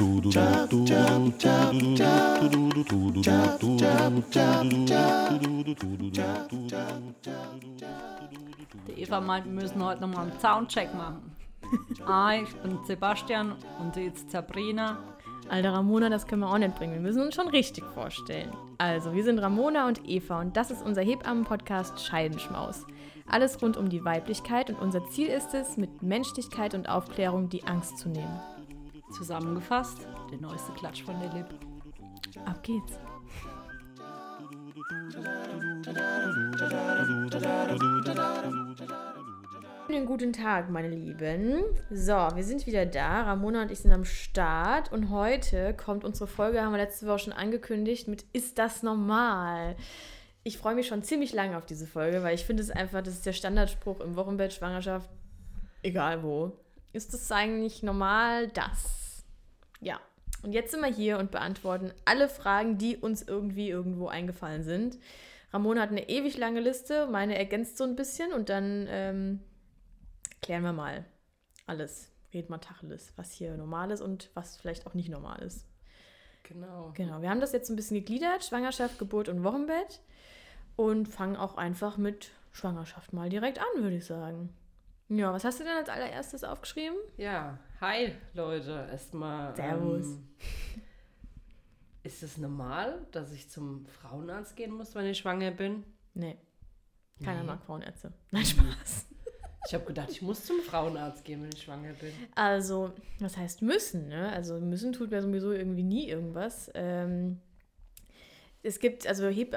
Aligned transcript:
Die 0.00 0.04
Eva 8.96 9.20
meint, 9.20 9.46
wir 9.46 9.52
müssen 9.52 9.84
heute 9.84 10.00
nochmal 10.02 10.30
einen 10.30 10.38
Soundcheck 10.38 10.94
machen. 10.94 11.34
Ah, 12.06 12.34
ich 12.34 12.54
bin 12.58 12.78
Sebastian 12.86 13.56
und 13.80 13.94
sie 13.94 14.04
ist 14.04 14.30
Sabrina. 14.30 14.98
Alter 15.48 15.72
Ramona, 15.72 16.08
das 16.08 16.28
können 16.28 16.42
wir 16.42 16.50
auch 16.50 16.58
nicht 16.58 16.76
bringen. 16.76 16.92
Wir 16.92 17.00
müssen 17.00 17.22
uns 17.22 17.34
schon 17.34 17.48
richtig 17.48 17.82
vorstellen. 17.84 18.52
Also, 18.78 19.14
wir 19.14 19.24
sind 19.24 19.40
Ramona 19.40 19.88
und 19.88 20.08
Eva 20.08 20.40
und 20.40 20.56
das 20.56 20.70
ist 20.70 20.86
unser 20.86 21.02
Hebammen-Podcast 21.02 22.06
Scheidenschmaus. 22.06 22.86
Alles 23.26 23.60
rund 23.60 23.76
um 23.76 23.88
die 23.88 24.04
Weiblichkeit 24.04 24.70
und 24.70 24.78
unser 24.78 25.04
Ziel 25.08 25.26
ist 25.26 25.54
es, 25.54 25.76
mit 25.76 26.02
Menschlichkeit 26.02 26.74
und 26.74 26.88
Aufklärung 26.88 27.48
die 27.48 27.64
Angst 27.64 27.98
zu 27.98 28.08
nehmen. 28.08 28.40
Zusammengefasst, 29.10 30.06
der 30.30 30.38
neueste 30.38 30.72
Klatsch 30.72 31.02
von 31.02 31.18
der 31.20 31.32
Lip. 31.32 31.46
Ab 32.44 32.62
geht's. 32.62 32.98
Einen 39.88 40.04
guten 40.04 40.32
Tag, 40.32 40.68
meine 40.70 40.88
Lieben. 40.90 41.64
So, 41.90 42.12
wir 42.12 42.44
sind 42.44 42.66
wieder 42.66 42.84
da. 42.84 43.22
Ramona 43.22 43.62
und 43.62 43.70
ich 43.70 43.78
sind 43.78 43.92
am 43.92 44.04
Start. 44.04 44.92
Und 44.92 45.10
heute 45.10 45.74
kommt 45.74 46.04
unsere 46.04 46.26
Folge, 46.26 46.60
haben 46.60 46.72
wir 46.72 46.78
letzte 46.78 47.06
Woche 47.06 47.20
schon 47.20 47.32
angekündigt, 47.32 48.06
mit 48.06 48.26
Ist 48.32 48.58
das 48.58 48.82
normal? 48.82 49.76
Ich 50.44 50.58
freue 50.58 50.74
mich 50.74 50.86
schon 50.86 51.02
ziemlich 51.02 51.32
lange 51.32 51.56
auf 51.56 51.66
diese 51.66 51.86
Folge, 51.86 52.22
weil 52.22 52.34
ich 52.34 52.44
finde 52.44 52.62
es 52.62 52.70
einfach, 52.70 53.02
das 53.02 53.14
ist 53.14 53.26
der 53.26 53.32
Standardspruch 53.32 54.00
im 54.00 54.16
Wochenbett, 54.16 54.52
Schwangerschaft, 54.52 55.08
egal 55.82 56.22
wo. 56.22 56.52
Ist 56.98 57.14
es 57.14 57.30
eigentlich 57.30 57.84
normal, 57.84 58.48
das? 58.48 59.24
Ja. 59.80 60.00
Und 60.42 60.50
jetzt 60.50 60.72
sind 60.72 60.80
wir 60.80 60.92
hier 60.92 61.18
und 61.18 61.30
beantworten 61.30 61.92
alle 62.06 62.28
Fragen, 62.28 62.76
die 62.76 62.96
uns 62.96 63.22
irgendwie 63.22 63.70
irgendwo 63.70 64.08
eingefallen 64.08 64.64
sind. 64.64 64.98
Ramona 65.52 65.82
hat 65.82 65.90
eine 65.90 66.08
ewig 66.08 66.36
lange 66.36 66.58
Liste, 66.58 67.06
meine 67.06 67.38
ergänzt 67.38 67.78
so 67.78 67.84
ein 67.84 67.94
bisschen 67.94 68.32
und 68.32 68.48
dann 68.48 68.88
ähm, 68.90 69.40
klären 70.42 70.64
wir 70.64 70.72
mal 70.72 71.04
alles. 71.66 72.10
Red 72.34 72.50
mal 72.50 72.58
Tacheles, 72.58 73.12
was 73.14 73.30
hier 73.30 73.56
normal 73.56 73.92
ist 73.92 74.00
und 74.00 74.30
was 74.34 74.56
vielleicht 74.56 74.88
auch 74.88 74.94
nicht 74.94 75.08
normal 75.08 75.40
ist. 75.42 75.68
Genau. 76.42 76.90
Genau, 76.96 77.22
wir 77.22 77.30
haben 77.30 77.40
das 77.40 77.52
jetzt 77.52 77.70
ein 77.70 77.76
bisschen 77.76 77.98
gegliedert, 77.98 78.42
Schwangerschaft, 78.44 78.98
Geburt 78.98 79.28
und 79.28 79.44
Wochenbett 79.44 80.00
und 80.74 81.06
fangen 81.06 81.36
auch 81.36 81.56
einfach 81.58 81.96
mit 81.96 82.32
Schwangerschaft 82.50 83.12
mal 83.12 83.28
direkt 83.28 83.60
an, 83.60 83.84
würde 83.84 83.98
ich 83.98 84.04
sagen. 84.04 84.52
Ja, 85.08 85.32
was 85.32 85.44
hast 85.44 85.58
du 85.60 85.64
denn 85.64 85.76
als 85.76 85.88
allererstes 85.88 86.44
aufgeschrieben? 86.44 86.96
Ja, 87.16 87.58
hi 87.80 88.12
Leute, 88.34 88.86
erstmal. 88.90 89.56
Servus. 89.56 90.06
Ähm, 90.06 90.28
ist 92.02 92.22
es 92.22 92.36
normal, 92.36 93.06
dass 93.10 93.32
ich 93.32 93.48
zum 93.48 93.86
Frauenarzt 93.86 94.54
gehen 94.54 94.72
muss, 94.72 94.94
wenn 94.94 95.06
ich 95.06 95.18
schwanger 95.18 95.50
bin? 95.50 95.84
Nee. 96.14 96.36
Keiner 97.24 97.40
Nee. 97.40 97.46
mag 97.46 97.62
Frauenärzte. 97.62 98.12
Nein, 98.30 98.44
Spaß. 98.44 99.06
Ich 99.66 99.74
habe 99.74 99.84
gedacht, 99.84 100.10
ich 100.10 100.22
muss 100.22 100.44
zum 100.44 100.60
Frauenarzt 100.60 101.24
gehen, 101.24 101.42
wenn 101.42 101.50
ich 101.52 101.62
schwanger 101.62 101.92
bin. 101.94 102.12
Also, 102.34 102.92
was 103.18 103.36
heißt 103.36 103.62
müssen? 103.62 104.08
Ne? 104.08 104.30
Also 104.32 104.60
müssen 104.60 104.92
tut 104.92 105.10
mir 105.10 105.20
sowieso 105.22 105.52
irgendwie 105.52 105.82
nie 105.82 106.08
irgendwas. 106.08 106.70
Ähm, 106.74 107.40
es 108.62 108.78
gibt, 108.78 109.06
also 109.06 109.28
Heb 109.28 109.54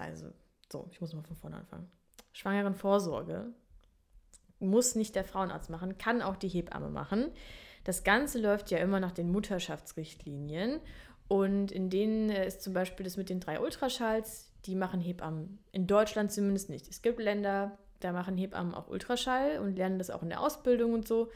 also, 0.00 0.32
so, 0.70 0.88
ich 0.90 1.00
muss 1.00 1.12
mal 1.14 1.22
von 1.22 1.36
vorne 1.36 1.56
anfangen. 1.56 1.90
Schwangerenvorsorge 2.32 3.52
muss 4.60 4.94
nicht 4.94 5.14
der 5.14 5.24
Frauenarzt 5.24 5.70
machen, 5.70 5.98
kann 5.98 6.22
auch 6.22 6.36
die 6.36 6.48
Hebamme 6.48 6.88
machen. 6.88 7.30
Das 7.84 8.04
Ganze 8.04 8.40
läuft 8.40 8.70
ja 8.70 8.78
immer 8.78 9.00
nach 9.00 9.12
den 9.12 9.30
Mutterschaftsrichtlinien 9.30 10.80
und 11.28 11.70
in 11.70 11.90
denen 11.90 12.30
äh, 12.30 12.46
ist 12.46 12.62
zum 12.62 12.72
Beispiel 12.72 13.04
das 13.04 13.16
mit 13.16 13.28
den 13.28 13.40
drei 13.40 13.60
Ultraschalls, 13.60 14.50
die 14.64 14.74
machen 14.74 15.00
Hebammen 15.00 15.58
in 15.72 15.86
Deutschland 15.86 16.32
zumindest 16.32 16.70
nicht. 16.70 16.88
Es 16.88 17.02
gibt 17.02 17.20
Länder, 17.20 17.78
da 18.00 18.12
machen 18.12 18.36
Hebammen 18.36 18.74
auch 18.74 18.88
Ultraschall 18.88 19.58
und 19.58 19.76
lernen 19.76 19.98
das 19.98 20.10
auch 20.10 20.22
in 20.22 20.30
der 20.30 20.40
Ausbildung 20.40 20.94
und 20.94 21.06
so. 21.06 21.30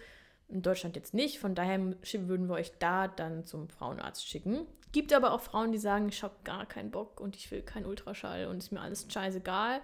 In 0.48 0.62
Deutschland 0.62 0.96
jetzt 0.96 1.14
nicht, 1.14 1.38
von 1.38 1.54
daher 1.54 1.78
würden 1.80 2.48
wir 2.48 2.54
euch 2.54 2.72
da 2.78 3.08
dann 3.08 3.44
zum 3.44 3.68
Frauenarzt 3.68 4.26
schicken. 4.26 4.66
Gibt 4.92 5.14
aber 5.14 5.32
auch 5.32 5.40
Frauen, 5.40 5.72
die 5.72 5.78
sagen, 5.78 6.08
ich 6.08 6.22
habe 6.22 6.34
gar 6.44 6.66
keinen 6.66 6.90
Bock 6.90 7.20
und 7.20 7.36
ich 7.36 7.50
will 7.50 7.62
keinen 7.62 7.86
Ultraschall 7.86 8.46
und 8.48 8.58
ist 8.58 8.72
mir 8.72 8.80
alles 8.80 9.06
scheißegal. 9.08 9.80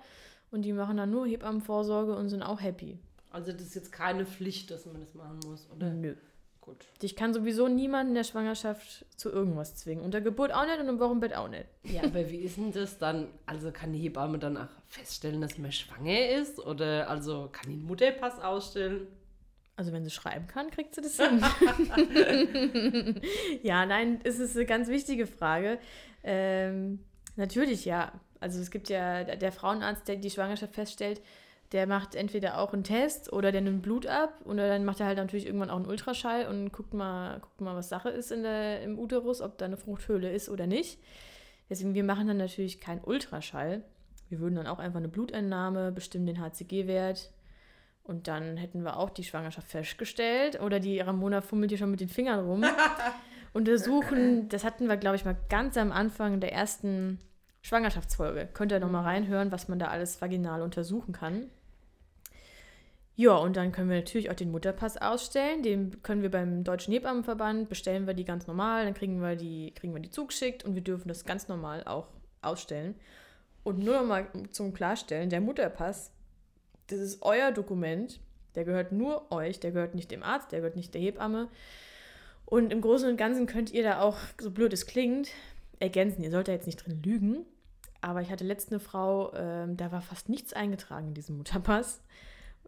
Und 0.51 0.63
die 0.63 0.73
machen 0.73 0.99
dann 0.99 1.11
nur 1.11 1.27
Hebammenvorsorge 1.27 2.15
und 2.15 2.29
sind 2.29 2.43
auch 2.43 2.61
happy. 2.61 2.99
Also 3.31 3.53
das 3.53 3.63
ist 3.63 3.75
jetzt 3.75 3.93
keine 3.93 4.25
Pflicht, 4.27 4.71
dass 4.71 4.87
man 4.87 5.01
das 5.01 5.15
machen 5.15 5.41
muss, 5.47 5.69
oder? 5.71 5.91
Nö. 5.91 6.15
Gut. 6.61 6.85
Ich 7.01 7.17
kann 7.17 7.33
sowieso 7.33 7.67
niemanden 7.67 8.11
in 8.11 8.15
der 8.17 8.25
Schwangerschaft 8.25 9.07
zu 9.17 9.31
irgendwas 9.31 9.75
zwingen. 9.77 10.05
Und 10.05 10.13
der 10.13 10.21
Geburt 10.21 10.53
auch 10.53 10.67
nicht 10.67 10.79
und 10.79 10.89
im 10.89 10.99
Wochenbett 10.99 11.35
auch 11.35 11.49
nicht. 11.49 11.65
Ja, 11.85 12.03
aber 12.03 12.29
wie 12.31 12.41
ist 12.41 12.59
denn 12.59 12.73
das 12.73 12.99
dann? 12.99 13.29
Also 13.47 13.73
kann 13.73 13.95
die 13.95 14.01
Hebamme 14.01 14.39
dann 14.39 14.59
auch 14.59 14.69
feststellen, 14.87 15.41
dass 15.41 15.57
man 15.57 15.73
schwanger 15.73 16.29
ist? 16.29 16.59
Oder 16.59 17.09
also 17.09 17.49
kann 17.53 17.71
die 17.71 17.77
einen 17.77 17.87
Mutterpass 17.87 18.39
ausstellen? 18.41 19.07
Also 19.77 19.93
wenn 19.93 20.05
sie 20.05 20.11
schreiben 20.11 20.47
kann, 20.47 20.71
kriegt 20.71 20.95
sie 20.95 21.01
das 21.01 21.17
hin. 21.17 21.41
ja, 23.63 23.87
nein, 23.87 24.21
es 24.25 24.39
ist 24.39 24.57
eine 24.57 24.67
ganz 24.67 24.89
wichtige 24.89 25.27
Frage. 25.27 25.79
Ähm, 26.23 26.99
natürlich, 27.37 27.85
ja. 27.87 28.13
Also 28.41 28.61
es 28.61 28.71
gibt 28.71 28.89
ja 28.89 29.25
der 29.25 29.53
Frauenarzt, 29.53 30.07
der 30.07 30.17
die 30.17 30.31
Schwangerschaft 30.31 30.75
feststellt, 30.75 31.23
der 31.73 31.87
macht 31.87 32.15
entweder 32.15 32.59
auch 32.59 32.73
einen 32.73 32.85
Test 32.85 33.33
oder 33.33 33.53
der 33.53 33.61
nimmt 33.61 33.83
Blut 33.83 34.07
ab 34.07 34.41
oder 34.45 34.69
dann 34.69 34.85
macht 34.85 35.01
er 35.01 35.07
halt 35.07 35.19
natürlich 35.19 35.47
irgendwann 35.47 35.71
auch 35.71 35.77
einen 35.77 35.87
Ultraschall 35.87 36.47
und 36.47 36.73
guckt 36.73 36.95
mal, 36.95 37.41
guckt 37.41 37.61
mal 37.61 37.77
was 37.77 37.89
Sache 37.89 38.09
ist 38.09 38.33
in 38.33 38.43
der, 38.43 38.83
im 38.83 38.99
Uterus, 38.99 39.43
ob 39.43 39.59
da 39.59 39.67
eine 39.67 39.77
Fruchthöhle 39.77 40.31
ist 40.31 40.49
oder 40.49 40.67
nicht. 40.67 40.99
Deswegen, 41.69 41.95
wir 41.95 42.05
machen 42.05 42.27
dann 42.27 42.39
natürlich 42.39 42.81
keinen 42.81 43.05
Ultraschall. 43.05 43.83
Wir 44.31 44.41
würden 44.41 44.55
dann 44.55 44.67
auch 44.67 44.79
einfach 44.79 44.99
eine 44.99 45.09
Blutentnahme, 45.09 45.93
bestimmen 45.93 46.27
den 46.27 46.41
HCG-Wert 46.41 47.31
und 48.09 48.27
dann 48.27 48.57
hätten 48.57 48.85
wir 48.85 48.97
auch 48.97 49.11
die 49.11 49.25
Schwangerschaft 49.25 49.69
festgestellt. 49.69 50.61
Oder 50.63 50.81
die 50.81 50.99
Ramona 50.99 51.43
fummelt 51.43 51.71
hier 51.71 51.79
schon 51.79 51.91
mit 51.91 52.01
den 52.01 52.09
Fingern 52.09 52.45
rum. 52.45 52.65
Untersuchen, 53.53 54.49
das 54.49 54.65
hatten 54.65 54.89
wir, 54.89 54.97
glaube 54.97 55.17
ich, 55.17 55.27
mal 55.27 55.37
ganz 55.51 55.77
am 55.77 55.93
Anfang 55.93 56.41
der 56.41 56.53
ersten 56.53 57.19
Schwangerschaftsfolge. 57.61 58.49
Könnt 58.55 58.73
ihr 58.73 58.81
noch 58.81 58.91
mal 58.91 59.03
reinhören, 59.03 59.53
was 59.53 59.69
man 59.69 59.79
da 59.79 59.89
alles 59.89 60.23
vaginal 60.23 60.63
untersuchen 60.63 61.13
kann. 61.13 61.51
Ja, 63.19 63.35
und 63.35 63.57
dann 63.57 63.73
können 63.73 63.91
wir 63.91 63.97
natürlich 63.97 64.31
auch 64.31 64.37
den 64.37 64.53
Mutterpass 64.53 64.97
ausstellen. 64.97 65.65
Den 65.65 66.05
können 66.05 66.23
wir 66.23 66.31
beim 66.31 66.63
Deutschen 66.63 66.93
Hebammenverband, 66.93 67.69
bestellen 67.69 68.07
wir 68.07 68.15
die 68.15 68.25
ganz 68.25 68.47
normal, 68.47 68.85
dann 68.85 68.95
kriegen 68.95 69.21
wir 69.21 69.35
die, 69.35 69.75
kriegen 69.75 69.93
wir 69.93 70.01
die 70.01 70.13
zugeschickt 70.13 70.65
und 70.65 70.77
wir 70.77 70.83
dürfen 70.83 71.09
das 71.09 71.25
ganz 71.25 71.49
normal 71.49 71.83
auch 71.83 72.07
ausstellen. 72.43 72.95
Und 73.65 73.81
nur 73.81 73.97
noch 73.97 74.07
mal 74.07 74.29
zum 74.53 74.73
Klarstellen, 74.73 75.31
der 75.31 75.41
Mutterpass, 75.41 76.13
das 76.87 77.01
ist 77.01 77.23
euer 77.23 77.51
Dokument, 77.51 78.21
der 78.55 78.65
gehört 78.65 78.93
nur 78.93 79.33
euch, 79.33 79.59
der 79.59 79.73
gehört 79.73 79.97
nicht 79.97 80.13
dem 80.13 80.23
Arzt, 80.23 80.53
der 80.53 80.61
gehört 80.61 80.77
nicht 80.77 80.95
der 80.95 81.01
Hebamme. 81.01 81.49
Und 82.47 82.73
im 82.73 82.81
Großen 82.81 83.11
und 83.11 83.17
Ganzen 83.17 83.47
könnt 83.47 83.73
ihr 83.73 83.83
da 83.83 84.01
auch, 84.01 84.17
so 84.41 84.53
blöd 84.53 84.73
es 84.73 84.87
klingt, 84.87 85.31
ergänzen. 85.81 86.23
Ihr 86.23 86.31
sollt 86.31 86.47
da 86.47 86.53
jetzt 86.53 86.67
nicht 86.67 86.87
drin 86.87 87.03
lügen. 87.03 87.47
Aber 88.01 88.21
ich 88.23 88.31
hatte 88.31 88.45
letzte 88.45 88.77
eine 88.77 88.81
Frau, 88.81 89.35
ähm, 89.35 89.77
da 89.77 89.91
war 89.91 90.03
fast 90.03 90.29
nichts 90.29 90.53
eingetragen 90.53 91.09
in 91.09 91.15
diesem 91.15 91.37
Mutterpass. 91.37 92.01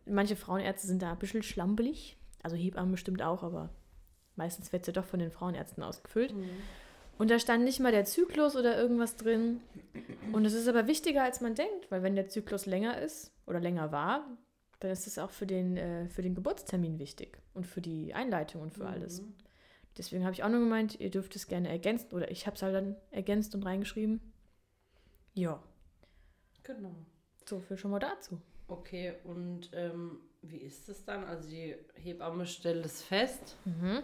Manche 0.07 0.37
Frauenärzte 0.37 0.87
sind 0.87 1.03
da 1.03 1.13
ein 1.13 1.19
bisschen 1.19 1.43
schlampelig. 1.43 2.17
Also 2.43 2.57
Hebammen 2.57 2.91
bestimmt 2.93 3.23
auch, 3.23 3.43
aber 3.43 3.71
meistens 4.37 4.73
wird 4.73 4.85
sie 4.85 4.93
doch 4.93 5.05
von 5.05 5.21
den 5.21 5.31
Frauenärzten 5.31 5.83
ausgefüllt. 5.83 6.35
Und 7.19 7.31
da 7.31 7.39
stand 7.39 7.65
nicht 7.65 7.81
mal 7.81 7.93
der 7.93 8.07
Zyklus 8.07 8.57
oder 8.57 8.79
irgendwas 8.79 9.17
drin. 9.17 9.61
Und 10.33 10.47
es 10.47 10.55
ist 10.55 10.69
aber 10.69 10.87
wichtiger, 10.87 11.23
als 11.23 11.41
man 11.43 11.55
denkt, 11.55 11.91
weil 11.91 12.03
wenn 12.03 12.15
der 12.17 12.29
Zyklus 12.29 12.65
länger 12.67 13.01
ist 13.01 13.33
oder 13.47 13.61
länger 13.61 13.93
war, 13.93 14.27
dann 14.81 14.91
ist 14.91 15.07
es 15.07 15.19
auch 15.19 15.31
für 15.31 15.47
den, 15.47 15.77
äh, 15.77 16.09
für 16.09 16.23
den 16.23 16.35
Geburtstermin 16.35 16.99
wichtig 16.99 17.39
und 17.53 17.67
für 17.67 17.83
die 17.83 18.15
Einleitung 18.15 18.63
und 18.63 18.73
für 18.73 18.87
alles. 18.87 19.23
Deswegen 19.99 20.25
habe 20.25 20.33
ich 20.33 20.43
auch 20.43 20.49
nur 20.49 20.61
gemeint, 20.61 20.99
ihr 20.99 21.11
dürft 21.11 21.37
es 21.37 21.47
gerne 21.47 21.69
ergänzen 21.69 22.11
oder 22.13 22.31
ich 22.31 22.47
habe 22.47 22.57
es 22.57 22.63
halt 22.63 22.75
dann 22.75 22.97
ergänzt 23.11 23.55
und 23.55 23.65
reingeschrieben. 23.65 24.21
Ja, 25.35 25.63
Genau. 26.63 26.95
so 27.45 27.59
viel 27.61 27.77
schon 27.77 27.91
mal 27.91 27.99
dazu. 27.99 28.41
Okay, 28.71 29.15
und 29.25 29.69
ähm, 29.73 30.21
wie 30.43 30.59
ist 30.59 30.89
es 30.89 31.05
dann? 31.05 31.25
Also 31.25 31.49
die 31.49 31.75
Hebamme 31.95 32.47
stellt 32.47 32.85
es 32.87 33.03
fest 33.03 33.57
Mhm. 33.65 34.03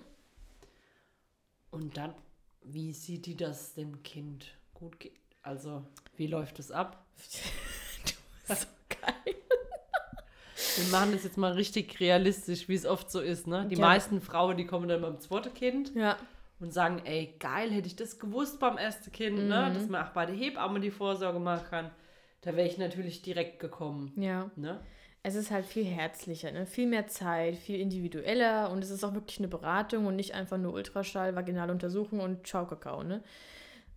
und 1.70 1.96
dann, 1.96 2.14
wie 2.62 2.92
sieht 2.92 3.26
die, 3.26 3.36
dass 3.36 3.74
dem 3.74 4.02
Kind 4.02 4.46
gut 4.74 4.98
geht? 4.98 5.12
Also, 5.42 5.84
wie 6.16 6.26
läuft 6.26 6.58
es 6.58 6.70
ab? 6.72 7.04
so 8.48 8.66
geil. 8.88 9.34
Wir 10.76 10.84
machen 10.90 11.12
das 11.12 11.22
jetzt 11.24 11.36
mal 11.38 11.52
richtig 11.52 12.00
realistisch, 12.00 12.68
wie 12.68 12.74
es 12.74 12.86
oft 12.86 13.10
so 13.10 13.20
ist, 13.20 13.46
ne? 13.46 13.66
Die 13.70 13.76
Ja. 13.76 13.82
meisten 13.82 14.20
Frauen, 14.20 14.56
die 14.56 14.66
kommen 14.66 14.88
dann 14.88 15.00
beim 15.00 15.20
zweiten 15.20 15.54
Kind 15.54 15.94
Ja, 15.94 16.16
und 16.58 16.72
sagen, 16.72 17.02
ey, 17.04 17.34
geil, 17.38 17.70
hätte 17.70 17.86
ich 17.86 17.94
das 17.96 18.18
gewusst 18.18 18.58
beim 18.58 18.76
ersten 18.78 19.12
Kind, 19.12 19.36
ne? 19.46 19.70
Dass 19.72 19.88
man 19.88 20.04
auch 20.04 20.10
bei 20.10 20.26
der 20.26 20.34
Hebamme 20.34 20.80
die 20.80 20.90
Vorsorge 20.90 21.38
machen 21.38 21.66
kann. 21.70 21.90
Da 22.46 22.56
wäre 22.56 22.66
ich 22.66 22.78
natürlich 22.78 23.22
direkt 23.22 23.58
gekommen, 23.58 24.12
ja. 24.16 24.50
ne? 24.56 24.80
es 25.26 25.34
ist 25.34 25.50
halt 25.50 25.66
viel 25.66 25.84
herzlicher, 25.84 26.52
ne? 26.52 26.66
viel 26.66 26.86
mehr 26.86 27.08
Zeit, 27.08 27.56
viel 27.56 27.80
individueller 27.80 28.70
und 28.70 28.84
es 28.84 28.90
ist 28.90 29.02
auch 29.02 29.12
wirklich 29.12 29.40
eine 29.40 29.48
Beratung 29.48 30.06
und 30.06 30.14
nicht 30.14 30.34
einfach 30.34 30.56
nur 30.56 30.72
Ultraschall, 30.72 31.34
vaginale 31.34 31.72
Untersuchung 31.72 32.20
und 32.20 32.46
Ciao 32.46 32.64
Kakao. 32.64 33.02
Ne? 33.02 33.24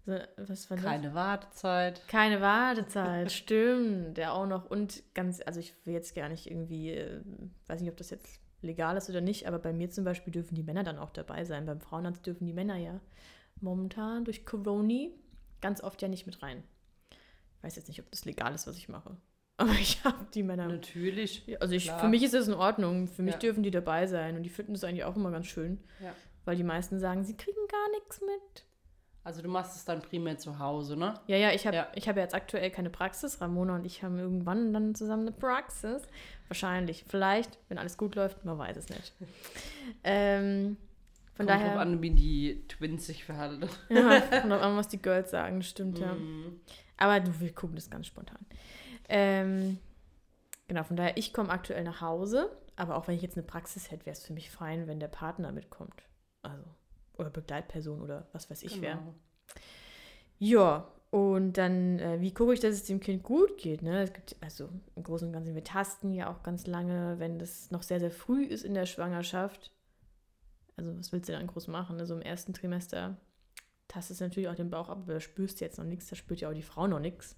Was 0.08 0.72
war 0.72 0.78
das? 0.78 0.86
Keine 0.88 1.14
Wartezeit. 1.14 2.02
Keine 2.08 2.42
Wartezeit, 2.42 3.32
stimmt. 3.44 4.18
Der 4.18 4.34
auch 4.34 4.48
noch. 4.48 4.66
Und 4.66 5.04
ganz, 5.14 5.40
also 5.46 5.60
ich 5.60 5.76
will 5.86 5.94
jetzt 5.94 6.16
gar 6.16 6.30
nicht 6.30 6.50
irgendwie, 6.50 6.94
äh, 6.94 7.22
weiß 7.68 7.82
nicht, 7.82 7.92
ob 7.92 7.98
das 7.98 8.10
jetzt 8.10 8.42
legal 8.64 8.98
ist 8.98 9.08
oder 9.08 9.22
nicht, 9.22 9.48
aber 9.48 9.60
bei 9.60 9.72
mir 9.72 9.92
zum 9.92 10.06
Beispiel 10.06 10.34
dürfen 10.34 10.56
die 10.56 10.64
Männer 10.64 10.84
dann 10.84 10.98
auch 10.98 11.12
dabei 11.12 11.46
sein. 11.46 11.68
Beim 11.68 11.80
Frauenarzt 11.80 12.26
dürfen 12.26 12.48
die 12.48 12.54
Männer 12.54 12.78
ja 12.78 13.00
momentan 13.62 14.26
durch 14.26 14.48
Corona 14.48 15.10
ganz 15.62 15.84
oft 15.84 16.02
ja 16.02 16.08
nicht 16.08 16.26
mit 16.26 16.42
rein. 16.42 16.64
Ich 17.60 17.64
weiß 17.64 17.76
jetzt 17.76 17.88
nicht, 17.90 18.00
ob 18.00 18.10
das 18.12 18.26
legal 18.26 18.54
ist, 18.56 18.66
was 18.68 18.78
ich 18.78 18.90
mache. 18.90 19.16
Aber 19.58 19.72
ich 19.74 20.04
habe 20.06 20.26
die 20.34 20.44
Männer. 20.44 20.68
Natürlich. 20.68 21.44
Also 21.62 21.74
ich, 21.76 21.84
Klar. 21.86 22.00
für 22.00 22.08
mich 22.08 22.24
ist 22.24 22.34
es 22.34 22.48
in 22.48 22.54
Ordnung. 22.54 23.08
Für 23.08 23.22
mich 23.24 23.34
Ja. 23.36 23.40
dürfen 23.40 23.62
die 23.64 23.72
dabei 23.72 24.08
sein. 24.08 24.38
Und 24.38 24.44
die 24.44 24.50
finden 24.50 24.74
es 24.76 24.84
eigentlich 24.84 25.04
auch 25.04 25.16
immer 25.18 25.32
ganz 25.32 25.48
schön. 25.48 25.80
Ja. 26.02 26.14
Weil 26.46 26.56
die 26.56 26.64
meisten 26.64 27.00
sagen, 27.00 27.24
sie 27.26 27.36
kriegen 27.36 27.58
gar 27.70 27.90
nichts 27.92 28.22
mit. 28.22 28.66
Also 29.26 29.42
du 29.42 29.50
machst 29.50 29.76
es 29.76 29.84
dann 29.84 30.02
primär 30.02 30.38
zu 30.38 30.58
Hause, 30.60 30.96
ne? 30.96 31.14
Ja, 31.28 31.36
ja, 31.36 31.52
ich 31.52 31.68
habe 31.68 31.76
Ja. 31.76 31.88
ich 31.94 32.08
hab 32.08 32.16
ja 32.16 32.24
jetzt 32.24 32.34
aktuell 32.34 32.72
keine 32.72 32.90
Praxis. 32.90 33.42
Ramona 33.42 33.76
und 33.76 33.86
ich 33.86 34.02
haben 34.02 34.18
irgendwann 34.18 34.72
dann 34.74 34.96
zusammen 34.96 35.24
eine 35.28 35.34
Praxis. 35.34 36.04
Wahrscheinlich. 36.48 37.04
Vielleicht, 37.08 37.60
wenn 37.68 37.78
alles 37.78 37.98
gut 37.98 38.16
läuft, 38.16 38.46
man 38.46 38.58
weiß 38.58 38.78
es 38.78 38.88
nicht. 38.90 39.14
ähm, 40.06 40.78
von 41.36 41.46
Kommt 41.48 41.50
daher. 41.62 41.80
an, 41.80 42.02
wie 42.02 42.12
die 42.12 42.66
Twins 42.70 43.06
sich 43.08 43.24
verhalten. 43.26 43.68
Ja, 43.90 44.20
kommt 44.22 44.54
an, 44.54 44.78
was 44.78 44.88
die 44.88 45.02
Girls 45.02 45.32
sagen, 45.32 45.60
das 45.60 45.70
stimmt, 45.70 46.00
ja. 46.00 46.16
Aber 47.00 47.20
du, 47.22 47.40
wir 47.40 47.54
gucken 47.54 47.76
das 47.76 47.90
ganz 47.90 48.08
spontan. 48.08 48.46
Ähm, 49.08 49.80
genau, 50.68 50.84
von 50.84 50.98
daher, 50.98 51.18
ich 51.18 51.34
komme 51.34 51.50
aktuell 51.50 51.84
nach 51.84 52.02
Hause, 52.02 52.52
aber 52.76 52.98
auch 52.98 53.08
wenn 53.08 53.16
ich 53.16 53.22
jetzt 53.22 53.38
eine 53.38 53.46
Praxis 53.46 53.90
hätte, 53.90 54.06
wäre 54.06 54.16
es 54.16 54.26
für 54.26 54.34
mich 54.34 54.52
fein, 54.52 54.86
wenn 54.88 55.00
der 55.00 55.08
Partner 55.08 55.52
mitkommt. 55.52 56.04
Also, 56.42 56.64
oder 57.18 57.30
Begleitperson 57.30 58.02
oder 58.02 58.28
was 58.34 58.50
weiß 58.50 58.64
ich 58.64 58.82
wer. 58.82 58.96
Genau. 58.96 59.16
Ja, 60.40 60.92
und 61.10 61.54
dann, 61.54 62.00
äh, 62.00 62.22
wie 62.22 62.34
gucke 62.34 62.54
ich, 62.54 62.60
dass 62.60 62.76
es 62.76 62.84
dem 62.84 63.00
Kind 63.00 63.24
gut 63.24 63.58
geht? 63.58 63.82
Ne? 63.82 64.04
Es 64.04 64.14
gibt, 64.14 64.36
also 64.42 64.70
im 64.96 65.04
Großen 65.04 65.28
und 65.28 65.34
Ganzen, 65.34 65.56
wir 65.56 65.64
tasten 65.64 66.14
ja 66.14 66.32
auch 66.32 66.44
ganz 66.44 66.68
lange, 66.68 67.18
wenn 67.18 67.40
das 67.40 67.72
noch 67.72 67.84
sehr, 67.84 68.00
sehr 68.00 68.12
früh 68.12 68.44
ist 68.44 68.64
in 68.64 68.74
der 68.74 68.86
Schwangerschaft. 68.86 69.72
Also, 70.76 70.98
was 70.98 71.12
willst 71.12 71.30
du 71.30 71.34
dann 71.34 71.48
groß 71.48 71.68
machen? 71.68 71.96
Ne? 71.96 72.06
So 72.06 72.14
im 72.14 72.22
ersten 72.22 72.54
Trimester 72.54 73.18
tastest 73.90 74.22
natürlich 74.22 74.48
auch 74.48 74.56
den 74.56 74.70
Bauch 74.70 74.88
ab, 74.88 75.00
aber 75.02 75.14
da 75.16 75.20
spürst 75.20 75.60
du 75.60 75.66
jetzt 75.66 75.78
noch 75.78 75.84
nichts, 75.86 76.08
da 76.10 76.16
spürt 76.16 76.40
ja 76.40 76.50
auch 76.50 76.54
die 76.54 76.62
Frau 76.62 76.88
noch 76.88 77.00
nichts. 77.02 77.38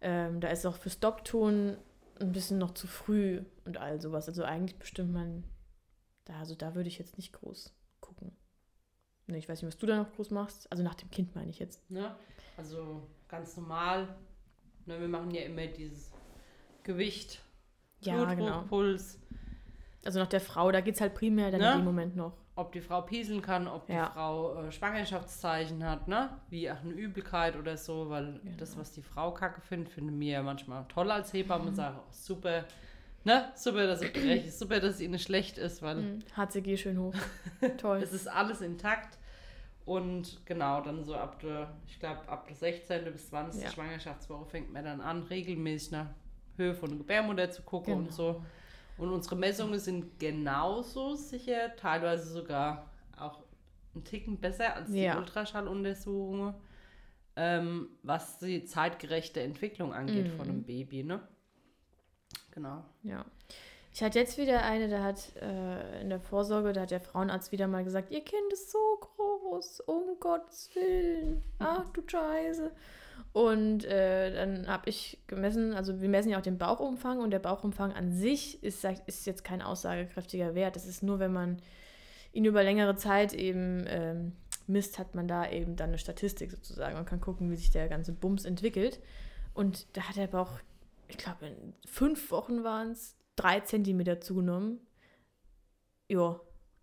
Ähm, 0.00 0.40
da 0.40 0.48
ist 0.48 0.64
auch 0.66 0.76
für 0.76 0.90
Stoppton 0.90 1.76
ein 2.20 2.30
bisschen 2.32 2.58
noch 2.58 2.72
zu 2.74 2.86
früh 2.86 3.42
und 3.64 3.78
all 3.78 4.00
sowas. 4.00 4.28
Also 4.28 4.44
eigentlich 4.44 4.78
bestimmt 4.78 5.12
man, 5.12 5.42
da, 6.26 6.38
also 6.38 6.54
da 6.54 6.74
würde 6.76 6.88
ich 6.88 6.98
jetzt 6.98 7.16
nicht 7.16 7.32
groß 7.32 7.74
gucken. 8.00 8.32
Ne, 9.26 9.38
ich 9.38 9.48
weiß 9.48 9.62
nicht, 9.62 9.68
was 9.72 9.78
du 9.78 9.86
da 9.86 9.96
noch 9.96 10.12
groß 10.12 10.30
machst. 10.30 10.70
Also 10.70 10.82
nach 10.84 10.94
dem 10.94 11.10
Kind 11.10 11.34
meine 11.34 11.50
ich 11.50 11.58
jetzt. 11.58 11.88
Ne? 11.90 12.14
Also 12.56 13.08
ganz 13.28 13.56
normal. 13.56 14.14
Ne, 14.86 15.00
wir 15.00 15.08
machen 15.08 15.30
ja 15.32 15.42
immer 15.42 15.66
dieses 15.66 16.12
Gewicht, 16.82 17.40
Ja, 18.00 18.16
Blutdruck, 18.16 18.36
genau. 18.38 18.62
Puls, 18.62 19.18
Also 20.04 20.18
nach 20.18 20.26
der 20.26 20.40
Frau, 20.40 20.70
da 20.72 20.80
geht 20.80 20.96
es 20.96 21.00
halt 21.00 21.14
primär 21.14 21.50
dann 21.52 21.60
Ne? 21.60 21.70
in 21.72 21.78
dem 21.78 21.84
Moment 21.84 22.16
noch. 22.16 22.36
Ob 22.54 22.72
die 22.72 22.80
Frau 22.82 23.00
pieseln 23.00 23.40
kann, 23.42 23.66
ob 23.66 23.88
Ja. 23.88 24.06
die 24.06 24.12
Frau 24.12 24.62
äh, 24.64 24.72
Schwangerschaftszeichen 24.72 25.82
hat, 25.84 26.06
ne? 26.08 26.30
Wie 26.50 26.70
auch 26.70 26.80
eine 26.82 26.92
Übelkeit 26.92 27.56
oder 27.56 27.76
so, 27.76 28.10
weil 28.10 28.40
Genau. 28.44 28.56
das, 28.58 28.76
was 28.78 28.92
die 28.92 29.02
Frau 29.02 29.32
kacke 29.32 29.60
findet, 29.60 29.88
finden 29.92 30.18
wir 30.20 30.32
ja 30.32 30.42
manchmal 30.42 30.84
toll 30.88 31.10
als 31.10 31.32
Hebamme 31.32 31.62
Mhm. 31.64 31.68
und 31.70 31.74
sagen, 31.74 31.96
oh, 31.98 32.04
super, 32.10 32.64
ne? 33.24 33.50
Super, 33.54 33.86
dass 33.86 34.02
es 34.02 34.12
gerecht 34.12 34.46
ist, 34.46 34.58
super, 34.58 34.80
dass 34.80 34.96
es 34.96 35.00
ihnen 35.00 35.18
schlecht 35.18 35.56
ist, 35.58 35.80
weil 35.82 35.96
Mhm. 35.96 36.18
HCG 36.36 36.76
schön 36.76 36.98
hoch. 36.98 37.14
Toll. 37.78 38.02
es 38.02 38.12
ist 38.12 38.28
alles 38.28 38.60
intakt. 38.60 39.18
Und 39.84 40.40
genau, 40.46 40.80
dann 40.80 41.04
so 41.04 41.14
ab 41.16 41.40
der, 41.40 41.72
ich 41.88 41.98
glaube, 41.98 42.20
ab 42.28 42.46
der 42.46 42.54
16. 42.54 43.04
bis 43.12 43.30
20. 43.30 43.64
Ja. 43.64 43.70
Schwangerschaftswoche 43.70 44.44
fängt 44.46 44.72
man 44.72 44.84
dann 44.84 45.00
an, 45.00 45.22
regelmäßig 45.24 45.90
nach 45.90 46.06
Höhe 46.56 46.72
von 46.74 46.90
der 46.90 46.98
Gebärmutter 46.98 47.50
zu 47.50 47.62
gucken 47.62 47.94
Genau. 47.94 48.06
und 48.06 48.12
so. 48.12 48.44
Und 48.98 49.10
unsere 49.10 49.36
Messungen 49.36 49.78
sind 49.80 50.18
genauso 50.20 51.14
sicher, 51.14 51.74
teilweise 51.76 52.30
sogar 52.30 52.90
auch 53.18 53.40
einen 53.94 54.04
Ticken 54.04 54.38
besser 54.38 54.74
als 54.76 54.90
die 54.90 55.02
Ja. 55.02 55.18
Ultraschalluntersuchungen, 55.18 56.54
ähm, 57.36 57.88
was 58.02 58.38
die 58.38 58.64
zeitgerechte 58.64 59.40
Entwicklung 59.40 59.92
angeht 59.94 60.28
von 60.28 60.46
Mhm. 60.46 60.52
einem 60.52 60.62
Baby, 60.64 61.02
ne? 61.04 61.20
Genau. 62.52 62.84
Ja. 63.02 63.24
Ich 63.94 64.02
hatte 64.02 64.18
jetzt 64.18 64.38
wieder 64.38 64.62
eine, 64.64 64.88
da 64.88 65.02
hat 65.02 65.36
äh, 65.36 66.00
in 66.00 66.08
der 66.08 66.20
Vorsorge, 66.20 66.72
da 66.72 66.82
hat 66.82 66.90
der 66.90 67.00
Frauenarzt 67.00 67.52
wieder 67.52 67.66
mal 67.66 67.84
gesagt, 67.84 68.10
ihr 68.10 68.22
Kind 68.22 68.50
ist 68.52 68.70
so 68.70 68.78
groß, 69.00 69.80
um 69.80 70.18
Gottes 70.18 70.70
Willen. 70.74 71.42
Ach 71.58 71.88
du 71.90 72.02
Scheiße. 72.06 72.70
Und 73.32 73.84
äh, 73.86 74.34
dann 74.34 74.66
habe 74.66 74.90
ich 74.90 75.18
gemessen, 75.26 75.72
also 75.72 76.02
wir 76.02 76.08
messen 76.08 76.30
ja 76.30 76.38
auch 76.38 76.42
den 76.42 76.58
Bauchumfang 76.58 77.18
und 77.20 77.30
der 77.30 77.38
Bauchumfang 77.38 77.92
an 77.92 78.12
sich 78.12 78.62
ist, 78.62 78.84
ist 79.06 79.26
jetzt 79.26 79.42
kein 79.42 79.62
aussagekräftiger 79.62 80.54
Wert. 80.54 80.76
Das 80.76 80.86
ist 80.86 81.02
nur, 81.02 81.18
wenn 81.18 81.32
man 81.32 81.62
ihn 82.32 82.44
über 82.44 82.62
längere 82.62 82.94
Zeit 82.96 83.32
eben 83.32 83.84
ähm, 83.88 84.32
misst, 84.66 84.98
hat 84.98 85.14
man 85.14 85.28
da 85.28 85.50
eben 85.50 85.76
dann 85.76 85.90
eine 85.90 85.98
Statistik 85.98 86.50
sozusagen 86.50 86.98
und 86.98 87.06
kann 87.06 87.20
gucken, 87.20 87.50
wie 87.50 87.56
sich 87.56 87.70
der 87.70 87.88
ganze 87.88 88.12
Bums 88.12 88.44
entwickelt. 88.44 89.00
Und 89.54 89.86
da 89.96 90.08
hat 90.08 90.16
der 90.16 90.26
Bauch, 90.26 90.60
ich 91.08 91.16
glaube, 91.16 91.46
in 91.46 91.74
fünf 91.86 92.30
Wochen 92.30 92.64
waren 92.64 92.92
es 92.92 93.16
drei 93.36 93.60
Zentimeter 93.60 94.20
zugenommen. 94.20 94.80
Ja, 96.08 96.38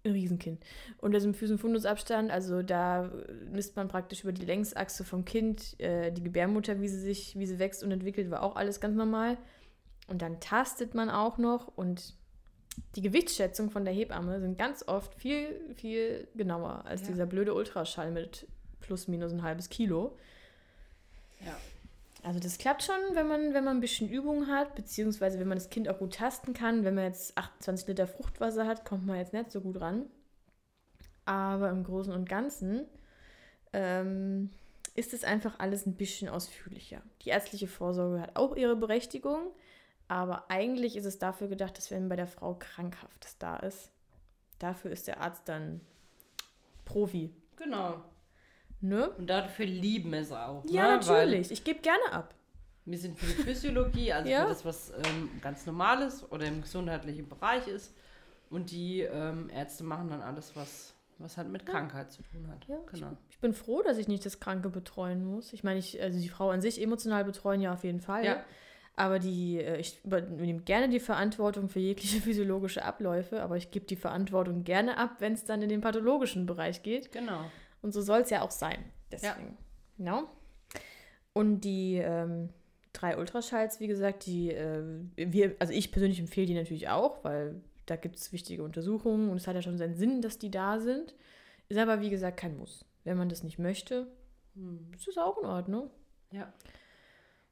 ein 0.05 0.11
Riesenkind. 0.11 0.63
Und 0.97 1.13
das 1.13 1.25
im 1.25 1.33
Füßen-Fundusabstand, 1.33 2.31
also 2.31 2.61
da 2.61 3.05
äh, 3.05 3.33
misst 3.51 3.75
man 3.75 3.87
praktisch 3.87 4.23
über 4.23 4.31
die 4.31 4.45
Längsachse 4.45 5.03
vom 5.03 5.25
Kind 5.25 5.79
äh, 5.79 6.11
die 6.11 6.23
Gebärmutter, 6.23 6.79
wie 6.81 6.87
sie 6.87 6.99
sich, 6.99 7.37
wie 7.37 7.45
sie 7.45 7.59
wächst 7.59 7.83
und 7.83 7.91
entwickelt, 7.91 8.31
war 8.31 8.43
auch 8.43 8.55
alles 8.55 8.79
ganz 8.79 8.95
normal. 8.95 9.37
Und 10.07 10.21
dann 10.21 10.39
tastet 10.39 10.95
man 10.95 11.09
auch 11.09 11.37
noch 11.37 11.67
und 11.67 12.15
die 12.95 13.01
Gewichtsschätzung 13.01 13.69
von 13.71 13.83
der 13.83 13.93
Hebamme 13.93 14.39
sind 14.39 14.57
ganz 14.57 14.87
oft 14.87 15.13
viel, 15.15 15.59
viel 15.75 16.27
genauer 16.35 16.85
als 16.85 17.01
Ja. 17.01 17.07
dieser 17.07 17.25
blöde 17.25 17.53
Ultraschall 17.53 18.11
mit 18.11 18.47
plus 18.79 19.07
minus 19.07 19.33
ein 19.33 19.43
halbes 19.43 19.69
Kilo. 19.69 20.17
Ja. 21.45 21.57
Also 22.23 22.39
das 22.39 22.57
klappt 22.57 22.83
schon, 22.83 22.99
wenn 23.13 23.27
man, 23.27 23.53
wenn 23.53 23.63
man 23.63 23.77
ein 23.77 23.81
bisschen 23.81 24.09
Übung 24.09 24.47
hat, 24.47 24.75
beziehungsweise 24.75 25.39
wenn 25.39 25.47
man 25.47 25.57
das 25.57 25.69
Kind 25.69 25.87
auch 25.87 25.99
gut 25.99 26.15
tasten 26.15 26.53
kann. 26.53 26.83
Wenn 26.83 26.95
man 26.95 27.05
jetzt 27.05 27.37
28 27.37 27.87
Liter 27.87 28.07
Fruchtwasser 28.07 28.67
hat, 28.67 28.85
kommt 28.85 29.05
man 29.05 29.17
jetzt 29.17 29.33
nicht 29.33 29.51
so 29.51 29.61
gut 29.61 29.79
ran. 29.79 30.05
Aber 31.25 31.69
im 31.69 31.83
Großen 31.83 32.11
und 32.11 32.27
Ganzen 32.27 32.85
ähm, 33.73 34.49
ist 34.95 35.13
es 35.13 35.23
einfach 35.23 35.59
alles 35.59 35.85
ein 35.85 35.95
bisschen 35.95 36.27
ausführlicher. 36.27 37.01
Die 37.21 37.29
ärztliche 37.29 37.67
Vorsorge 37.67 38.21
hat 38.21 38.35
auch 38.35 38.55
ihre 38.55 38.75
Berechtigung, 38.75 39.51
aber 40.07 40.49
eigentlich 40.49 40.97
ist 40.97 41.05
es 41.05 41.19
dafür 41.19 41.47
gedacht, 41.47 41.77
dass 41.77 41.91
wenn 41.91 42.09
bei 42.09 42.15
der 42.15 42.27
Frau 42.27 42.55
Krankhaftes 42.55 43.37
da 43.37 43.57
ist, 43.57 43.91
dafür 44.57 44.91
ist 44.91 45.07
der 45.07 45.21
Arzt 45.21 45.47
dann 45.47 45.81
Profi. 46.83 47.31
Genau. 47.55 48.03
Ne? 48.81 49.09
Und 49.11 49.29
dafür 49.29 49.65
lieben 49.65 50.11
wir 50.11 50.19
es 50.21 50.31
auch. 50.31 50.63
Ja, 50.69 50.97
ne? 50.97 51.07
Weil 51.07 51.25
natürlich. 51.25 51.51
Ich 51.51 51.63
gebe 51.63 51.79
gerne 51.79 52.11
ab. 52.11 52.33
Wir 52.85 52.97
sind 52.97 53.19
für 53.19 53.25
die 53.27 53.43
Physiologie, 53.43 54.11
also 54.13 54.29
Ja. 54.29 54.43
für 54.43 54.49
das, 54.49 54.65
was 54.65 54.91
ähm, 54.91 55.29
ganz 55.41 55.65
normal 55.65 56.01
ist 56.01 56.31
oder 56.31 56.45
im 56.45 56.61
gesundheitlichen 56.61 57.27
Bereich 57.27 57.67
ist. 57.67 57.93
Und 58.49 58.71
die 58.71 59.01
ähm, 59.01 59.49
Ärzte 59.53 59.83
machen 59.83 60.09
dann 60.09 60.21
alles, 60.21 60.55
was, 60.55 60.95
was 61.19 61.37
halt 61.37 61.49
mit 61.49 61.65
Krankheit 61.67 62.11
zu 62.11 62.23
tun 62.23 62.47
hat. 62.49 62.65
Ja, 62.67 62.77
genau. 62.91 63.15
Ich 63.29 63.37
bin 63.39 63.53
froh, 63.53 63.83
dass 63.83 63.97
ich 63.99 64.07
nicht 64.07 64.25
das 64.25 64.39
Kranke 64.39 64.69
betreuen 64.69 65.23
muss. 65.23 65.53
Ich 65.53 65.63
meine, 65.63 65.77
ich, 65.79 66.01
also 66.01 66.19
die 66.19 66.29
Frau 66.29 66.49
an 66.49 66.61
sich 66.61 66.81
emotional 66.81 67.25
betreuen 67.25 67.61
ja 67.61 67.73
auf 67.73 67.83
jeden 67.83 67.99
Fall. 68.01 68.25
Ja. 68.25 68.43
Aber 68.95 69.19
die, 69.19 69.59
äh, 69.59 69.77
ich 69.79 70.03
übernehme 70.03 70.61
gerne 70.61 70.89
die 70.89 70.99
Verantwortung 70.99 71.69
für 71.69 71.79
jegliche 71.79 72.21
physiologische 72.21 72.83
Abläufe, 72.83 73.41
aber 73.43 73.55
ich 73.55 73.69
gebe 73.69 73.85
die 73.85 73.95
Verantwortung 73.97 74.63
gerne 74.63 74.97
ab, 74.97 75.17
wenn 75.19 75.33
es 75.33 75.45
dann 75.45 75.61
in 75.61 75.69
den 75.69 75.81
pathologischen 75.81 76.45
Bereich 76.47 76.81
geht. 76.81 77.11
Genau. 77.11 77.45
Und 77.81 77.93
so 77.93 78.01
soll 78.01 78.21
es 78.21 78.29
ja 78.29 78.41
auch 78.41 78.51
sein. 78.51 78.83
Deswegen. 79.11 79.57
Genau. 79.97 80.29
Und 81.33 81.61
die 81.61 81.95
ähm, 81.95 82.49
drei 82.93 83.17
Ultraschalls, 83.17 83.79
wie 83.79 83.87
gesagt, 83.87 84.25
die 84.25 84.51
äh, 84.51 84.83
wir, 85.15 85.55
also 85.59 85.73
ich 85.73 85.91
persönlich 85.91 86.19
empfehle 86.19 86.47
die 86.47 86.53
natürlich 86.53 86.89
auch, 86.89 87.23
weil 87.23 87.61
da 87.85 87.95
gibt 87.95 88.17
es 88.17 88.31
wichtige 88.31 88.63
Untersuchungen 88.63 89.29
und 89.29 89.37
es 89.37 89.47
hat 89.47 89.55
ja 89.55 89.61
schon 89.61 89.77
seinen 89.77 89.95
Sinn, 89.95 90.21
dass 90.21 90.37
die 90.37 90.51
da 90.51 90.79
sind. 90.79 91.15
Ist 91.69 91.77
aber, 91.79 92.01
wie 92.01 92.09
gesagt, 92.09 92.37
kein 92.37 92.57
Muss. 92.57 92.85
Wenn 93.03 93.17
man 93.17 93.29
das 93.29 93.43
nicht 93.43 93.59
möchte, 93.59 94.07
Hm. 94.55 94.91
ist 94.95 95.07
das 95.07 95.17
auch 95.17 95.37
in 95.37 95.45
Ordnung. 95.45 95.89
Ja. 96.31 96.51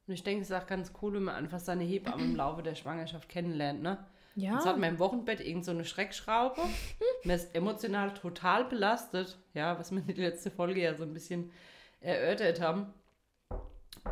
Und 0.08 0.14
ich 0.14 0.24
denke, 0.24 0.42
es 0.42 0.50
ist 0.50 0.56
auch 0.56 0.68
ganz 0.68 0.92
cool, 1.02 1.14
wenn 1.14 1.24
man 1.24 1.36
einfach 1.36 1.60
seine 1.60 1.84
Hebamme 1.84 2.24
im 2.24 2.36
Laufe 2.36 2.64
der 2.64 2.76
Schwangerschaft 2.76 3.30
kennenlernt, 3.30 3.82
ne? 3.82 4.06
Ja. 4.38 4.54
Jetzt 4.54 4.68
hat 4.68 4.78
man 4.78 4.92
im 4.92 5.00
Wochenbett 5.00 5.42
irgend 5.42 5.66
so 5.66 5.72
eine 5.72 5.84
Schreckschraube. 5.84 6.62
man 7.24 7.36
ist 7.36 7.56
emotional 7.56 8.14
total 8.14 8.66
belastet. 8.66 9.40
Ja, 9.56 9.80
was 9.80 9.92
wir 9.92 9.98
in 9.98 10.08
der 10.08 10.30
letzten 10.30 10.52
Folge 10.52 10.80
ja 10.80 10.94
so 10.94 11.04
ein 11.04 11.14
bisschen 11.14 11.52
erörtert 12.02 12.62
haben. 12.62 12.94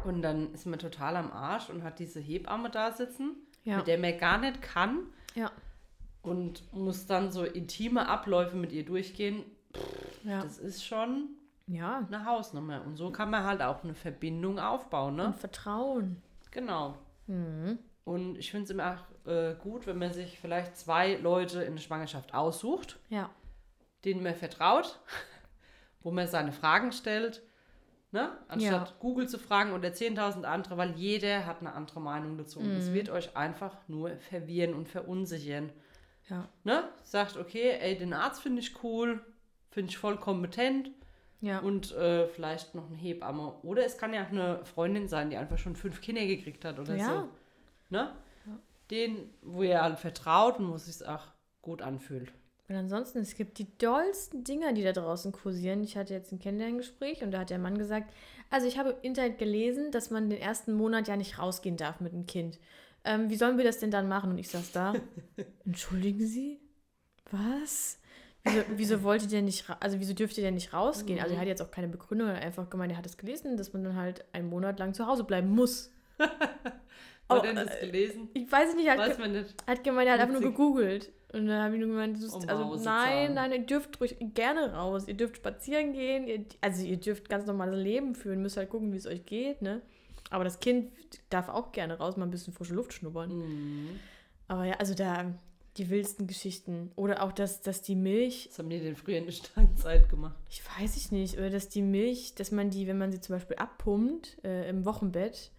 Und 0.03 0.23
dann 0.23 0.51
ist 0.53 0.65
man 0.65 0.79
total 0.79 1.15
am 1.15 1.31
Arsch 1.31 1.69
und 1.69 1.83
hat 1.83 1.99
diese 1.99 2.19
Hebamme 2.19 2.71
da 2.71 2.91
sitzen. 2.91 3.35
Ja. 3.63 3.77
mit 3.77 3.87
der 3.87 3.97
man 3.97 4.17
gar 4.19 4.37
nicht 4.37 4.61
kann 4.61 5.07
Ja. 5.33 5.51
und 6.21 6.71
muss 6.71 7.07
dann 7.07 7.31
so 7.31 7.43
intime 7.43 8.07
Abläufe 8.07 8.55
mit 8.55 8.71
ihr 8.71 8.85
durchgehen. 8.85 9.43
Ja. 10.23 10.41
Das 10.41 10.59
ist 10.59 10.85
schon 10.85 11.29
ja. 11.65 12.05
eine 12.07 12.25
Hausnummer. 12.25 12.83
Und 12.85 12.95
so 12.95 13.11
kann 13.11 13.31
man 13.31 13.43
halt 13.43 13.63
auch 13.63 13.83
eine 13.83 13.95
Verbindung 13.95 14.59
aufbauen, 14.59 15.15
ne? 15.15 15.27
Und 15.27 15.35
Vertrauen. 15.35 16.21
Genau. 16.51 16.95
Mhm. 17.25 17.79
Und 18.03 18.37
ich 18.37 18.51
finde 18.51 18.65
es 18.65 18.69
immer 18.69 18.85
äh, 19.27 19.55
gut, 19.55 19.87
wenn 19.87 19.97
man 19.97 20.13
sich 20.13 20.39
vielleicht 20.39 20.77
zwei 20.77 21.15
Leute 21.15 21.63
in 21.63 21.75
der 21.75 21.81
Schwangerschaft 21.81 22.33
aussucht, 22.33 22.99
Ja. 23.09 23.29
denen 24.03 24.23
man 24.23 24.35
vertraut, 24.35 24.99
wo 26.01 26.11
man 26.11 26.27
seine 26.27 26.51
Fragen 26.51 26.91
stellt, 26.91 27.41
ne? 28.11 28.31
anstatt 28.47 28.89
Ja. 28.89 28.95
Google 28.99 29.27
zu 29.27 29.39
fragen 29.39 29.73
oder 29.73 29.89
10.000 29.93 30.43
andere, 30.45 30.77
weil 30.77 30.91
jeder 30.95 31.45
hat 31.45 31.59
eine 31.61 31.73
andere 31.73 31.99
Meinung 32.01 32.37
dazu. 32.37 32.59
Und 32.59 32.71
Mhm. 32.71 32.77
es 32.77 32.93
wird 32.93 33.09
euch 33.09 33.35
einfach 33.35 33.75
nur 33.87 34.11
verwirren 34.17 34.73
und 34.73 34.87
verunsichern. 34.87 35.71
Ja. 36.29 36.47
Ne? 36.63 36.83
Sagt, 37.03 37.37
okay, 37.37 37.77
ey, 37.79 37.97
den 37.97 38.13
Arzt 38.13 38.41
finde 38.41 38.61
ich 38.61 38.83
cool, 38.83 39.23
finde 39.69 39.89
ich 39.91 39.97
voll 39.97 40.17
kompetent 40.17 40.89
Ja. 41.41 41.59
und 41.59 41.91
äh, 41.93 42.27
vielleicht 42.27 42.73
noch 42.75 42.87
eine 42.87 42.95
Hebamme. 42.95 43.53
Oder 43.63 43.85
es 43.85 43.97
kann 43.97 44.13
ja 44.13 44.23
auch 44.23 44.29
eine 44.31 44.63
Freundin 44.65 45.07
sein, 45.07 45.29
die 45.29 45.37
einfach 45.37 45.57
schon 45.59 45.75
fünf 45.75 46.01
Kinder 46.01 46.25
gekriegt 46.25 46.63
hat 46.65 46.79
oder 46.79 46.95
Ja. 46.95 47.05
so. 47.05 47.29
Ne? 47.89 48.11
Den, 48.91 49.29
wo 49.41 49.63
ihr 49.63 49.81
halt 49.81 49.99
vertraut 49.99 50.59
und 50.59 50.69
wo 50.69 50.75
es 50.75 50.85
sich 50.85 51.07
auch 51.07 51.27
gut 51.61 51.81
anfühlt. 51.81 52.31
Und 52.67 52.75
ansonsten, 52.75 53.19
es 53.19 53.35
gibt 53.35 53.59
die 53.59 53.77
dollsten 53.77 54.43
Dinger, 54.43 54.73
die 54.73 54.83
da 54.83 54.91
draußen 54.91 55.31
kursieren. 55.31 55.83
Ich 55.83 55.97
hatte 55.97 56.13
jetzt 56.13 56.31
ein 56.31 56.39
Kennenlerngespräch 56.39 57.23
und 57.23 57.31
da 57.31 57.39
hat 57.39 57.51
der 57.51 57.59
Mann 57.59 57.77
gesagt, 57.77 58.11
also 58.49 58.67
ich 58.67 58.77
habe 58.79 58.91
im 58.91 58.97
Internet 59.01 59.37
gelesen, 59.37 59.91
dass 59.91 60.09
man 60.09 60.29
den 60.29 60.39
ersten 60.39 60.73
Monat 60.73 61.07
ja 61.07 61.15
nicht 61.15 61.37
rausgehen 61.37 61.77
darf 61.77 61.99
mit 61.99 62.13
dem 62.13 62.25
Kind. 62.25 62.59
Ähm, 63.03 63.29
wie 63.29 63.35
sollen 63.35 63.57
wir 63.57 63.63
das 63.65 63.77
denn 63.77 63.91
dann 63.91 64.07
machen? 64.07 64.31
Und 64.31 64.39
ich 64.39 64.49
saß 64.49 64.71
da, 64.71 64.93
entschuldigen 65.65 66.25
Sie? 66.25 66.59
Was? 67.29 67.99
Wieso, 68.43 68.61
wieso 68.75 69.03
wollte 69.03 69.27
der 69.27 69.41
nicht, 69.41 69.65
also 69.79 69.99
wieso 69.99 70.13
dürfte 70.13 70.41
der 70.41 70.51
nicht 70.51 70.73
rausgehen? 70.73 71.19
Also 71.19 71.33
er 71.33 71.41
hat 71.41 71.47
jetzt 71.47 71.61
auch 71.61 71.71
keine 71.71 71.87
Begründung, 71.87 72.29
er 72.29 72.37
hat 72.37 72.43
einfach 72.43 72.69
gemeint, 72.69 72.91
er 72.91 72.97
hat 72.97 73.05
es 73.05 73.17
gelesen, 73.17 73.57
dass 73.57 73.73
man 73.73 73.83
dann 73.83 73.95
halt 73.95 74.25
einen 74.33 74.49
Monat 74.49 74.79
lang 74.79 74.93
zu 74.93 75.07
Hause 75.07 75.23
bleiben 75.23 75.49
muss. 75.49 75.91
Oh, 77.29 77.35
er 77.35 77.53
das 77.53 77.79
gelesen? 77.79 78.29
Ich 78.33 78.51
weiß 78.51 78.69
es 78.69 78.75
nicht, 78.75 78.85
er 78.85 78.93
hat, 78.93 78.99
Weiß 79.09 79.17
man 79.17 79.31
nicht. 79.31 79.55
hat 79.65 79.83
gemeint, 79.83 80.07
er 80.07 80.13
hat 80.13 80.21
einfach 80.21 80.39
nur 80.39 80.51
gegoogelt. 80.51 81.11
Und 81.33 81.47
dann 81.47 81.63
habe 81.63 81.73
ich 81.75 81.79
nur 81.81 81.89
gemeint, 81.89 82.17
ist, 82.17 82.31
Um 82.33 82.47
also 82.47 82.75
nein, 82.83 83.33
nein, 83.33 83.51
ihr 83.51 83.59
dürft 83.65 83.99
ruhig 83.99 84.15
gerne 84.33 84.73
raus. 84.73 85.07
Ihr 85.07 85.15
dürft 85.15 85.37
spazieren 85.37 85.91
gehen. 85.93 86.27
Ihr, 86.27 86.45
also 86.61 86.85
ihr 86.85 86.97
dürft 86.97 87.27
ganz 87.27 87.45
normales 87.45 87.83
Leben 87.83 88.15
führen. 88.15 88.41
Müsst 88.41 88.57
halt 88.57 88.69
gucken, 88.69 88.93
wie 88.93 88.97
es 88.97 89.07
euch 89.07 89.25
geht, 89.25 89.61
ne? 89.61 89.81
Aber 90.29 90.43
das 90.43 90.59
Kind 90.59 90.91
darf 91.29 91.49
auch 91.49 91.71
gerne 91.71 91.97
raus, 91.97 92.15
mal 92.15 92.25
ein 92.25 92.31
bisschen 92.31 92.53
frische 92.53 92.73
Luft 92.73 92.93
schnuppern. 92.93 93.37
Mhm. 93.37 93.99
Aber 94.47 94.65
ja, 94.65 94.75
also 94.75 94.93
da 94.93 95.33
die 95.77 95.89
wildsten 95.89 96.25
Geschichten. 96.27 96.91
Oder 96.95 97.21
auch, 97.21 97.31
dass, 97.31 97.61
dass 97.61 97.81
die 97.81 97.95
Milch, 97.95 98.47
Das 98.49 98.59
haben 98.59 98.69
die 98.69 98.79
denn 98.79 98.95
früher 98.95 99.17
in 99.17 99.25
der 99.25 99.33
Steinzeit 99.33 100.07
gemacht. 100.09 100.35
ich 100.49 100.61
weiß 100.79 100.95
ich 100.95 101.11
nicht, 101.11 101.37
oder 101.37 101.49
dass 101.49 101.67
die 101.67 101.81
Milch, 101.81 102.33
dass 102.35 102.51
man 102.51 102.69
die, 102.69 102.87
wenn 102.87 102.97
man 102.97 103.11
sie 103.11 103.19
zum 103.19 103.35
Beispiel 103.35 103.57
abpumpt 103.57 104.37
äh, 104.45 104.69
im 104.69 104.85
Wochenbett, 104.85 105.51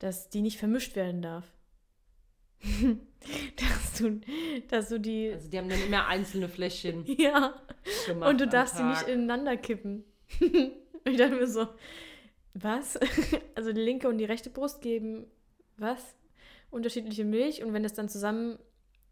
dass 0.00 0.28
die 0.28 0.42
nicht 0.42 0.58
vermischt 0.58 0.96
werden 0.96 1.22
darf. 1.22 1.44
dass, 3.56 3.98
du, 3.98 4.20
dass 4.68 4.88
du 4.88 4.98
die. 4.98 5.32
Also 5.32 5.48
die 5.48 5.58
haben 5.58 5.68
dann 5.68 5.82
immer 5.82 6.06
einzelne 6.08 6.48
Fläschchen 6.48 7.04
Ja. 7.18 7.54
Und 8.20 8.40
du 8.40 8.48
darfst 8.48 8.76
sie 8.76 8.82
Tag. 8.82 9.06
nicht 9.06 9.08
ineinander 9.08 9.56
kippen. 9.56 10.04
und 10.40 10.72
ich 11.06 11.16
dachte 11.16 11.36
mir 11.36 11.46
so, 11.46 11.68
was? 12.54 12.98
also 13.54 13.72
die 13.72 13.80
linke 13.80 14.08
und 14.08 14.18
die 14.18 14.24
rechte 14.24 14.50
Brust 14.50 14.82
geben, 14.82 15.26
was? 15.76 16.14
Unterschiedliche 16.70 17.24
Milch 17.24 17.62
und 17.62 17.72
wenn 17.72 17.82
das 17.82 17.94
dann 17.94 18.08
zusammen 18.08 18.58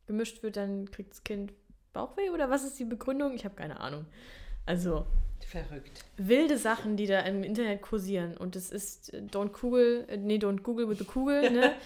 gemischt 0.06 0.42
wird, 0.42 0.56
dann 0.56 0.90
kriegt 0.90 1.12
das 1.12 1.24
Kind 1.24 1.52
Bauchweh 1.92 2.30
oder 2.30 2.50
was 2.50 2.64
ist 2.64 2.78
die 2.78 2.84
Begründung? 2.84 3.34
Ich 3.34 3.44
habe 3.44 3.54
keine 3.54 3.80
Ahnung. 3.80 4.06
Also 4.68 5.06
Verrückt. 5.40 6.04
wilde 6.18 6.58
Sachen, 6.58 6.96
die 6.96 7.06
da 7.06 7.20
im 7.20 7.42
Internet 7.42 7.80
kursieren 7.82 8.36
und 8.36 8.54
es 8.54 8.70
ist 8.70 9.14
äh, 9.14 9.18
don't 9.22 9.58
Google, 9.58 10.04
äh, 10.08 10.16
nee, 10.18 10.36
don't 10.36 10.60
Google 10.62 10.88
with 10.88 10.98
the 10.98 11.04
Kugel, 11.04 11.50
ne? 11.50 11.74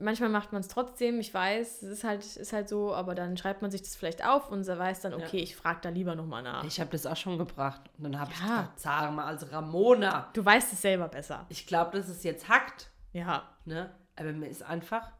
Manchmal 0.00 0.28
macht 0.28 0.52
man 0.52 0.60
es 0.60 0.68
trotzdem, 0.68 1.18
ich 1.18 1.34
weiß, 1.34 1.82
es 1.82 1.88
ist 1.90 2.04
halt, 2.04 2.24
ist 2.24 2.52
halt 2.52 2.68
so, 2.68 2.94
aber 2.94 3.16
dann 3.16 3.36
schreibt 3.36 3.62
man 3.62 3.72
sich 3.72 3.82
das 3.82 3.96
vielleicht 3.96 4.24
auf 4.24 4.48
und 4.52 4.64
weiß 4.64 5.00
dann, 5.00 5.12
okay, 5.14 5.38
ich 5.38 5.56
frage 5.56 5.80
da 5.82 5.88
lieber 5.88 6.14
nochmal 6.14 6.44
nach. 6.44 6.62
Ich 6.62 6.78
habe 6.78 6.90
das 6.90 7.04
auch 7.04 7.16
schon 7.16 7.36
gebracht. 7.36 7.80
Und 7.98 8.04
dann 8.04 8.20
habe 8.20 8.30
ich 8.32 8.38
Ja. 8.38 8.46
gesagt, 8.46 8.78
sag 8.80 9.12
mal, 9.12 9.24
also 9.24 9.46
Ramona, 9.46 10.30
Du 10.34 10.44
weißt 10.44 10.72
es 10.72 10.82
selber 10.82 11.08
besser. 11.08 11.46
ich 11.48 11.66
glaube, 11.66 11.96
dass 11.98 12.08
es 12.08 12.22
jetzt 12.22 12.48
hackt. 12.48 12.90
Ja. 13.12 13.48
Ne? 13.64 13.90
Aber 14.14 14.32
mir 14.32 14.46
ist 14.48 14.62
einfach. 14.62 15.10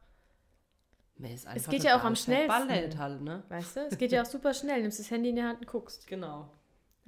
Mir 1.17 1.35
ist 1.35 1.49
einfach 1.49 1.73
geht 1.73 1.83
ja 1.83 1.99
auch 1.99 2.05
am 2.05 2.15
schnellsten. 2.15 2.49
verballert 2.53 2.99
halt, 2.99 3.21
ne? 3.23 3.43
Weißt 3.49 3.77
du? 3.77 3.81
Es 3.91 3.99
geht 3.99 4.13
ja 4.13 4.23
auch 4.23 4.27
super 4.27 4.55
schnell. 4.55 4.81
Nimmst 4.83 5.01
das 5.01 5.11
Handy 5.11 5.31
in 5.31 5.37
die 5.37 5.43
Hand 5.43 5.59
und 5.59 5.67
guckst. 5.67 6.07
Genau. 6.07 6.49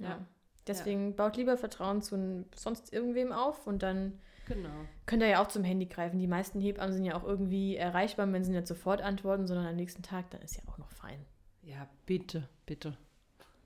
Ja. 0.01 0.09
Ja. 0.09 0.25
Deswegen 0.67 1.15
baut 1.15 1.37
lieber 1.37 1.57
Vertrauen 1.57 2.01
zu 2.01 2.45
sonst 2.55 2.93
irgendwem 2.93 3.31
auf 3.31 3.65
und 3.67 3.81
dann 3.83 4.19
Genau. 4.47 4.69
könnt 5.05 5.21
ihr 5.23 5.29
ja 5.29 5.41
auch 5.43 5.47
zum 5.47 5.63
Handy 5.63 5.85
greifen. 5.87 6.19
Die 6.19 6.27
meisten 6.27 6.59
Hebammen 6.59 6.93
sind 6.93 7.05
ja 7.05 7.15
auch 7.15 7.23
irgendwie 7.23 7.75
erreichbar, 7.77 8.31
wenn 8.31 8.43
sie 8.43 8.51
nicht 8.51 8.67
sofort 8.67 9.01
antworten, 9.01 9.47
sondern 9.47 9.65
am 9.67 9.75
nächsten 9.75 10.03
Tag, 10.03 10.29
dann 10.31 10.41
ist 10.41 10.57
ja 10.57 10.63
auch 10.67 10.77
noch 10.77 10.91
fein. 10.91 11.25
Ja, 11.63 11.87
bitte, 12.05 12.47
bitte. 12.65 12.97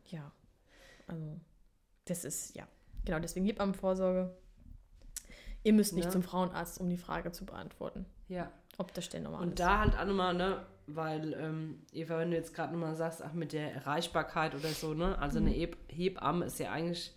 Ja. 0.07 0.31
Also, 1.07 1.39
das 2.05 2.23
ist, 2.25 2.55
ja. 2.55 2.67
Genau, 3.03 3.19
deswegen 3.19 3.45
Hebammenvorsorge. 3.45 4.35
Ihr 5.63 5.73
müsst 5.73 5.93
nicht 5.93 6.05
Ja. 6.05 6.11
zum 6.11 6.23
Frauenarzt, 6.23 6.79
um 6.79 6.89
die 6.89 6.97
Frage 6.97 7.31
zu 7.31 7.45
beantworten, 7.45 8.05
Ja. 8.27 8.51
ob 8.77 8.93
das 8.93 9.09
denn 9.09 9.23
normal 9.23 9.41
Und 9.43 9.49
ist. 9.49 9.59
da 9.59 9.79
halt 9.79 9.97
auch 9.97 10.05
nochmal, 10.05 10.33
ne, 10.33 10.65
weil, 10.87 11.33
ähm, 11.33 11.81
Eva, 11.91 12.17
wenn 12.19 12.31
du 12.31 12.37
jetzt 12.37 12.53
gerade 12.53 12.73
nochmal 12.73 12.95
sagst, 12.95 13.21
ach, 13.23 13.33
mit 13.33 13.53
der 13.53 13.73
Erreichbarkeit 13.73 14.53
oder 14.55 14.69
so, 14.69 14.93
ne, 14.93 15.17
also 15.19 15.39
Mhm. 15.39 15.47
eine 15.47 15.55
Heb 15.55 15.77
Hebamme 15.87 16.45
ist 16.45 16.59
ja 16.59 16.71
eigentlich, 16.71 17.13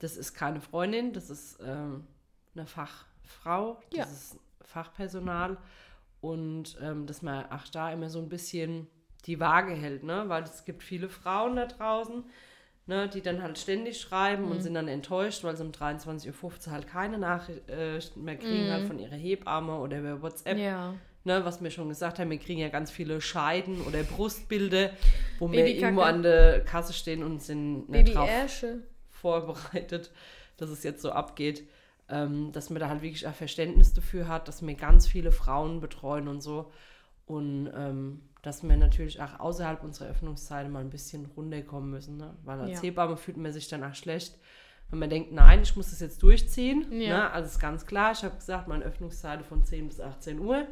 das 0.00 0.16
ist 0.16 0.34
keine 0.34 0.60
Freundin, 0.60 1.12
das 1.12 1.30
ist 1.30 1.58
ähm, 1.62 2.06
eine 2.54 2.66
Fachfrau, 2.66 3.80
das 3.90 3.98
Ja. 3.98 4.04
ist 4.04 4.36
Fachpersonal 4.62 5.56
und 6.20 6.76
ähm, 6.80 7.06
dass 7.06 7.22
man 7.22 7.46
ach 7.50 7.68
da 7.68 7.92
immer 7.92 8.10
so 8.10 8.18
ein 8.20 8.28
bisschen 8.28 8.86
die 9.26 9.40
Waage 9.40 9.72
hält, 9.74 10.04
ne, 10.04 10.24
weil 10.28 10.44
es 10.44 10.64
gibt 10.64 10.82
viele 10.82 11.08
Frauen 11.08 11.56
da 11.56 11.66
draußen, 11.66 12.24
ne, 12.86 13.08
die 13.08 13.20
dann 13.22 13.42
halt 13.42 13.58
ständig 13.58 14.00
schreiben 14.00 14.44
Mhm. 14.44 14.50
und 14.52 14.60
sind 14.60 14.74
dann 14.74 14.88
enttäuscht, 14.88 15.42
weil 15.44 15.56
sie 15.56 15.64
um 15.64 15.72
23.15 15.72 16.68
Uhr 16.68 16.72
halt 16.72 16.86
keine 16.86 17.18
Nachrichten 17.18 18.24
mehr 18.24 18.36
kriegen, 18.38 18.66
Mhm. 18.66 18.70
halt 18.70 18.86
von 18.86 18.98
ihrer 19.00 19.16
Hebamme 19.16 19.78
oder 19.78 19.98
über 19.98 20.22
WhatsApp 20.22 20.58
ja. 20.58 20.94
Ne, 21.24 21.44
was 21.44 21.62
wir 21.62 21.70
schon 21.70 21.88
gesagt 21.88 22.18
haben, 22.18 22.30
wir 22.30 22.38
kriegen 22.38 22.60
ja 22.60 22.68
ganz 22.68 22.90
viele 22.90 23.20
Scheiden 23.20 23.80
oder 23.82 24.02
Brustbilder, 24.02 24.90
wo 25.38 25.50
wir 25.50 25.66
irgendwo 25.66 26.02
an 26.02 26.22
der 26.22 26.64
Kasse 26.64 26.92
stehen 26.92 27.22
und 27.22 27.42
sind 27.42 27.86
drauf 27.86 28.26
Babyärsche. 28.26 28.82
vorbereitet, 29.10 30.10
dass 30.56 30.70
es 30.70 30.82
jetzt 30.82 31.02
so 31.02 31.10
abgeht. 31.10 31.66
Ähm, 32.10 32.52
dass 32.52 32.70
man 32.70 32.80
da 32.80 32.88
halt 32.88 33.02
wirklich 33.02 33.26
auch 33.26 33.34
Verständnis 33.34 33.92
dafür 33.92 34.28
hat, 34.28 34.48
dass 34.48 34.66
wir 34.66 34.74
ganz 34.74 35.06
viele 35.06 35.30
Frauen 35.30 35.80
betreuen 35.80 36.26
und 36.26 36.40
so. 36.40 36.72
Und 37.26 37.70
ähm, 37.76 38.22
dass 38.40 38.62
wir 38.62 38.74
natürlich 38.78 39.20
auch 39.20 39.38
außerhalb 39.40 39.82
unserer 39.84 40.08
Öffnungszeiten 40.08 40.72
mal 40.72 40.80
ein 40.80 40.88
bisschen 40.88 41.26
runterkommen 41.36 41.90
müssen. 41.90 42.16
Ne? 42.16 42.34
Weil 42.44 42.60
als 42.60 42.70
Ja. 42.78 42.80
Hebamme 42.80 43.18
fühlt 43.18 43.36
man 43.36 43.52
sich 43.52 43.68
dann 43.68 43.84
auch 43.84 43.94
schlecht, 43.94 44.38
wenn 44.88 45.00
man 45.00 45.10
denkt, 45.10 45.32
nein, 45.32 45.60
ich 45.60 45.76
muss 45.76 45.90
das 45.90 46.00
jetzt 46.00 46.22
durchziehen. 46.22 46.86
Ja. 46.90 47.18
Ne? 47.18 47.30
Also 47.30 47.48
ist 47.48 47.58
ganz 47.60 47.84
klar, 47.84 48.12
ich 48.12 48.22
habe 48.24 48.36
gesagt, 48.36 48.68
meine 48.68 48.84
Öffnungszeiten 48.84 49.44
von 49.44 49.62
10 49.62 49.88
bis 49.88 50.00
18 50.00 50.38
Uhr. 50.38 50.66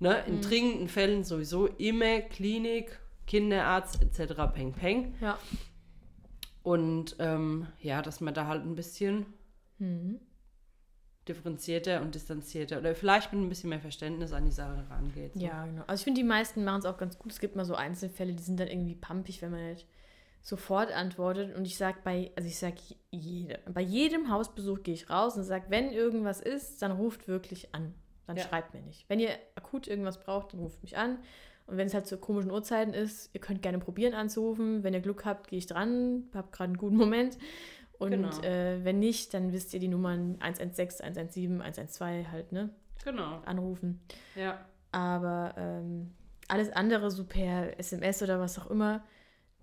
Ne? 0.00 0.22
In 0.26 0.36
Mhm. 0.36 0.40
dringenden 0.42 0.88
Fällen 0.88 1.24
sowieso 1.24 1.66
immer 1.66 2.20
Klinik, 2.20 2.98
Kinderarzt 3.26 4.00
etc. 4.02 4.34
Peng 4.54 4.72
Peng. 4.72 5.14
Ja. 5.20 5.38
Und 6.62 7.16
ähm, 7.18 7.66
ja, 7.80 8.02
dass 8.02 8.20
man 8.20 8.34
da 8.34 8.46
halt 8.46 8.64
ein 8.64 8.74
bisschen 8.74 9.26
Mhm. 9.78 10.20
differenzierter 11.28 12.00
und 12.00 12.14
distanzierter 12.14 12.78
oder 12.78 12.94
vielleicht 12.94 13.32
mit 13.32 13.42
ein 13.42 13.48
bisschen 13.48 13.70
mehr 13.70 13.80
Verständnis 13.80 14.32
an 14.32 14.44
die 14.46 14.50
Sache 14.50 14.84
rangeht. 14.88 15.34
So. 15.34 15.40
Ja, 15.40 15.66
genau. 15.66 15.82
Also 15.86 16.00
ich 16.00 16.04
finde, 16.04 16.20
die 16.20 16.26
meisten 16.26 16.64
machen 16.64 16.78
es 16.80 16.86
auch 16.86 16.96
ganz 16.96 17.18
gut. 17.18 17.30
Es 17.32 17.38
gibt 17.40 17.54
mal 17.54 17.64
so 17.66 17.74
Einzelfälle, 17.74 18.32
die 18.32 18.42
sind 18.42 18.58
dann 18.58 18.68
irgendwie 18.68 18.94
pampig, 18.94 19.42
wenn 19.42 19.50
man 19.50 19.70
nicht 19.72 19.86
sofort 20.42 20.90
antwortet. 20.90 21.54
Und 21.54 21.66
ich 21.66 21.76
sage 21.76 21.98
bei, 22.02 22.30
also 22.36 22.48
ich 22.48 22.58
sage 22.58 22.76
jede, 23.10 23.58
bei 23.72 23.82
jedem 23.82 24.30
Hausbesuch 24.30 24.82
gehe 24.82 24.94
ich 24.94 25.10
raus 25.10 25.36
und 25.36 25.44
sage, 25.44 25.66
wenn 25.68 25.90
irgendwas 25.90 26.40
ist, 26.40 26.80
dann 26.80 26.92
ruft 26.92 27.28
wirklich 27.28 27.74
an. 27.74 27.94
Dann 28.28 28.36
Ja. 28.36 28.44
schreibt 28.44 28.74
mir 28.74 28.82
nicht. 28.82 29.08
Wenn 29.08 29.18
ihr 29.18 29.30
akut 29.56 29.88
irgendwas 29.88 30.20
braucht, 30.20 30.52
dann 30.52 30.60
ruft 30.60 30.82
mich 30.82 30.96
an. 30.98 31.18
Und 31.66 31.76
wenn 31.78 31.86
es 31.86 31.94
halt 31.94 32.06
zu 32.06 32.18
komischen 32.18 32.50
Uhrzeiten 32.50 32.92
ist, 32.94 33.30
ihr 33.34 33.40
könnt 33.40 33.62
gerne 33.62 33.78
probieren 33.78 34.12
anzurufen. 34.14 34.82
Wenn 34.84 34.92
ihr 34.94 35.00
Glück 35.00 35.24
habt, 35.24 35.48
gehe 35.48 35.58
ich 35.58 35.66
dran, 35.66 36.24
hab 36.34 36.52
gerade 36.52 36.68
einen 36.70 36.78
guten 36.78 36.96
Moment. 36.96 37.38
Und 37.98 38.10
Genau. 38.12 38.40
äh, 38.42 38.84
wenn 38.84 38.98
nicht, 39.00 39.32
dann 39.34 39.52
wisst 39.52 39.72
ihr 39.74 39.80
die 39.80 39.88
Nummern 39.88 40.36
116, 40.40 41.04
117, 41.04 41.62
112 41.62 42.28
halt, 42.30 42.52
ne? 42.52 42.70
Genau. 43.02 43.40
Anrufen. 43.46 44.00
Ja. 44.36 44.64
Aber 44.92 45.54
ähm, 45.56 46.14
alles 46.48 46.70
andere, 46.70 47.10
so 47.10 47.24
per 47.24 47.78
SMS 47.78 48.22
oder 48.22 48.40
was 48.40 48.58
auch 48.58 48.70
immer, 48.70 49.04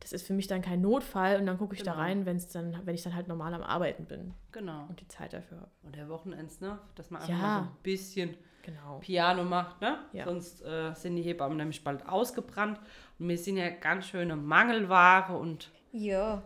das 0.01 0.11
ist 0.11 0.27
für 0.27 0.33
mich 0.33 0.47
dann 0.47 0.61
kein 0.61 0.81
Notfall 0.81 1.39
und 1.39 1.45
dann 1.45 1.57
gucke 1.57 1.75
ich 1.75 1.81
da 1.83 1.91
Genau. 1.93 2.03
rein, 2.03 2.25
wenn's 2.25 2.49
dann, 2.49 2.79
wenn 2.85 2.93
ich 2.95 3.03
dann 3.03 3.15
halt 3.15 3.27
normal 3.27 3.53
am 3.53 3.63
Arbeiten 3.63 4.05
bin 4.05 4.33
Genau. 4.51 4.85
und 4.89 4.99
die 4.99 5.07
Zeit 5.07 5.31
dafür 5.33 5.61
habe. 5.61 5.71
Und 5.83 5.95
der 5.95 6.09
Wochenends, 6.09 6.59
ne? 6.59 6.77
Dass 6.95 7.09
man 7.09 7.21
einfach 7.21 7.33
Ja. 7.33 7.39
mal 7.41 7.63
so 7.63 7.69
ein 7.69 7.77
bisschen 7.81 8.35
Genau. 8.65 8.97
Piano 8.99 9.43
macht, 9.43 9.79
ne? 9.81 9.99
Ja. 10.11 10.25
Sonst 10.25 10.61
äh, 10.63 10.93
sind 10.95 11.15
die 11.17 11.21
Hebammen 11.21 11.57
nämlich 11.57 11.83
bald 11.83 12.07
ausgebrannt. 12.07 12.79
Und 13.19 13.29
wir 13.29 13.37
sind 13.37 13.57
ja 13.57 13.69
ganz 13.69 14.07
schöne 14.07 14.35
Mangelware 14.35 15.37
und 15.37 15.69
Ja, 15.91 16.41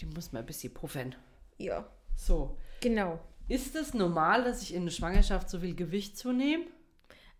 die 0.00 0.06
muss 0.06 0.32
man 0.32 0.42
ein 0.42 0.46
bisschen 0.46 0.72
puffern. 0.72 1.14
ja. 1.58 1.84
So. 2.16 2.56
Genau. 2.80 3.20
Ist 3.48 3.76
es 3.76 3.94
normal, 3.94 4.42
dass 4.44 4.62
ich 4.62 4.74
in 4.74 4.84
der 4.84 4.90
Schwangerschaft 4.92 5.48
so 5.48 5.60
viel 5.60 5.74
Gewicht 5.76 6.18
zunehme? 6.18 6.64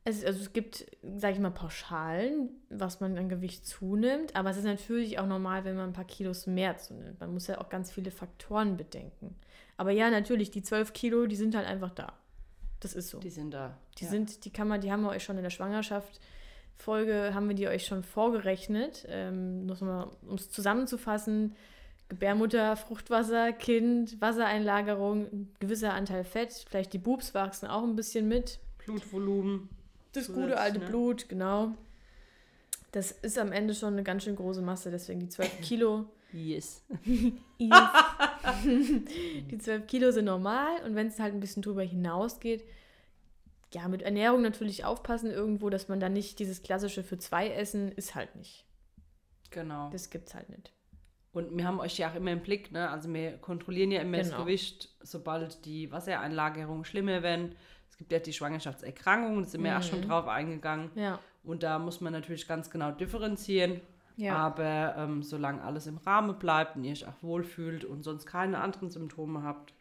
Es, 0.04 0.24
also 0.24 0.40
es 0.40 0.52
gibt, 0.52 0.86
sage 1.16 1.34
ich 1.34 1.40
mal, 1.40 1.50
Pauschalen, 1.50 2.50
was 2.70 3.00
man 3.00 3.18
an 3.18 3.28
Gewicht 3.28 3.66
zunimmt, 3.66 4.36
aber 4.36 4.50
es 4.50 4.56
ist 4.56 4.64
natürlich 4.64 5.18
auch 5.18 5.26
normal, 5.26 5.64
wenn 5.64 5.74
man 5.76 5.90
ein 5.90 5.92
paar 5.94 6.04
Kilos 6.06 6.46
mehr 6.46 6.76
zunimmt. 6.78 7.18
Man 7.20 7.32
muss 7.34 7.46
ja 7.48 7.60
auch 7.60 7.68
ganz 7.68 7.90
viele 7.90 8.10
Faktoren 8.12 8.76
bedenken. 8.76 9.34
Aber 9.76 9.90
ja, 9.90 10.10
natürlich, 10.10 10.50
die 10.52 10.62
12 10.62 10.92
Kilo, 10.92 11.26
die 11.26 11.36
sind 11.36 11.56
halt 11.56 11.66
einfach 11.66 11.90
da. 11.90 12.12
Das 12.80 12.94
ist 12.94 13.10
so. 13.10 13.18
Die 13.18 13.30
sind 13.30 13.52
da. 13.52 13.76
Die 13.98 14.04
ja. 14.04 14.10
sind, 14.10 14.44
die 14.44 14.50
kann 14.50 14.68
man, 14.68 14.80
die 14.80 14.92
haben 14.92 15.02
wir 15.02 15.10
euch 15.10 15.24
schon 15.24 15.36
in 15.36 15.42
der 15.42 15.50
Schwangerschaft 15.50 16.20
Folge, 16.78 17.32
haben 17.34 17.48
wir 17.48 17.56
die 17.56 17.68
euch 17.68 17.86
schon 17.86 18.02
vorgerechnet. 18.04 19.04
Ähm, 19.08 19.70
um 19.80 20.34
es 20.36 20.50
zusammenzufassen, 20.50 21.56
Gebärmutter, 22.08 22.76
Fruchtwasser, 22.76 23.52
Kind, 23.52 24.20
Wassereinlagerung, 24.20 25.26
ein 25.26 25.56
gewisser 25.60 25.92
Anteil 25.92 26.24
Fett, 26.24 26.52
vielleicht 26.68 26.92
die 26.92 26.98
Boobs 26.98 27.34
wachsen 27.34 27.66
auch 27.66 27.82
ein 27.82 27.96
bisschen 27.96 28.28
mit. 28.28 28.60
Blutvolumen. 28.84 29.68
Das 30.12 30.32
gute 30.32 30.58
alte 30.58 30.78
ne? 30.78 30.86
Blut, 30.86 31.28
genau. 31.28 31.72
Das 32.92 33.10
ist 33.10 33.38
am 33.38 33.52
Ende 33.52 33.74
schon 33.74 33.92
eine 33.92 34.04
ganz 34.04 34.24
schön 34.24 34.36
große 34.36 34.62
Masse, 34.62 34.90
deswegen 34.90 35.20
die 35.20 35.28
12 35.28 35.60
Kilo. 35.60 36.06
Yes. 36.32 36.82
die 38.64 39.58
12 39.58 39.86
Kilo 39.86 40.10
sind 40.10 40.26
normal 40.26 40.82
und 40.84 40.94
wenn 40.94 41.08
es 41.08 41.18
halt 41.18 41.34
ein 41.34 41.40
bisschen 41.40 41.62
drüber 41.62 41.82
hinausgeht, 41.82 42.64
ja, 43.74 43.86
mit 43.88 44.02
Ernährung 44.02 44.40
natürlich 44.42 44.84
aufpassen 44.84 45.30
irgendwo, 45.30 45.68
dass 45.70 45.88
man 45.88 46.00
da 46.00 46.08
nicht 46.08 46.38
dieses 46.38 46.62
klassische 46.62 47.02
für 47.02 47.18
zwei 47.18 47.50
essen, 47.50 47.92
ist 47.92 48.14
halt 48.14 48.34
nicht. 48.36 48.64
Genau. 49.50 49.90
Das 49.90 50.10
gibt's 50.10 50.34
halt 50.34 50.48
nicht. 50.48 50.72
Und 51.32 51.54
wir 51.56 51.66
haben 51.66 51.78
euch 51.78 51.98
ja 51.98 52.10
auch 52.10 52.14
immer 52.14 52.32
im 52.32 52.40
Blick, 52.40 52.72
ne? 52.72 52.88
Also 52.90 53.12
wir 53.12 53.32
kontrollieren 53.38 53.90
ja 53.92 54.00
immer 54.00 54.18
das 54.18 54.30
Genau. 54.30 54.44
Gewicht, 54.44 54.88
sobald 55.00 55.64
die 55.66 55.92
Wassereinlagerungen 55.92 56.84
schlimmer 56.84 57.22
werden. 57.22 57.54
Es 57.90 57.98
gibt 57.98 58.10
ja 58.12 58.18
die 58.18 58.32
Schwangerschaftserkrankungen, 58.32 59.42
da 59.42 59.48
sind 59.48 59.62
wir 59.62 59.76
auch 59.76 59.82
schon 59.82 60.00
Mhm. 60.00 60.08
drauf 60.08 60.26
eingegangen. 60.26 60.90
Ja. 60.94 61.18
Und 61.44 61.62
da 61.62 61.78
muss 61.78 62.00
man 62.00 62.12
natürlich 62.14 62.48
ganz 62.48 62.70
genau 62.70 62.90
differenzieren. 62.92 63.80
Ja. 64.18 64.36
Aber 64.36 64.96
ähm, 64.96 65.22
solange 65.22 65.62
alles 65.62 65.86
im 65.86 65.96
Rahmen 65.96 66.38
bleibt 66.40 66.74
und 66.74 66.82
ihr 66.82 66.90
euch 66.90 67.06
auch 67.06 67.22
wohlfühlt 67.22 67.84
und 67.84 68.02
sonst 68.02 68.26
keine 68.26 68.60
anderen 68.60 68.90
Symptome 68.90 69.44
habt, 69.44 69.74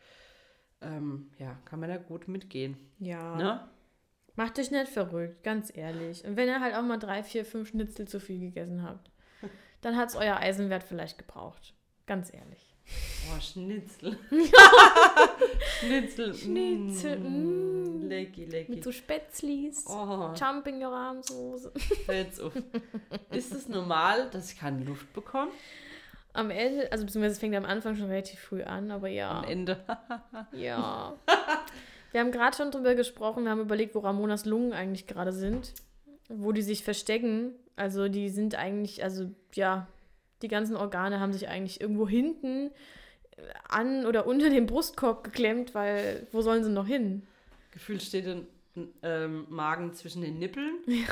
ähm, 0.82 1.32
ja, 1.40 1.58
kann 1.66 1.80
man 1.80 1.90
da 1.90 1.98
gut 1.98 2.28
mitgehen. 2.28 2.78
Ja. 3.00 3.36
Ne? 3.36 3.68
Macht 4.36 4.60
euch 4.60 4.70
nicht 4.70 4.90
verrückt, 4.90 5.44
ganz 5.44 5.76
ehrlich. 5.76 6.24
Und 6.24 6.38
wenn 6.38 6.48
ihr 6.48 6.62
halt 6.62 6.76
auch 6.76 6.84
mal 6.84 7.00
drei, 7.00 7.24
vier, 7.24 7.46
fünf 7.46 7.70
Schnitzel 7.70 8.08
zu 8.08 8.20
viel 8.20 8.40
gegessen 8.40 8.84
habt, 8.84 9.10
dann 9.82 9.98
hat's 9.98 10.16
euer 10.16 10.38
Eisenwert 10.38 10.84
vielleicht 10.84 11.18
gebraucht. 11.18 11.74
Ganz 12.06 12.32
ehrlich. 12.32 12.67
Oh, 13.36 13.40
Schnitzel. 13.42 14.18
Schnitzel. 15.80 16.34
Schnitzel, 16.34 17.18
Mm, 17.20 18.06
mm. 18.06 18.08
Lecky, 18.08 18.46
lecky. 18.46 18.72
Mit 18.72 18.84
so 18.84 18.92
Spätzlis, 18.92 19.84
oh, 19.88 20.34
Champignon-Rahmsoße. 20.36 21.72
jetzt 22.08 22.40
auf. 22.40 22.54
Ist 23.32 23.54
es 23.54 23.68
normal, 23.68 24.30
dass 24.32 24.52
ich 24.54 24.60
keine 24.60 24.84
Luft 24.84 25.12
bekomme? 25.14 25.52
Am 26.34 26.50
Ende, 26.52 26.90
also 26.92 27.04
beziehungsweise 27.06 27.34
es 27.34 27.40
fängt 27.40 27.56
am 27.56 27.66
Anfang 27.66 27.96
schon 27.98 28.08
relativ 28.08 28.40
früh 28.40 28.64
an, 28.64 28.92
aber 28.92 29.10
ja. 29.10 29.40
Am 29.40 29.44
Ende. 29.46 29.84
Ja. 30.54 31.16
Wir 32.14 32.22
haben 32.22 32.32
gerade 32.32 32.56
schon 32.56 32.72
drüber 32.72 32.96
gesprochen, 32.96 33.44
wir 33.44 33.52
haben 33.52 33.60
überlegt, 33.62 33.94
wo 33.96 34.00
Ramonas 34.00 34.46
Lungen 34.46 34.72
eigentlich 34.72 35.08
gerade 35.08 35.34
sind, 35.34 35.74
wo 36.30 36.52
die 36.54 36.62
sich 36.62 36.84
verstecken. 36.84 37.54
Also 37.76 38.08
die 38.08 38.30
sind 38.30 38.56
eigentlich, 38.56 39.04
also 39.04 39.30
ja, 39.54 39.88
die 40.42 40.48
ganzen 40.48 40.76
Organe 40.76 41.20
haben 41.20 41.34
sich 41.34 41.48
eigentlich 41.48 41.82
irgendwo 41.82 42.08
hinten 42.08 42.72
an 43.70 44.06
oder 44.06 44.26
unter 44.26 44.50
dem 44.50 44.66
Brustkorb 44.66 45.24
geklemmt, 45.24 45.76
weil 45.76 46.28
wo 46.32 46.42
sollen 46.42 46.64
sie 46.64 46.70
noch 46.70 46.88
hin? 46.88 47.28
Gefühlt 47.72 48.02
steht 48.02 48.28
ein 48.28 48.48
ähm, 49.04 49.46
Magen 49.50 49.94
zwischen 49.94 50.22
den 50.22 50.40
Nippeln. 50.40 50.80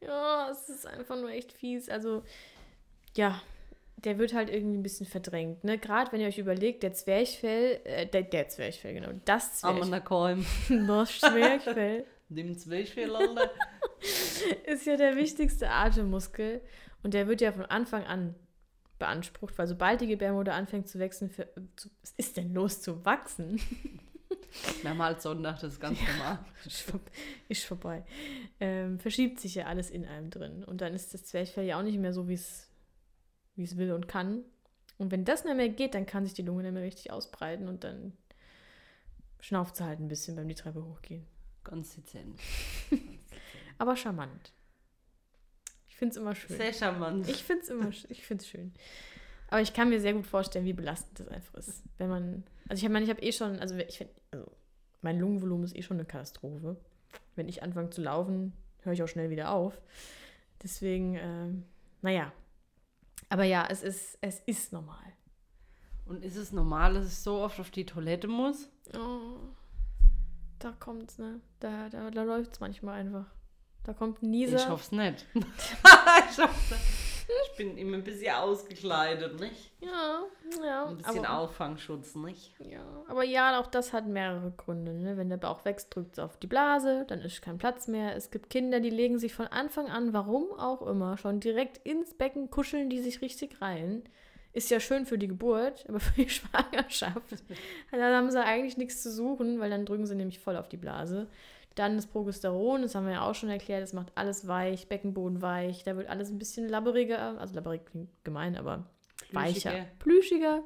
Ja, 0.00 0.48
es 0.48 0.68
ist 0.68 0.86
einfach 0.86 1.16
nur 1.16 1.28
echt 1.28 1.52
fies. 1.52 1.88
Also, 1.88 2.22
ja, 3.16 3.42
der 3.96 4.16
wird 4.16 4.32
halt 4.32 4.48
irgendwie 4.48 4.78
ein 4.78 4.82
bisschen 4.84 5.06
verdrängt. 5.06 5.64
Ne? 5.64 5.76
Gerade 5.76 6.12
wenn 6.12 6.20
ihr 6.20 6.28
euch 6.28 6.38
überlegt, 6.38 6.84
der 6.84 6.92
Zwerchfell, 6.92 7.80
äh, 7.82 8.06
der, 8.06 8.22
der 8.22 8.48
Zwerchfell, 8.48 8.94
genau, 8.94 9.10
das 9.24 9.56
Zwerchfell, 9.56 10.44
das 10.86 11.18
Zwerchfell 11.18 12.04
Dem 12.28 12.56
Zwerchfell, 12.56 13.10
ist 14.66 14.86
ja 14.86 14.96
der 14.96 15.16
wichtigste 15.16 15.68
Atemmuskel 15.68 16.60
und 17.04 17.14
der 17.14 17.28
wird 17.28 17.40
ja 17.40 17.52
von 17.52 17.66
Anfang 17.66 18.04
an 18.04 18.34
beansprucht, 18.98 19.56
weil 19.58 19.68
sobald 19.68 20.00
die 20.00 20.08
Gebärmutter 20.08 20.54
anfängt 20.54 20.88
zu 20.88 20.98
wachsen, 20.98 21.30
für, 21.30 21.48
zu, 21.76 21.88
was 22.00 22.12
ist 22.16 22.36
denn 22.36 22.52
los 22.52 22.82
zu 22.82 23.04
wachsen? 23.04 23.60
Mehrmals 24.82 25.22
Sonntag, 25.22 25.60
das 25.60 25.74
ist 25.74 25.80
ganz 25.80 25.98
normal. 26.00 26.38
ist, 26.64 26.82
vor, 26.82 27.00
ist 27.48 27.64
vorbei. 27.64 28.04
Ähm, 28.60 28.98
verschiebt 28.98 29.40
sich 29.40 29.54
ja 29.54 29.66
alles 29.66 29.90
in 29.90 30.04
einem 30.04 30.30
drin. 30.30 30.64
Und 30.64 30.80
dann 30.80 30.94
ist 30.94 31.12
das 31.14 31.24
Zwerchfell 31.24 31.66
ja 31.66 31.78
auch 31.78 31.82
nicht 31.82 31.98
mehr 31.98 32.12
so, 32.12 32.28
wie 32.28 32.34
es 32.34 32.70
wie 33.56 33.64
es 33.64 33.76
will 33.76 33.92
und 33.92 34.08
kann. 34.08 34.44
Und 34.98 35.10
wenn 35.10 35.24
das 35.24 35.44
nicht 35.44 35.56
mehr 35.56 35.68
geht, 35.68 35.94
dann 35.94 36.06
kann 36.06 36.24
sich 36.24 36.34
die 36.34 36.42
Lunge 36.42 36.62
nicht 36.62 36.72
mehr 36.72 36.82
richtig 36.82 37.10
ausbreiten 37.10 37.68
und 37.68 37.84
dann 37.84 38.12
schnauft 39.40 39.76
sie 39.76 39.84
halt 39.84 40.00
ein 40.00 40.08
bisschen 40.08 40.36
beim 40.36 40.48
die 40.48 40.54
Treppe 40.54 40.84
hochgehen. 40.84 41.26
Ganz 41.64 41.94
dezent. 41.94 42.38
Aber 43.78 43.96
charmant. 43.96 44.52
Ich 46.04 46.10
finde 46.10 46.10
es 46.10 46.16
immer 46.16 46.34
schön. 46.34 46.56
Sehr 46.56 46.72
charmant. 46.72 47.28
Ich 47.28 47.44
finde 47.44 47.62
es 47.62 47.68
immer 47.68 47.88
ich 48.08 48.26
find's 48.26 48.46
schön. 48.46 48.72
Aber 49.48 49.60
ich 49.60 49.72
kann 49.72 49.88
mir 49.88 50.00
sehr 50.00 50.14
gut 50.14 50.26
vorstellen, 50.26 50.64
wie 50.64 50.72
belastend 50.72 51.20
das 51.20 51.28
einfach 51.28 51.54
ist. 51.54 51.82
Wenn 51.98 52.08
man, 52.08 52.44
also 52.68 52.84
ich 52.84 52.90
meine, 52.90 53.04
ich 53.04 53.10
habe 53.10 53.22
eh 53.22 53.32
schon, 53.32 53.58
also 53.60 53.76
ich 53.76 53.98
find, 53.98 54.10
also 54.30 54.50
mein 55.02 55.18
Lungenvolumen 55.18 55.64
ist 55.64 55.76
eh 55.76 55.82
schon 55.82 55.96
eine 55.98 56.06
Katastrophe. 56.06 56.76
Wenn 57.36 57.48
ich 57.48 57.62
anfange 57.62 57.90
zu 57.90 58.02
laufen, 58.02 58.52
höre 58.82 58.94
ich 58.94 59.02
auch 59.02 59.08
schnell 59.08 59.30
wieder 59.30 59.50
auf. 59.50 59.80
Deswegen, 60.62 61.16
ähm, 61.16 61.64
naja. 62.02 62.32
Aber 63.28 63.44
ja, 63.44 63.66
es 63.70 63.82
ist, 63.82 64.18
es 64.20 64.40
ist 64.40 64.72
normal. 64.72 65.12
Und 66.06 66.24
ist 66.24 66.36
es 66.36 66.52
normal, 66.52 66.94
dass 66.94 67.06
ich 67.06 67.18
so 67.18 67.40
oft 67.40 67.60
auf 67.60 67.70
die 67.70 67.86
Toilette 67.86 68.28
muss? 68.28 68.68
Oh, 68.94 69.38
da 70.58 70.72
kommt's, 70.72 71.18
ne? 71.18 71.40
Da, 71.60 71.88
da, 71.88 72.10
da 72.10 72.22
läuft's 72.22 72.60
manchmal 72.60 73.00
einfach. 73.00 73.26
Da 73.84 73.92
kommt 73.92 74.22
ein 74.22 74.30
Nieser. 74.30 74.56
Ich 74.56 74.68
hoffe 74.68 74.82
es 74.82 74.92
nicht. 74.92 75.26
ich 75.34 76.38
hoff's 76.38 76.70
nicht. 76.70 77.04
Ich 77.46 77.56
bin 77.56 77.78
immer 77.78 77.96
ein 77.96 78.04
bisschen 78.04 78.34
ausgekleidet, 78.34 79.40
nicht? 79.40 79.72
Ja, 79.80 80.24
ja. 80.62 80.86
Ein 80.86 80.98
bisschen 80.98 81.24
aber- 81.24 81.38
Auffangschutz, 81.38 82.14
nicht? 82.16 82.52
Ja, 82.58 82.84
aber 83.08 83.24
ja, 83.24 83.58
auch 83.58 83.66
das 83.66 83.92
hat 83.92 84.06
mehrere 84.06 84.52
Gründe. 84.56 84.92
Ne? 84.92 85.16
Wenn 85.16 85.30
der 85.30 85.36
Bauch 85.38 85.64
wächst, 85.64 85.94
drückt 85.94 86.12
es 86.14 86.18
auf 86.18 86.36
die 86.38 86.46
Blase, 86.46 87.04
dann 87.08 87.20
ist 87.20 87.40
kein 87.42 87.58
Platz 87.58 87.88
mehr. 87.88 88.14
Es 88.14 88.30
gibt 88.30 88.50
Kinder, 88.50 88.80
die 88.80 88.90
legen 88.90 89.18
sich 89.18 89.34
von 89.34 89.46
Anfang 89.46 89.88
an, 89.88 90.12
warum 90.12 90.52
auch 90.52 90.82
immer, 90.86 91.16
schon 91.16 91.40
direkt 91.40 91.78
ins 91.78 92.14
Becken, 92.14 92.50
kuscheln 92.50 92.90
die 92.90 93.00
sich 93.00 93.22
richtig 93.22 93.60
rein. 93.62 94.02
Ist 94.52 94.70
ja 94.70 94.78
schön 94.78 95.04
für 95.06 95.18
die 95.18 95.28
Geburt, 95.28 95.84
aber 95.88 96.00
für 96.00 96.22
die 96.22 96.28
Schwangerschaft. 96.28 97.42
da 97.90 98.16
haben 98.16 98.30
sie 98.30 98.42
eigentlich 98.42 98.76
nichts 98.76 99.02
zu 99.02 99.10
suchen, 99.10 99.60
weil 99.60 99.70
dann 99.70 99.86
drücken 99.86 100.06
sie 100.06 100.14
nämlich 100.14 100.38
voll 100.38 100.56
auf 100.56 100.68
die 100.68 100.76
Blase. 100.76 101.28
Dann 101.74 101.96
das 101.96 102.06
Progesteron, 102.06 102.82
das 102.82 102.94
haben 102.94 103.06
wir 103.06 103.14
ja 103.14 103.22
auch 103.22 103.34
schon 103.34 103.48
erklärt, 103.48 103.82
das 103.82 103.92
macht 103.92 104.12
alles 104.14 104.46
weich, 104.46 104.88
Beckenboden 104.88 105.42
weich, 105.42 105.82
da 105.82 105.96
wird 105.96 106.08
alles 106.08 106.30
ein 106.30 106.38
bisschen 106.38 106.68
labberiger, 106.68 107.38
also 107.40 107.54
labberig 107.54 107.84
klingt 107.86 108.10
gemein, 108.24 108.56
aber 108.56 108.86
weicher, 109.32 109.70
Plüschiger. 109.70 109.86
plüschiger. 109.98 110.62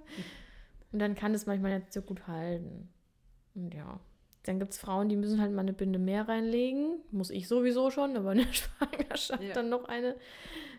Und 0.93 0.99
dann 0.99 1.15
kann 1.15 1.33
es 1.35 1.47
manchmal 1.47 1.79
nicht 1.79 1.93
so 1.93 2.03
gut 2.03 2.27
halten. 2.27 2.89
Und 3.55 3.73
ja. 3.75 4.01
Dann 4.45 4.59
gibt 4.59 4.73
es 4.73 4.79
Frauen, 4.79 5.09
die 5.09 5.17
müssen 5.17 5.41
halt 5.41 5.53
mal 5.53 5.61
eine 5.63 5.73
Binde 5.75 5.99
mehr 5.99 6.29
reinlegen. 6.29 7.01
Muss 7.11 7.29
ich 7.31 7.49
sowieso 7.49 7.91
schon, 7.91 8.17
aber 8.17 8.33
in 8.33 8.39
der 8.39 8.47
Schwangerschaft 8.53 9.43
Ja. 9.43 9.53
dann 9.55 9.69
noch 9.69 9.85
eine 9.85 10.15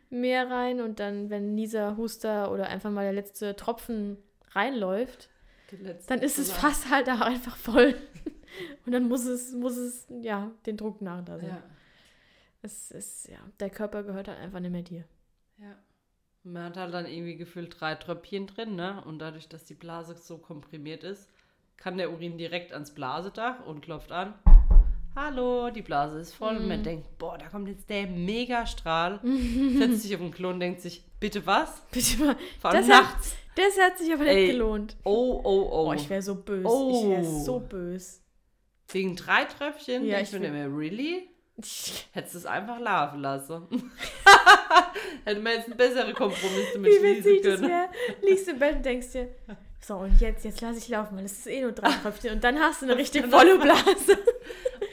mehr 0.10 0.50
rein. 0.50 0.82
Und 0.82 1.00
dann, 1.00 1.30
wenn 1.30 1.54
Nieser, 1.56 1.96
Huster 1.98 2.52
oder 2.52 2.68
einfach 2.68 2.90
mal 2.90 3.04
der 3.04 3.14
letzte 3.14 3.56
Tropfen 3.56 4.18
reinläuft, 4.52 5.30
dann 6.08 6.20
ist 6.22 6.40
es 6.40 6.48
Salat. 6.48 6.62
fast 6.62 6.90
halt 6.92 7.10
auch 7.10 7.22
einfach 7.22 7.56
voll. 7.56 7.94
Und 8.86 8.92
dann 8.92 9.08
muss 9.08 9.26
es, 9.26 9.54
muss 9.54 9.78
es, 9.78 10.08
ja, 10.22 10.52
den 10.66 10.78
Druck 10.78 11.02
nachlassen. 11.02 11.48
Ja, 11.50 11.64
Es 12.62 12.92
ist, 12.92 13.28
ja, 13.30 13.38
der 13.60 13.70
Körper 13.70 14.04
gehört 14.04 14.28
halt 14.28 14.40
einfach 14.40 14.60
nicht 14.60 14.72
mehr 14.72 14.82
dir. 14.82 15.04
ja. 15.60 15.76
Und 16.46 16.54
Man 16.54 16.64
hat 16.64 16.78
halt 16.78 16.94
dann 16.94 17.06
irgendwie 17.06 17.36
gefühlt 17.36 17.76
drei 17.80 17.96
Tröpfchen 17.96 18.48
drin, 18.48 18.76
ne? 18.78 19.04
Und 19.06 19.20
dadurch, 19.20 19.50
dass 19.50 19.66
die 19.66 19.74
Blase 19.74 20.16
so 20.16 20.38
komprimiert 20.38 21.04
ist, 21.04 21.28
kann 21.76 21.98
der 21.98 22.12
Urin 22.14 22.38
direkt 22.38 22.72
ans 22.72 22.92
Blasedach 22.94 23.66
und 23.66 23.82
klopft 23.82 24.12
an. 24.14 24.34
hallo, 25.16 25.70
die 25.70 25.82
Blase 25.82 26.20
ist 26.20 26.34
voll. 26.34 26.56
Und 26.56 26.64
Mhm. 26.64 26.68
man 26.70 26.84
denkt, 26.84 27.18
boah, 27.18 27.38
da 27.38 27.48
kommt 27.50 27.68
jetzt 27.68 27.90
der 27.90 28.08
Megastrahl. 28.08 29.20
setzt 29.78 30.04
sich 30.04 30.16
auf 30.16 30.22
den 30.22 30.32
Klo 30.32 30.50
und 30.50 30.62
denkt 30.62 30.80
sich, 30.82 31.04
bitte 31.20 31.46
was? 31.46 31.82
Bitte 31.92 32.24
mal. 32.24 32.36
Vor 32.62 32.72
allem 32.72 32.88
Das 32.88 32.98
hat- 32.98 33.04
nachts. 33.04 33.36
Das 33.56 33.78
hat 33.78 33.98
sich 33.98 34.14
aber 34.14 34.24
nicht 34.24 34.52
gelohnt. 34.52 34.96
Oh, 35.04 35.42
oh, 35.44 35.70
oh. 35.72 35.88
Oh, 35.90 35.94
ich 35.94 36.10
wäre 36.10 36.22
so 36.22 36.36
böse. 36.36 36.66
Oh. 36.66 37.04
Ich 37.04 37.10
wäre 37.10 37.26
so 37.26 37.60
böse. 37.60 38.20
Wegen 38.92 39.16
drei 39.16 39.46
Tröpfchen? 39.46 40.06
Ja, 40.06 40.20
ich 40.20 40.32
bin 40.32 40.42
will- 40.42 40.50
immer, 40.50 40.76
really? 40.78 41.30
Hättest 42.14 42.36
du 42.36 42.38
es 42.40 42.46
einfach 42.46 42.80
laufen 42.80 43.20
lassen. 43.22 43.68
Hätten 45.26 45.44
wir 45.44 45.54
jetzt 45.54 45.66
einen 45.68 45.78
besseren 45.78 46.14
Kompromiss 46.14 46.68
damit 46.74 46.92
Wie 46.92 47.04
witzig 47.04 47.24
schließen 47.42 47.44
das 47.52 47.60
können. 47.60 47.70
wäre. 47.72 47.90
Liegst 48.22 48.48
im 48.48 48.60
Bett 48.60 48.76
und 48.78 48.86
denkst 48.86 49.12
dir, 49.12 49.30
so 49.82 49.96
und 49.98 50.20
jetzt, 50.22 50.46
jetzt 50.46 50.62
lasse 50.62 50.78
ich 50.78 50.88
laufen, 50.90 51.18
weil 51.18 51.26
es 51.26 51.40
ist 51.40 51.48
eh 51.48 51.62
nur 51.62 51.72
drei 51.74 51.90
Tröpfchen. 52.04 52.32
Und 52.34 52.44
dann 52.44 52.60
hast 52.60 52.82
du 52.82 52.86
eine 52.86 52.96
richtig 52.98 53.26
volle 53.28 53.58
Blase. 53.60 54.18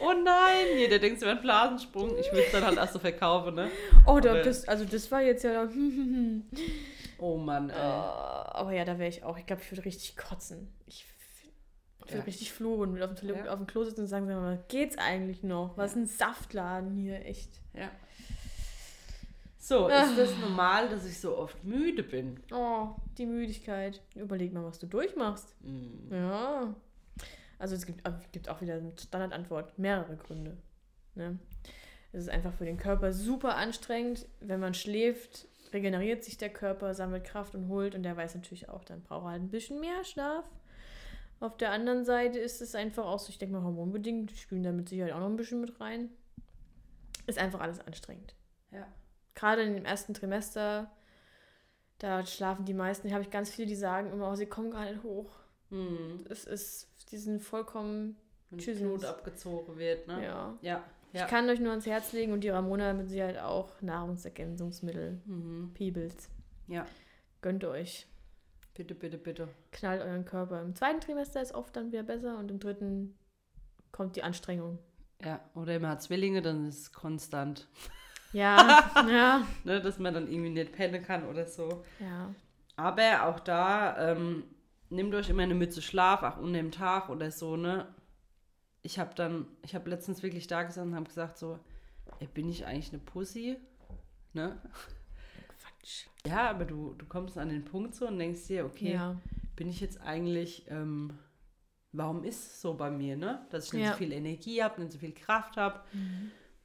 Oh 0.00 0.12
nein, 0.12 0.76
jeder 0.78 0.98
denkt, 0.98 1.18
es 1.18 1.22
wäre 1.22 1.36
ein 1.36 1.42
Blasensprung. 1.42 2.16
Ich 2.18 2.30
will 2.32 2.40
es 2.44 2.52
dann 2.52 2.64
halt 2.64 2.76
erst 2.76 2.92
so 2.92 2.98
verkaufen, 2.98 3.54
ne? 3.54 3.70
Oh, 4.06 4.20
da, 4.20 4.42
das, 4.42 4.66
also 4.68 4.84
das 4.84 5.10
war 5.10 5.22
jetzt 5.22 5.44
ja. 5.44 5.68
Oh 7.18 7.36
Mann, 7.36 7.70
ey. 7.70 7.76
aber 7.76 8.72
ja, 8.72 8.84
da 8.84 8.98
wäre 8.98 9.08
ich 9.08 9.24
auch. 9.24 9.38
Ich 9.38 9.46
glaube, 9.46 9.62
ich 9.62 9.70
würde 9.72 9.84
richtig 9.84 10.16
kotzen. 10.16 10.68
Ich 10.86 11.06
würde 12.08 12.18
Ja. 12.18 12.24
richtig 12.24 12.52
fluchen 12.52 12.90
und 12.92 13.02
auf 13.02 13.10
dem, 13.10 13.16
Toilette, 13.16 13.46
Ja. 13.46 13.52
auf 13.52 13.58
dem 13.58 13.66
Klo 13.66 13.84
sitzen 13.84 14.00
und 14.02 14.06
sagen, 14.06 14.26
sag 14.26 14.36
mal, 14.36 14.62
geht's 14.68 14.96
eigentlich 14.98 15.42
noch? 15.42 15.76
Was 15.76 15.92
ist 15.92 15.96
ein 15.96 16.06
Saftladen 16.06 16.94
hier, 16.96 17.24
echt? 17.24 17.60
Ja. 17.74 17.90
So, 19.58 19.86
Ah. 19.88 20.02
ist 20.04 20.16
das 20.16 20.36
normal, 20.38 20.88
dass 20.88 21.04
ich 21.06 21.18
so 21.20 21.36
oft 21.36 21.64
müde 21.64 22.02
bin? 22.04 22.40
Oh, 22.52 22.90
die 23.18 23.26
Müdigkeit. 23.26 24.00
Überleg 24.14 24.52
mal, 24.52 24.64
was 24.64 24.78
du 24.78 24.86
durchmachst. 24.86 25.54
Hm. 25.62 26.08
Ja. 26.10 26.74
Also 27.58 27.74
es 27.74 27.84
gibt, 27.86 28.02
gibt 28.32 28.48
auch 28.48 28.60
wieder 28.60 28.74
eine 28.74 28.92
Standardantwort, 28.98 29.76
mehrere 29.78 30.16
Gründe. 30.16 30.56
Ne? 31.14 31.38
Es 32.12 32.20
ist 32.22 32.28
einfach 32.28 32.52
für 32.52 32.64
den 32.64 32.76
Körper 32.76 33.12
super 33.12 33.56
anstrengend. 33.56 34.26
Wenn 34.40 34.60
man 34.60 34.74
schläft, 34.74 35.48
regeneriert 35.72 36.22
sich 36.22 36.36
der 36.36 36.50
Körper, 36.50 36.94
sammelt 36.94 37.24
Kraft 37.24 37.54
und 37.56 37.66
holt. 37.68 37.94
Und 37.96 38.04
der 38.04 38.16
weiß 38.16 38.36
natürlich 38.36 38.68
auch, 38.68 38.84
dann 38.84 39.02
braucht 39.02 39.24
er 39.24 39.30
halt 39.32 39.42
ein 39.42 39.50
bisschen 39.50 39.80
mehr 39.80 40.04
Schlaf. 40.04 40.44
Auf 41.38 41.56
der 41.56 41.70
anderen 41.70 42.04
Seite 42.04 42.38
ist 42.38 42.62
es 42.62 42.74
einfach 42.74 43.04
auch 43.04 43.18
so, 43.18 43.28
ich 43.28 43.38
denke 43.38 43.54
mal 43.56 43.62
hormonbedingt, 43.64 44.30
die 44.30 44.36
spielen 44.36 44.62
da 44.62 44.72
mit 44.72 44.88
Sicherheit 44.88 45.12
auch 45.12 45.20
noch 45.20 45.28
ein 45.28 45.36
bisschen 45.36 45.60
mit 45.60 45.78
rein. 45.80 46.10
Ist 47.26 47.38
einfach 47.38 47.60
alles 47.60 47.80
anstrengend. 47.80 48.34
Ja. 48.70 48.86
Gerade 49.34 49.62
in 49.62 49.74
dem 49.74 49.84
ersten 49.84 50.14
Trimester, 50.14 50.90
da 51.98 52.24
schlafen 52.24 52.64
die 52.64 52.74
meisten, 52.74 53.12
habe 53.12 53.22
ich 53.22 53.30
ganz 53.30 53.50
viele, 53.50 53.68
die 53.68 53.74
sagen 53.74 54.10
immer, 54.12 54.30
oh, 54.30 54.34
sie 54.34 54.46
kommen 54.46 54.70
gar 54.70 54.90
nicht 54.90 55.02
hoch. 55.02 55.30
Hm. 55.70 56.24
Es 56.30 56.44
ist, 56.44 56.88
die 57.10 57.18
sind 57.18 57.42
vollkommen, 57.42 58.16
Tschüss. 58.56 58.78
Blut 58.78 59.04
abgezogen 59.04 59.76
wird, 59.76 60.06
ne? 60.06 60.24
ja. 60.24 60.58
Ja. 60.62 60.84
ja. 61.12 61.24
Ich 61.24 61.26
kann 61.26 61.50
euch 61.50 61.60
nur 61.60 61.70
ans 61.70 61.84
Herz 61.86 62.12
legen 62.12 62.32
und 62.32 62.44
die 62.44 62.48
Ramona 62.48 62.92
mit 62.94 63.08
Sicherheit 63.08 63.38
auch 63.38 63.82
Nahrungsergänzungsmittel, 63.82 65.20
Mhm. 65.26 65.72
Peebles. 65.74 66.30
Ja. 66.68 66.86
Gönnt 67.42 67.64
euch. 67.64 68.06
Bitte, 68.76 68.94
bitte, 68.94 69.16
bitte. 69.18 69.48
Knallt 69.72 70.02
euren 70.02 70.24
Körper. 70.24 70.60
Im 70.60 70.74
zweiten 70.74 71.00
Trimester 71.00 71.40
ist 71.40 71.54
oft 71.54 71.74
dann 71.76 71.92
wieder 71.92 72.02
besser 72.02 72.38
und 72.38 72.50
im 72.50 72.58
dritten 72.60 73.16
kommt 73.90 74.16
die 74.16 74.22
Anstrengung. 74.22 74.78
Ja, 75.22 75.40
oder 75.54 75.78
man 75.80 75.92
hat 75.92 76.02
Zwillinge, 76.02 76.42
dann 76.42 76.66
ist 76.68 76.80
es 76.80 76.92
konstant. 76.92 77.68
Ja, 78.32 78.90
ja, 79.08 79.46
Ne, 79.64 79.80
dass 79.80 79.98
man 79.98 80.12
dann 80.12 80.30
irgendwie 80.30 80.50
nicht 80.50 80.72
pennen 80.72 81.02
kann 81.02 81.26
oder 81.26 81.46
so. 81.46 81.84
ja. 82.00 82.34
Aber 82.78 83.26
auch 83.26 83.40
da, 83.40 84.12
ähm, 84.12 84.44
nehmt 84.90 85.14
euch 85.14 85.30
immer 85.30 85.44
eine 85.44 85.54
Mütze 85.54 85.80
Schlaf, 85.80 86.22
auch 86.22 86.36
unter 86.36 86.58
dem 86.58 86.70
Tag 86.70 87.08
oder 87.08 87.30
so, 87.30 87.56
ne? 87.56 87.88
Ich 88.82 88.98
habe 88.98 89.14
dann, 89.14 89.46
ich 89.62 89.74
habe 89.74 89.88
letztens 89.88 90.22
wirklich 90.22 90.46
da 90.46 90.62
gesessen 90.62 90.88
und 90.90 90.94
habe 90.94 91.06
gesagt 91.06 91.38
so, 91.38 91.58
ey, 92.20 92.26
bin 92.26 92.50
ich 92.50 92.66
eigentlich 92.66 92.92
eine 92.92 93.00
Pussy? 93.00 93.56
Ne? 94.34 94.60
Ja, 96.26 96.50
aber 96.50 96.64
du, 96.64 96.94
du 96.94 97.06
kommst 97.06 97.38
an 97.38 97.48
den 97.48 97.64
Punkt 97.64 97.94
so 97.94 98.06
und 98.08 98.18
denkst 98.18 98.46
dir, 98.48 98.64
okay, 98.64 98.92
Ja. 98.94 99.16
bin 99.54 99.68
ich 99.68 99.80
jetzt 99.80 100.00
eigentlich, 100.00 100.66
ähm, 100.68 101.12
warum 101.92 102.24
ist 102.24 102.46
es 102.46 102.60
so 102.60 102.74
bei 102.74 102.90
mir, 102.90 103.16
ne? 103.16 103.46
Dass 103.50 103.66
ich 103.66 103.72
nicht 103.74 103.82
Ja. 103.84 103.92
so 103.92 103.98
viel 103.98 104.12
Energie 104.12 104.62
habe, 104.62 104.80
nicht 104.80 104.92
so 104.92 104.98
viel 104.98 105.12
Kraft 105.12 105.56
habe 105.56 105.80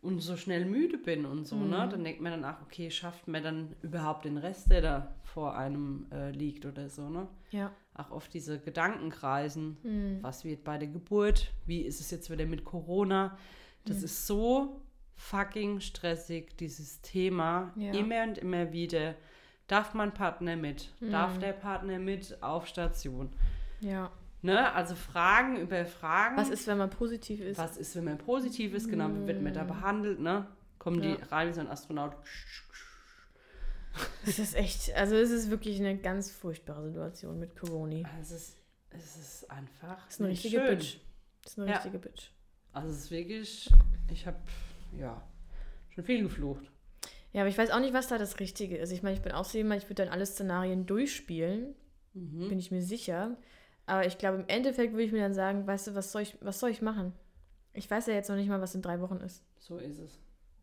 und 0.02 0.20
so 0.20 0.36
schnell 0.36 0.66
müde 0.66 0.98
bin 0.98 1.26
und 1.26 1.46
so, 1.46 1.56
ne? 1.58 1.88
Dann 1.90 2.04
denkt 2.04 2.22
man 2.22 2.32
dann, 2.42 2.44
ach, 2.44 2.62
okay, 2.64 2.90
schafft 2.90 3.28
man 3.28 3.44
dann 3.44 3.76
überhaupt 3.82 4.26
den 4.26 4.38
Rest, 4.38 4.72
der 4.72 4.82
da 4.82 5.16
vor 5.24 5.56
einem 5.56 6.08
äh, 6.12 6.32
liegt 6.32 6.66
oder 6.66 6.90
so, 6.90 7.08
ne? 7.10 7.28
Ja. 7.52 7.72
Auch 7.94 8.10
oft 8.12 8.34
diese 8.34 8.60
Gedankenkreisen, 8.60 9.78
Hm. 9.84 10.18
was 10.22 10.44
wird 10.44 10.64
bei 10.64 10.78
der 10.78 10.88
Geburt, 10.88 11.54
wie 11.66 11.82
ist 11.82 12.00
es 12.02 12.10
jetzt 12.10 12.32
wieder 12.32 12.46
mit 12.46 12.64
Corona? 12.64 13.38
Das 13.86 14.02
ist 14.04 14.26
so 14.28 14.82
fucking 15.16 15.80
stressig, 15.80 16.58
dieses 16.58 17.02
Thema, 17.02 17.72
Ja. 17.76 17.94
immer 17.94 18.24
und 18.24 18.38
immer 18.38 18.72
wieder. 18.72 19.16
Darf 19.68 19.94
mein 19.94 20.14
Partner 20.14 20.56
mit? 20.56 20.92
Darf 21.00 21.38
der 21.40 21.54
Partner 21.54 22.00
mit 22.00 22.42
auf 22.44 22.68
Station? 22.68 23.32
Ja. 23.80 24.12
Ne? 24.42 24.74
Also 24.74 24.96
Fragen 24.96 25.58
über 25.58 25.86
Fragen. 25.86 26.36
Was 26.36 26.50
ist, 26.50 26.68
wenn 26.68 26.78
man 26.78 26.90
positiv 26.90 27.40
ist? 27.40 27.58
Was 27.58 27.78
ist, 27.78 27.96
wenn 27.96 28.04
man 28.06 28.18
positiv 28.18 28.74
ist? 28.74 28.90
Genau, 28.90 29.10
wie 29.10 29.28
wird 29.28 29.42
man 29.42 29.54
da 29.54 29.64
behandelt? 29.64 30.20
Ne? 30.20 30.48
Kommen 30.80 31.02
Ja. 31.04 31.16
die 31.16 31.24
rein 31.24 31.48
wie 31.50 31.54
so 31.54 31.62
ein 31.62 31.68
Astronaut? 31.70 32.14
Es 34.26 34.40
ist 34.40 34.56
echt, 34.56 34.94
also 34.96 35.16
es 35.16 35.32
ist 35.32 35.50
wirklich 35.50 35.80
eine 35.80 35.98
ganz 35.98 36.32
furchtbare 36.32 36.88
Situation 36.90 37.40
mit 37.40 37.56
Corona. 37.58 38.08
Also 38.18 38.36
es 38.36 38.50
ist, 38.50 38.58
es 38.92 39.16
ist 39.18 39.52
einfach 39.52 40.04
Das 40.06 40.16
ist 40.16 40.20
eine 40.22 40.30
richtige 40.30 40.58
schön. 40.58 40.78
Bitch. 40.78 40.98
Das 41.44 41.52
ist 41.54 41.60
eine 41.60 41.70
Ja. 41.70 41.76
richtige 41.78 42.00
Bitch. 42.00 42.30
Also 42.74 42.90
es 42.90 42.98
ist 42.98 43.12
wirklich, 43.12 43.70
ich 44.10 44.26
habe 44.26 44.38
ja 44.98 45.22
schon 45.90 46.04
viel 46.04 46.24
geflucht. 46.24 46.72
Ja, 47.34 47.42
aber 47.42 47.50
ich 47.50 47.58
weiß 47.58 47.72
auch 47.72 47.80
nicht, 47.80 47.94
was 47.94 48.08
da 48.08 48.18
das 48.18 48.40
Richtige 48.40 48.78
ist. 48.78 48.92
Ich 48.92 49.04
meine, 49.04 49.16
ich 49.16 49.22
bin 49.22 49.32
auch 49.32 49.46
so 49.46 49.58
jemand, 49.58 49.82
ich 49.84 49.90
würde 49.90 50.04
dann 50.04 50.12
alle 50.14 50.26
Szenarien 50.26 50.86
durchspielen, 50.86 51.76
Mhm. 52.14 52.50
bin 52.50 52.60
ich 52.60 52.72
mir 52.72 52.82
sicher. 52.82 53.38
Aber 53.86 54.06
ich 54.06 54.18
glaube, 54.18 54.38
im 54.40 54.48
Endeffekt 54.48 54.92
würde 54.94 55.04
ich 55.04 55.12
mir 55.14 55.22
dann 55.22 55.34
sagen, 55.34 55.66
weißt 55.66 55.88
du, 55.88 55.96
was 55.96 56.12
soll 56.12 56.24
ich, 56.24 56.38
was 56.42 56.60
soll 56.60 56.70
ich 56.70 56.82
machen? 56.82 57.14
Ich 57.74 57.90
weiß 57.90 58.08
ja 58.08 58.14
jetzt 58.14 58.28
noch 58.30 58.36
nicht 58.36 58.50
mal, 58.50 58.60
was 58.62 58.76
in 58.76 58.82
drei 58.82 59.00
Wochen 59.00 59.18
ist. 59.18 59.44
So 59.60 59.78
ist 59.78 59.98
es. 60.00 60.20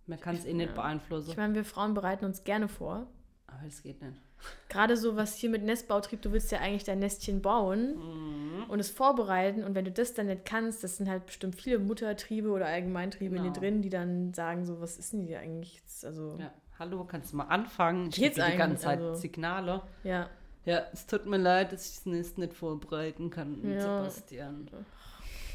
Man 0.06 0.20
kann 0.20 0.36
es 0.36 0.44
eh 0.44 0.52
nicht 0.52 0.68
Ja. 0.68 0.74
beeinflussen. 0.74 1.30
Ich 1.30 1.36
meine, 1.38 1.54
wir 1.54 1.64
Frauen 1.64 1.94
bereiten 1.94 2.24
uns 2.26 2.44
gerne 2.44 2.68
vor. 2.68 3.06
aber 3.46 3.66
es 3.66 3.82
geht 3.82 4.02
nicht. 4.02 4.20
Gerade 4.68 4.96
so 4.96 5.16
was 5.16 5.34
hier 5.34 5.50
mit 5.50 5.62
Nestbautrieb, 5.64 6.22
du 6.22 6.32
willst 6.32 6.52
ja 6.52 6.58
eigentlich 6.60 6.84
dein 6.84 6.98
Nestchen 7.00 7.40
bauen 7.42 7.96
Mhm. 7.96 8.64
und 8.68 8.78
es 8.80 8.90
vorbereiten. 8.90 9.64
Und 9.64 9.74
wenn 9.74 9.84
du 9.84 9.90
das 9.90 10.14
dann 10.14 10.26
nicht 10.26 10.44
kannst, 10.44 10.84
das 10.84 10.96
sind 10.98 11.08
halt 11.08 11.26
bestimmt 11.26 11.54
viele 11.56 11.78
Muttertriebe 11.78 12.50
oder 12.50 12.66
Allgemeintriebe 12.66 13.36
in 13.36 13.42
dir 13.42 13.48
Genau. 13.50 13.60
drin, 13.60 13.82
die 13.82 13.90
dann 13.90 14.34
sagen 14.34 14.64
so, 14.66 14.80
was 14.80 14.98
ist 14.98 15.12
denn 15.12 15.22
hier 15.26 15.40
eigentlich 15.40 15.74
jetzt? 15.76 16.04
Also, 16.04 16.36
ja. 16.38 16.52
Hallo, 16.78 17.04
kannst 17.04 17.32
du 17.32 17.36
mal 17.38 17.44
anfangen? 17.46 18.08
Ich 18.10 18.16
gebe 18.16 18.34
die 18.34 18.56
ganze? 18.56 18.84
Zeit 18.84 18.98
Also- 19.00 19.14
Signale. 19.14 19.82
ja. 20.04 20.28
Ja, 20.64 20.82
es 20.92 21.06
tut 21.06 21.24
mir 21.24 21.38
leid, 21.38 21.72
dass 21.72 21.88
ich 21.88 21.94
das 21.96 22.06
Nest 22.06 22.36
nicht 22.36 22.52
vorbereiten 22.52 23.30
kann, 23.30 23.58
Ja. 23.64 23.80
Sebastian. 23.80 24.68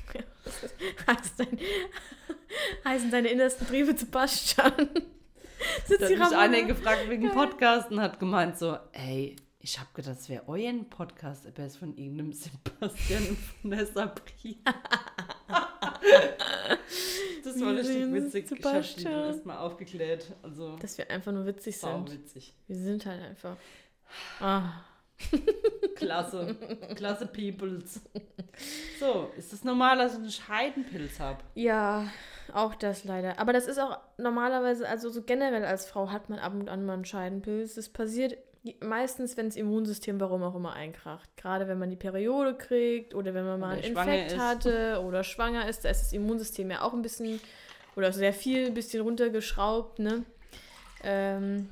Heißt 1.08 1.39
dein, 1.39 1.58
heißen 2.86 3.12
deine 3.12 3.30
innersten 3.30 3.67
Triebe 3.67 3.96
zu 3.96 4.06
Bastian? 4.08 4.74
Sitzt 5.86 6.02
Da 6.02 6.08
hat 6.08 6.30
mich 6.32 6.38
einer 6.38 6.63
gefragt 6.63 7.10
wegen 7.10 7.30
Podcast 7.32 7.91
und 7.91 7.99
hat 8.02 8.19
gemeint 8.19 8.58
so, 8.58 8.78
ey, 8.91 9.36
ich 9.60 9.80
habe 9.80 9.89
gedacht, 9.93 10.17
das 10.17 10.28
wäre 10.30 10.43
euer 10.47 10.73
Podcast, 10.89 11.47
aber 11.47 11.60
es 11.63 11.73
ist 11.73 11.78
von 11.80 11.95
irgendeinem 11.95 12.34
Sebastian 12.34 13.28
und 13.30 13.38
von 13.38 13.71
der 13.71 13.86
Sabrina. 13.86 14.73
das 17.43 17.62
war 17.62 17.76
richtig 17.76 18.13
witzig. 18.13 18.52
Ich 18.52 18.65
habe 18.65 18.82
die 18.82 19.04
dann 19.04 19.26
erstmal 19.26 19.58
aufgeklärt. 19.58 20.34
Also, 20.41 20.76
Dass 20.78 20.97
wir 20.97 21.10
einfach 21.10 21.32
nur 21.32 21.45
witzig 21.45 21.78
sind. 21.78 22.12
witzig. 22.12 22.54
Wir 22.67 22.78
sind 22.78 23.06
halt 23.06 23.21
einfach. 23.21 23.56
Ah. 24.39 24.84
Klasse. 25.95 26.56
Klasse 26.95 27.26
Peoples. 27.26 28.02
So, 28.99 29.32
ist 29.38 29.54
es 29.54 29.63
normal, 29.63 29.97
dass 29.97 30.13
ich 30.13 30.19
einen 30.19 30.30
Scheidenpilz 30.30 31.19
habe? 31.19 31.43
Ja, 31.56 32.08
auch 32.53 32.75
das 32.75 33.03
leider. 33.03 33.39
Aber 33.39 33.53
das 33.53 33.67
ist 33.67 33.79
auch 33.79 33.99
normalerweise, 34.17 34.88
also 34.88 35.10
so 35.10 35.21
generell 35.21 35.65
als 35.65 35.86
Frau 35.86 36.12
hat 36.12 36.29
man 36.29 36.39
ab 36.39 36.53
und 36.53 36.69
an 36.69 36.86
mal 36.86 36.93
einen 36.93 37.06
Scheidenpilz. 37.06 37.75
Das 37.75 37.89
passiert 37.89 38.38
meistens, 38.79 39.36
wenn 39.36 39.47
das 39.47 39.56
Immunsystem 39.56 40.19
warum 40.19 40.43
auch 40.43 40.56
immer 40.56 40.73
einkracht. 40.73 41.29
Gerade 41.38 41.67
wenn 41.67 41.79
man 41.79 41.89
die 41.89 41.95
Periode 41.95 42.56
kriegt 42.56 43.13
oder 43.13 43.34
wenn 43.34 43.45
man 43.45 43.60
mal 43.60 43.77
Oder 43.77 43.86
einen 43.86 43.97
Infekt 43.97 44.38
hatte 44.38 45.01
oder 45.06 45.23
schwanger 45.23 45.67
ist, 45.67 45.86
da 45.86 45.89
ist 45.89 46.01
das 46.01 46.13
Immunsystem 46.13 46.71
ja 46.71 46.82
auch 46.82 46.93
ein 46.93 47.01
bisschen 47.01 47.39
oder 47.95 48.12
sehr 48.12 48.34
viel 48.34 48.67
ein 48.67 48.73
bisschen 48.73 49.01
runtergeschraubt, 49.01 49.99
ne? 49.99 50.23
Ähm, 51.03 51.69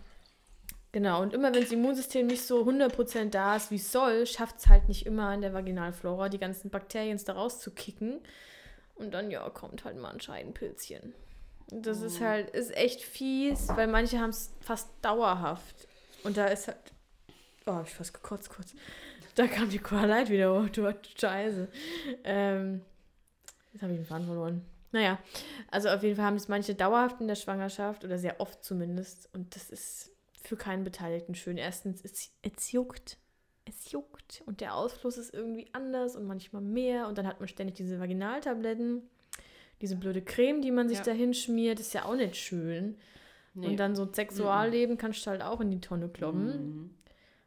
genau, 0.92 1.22
und 1.22 1.34
immer 1.34 1.54
wenn 1.54 1.62
das 1.62 1.72
Immunsystem 1.72 2.28
nicht 2.28 2.46
so 2.46 2.64
100% 2.64 3.30
da 3.30 3.56
ist, 3.56 3.72
wie 3.72 3.76
es 3.76 3.92
soll, 3.92 4.28
schafft 4.28 4.58
es 4.60 4.68
halt 4.68 4.88
nicht 4.88 5.06
immer 5.06 5.34
in 5.34 5.42
der 5.42 5.54
Vaginalflora, 5.54 6.30
die 6.30 6.38
ganzen 6.38 6.70
Bakterien 6.70 7.20
da 7.26 7.34
rauszukicken. 7.34 8.20
Und 9.02 9.12
dann, 9.12 9.32
ja, 9.32 9.50
kommt 9.50 9.84
halt 9.84 9.98
mal 9.98 10.12
ein 10.12 10.22
Scheidenpilzchen. 10.22 11.14
Und 11.72 11.86
das 11.86 12.02
ist 12.02 12.22
halt, 12.22 12.50
ist 12.52 12.76
echt 12.76 13.02
fies, 13.02 13.70
weil 13.70 13.88
manche 13.88 14.20
haben 14.20 14.30
es 14.30 14.54
fast 14.62 14.90
dauerhaft. 15.02 15.88
Und 16.24 16.38
da 16.38 16.48
ist 16.48 16.68
halt, 16.68 16.78
oh, 17.66 17.74
hab 17.74 17.88
ich 17.88 17.94
fast 17.94 18.14
gekotzt 18.14 18.50
kurz. 18.50 18.76
Da 19.36 19.48
kam 19.48 19.70
die 19.70 19.80
Qualität 19.80 20.30
wieder 20.30 20.54
hoch, 20.54 20.70
du 20.70 20.94
Scheiße. 21.18 21.68
Ähm, 22.24 22.82
jetzt 23.72 23.82
habe 23.82 23.94
ich 23.94 24.00
den 24.00 24.06
Faden 24.06 24.26
verloren. 24.26 24.66
Naja, 24.92 25.20
also 25.70 25.90
auf 25.90 26.04
jeden 26.04 26.18
Fall 26.18 26.26
haben 26.26 26.36
das 26.36 26.50
manche 26.50 26.76
dauerhaft 26.76 27.22
in 27.22 27.28
der 27.28 27.36
Schwangerschaft 27.36 28.04
oder 28.04 28.18
sehr 28.18 28.42
oft 28.42 28.64
zumindest. 28.64 29.34
Und 29.34 29.56
das 29.56 29.70
ist 29.70 30.12
für 30.44 30.58
keinen 30.58 30.84
Beteiligten 30.84 31.34
schön. 31.34 31.58
Erstens, 31.58 32.04
es, 32.04 32.32
es 32.42 32.72
juckt. 32.72 33.18
Es 33.66 33.92
juckt. 33.92 34.42
Und 34.46 34.60
der 34.62 34.74
Ausfluss 34.76 35.18
ist 35.18 35.34
irgendwie 35.34 35.68
anders 35.74 36.16
und 36.16 36.26
manchmal 36.26 36.62
mehr. 36.62 37.08
Und 37.08 37.18
dann 37.18 37.28
hat 37.28 37.40
man 37.40 37.48
ständig 37.48 37.76
diese 37.76 38.00
Vaginaltabletten. 38.00 39.04
Diese 39.82 39.96
blöde 39.96 40.22
Creme, 40.22 40.62
die 40.62 40.72
man 40.72 40.90
sich 40.90 41.00
Ja. 41.00 41.04
dahin 41.06 41.34
schmiert, 41.34 41.80
ist 41.80 41.94
ja 41.94 42.06
auch 42.06 42.16
nicht 42.16 42.36
schön. 42.36 42.98
Nee. 43.54 43.68
Und 43.68 43.78
dann 43.78 43.96
so 43.96 44.04
ein 44.04 44.14
Sexualleben 44.14 44.98
kannst 44.98 45.26
du 45.26 45.30
halt 45.32 45.42
auch 45.42 45.60
in 45.62 45.70
die 45.72 45.82
Tonne 45.82 46.08
kloppen. 46.10 46.46
Mhm. 46.46 46.90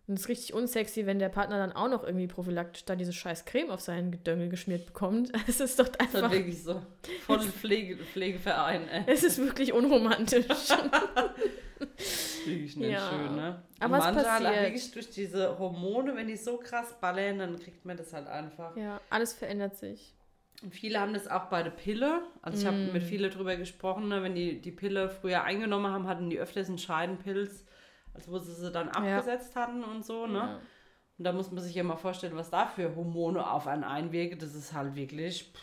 Und 0.07 0.15
es 0.17 0.23
ist 0.25 0.29
richtig 0.29 0.53
unsexy, 0.53 1.07
wenn 1.07 1.19
der 1.19 1.31
Partner 1.31 1.57
dann 1.57 1.73
auch 1.73 1.89
noch 1.89 2.05
irgendwie 2.05 2.27
prophylaktisch 2.27 2.85
da 2.85 2.95
diese 2.95 3.15
scheiß 3.15 3.47
Creme 3.47 3.71
auf 3.71 3.81
seinen 3.81 4.11
Gedöngel 4.11 4.51
geschmiert 4.51 4.85
bekommt. 4.87 5.33
Es 5.49 5.61
ist 5.61 5.79
doch 5.79 5.89
Das 5.89 6.09
ist 6.09 6.15
halt 6.15 6.25
einfach. 6.25 6.37
wirklich 6.37 6.63
so 6.63 6.83
voll 7.25 7.41
Pflege, 7.41 7.97
Pflegeverein, 7.97 8.87
ey. 8.89 9.05
Es 9.07 9.23
ist 9.25 9.39
wirklich 9.39 9.73
unromantisch. 9.73 10.45
Nicht 12.47 12.77
Ja. 12.77 13.09
schön, 13.11 13.37
ne? 13.37 13.63
Aber 13.81 13.95
Und 13.95 13.99
es 14.01 14.05
halt 14.07 14.17
passiert. 14.17 14.63
wirklich 14.63 14.91
durch 14.93 15.11
diese 15.11 15.59
Hormone, 15.59 16.15
wenn 16.17 16.27
die 16.29 16.37
so 16.37 16.57
krass 16.59 16.95
ballern, 17.01 17.39
dann 17.39 17.59
kriegt 17.59 17.85
man 17.85 17.97
das 17.97 18.13
halt 18.13 18.27
einfach. 18.27 18.77
ja, 18.77 19.01
alles 19.11 19.33
verändert 19.33 19.77
sich. 19.77 20.15
Und 20.63 20.73
viele 20.75 21.01
haben 21.01 21.13
das 21.13 21.27
auch 21.29 21.47
bei 21.47 21.63
der 21.63 21.71
Pille. 21.73 22.23
Also 22.41 22.59
ich 22.61 22.67
habe 22.67 22.77
Mm. 22.77 22.93
mit 22.93 23.03
vielen 23.03 23.31
drüber 23.31 23.57
gesprochen, 23.57 24.09
ne? 24.09 24.23
wenn 24.23 24.35
die 24.35 24.61
die 24.61 24.71
Pille 24.71 25.11
früher 25.11 25.43
eingenommen 25.45 25.93
haben, 25.93 26.07
hatten 26.07 26.31
die 26.31 26.39
öfters 26.39 26.69
einen 26.69 26.79
Scheidenpilz, 26.79 27.65
als 28.15 28.31
wo 28.31 28.39
sie 28.39 28.53
sie 28.55 28.71
dann 28.71 28.89
abgesetzt 28.89 29.57
hatten 29.57 29.83
und 29.83 30.05
so, 30.07 30.27
ne? 30.27 30.39
Ja. 30.39 30.61
Und 31.19 31.25
da 31.25 31.33
muss 31.33 31.51
man 31.51 31.63
sich 31.63 31.75
ja 31.75 31.83
mal 31.85 31.97
vorstellen, 31.97 32.35
was 32.37 32.51
da 32.51 32.67
für 32.67 32.95
Hormone 32.97 33.49
auf 33.51 33.67
einen 33.67 33.85
einwirken. 33.85 34.39
Das 34.39 34.55
ist 34.55 34.73
halt 34.73 34.95
wirklich, 34.97 35.53
pff, 35.53 35.61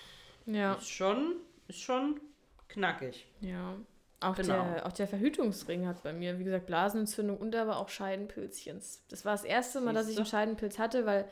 Ja, 0.53 0.73
ist 0.73 0.89
schon, 0.89 1.35
ist 1.67 1.79
schon 1.81 2.19
knackig. 2.67 3.27
ja. 3.41 3.75
Auch, 4.21 4.35
Genau. 4.35 4.63
der, 4.73 4.85
auch 4.85 4.91
der 4.93 5.07
Verhütungsring 5.07 5.87
hat 5.87 6.03
bei 6.03 6.13
mir, 6.13 6.37
wie 6.39 6.43
gesagt, 6.43 6.67
Blasenentzündung 6.67 7.37
und 7.37 7.55
aber 7.55 7.77
auch 7.77 7.89
Scheidenpilzchens. 7.89 9.03
Das 9.09 9.25
war 9.25 9.33
das 9.33 9.43
erste 9.43 9.81
Mal, 9.81 9.93
dass 9.93 10.07
ich 10.07 10.17
einen 10.17 10.25
Scheidenpilz 10.27 10.77
hatte, 10.79 11.05
weil 11.05 11.25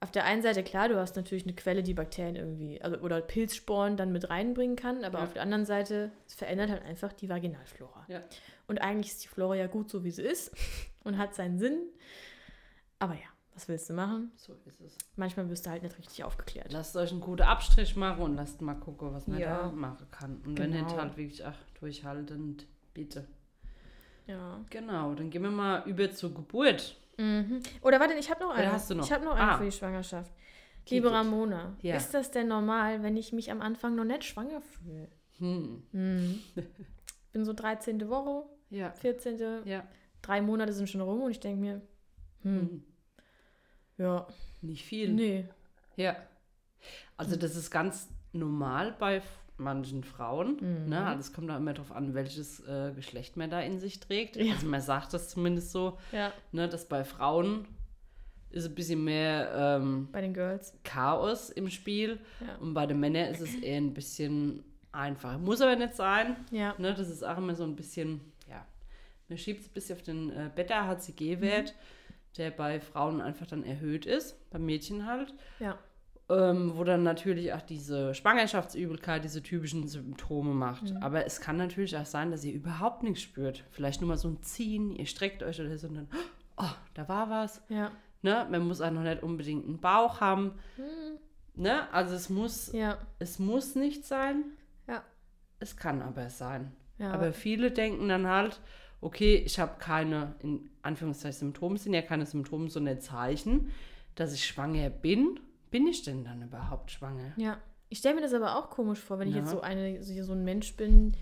auf 0.00 0.10
der 0.10 0.24
einen 0.24 0.42
Seite, 0.42 0.64
klar, 0.64 0.88
du 0.88 0.96
hast 0.98 1.14
natürlich 1.14 1.44
eine 1.44 1.52
Quelle, 1.54 1.82
die 1.82 1.94
Bakterien 1.94 2.34
irgendwie, 2.34 2.80
also 2.82 2.96
oder 2.98 3.20
Pilzsporen 3.20 3.96
dann 3.96 4.10
mit 4.12 4.30
reinbringen 4.30 4.74
kann, 4.76 5.04
aber 5.04 5.18
Ja. 5.18 5.24
auf 5.24 5.32
der 5.34 5.42
anderen 5.42 5.64
Seite, 5.66 6.10
es 6.26 6.34
verändert 6.34 6.70
halt 6.70 6.82
einfach 6.84 7.12
die 7.12 7.28
Vaginalflora. 7.28 8.06
Ja. 8.08 8.22
Und 8.66 8.80
eigentlich 8.80 9.12
ist 9.12 9.22
die 9.24 9.28
Flora 9.28 9.54
ja 9.54 9.66
gut 9.68 9.90
so, 9.90 10.02
wie 10.02 10.10
sie 10.10 10.22
ist 10.22 10.50
und 11.04 11.18
hat 11.18 11.34
seinen 11.34 11.58
Sinn. 11.58 11.78
Aber 12.98 13.14
ja, 13.14 13.28
was 13.54 13.68
willst 13.68 13.88
du 13.90 13.94
machen? 13.94 14.32
So 14.36 14.54
ist 14.64 14.80
es. 14.80 14.96
Manchmal 15.16 15.48
wirst 15.50 15.66
du 15.66 15.70
halt 15.70 15.82
nicht 15.82 15.98
richtig 15.98 16.24
aufgeklärt. 16.24 16.72
Lasst 16.72 16.96
euch 16.96 17.10
einen 17.12 17.20
guten 17.20 17.42
Abstrich 17.42 17.96
machen 17.96 18.22
und 18.22 18.34
lasst 18.36 18.60
mal 18.62 18.74
gucken, 18.74 19.12
was 19.12 19.26
man 19.26 19.38
Ja. 19.38 19.62
da 19.64 19.70
machen 19.72 20.06
kann. 20.10 20.36
Und 20.46 20.58
wenn 20.58 20.72
Genau. 20.72 20.84
nicht, 20.84 20.96
halt 20.96 21.16
wirklich, 21.16 21.44
ach, 21.44 21.56
durchhaltend, 21.80 22.66
bitte. 22.94 23.26
Ja. 24.26 24.60
Genau, 24.70 25.14
dann 25.14 25.30
gehen 25.30 25.42
wir 25.42 25.50
mal 25.50 25.82
über 25.86 26.10
zur 26.12 26.32
Geburt. 26.32 26.96
Mhm. 27.18 27.60
Oder 27.82 28.00
warte, 28.00 28.14
ich 28.14 28.30
habe 28.30 28.40
noch 28.40 28.50
Oder 28.50 28.58
eine. 28.58 28.72
hast 28.72 28.88
du 28.90 28.94
noch? 28.94 29.04
Ich 29.04 29.12
habe 29.12 29.24
noch 29.24 29.34
eine 29.34 29.52
Ah. 29.52 29.58
für 29.58 29.64
die 29.64 29.72
Schwangerschaft. 29.72 30.32
Keep 30.86 31.04
Liebe. 31.04 31.12
Ramona, 31.12 31.76
Ja. 31.82 31.96
ist 31.96 32.12
das 32.14 32.30
denn 32.30 32.48
normal, 32.48 33.02
wenn 33.02 33.16
ich 33.16 33.32
mich 33.32 33.50
am 33.52 33.60
Anfang 33.60 33.94
noch 33.94 34.04
nicht 34.04 34.24
schwanger 34.24 34.60
fühle? 34.62 35.08
Hm. 35.38 35.82
Mhm. 35.92 36.40
Bin 37.32 37.44
so 37.44 37.52
13. 37.52 38.08
Woche, 38.08 38.44
Ja. 38.70 38.90
14. 38.92 39.62
Ja. 39.66 39.84
Drei 40.22 40.40
Monate 40.40 40.72
sind 40.72 40.88
schon 40.88 41.00
rum 41.00 41.22
und 41.22 41.30
ich 41.30 41.40
denke 41.40 41.60
mir, 41.60 41.82
hm, 42.42 42.60
Hm. 42.60 42.84
Ja, 43.98 44.26
Nicht 44.60 44.84
viel. 44.84 45.12
nee. 45.12 45.44
Ja. 45.96 46.16
Also 47.16 47.36
das 47.36 47.54
ist 47.56 47.70
ganz 47.70 48.08
normal 48.32 48.94
bei 48.98 49.22
manchen 49.58 50.02
Frauen. 50.02 50.56
Mhm. 50.60 50.88
Ne? 50.88 51.04
Also 51.06 51.20
es 51.20 51.32
kommt 51.32 51.50
auch 51.50 51.56
immer 51.58 51.74
darauf 51.74 51.92
an, 51.92 52.14
welches 52.14 52.60
äh, 52.66 52.92
Geschlecht 52.94 53.36
man 53.36 53.50
da 53.50 53.60
in 53.60 53.78
sich 53.78 54.00
trägt. 54.00 54.36
Ja. 54.36 54.54
Also 54.54 54.66
man 54.66 54.80
sagt 54.80 55.12
das 55.14 55.28
zumindest 55.28 55.70
so, 55.70 55.98
Ja, 56.10 56.32
ne, 56.50 56.68
dass 56.68 56.88
bei 56.88 57.04
Frauen 57.04 57.66
ist 58.50 58.66
ein 58.66 58.74
bisschen 58.74 59.04
mehr 59.04 59.50
ähm, 59.80 60.08
bei 60.12 60.20
den 60.20 60.34
Girls. 60.34 60.74
Chaos 60.82 61.50
im 61.50 61.70
Spiel 61.70 62.18
Ja. 62.40 62.56
und 62.56 62.74
bei 62.74 62.86
den 62.86 62.98
Männern 63.00 63.30
ist 63.30 63.40
es 63.40 63.54
eher 63.54 63.76
ein 63.78 63.94
bisschen 63.94 64.64
einfacher. 64.90 65.38
Muss 65.38 65.60
aber 65.60 65.76
nicht 65.76 65.94
sein. 65.94 66.36
Ja. 66.50 66.74
Ne? 66.78 66.94
Das 66.94 67.08
ist 67.08 67.22
auch 67.22 67.38
immer 67.38 67.54
so 67.54 67.64
ein 67.64 67.76
bisschen, 67.76 68.20
ja, 68.48 68.66
man 69.28 69.38
schiebt 69.38 69.60
es 69.62 69.68
ein 69.68 69.72
bisschen 69.74 69.96
auf 69.96 70.02
den 70.02 70.30
äh, 70.30 70.50
Beta-HCG-Wert, 70.54 71.74
der 72.36 72.50
bei 72.50 72.80
Frauen 72.80 73.20
einfach 73.20 73.46
dann 73.46 73.64
erhöht 73.64 74.06
ist, 74.06 74.36
bei 74.50 74.58
Mädchen 74.58 75.06
halt. 75.06 75.34
Ja. 75.60 75.78
Ähm, 76.28 76.72
wo 76.76 76.84
dann 76.84 77.02
natürlich 77.02 77.52
auch 77.52 77.60
diese 77.62 78.14
Schwangerschaftsübelkeit, 78.14 79.24
diese 79.24 79.42
typischen 79.42 79.86
Symptome 79.88 80.54
macht. 80.54 80.90
Mhm. 80.90 80.96
Aber 80.98 81.26
es 81.26 81.40
kann 81.40 81.56
natürlich 81.56 81.96
auch 81.96 82.06
sein, 82.06 82.30
dass 82.30 82.44
ihr 82.44 82.54
überhaupt 82.54 83.02
nichts 83.02 83.20
spürt. 83.20 83.64
Vielleicht 83.70 84.00
nur 84.00 84.08
mal 84.08 84.16
so 84.16 84.28
ein 84.28 84.42
Ziehen, 84.42 84.94
ihr 84.94 85.06
streckt 85.06 85.42
euch 85.42 85.60
oder 85.60 85.76
so 85.76 85.88
und 85.88 85.94
dann, 85.96 86.08
oh, 86.56 86.70
da 86.94 87.08
war 87.08 87.28
was. 87.28 87.60
Ja. 87.68 87.90
Ne? 88.22 88.46
Man 88.50 88.66
muss 88.66 88.80
auch 88.80 88.90
noch 88.92 89.02
nicht 89.02 89.22
unbedingt 89.22 89.66
einen 89.66 89.80
Bauch 89.80 90.20
haben. 90.20 90.52
Ne? 91.54 91.92
Also 91.92 92.14
es 92.14 92.30
muss, 92.30 92.72
Ja. 92.72 92.98
es 93.18 93.38
muss 93.38 93.74
nicht 93.74 94.06
sein. 94.06 94.44
Ja. 94.88 95.02
Es 95.58 95.76
kann 95.76 96.00
aber 96.00 96.30
sein. 96.30 96.72
Ja. 96.98 97.12
Aber 97.12 97.32
viele 97.32 97.72
denken 97.72 98.08
dann 98.08 98.26
halt, 98.26 98.60
okay, 99.02 99.34
ich 99.36 99.58
habe 99.58 99.78
keine, 99.78 100.34
in 100.42 100.70
Anführungszeichen 100.80 101.38
Symptome, 101.38 101.76
sind 101.76 101.92
ja 101.92 102.00
keine 102.02 102.24
Symptome, 102.24 102.70
sondern 102.70 103.00
Zeichen, 103.00 103.70
dass 104.14 104.32
ich 104.32 104.46
schwanger 104.46 104.88
bin. 104.88 105.38
Bin 105.70 105.86
ich 105.86 106.02
denn 106.02 106.24
dann 106.24 106.40
überhaupt 106.42 106.90
schwanger? 106.90 107.32
Ja. 107.36 107.58
Ich 107.90 107.98
stelle 107.98 108.14
mir 108.14 108.22
das 108.22 108.32
aber 108.32 108.56
auch 108.56 108.70
komisch 108.70 108.98
vor, 109.00 109.18
wenn 109.18 109.28
ich 109.28 109.34
Ja. 109.34 109.40
jetzt 109.40 109.50
so, 109.50 109.60
eine, 109.60 110.02
so 110.02 110.32
ein 110.32 110.44
Mensch 110.44 110.76
bin, 110.76 111.12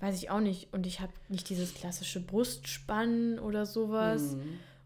weiß 0.00 0.14
ich 0.16 0.28
auch 0.30 0.40
nicht. 0.40 0.72
Und 0.74 0.86
ich 0.86 1.00
habe 1.00 1.12
nicht 1.30 1.48
dieses 1.48 1.72
klassische 1.74 2.20
Brustspannen 2.20 3.38
oder 3.38 3.64
sowas. 3.66 4.34
Mhm. 4.34 4.42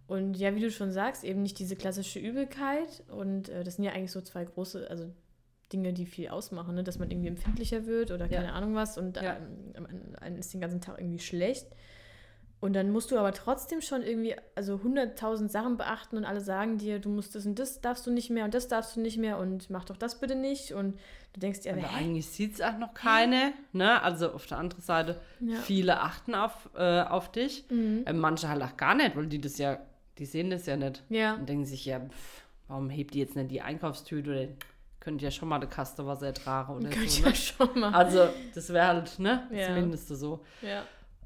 Und 0.07 0.35
ja, 0.37 0.55
wie 0.55 0.61
du 0.61 0.71
schon 0.71 0.93
sagst, 0.93 1.25
eben 1.25 1.43
nicht 1.43 1.59
diese 1.59 1.75
klassische 1.75 2.19
Übelkeit. 2.21 3.03
Und 3.09 3.49
äh, 3.49 3.65
das 3.65 3.77
sind 3.77 3.85
ja 3.85 3.93
eigentlich 3.93 4.13
so 4.13 4.21
zwei 4.21 4.45
große, 4.45 4.89
also 4.91 5.11
Dinge, 5.73 5.93
die 5.93 6.07
viel 6.07 6.29
ausmachen, 6.29 6.75
ne? 6.75 6.85
dass 6.85 6.99
man 6.99 7.11
irgendwie 7.11 7.29
empfindlicher 7.29 7.87
wird 7.87 8.11
oder 8.11 8.27
Ja. 8.31 8.39
keine 8.41 8.53
Ahnung 8.53 8.75
was. 8.75 8.99
Und 8.99 9.17
Ja. 9.17 9.37
ähm, 9.75 10.37
ist 10.37 10.53
den 10.53 10.61
ganzen 10.61 10.81
Tag 10.81 10.99
irgendwie 11.01 11.19
schlecht. 11.19 11.67
Und 12.63 12.75
dann 12.75 12.91
musst 12.93 13.11
du 13.11 13.19
aber 13.19 13.33
trotzdem 13.33 13.81
schon 13.81 14.03
irgendwie, 14.03 14.37
also 14.55 14.77
100.000 14.77 15.49
Sachen 15.49 15.77
beachten 15.77 16.17
und 16.17 16.25
alle 16.25 16.41
sagen 16.41 16.79
dir, 16.79 17.01
du 17.01 17.09
musst 17.09 17.35
das 17.35 17.45
und 17.45 17.59
das 17.59 17.81
darfst 17.81 18.07
du 18.07 18.13
nicht 18.13 18.31
mehr 18.31 18.45
und 18.45 18.55
das 18.55 18.69
darfst 18.69 18.95
du 18.95 19.01
nicht 19.01 19.19
mehr 19.19 19.39
und 19.39 19.69
mach 19.69 19.85
doch 19.85 19.97
das 19.97 20.21
bitte 20.21 20.37
nicht. 20.37 20.71
Und 20.73 20.97
du 21.33 21.41
denkst 21.41 21.63
dir, 21.63 21.73
aber 21.73 21.83
Aber 21.83 21.95
eigentlich 21.97 22.29
sieht 22.29 22.55
es 22.55 22.61
auch 22.61 22.79
noch 22.79 22.95
keine. 22.95 23.53
Ne? 23.73 24.01
Also 24.01 24.31
auf 24.31 24.47
der 24.47 24.59
anderen 24.59 24.81
Seite, 24.81 25.21
Ja. 25.41 25.57
viele 25.59 26.01
achten 26.01 26.37
auf, 26.37 26.71
äh, 26.77 27.03
auf 27.03 27.33
dich. 27.33 27.65
Mhm. 27.69 28.05
Äh, 28.07 28.13
manche 28.13 28.49
halt 28.49 28.63
auch 28.63 28.77
gar 28.77 28.95
nicht, 28.95 29.17
weil 29.17 29.27
die 29.27 29.41
das 29.41 29.59
ja, 29.59 29.79
die 30.19 30.25
sehen 30.27 30.51
das 30.51 30.65
ja 30.67 30.77
nicht. 30.77 31.03
Ja. 31.09 31.35
Und 31.35 31.49
denken 31.49 31.65
sich, 31.67 31.85
ja, 31.85 31.99
pff, 31.99 32.43
warum 32.69 32.91
hebt 32.91 33.15
die 33.15 33.19
jetzt 33.19 33.35
nicht 33.35 33.51
die 33.51 33.61
Einkaufstüte 33.61 34.31
oder 34.31 34.47
könnt 35.01 35.21
ja 35.21 35.33
schon 35.33 35.49
mal 35.49 35.57
eine 35.57 35.67
Kaste 35.67 36.07
Wasser 36.07 36.27
ertragen 36.27 36.77
oder 36.77 36.91
ich 36.93 37.15
so. 37.15 37.23
Ne? 37.25 37.29
ja 37.31 37.35
schon 37.35 37.81
mal. 37.81 37.93
Also, 37.93 38.29
das 38.55 38.73
wäre 38.73 38.87
halt, 38.87 39.19
ne, 39.19 39.49
das 39.51 39.59
Ja. 39.59 39.75
Mindeste 39.75 40.15
so. 40.15 40.45
Ja. 40.63 40.85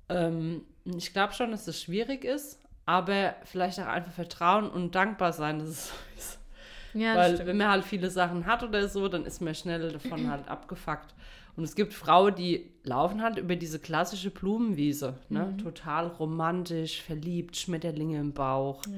Ähm, 0.09 0.63
ich 0.87 1.13
glaube 1.13 1.33
schon, 1.33 1.51
dass 1.51 1.65
das 1.65 1.81
schwierig 1.81 2.25
ist, 2.25 2.61
aber 2.85 3.35
vielleicht 3.45 3.81
auch 3.81 3.87
einfach 3.87 4.13
vertrauen 4.13 4.71
und 4.71 4.95
dankbar 4.95 5.33
sein, 5.33 5.59
dass 5.59 5.69
es 5.69 5.89
so 5.89 5.95
ist. 6.17 6.39
Ja, 6.95 7.15
Weil 7.15 7.35
stimmt. 7.35 7.49
wenn 7.49 7.57
man 7.59 7.69
halt 7.69 7.85
viele 7.85 8.11
Sachen 8.11 8.47
hat 8.47 8.63
oder 8.63 8.89
so, 8.89 9.09
dann 9.09 9.27
ist 9.27 9.43
man 9.43 9.55
schnell 9.55 9.93
davon 9.93 10.31
halt 10.31 10.49
abgefuckt. 10.49 11.15
Und 11.57 11.65
es 11.65 11.75
gibt 11.75 11.95
Frauen, 11.95 12.35
die 12.35 12.71
laufen 12.85 13.23
halt 13.23 13.39
über 13.39 13.57
diese 13.57 13.79
klassische 13.79 14.31
Blumenwiese, 14.31 15.15
ne? 15.31 15.53
Mhm. 15.53 15.59
Total 15.59 16.07
romantisch, 16.07 17.03
verliebt, 17.03 17.57
Schmetterlinge 17.57 18.19
im 18.21 18.33
Bauch. 18.33 18.85
Ja. 18.87 18.93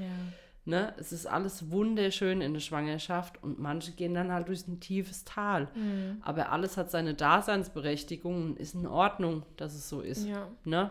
Ne? 0.65 0.93
Es 0.99 1.13
ist 1.13 1.27
alles 1.27 1.71
wunderschön 1.71 2.43
in 2.43 2.53
der 2.53 2.61
Schwangerschaft 2.61 3.43
und 3.43 3.59
manche 3.59 3.93
gehen 3.93 4.13
dann 4.13 4.31
halt 4.31 4.49
durch 4.49 4.69
ein 4.69 4.81
tiefes 4.81 5.25
Tal. 5.25 5.69
Mhm. 5.75 6.21
Aber 6.21 6.53
alles 6.53 6.77
hat 6.77 6.91
seine 6.91 7.15
Daseinsberechtigung 7.15 8.45
und 8.45 8.59
ist 8.59 8.75
in 8.75 8.87
Ordnung, 8.87 9.45
dass 9.57 9.75
es 9.75 9.89
so 9.89 10.03
ist. 10.03 10.27
Ja. 10.27 10.47
Ne? 10.65 10.91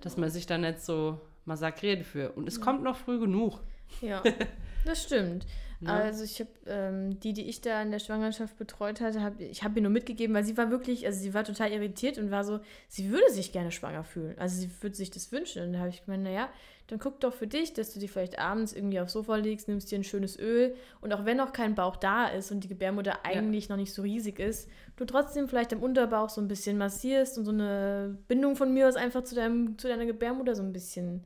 Dass 0.00 0.16
man 0.16 0.30
sich 0.30 0.46
da 0.46 0.58
nicht 0.58 0.80
so 0.80 1.20
massakriert 1.44 2.04
für. 2.04 2.32
Und 2.32 2.48
es 2.48 2.60
kommt 2.60 2.82
noch 2.82 2.96
früh 2.96 3.18
genug. 3.18 3.60
Ja, 4.00 4.22
das 4.84 5.02
stimmt. 5.02 5.46
Ne? 5.80 5.90
Also 5.90 6.24
ich 6.24 6.40
habe 6.40 6.50
ähm, 6.66 7.18
die, 7.20 7.32
die 7.32 7.48
ich 7.48 7.62
da 7.62 7.80
in 7.80 7.90
der 7.90 8.00
Schwangerschaft 8.00 8.58
betreut 8.58 9.00
hatte, 9.00 9.22
hab, 9.22 9.40
ich 9.40 9.64
habe 9.64 9.76
ihr 9.78 9.82
nur 9.82 9.90
mitgegeben, 9.90 10.34
weil 10.34 10.44
sie 10.44 10.56
war 10.58 10.70
wirklich, 10.70 11.06
also 11.06 11.18
sie 11.18 11.32
war 11.32 11.42
total 11.42 11.72
irritiert 11.72 12.18
und 12.18 12.30
war 12.30 12.44
so, 12.44 12.60
sie 12.88 13.10
würde 13.10 13.30
sich 13.30 13.50
gerne 13.50 13.72
schwanger 13.72 14.04
fühlen. 14.04 14.38
Also 14.38 14.60
sie 14.60 14.70
würde 14.82 14.94
sich 14.94 15.10
das 15.10 15.32
wünschen. 15.32 15.62
Und 15.62 15.72
da 15.72 15.78
habe 15.78 15.88
ich 15.88 16.04
gemeint, 16.04 16.24
naja, 16.24 16.50
dann 16.90 16.98
guck 16.98 17.20
doch 17.20 17.32
für 17.32 17.46
dich, 17.46 17.72
dass 17.72 17.92
du 17.92 18.00
dir 18.00 18.08
vielleicht 18.08 18.38
abends 18.38 18.72
irgendwie 18.72 19.00
aufs 19.00 19.12
Sofa 19.12 19.36
legst, 19.36 19.68
nimmst 19.68 19.90
dir 19.90 19.98
ein 19.98 20.04
schönes 20.04 20.38
Öl 20.38 20.74
und 21.00 21.12
auch 21.12 21.24
wenn 21.24 21.36
noch 21.36 21.52
kein 21.52 21.74
Bauch 21.74 21.96
da 21.96 22.26
ist 22.26 22.50
und 22.50 22.64
die 22.64 22.68
Gebärmutter 22.68 23.24
eigentlich 23.24 23.68
noch 23.68 23.76
nicht 23.76 23.92
so 23.94 24.02
riesig 24.02 24.38
ist, 24.38 24.68
du 24.96 25.04
trotzdem 25.04 25.48
vielleicht 25.48 25.72
am 25.72 25.82
Unterbauch 25.82 26.28
so 26.30 26.40
ein 26.40 26.48
bisschen 26.48 26.78
massierst 26.78 27.38
und 27.38 27.44
so 27.44 27.52
eine 27.52 28.18
Bindung 28.28 28.56
von 28.56 28.72
mir 28.74 28.88
aus 28.88 28.96
einfach 28.96 29.22
zu, 29.24 29.34
deinem, 29.34 29.78
zu 29.78 29.88
deiner 29.88 30.06
Gebärmutter 30.06 30.54
so 30.54 30.62
ein 30.62 30.72
bisschen 30.72 31.24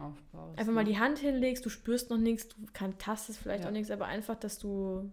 Aufbaust, 0.00 0.58
Einfach 0.58 0.72
mal 0.72 0.84
ne? 0.84 0.90
die 0.90 0.98
Hand 0.98 1.18
hinlegst, 1.18 1.64
du 1.64 1.68
spürst 1.68 2.10
noch 2.10 2.18
nichts, 2.18 2.48
du 2.48 2.56
kann, 2.72 2.98
tastest 2.98 3.38
vielleicht 3.38 3.62
Ja. 3.64 3.68
auch 3.68 3.72
nichts, 3.72 3.90
aber 3.90 4.06
einfach, 4.06 4.34
dass 4.36 4.58
du 4.58 5.10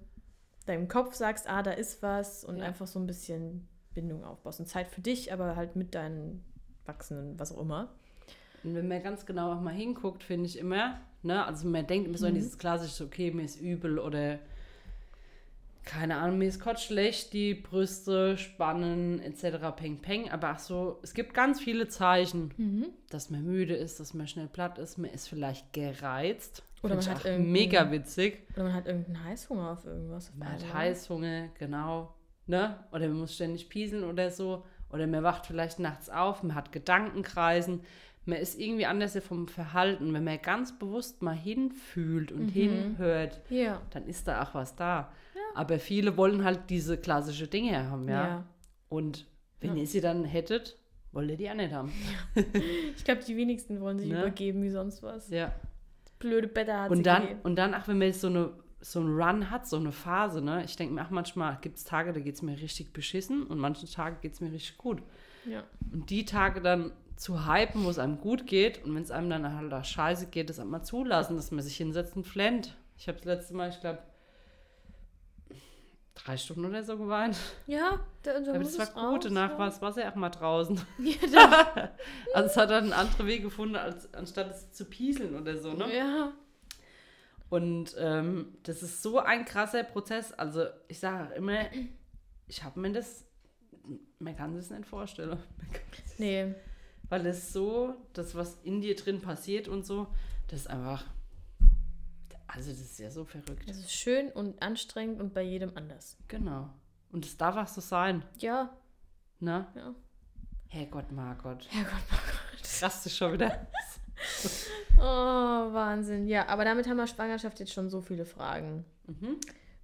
deinem 0.66 0.88
Kopf 0.88 1.14
sagst, 1.14 1.48
ah, 1.50 1.62
da 1.64 1.72
ist 1.72 2.02
was 2.02 2.44
und 2.44 2.58
Ja. 2.58 2.66
einfach 2.66 2.88
so 2.88 3.00
ein 3.00 3.08
bisschen 3.08 3.68
Bindung 3.94 4.24
aufbaust. 4.24 4.60
Und 4.60 4.68
Zeit 4.68 4.88
für 4.88 5.02
dich, 5.02 5.34
aber 5.34 5.56
halt 5.56 5.76
mit 5.76 5.94
deinen 5.96 6.44
Wachsenden, 6.86 7.40
was 7.40 7.52
auch 7.52 7.62
immer. 7.62 7.94
Und 8.64 8.76
wenn 8.76 8.88
man 8.88 9.02
ganz 9.04 9.26
genau 9.26 9.54
auch 9.54 9.62
mal 9.62 9.74
hinguckt, 9.74 10.24
finde 10.24 10.46
ich 10.46 10.58
immer, 10.58 11.00
ne, 11.24 11.46
also 11.46 11.68
man 11.68 11.88
denkt 11.88 12.08
immer 12.08 12.18
so 12.18 12.26
an 12.28 12.34
Mhm. 12.34 12.36
dieses 12.36 12.58
klassische, 12.58 13.04
okay, 13.06 13.32
mir 13.32 13.44
ist 13.44 13.60
übel 13.60 13.98
oder 14.00 14.40
keine 15.84 16.18
Ahnung, 16.18 16.38
mir 16.38 16.48
ist 16.48 16.62
kurz 16.62 16.84
schlecht, 16.84 17.34
die 17.34 17.56
Brüste 17.56 18.38
spannen 18.38 19.20
etc. 19.20 19.72
Peng 19.76 19.98
Peng. 19.98 20.30
Aber 20.30 20.52
auch 20.54 20.60
so, 20.60 21.00
es 21.02 21.14
gibt 21.16 21.34
ganz 21.34 21.60
viele 21.60 21.88
Zeichen, 21.88 22.54
Mhm. 22.58 22.86
dass 23.10 23.32
man 23.32 23.44
müde 23.44 23.76
ist, 23.76 24.00
dass 24.00 24.14
man 24.14 24.28
schnell 24.28 24.48
platt 24.48 24.78
ist, 24.78 24.98
man 25.00 25.10
ist 25.10 25.28
vielleicht 25.28 25.74
gereizt. 25.74 26.62
Oder 26.84 27.00
Find 27.02 27.08
man 27.08 27.16
hat 27.16 27.40
mega 27.40 27.92
witzig. 27.92 28.44
Oder 28.54 28.64
man 28.66 28.74
hat 28.74 28.86
irgendeinen 28.88 29.24
Heißhunger 29.24 29.72
auf 29.72 29.86
irgendwas. 29.86 30.30
auf 30.30 30.36
Man 30.36 30.50
hat 30.52 30.62
einmal. 30.64 30.74
Heißhunger, 30.78 31.48
genau. 31.58 32.14
Ne? 32.48 32.76
Oder 32.92 33.08
man 33.08 33.18
muss 33.20 33.34
ständig 33.36 33.68
pieseln 33.70 34.04
oder 34.04 34.30
so. 34.30 34.64
Oder 34.92 35.08
man 35.08 35.24
wacht 35.24 35.46
vielleicht 35.48 35.80
nachts 35.80 36.10
auf, 36.10 36.44
man 36.44 36.54
hat 36.56 36.72
Gedankenkreisen. 36.72 37.82
Man 38.26 38.38
ist 38.38 38.60
irgendwie 38.60 38.86
anders 38.86 39.18
vom 39.26 39.48
Verhalten. 39.48 40.14
Wenn 40.14 40.24
man 40.24 40.40
ganz 40.42 40.78
bewusst 40.78 41.22
mal 41.22 41.36
hinfühlt 41.36 42.32
und 42.32 42.46
Mhm. 42.48 42.50
hinhört, 42.50 43.42
Ja. 43.50 43.82
dann 43.92 44.06
ist 44.08 44.28
da 44.28 44.44
auch 44.44 44.54
was 44.54 44.76
da. 44.76 45.12
Aber 45.56 45.80
viele 45.80 46.16
wollen 46.18 46.44
halt 46.44 46.70
diese 46.70 46.98
klassische 46.98 47.48
Dinge 47.48 47.90
haben, 47.90 48.08
ja. 48.08 48.28
ja. 48.28 48.44
Und 48.90 49.26
wenn 49.60 49.76
Ja. 49.76 49.82
ihr 49.82 49.88
sie 49.88 50.02
dann 50.02 50.24
hättet, 50.24 50.78
wollt 51.12 51.30
ihr 51.30 51.38
die 51.38 51.50
auch 51.50 51.56
nicht 51.56 51.74
haben. 51.74 51.92
Ich 52.96 53.04
glaube, 53.04 53.22
die 53.26 53.36
wenigsten 53.36 53.82
wollen 53.82 54.00
sich 54.00 54.10
Ne? 54.10 54.20
übergeben 54.20 54.62
wie 54.64 54.70
sonst 54.70 55.02
was. 55.04 55.30
Ja. 55.30 55.52
Blöde 56.20 56.48
Bette 56.48 56.78
hat 56.78 56.92
sie 56.92 56.98
Und 56.98 57.06
dann, 57.06 57.22
gegeben. 57.24 57.40
und 57.44 57.56
dann, 57.56 57.74
ach, 57.74 57.88
wenn 57.88 57.98
man 57.98 58.08
jetzt 58.08 58.22
so 58.22 58.28
eine 58.28 58.52
so 58.84 59.00
einen 59.00 59.16
Run 59.16 59.52
hat, 59.52 59.68
so 59.68 59.78
eine 59.78 59.92
Phase, 59.92 60.42
ne? 60.42 60.64
Ich 60.66 60.76
denke 60.76 60.96
mir, 60.96 61.02
ach, 61.02 61.12
manchmal 61.12 61.60
gibt 61.62 61.78
es 61.78 61.84
Tage, 61.84 62.14
da 62.14 62.20
geht 62.20 62.34
es 62.34 62.42
mir 62.42 62.58
richtig 62.60 62.94
beschissen 62.94 63.44
und 63.46 63.60
manche 63.60 63.86
Tage 63.86 64.16
geht 64.22 64.34
es 64.34 64.42
mir 64.42 64.52
richtig 64.52 64.76
gut. 64.80 65.04
Ja. 65.46 65.62
Und 65.94 66.10
die 66.10 66.26
Tage 66.26 66.62
dann 66.62 66.92
zu 67.22 67.46
hypen, 67.46 67.86
wo 67.86 67.90
es 67.92 68.00
einem 68.00 68.20
gut 68.20 68.48
geht 68.48 68.84
und 68.84 68.96
wenn 68.96 69.04
es 69.04 69.12
einem 69.12 69.30
dann 69.30 69.56
halt 69.56 69.72
auch 69.72 69.86
scheiße 69.86 70.26
geht, 70.26 70.50
das 70.50 70.60
einmal 70.60 70.84
zulassen, 70.84 71.36
dass 71.36 71.52
man 71.52 71.64
sich 71.64 71.78
hinsetzt 71.78 72.16
und 72.16 72.26
flennt. 72.26 72.76
Ich 72.98 73.08
habe 73.08 73.20
das 73.20 73.26
letzte 73.26 73.54
Mal, 73.54 73.70
ich 73.70 73.80
glaube, 73.80 74.00
drei 76.16 76.36
Stunden 76.36 76.66
oder 76.66 76.84
so 76.84 76.98
geweint. 76.98 77.38
Ja, 77.68 78.00
da, 78.24 78.40
da 78.40 78.50
Aber 78.56 78.64
das 78.64 78.70
es 78.70 78.80
war 78.80 78.88
gut, 78.88 78.96
raus, 78.98 79.24
danach 79.26 79.52
ja. 79.52 79.58
war 79.60 79.68
das 79.68 79.84
Wasser 79.84 80.10
auch 80.10 80.16
mal 80.16 80.32
draußen. 80.32 80.82
Ja, 80.98 81.92
Also 82.34 82.50
es 82.50 82.58
hat 82.58 82.72
dann 82.72 82.86
einen 82.86 82.94
anderen 82.94 83.28
Weg 83.28 83.44
gefunden, 83.44 83.76
als 83.76 84.12
anstatt 84.16 84.50
es 84.50 84.72
zu 84.72 84.86
pieseln 84.86 85.40
oder 85.40 85.56
so, 85.58 85.74
ne? 85.74 85.96
ja. 85.96 86.34
Und 87.50 87.96
ähm, 88.00 88.58
das 88.64 88.82
ist 88.82 89.04
so 89.04 89.20
ein 89.20 89.46
krasser 89.46 89.84
Prozess. 89.84 90.34
Also 90.34 90.66
ich 90.88 91.00
sage 91.00 91.28
auch 91.28 91.36
immer, 91.36 91.66
ich 92.48 92.64
habe 92.64 92.80
mir 92.80 92.94
das, 92.94 93.26
man 94.18 94.36
kann 94.36 94.56
sich 94.56 94.68
das 94.70 94.76
nicht 94.76 94.90
vorstellen. 94.90 95.38
Nee. 96.18 96.56
Weil 97.12 97.26
es 97.26 97.52
so, 97.54 97.94
das, 98.14 98.36
was 98.36 98.58
in 98.64 98.80
dir 98.82 98.96
drin 98.96 99.22
passiert 99.22 99.68
und 99.68 99.86
so, 99.86 100.08
das 100.48 100.62
ist 100.62 100.68
einfach, 100.68 101.04
also 102.48 102.70
das 102.72 102.80
ist 102.80 102.98
ja 103.00 103.12
so 103.12 103.26
verrückt. 103.26 103.64
Es 103.70 103.78
ist 103.78 103.92
schön 103.92 104.30
und 104.32 104.62
anstrengend 104.64 105.20
und 105.20 105.34
bei 105.34 105.42
jedem 105.42 105.76
anders. 105.76 106.18
Genau. 106.30 106.70
Und 107.12 107.26
es 107.26 107.36
darf 107.38 107.58
auch 107.58 107.68
so 107.68 107.82
sein, 107.82 108.24
Ja. 108.38 108.70
ne? 109.40 109.68
Ja. 109.76 109.94
Herrgott, 110.70 111.12
Margott. 111.12 111.68
Herrgott, 111.70 111.92
Margott. 112.10 112.64
Krass 112.64 113.06
ist 113.06 113.18
schon 113.18 113.34
wieder. 113.34 113.68
Oh, 115.00 115.04
Wahnsinn. 115.74 116.28
Ja, 116.28 116.48
aber 116.48 116.64
damit 116.64 116.88
haben 116.88 116.98
wir 116.98 117.08
Schwangerschaft 117.08 117.60
jetzt 117.60 117.74
schon 117.74 117.90
so 117.90 118.02
viele 118.02 118.24
Fragen 118.26 118.86
Mhm. 119.08 119.38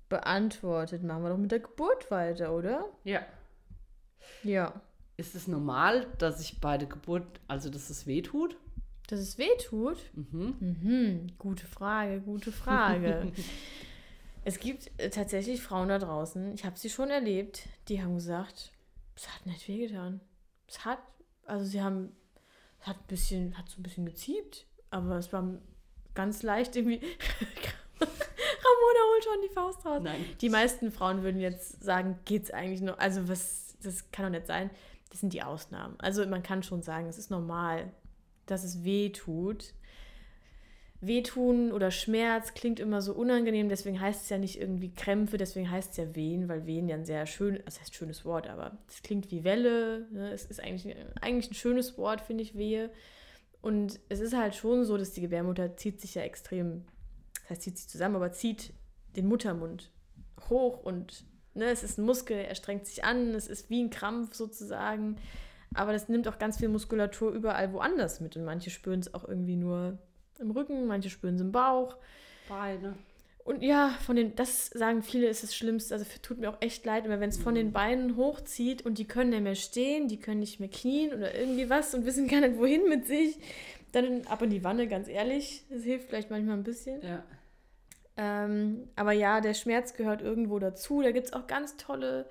beantwortet. 0.09 1.01
Machen 1.03 1.23
wir 1.23 1.29
doch 1.29 1.37
mit 1.37 1.51
der 1.51 1.59
Geburt 1.59 2.11
weiter, 2.11 2.53
oder? 2.53 2.85
Ja. 3.03 3.21
Ja. 4.43 4.79
Ist 5.17 5.33
es 5.33 5.47
normal, 5.47 6.05
dass 6.19 6.39
ich 6.39 6.61
bei 6.61 6.77
der 6.77 6.87
Geburt, 6.87 7.25
also 7.47 7.71
dass 7.71 7.89
es 7.89 8.05
weh 8.05 8.21
tut? 8.21 8.55
Dass 9.07 9.19
es 9.19 9.39
weh 9.39 9.49
tut? 9.67 9.97
Mhm. 10.13 10.55
Mhm, 10.59 11.27
gute 11.39 11.65
Frage, 11.65 12.21
gute 12.21 12.51
Frage. 12.51 13.31
es 14.45 14.59
gibt 14.59 14.91
äh, 14.99 15.09
tatsächlich 15.09 15.61
Frauen 15.61 15.89
da 15.89 15.97
draußen, 15.97 16.53
ich 16.53 16.65
habe 16.65 16.77
sie 16.77 16.91
schon 16.91 17.09
erlebt, 17.09 17.67
die 17.87 18.01
haben 18.01 18.13
gesagt, 18.13 18.71
es 19.15 19.27
hat 19.33 19.45
nicht 19.47 19.67
wehgetan. 19.67 20.21
Es 20.67 20.85
hat, 20.85 20.99
also 21.45 21.65
sie 21.65 21.81
haben, 21.81 22.15
es 22.79 22.87
hat 22.87 22.97
ein 22.97 23.07
bisschen, 23.07 23.57
hat 23.57 23.67
so 23.69 23.79
ein 23.79 23.83
bisschen 23.83 24.05
geziebt, 24.05 24.67
aber 24.91 25.17
es 25.17 25.33
war 25.33 25.59
ganz 26.13 26.43
leicht 26.43 26.75
irgendwie. 26.75 27.01
Ramona 27.99 28.99
holt 29.11 29.23
schon 29.23 29.41
die 29.41 29.53
Faust 29.53 29.83
raus. 29.83 30.01
Nein. 30.03 30.25
Die 30.41 30.49
meisten 30.49 30.91
Frauen 30.91 31.23
würden 31.23 31.41
jetzt 31.41 31.83
sagen, 31.83 32.19
geht's 32.25 32.51
eigentlich 32.51 32.81
nur, 32.81 32.99
also 32.99 33.27
was, 33.27 33.75
das 33.81 34.11
kann 34.11 34.25
doch 34.25 34.39
nicht 34.39 34.45
sein. 34.47 34.69
Das 35.09 35.21
sind 35.21 35.33
die 35.33 35.43
Ausnahmen. 35.43 35.95
Also 35.99 36.25
man 36.27 36.43
kann 36.43 36.63
schon 36.63 36.81
sagen, 36.81 37.07
es 37.07 37.17
ist 37.17 37.31
normal, 37.31 37.91
dass 38.45 38.63
es 38.63 38.83
weh 38.83 39.09
tut. 39.09 39.73
Wehtun 40.99 41.71
oder 41.71 41.91
Schmerz 41.91 42.55
klingt 42.55 42.79
immer 42.79 43.03
so 43.03 43.13
unangenehm, 43.13 43.69
deswegen 43.69 44.01
heißt 44.01 44.23
es 44.23 44.29
ja 44.29 44.39
nicht 44.39 44.59
irgendwie 44.59 44.91
Krämpfe, 44.93 45.37
deswegen 45.37 45.69
heißt 45.69 45.91
es 45.91 45.97
ja 45.97 46.15
Wehen, 46.15 46.49
weil 46.49 46.65
Wehen 46.65 46.89
ja 46.89 46.95
ein 46.95 47.05
sehr 47.05 47.27
schön, 47.27 47.59
das 47.65 47.79
heißt 47.79 47.93
schönes 47.93 48.25
Wort, 48.25 48.47
aber 48.47 48.79
es 48.87 49.03
klingt 49.03 49.29
wie 49.29 49.43
Welle, 49.43 50.07
ne? 50.11 50.31
es 50.31 50.45
ist 50.45 50.59
eigentlich, 50.59 50.95
eigentlich 51.21 51.51
ein 51.51 51.55
schönes 51.55 51.99
Wort, 51.99 52.21
finde 52.21 52.41
ich, 52.43 52.57
Wehe. 52.57 52.89
Und 53.61 53.99
es 54.09 54.19
ist 54.19 54.35
halt 54.35 54.55
schon 54.55 54.85
so, 54.85 54.97
dass 54.97 55.13
die 55.13 55.21
Gebärmutter 55.21 55.77
zieht 55.77 56.01
sich 56.01 56.15
ja 56.15 56.23
extrem, 56.23 56.85
das 57.41 57.51
heißt, 57.51 57.61
zieht 57.61 57.77
sich 57.77 57.87
zusammen, 57.89 58.15
aber 58.15 58.31
zieht 58.31 58.73
den 59.15 59.27
Muttermund 59.27 59.91
hoch 60.49 60.83
und 60.83 61.25
ne, 61.57 61.65
es 61.65 61.83
ist 61.83 61.97
ein 61.97 62.05
Muskel, 62.05 62.37
er 62.37 62.55
strengt 62.55 62.85
sich 62.85 63.03
an, 63.03 63.33
es 63.33 63.47
ist 63.47 63.69
wie 63.69 63.83
ein 63.83 63.89
Krampf 63.89 64.33
sozusagen. 64.33 65.17
Aber 65.73 65.91
das 65.91 66.09
nimmt 66.09 66.27
auch 66.27 66.39
ganz 66.39 66.57
viel 66.57 66.69
Muskulatur 66.69 67.31
überall 67.31 67.73
woanders 67.73 68.21
mit. 68.21 68.35
Und 68.37 68.45
manche 68.45 68.69
spüren 68.69 68.99
es 68.99 69.13
auch 69.13 69.27
irgendwie 69.27 69.55
nur 69.55 69.97
im 70.39 70.51
Rücken, 70.51 70.87
manche 70.87 71.09
spüren 71.09 71.35
es 71.35 71.41
im 71.41 71.51
Bauch. 71.51 71.97
Beine. 72.47 72.95
Und 73.43 73.63
ja, 73.63 73.95
von 74.05 74.17
den, 74.17 74.35
das 74.35 74.67
sagen 74.67 75.01
viele, 75.03 75.27
ist 75.27 75.43
das 75.43 75.55
Schlimmste. 75.55 75.93
Also 75.93 76.05
tut 76.21 76.37
mir 76.37 76.49
auch 76.49 76.61
echt 76.61 76.85
leid, 76.85 77.05
immer 77.05 77.19
wenn 77.19 77.29
es 77.29 77.37
von 77.37 77.55
den 77.55 77.71
Beinen 77.71 78.17
hochzieht 78.17 78.85
und 78.85 78.97
die 78.97 79.05
können 79.05 79.29
nicht 79.29 79.43
mehr 79.43 79.55
stehen, 79.55 80.07
die 80.09 80.19
können 80.19 80.41
nicht 80.41 80.59
mehr 80.59 80.69
knien 80.69 81.13
oder 81.13 81.33
irgendwie 81.33 81.69
was 81.69 81.93
und 81.93 82.05
wissen 82.05 82.27
gar 82.27 82.41
nicht, 82.41 82.57
wohin 82.57 82.89
mit 82.89 83.07
sich. 83.07 83.37
Dann 83.93 84.27
ab 84.27 84.41
in 84.41 84.49
die 84.49 84.63
Wanne, 84.65 84.87
ganz 84.87 85.07
ehrlich. 85.07 85.63
Das 85.69 85.83
hilft 85.83 86.09
vielleicht 86.09 86.29
manchmal 86.29 86.57
ein 86.57 86.63
bisschen. 86.63 87.01
Ja. 87.01 87.23
Ähm, 88.17 88.89
aber 88.95 89.11
ja, 89.11 89.41
der 89.41 89.53
Schmerz 89.53 89.93
gehört 89.93 90.21
irgendwo 90.21 90.59
dazu. 90.59 91.01
Da 91.01 91.11
gibt 91.11 91.27
es 91.27 91.33
auch 91.33 91.47
ganz 91.47 91.77
tolle 91.77 92.27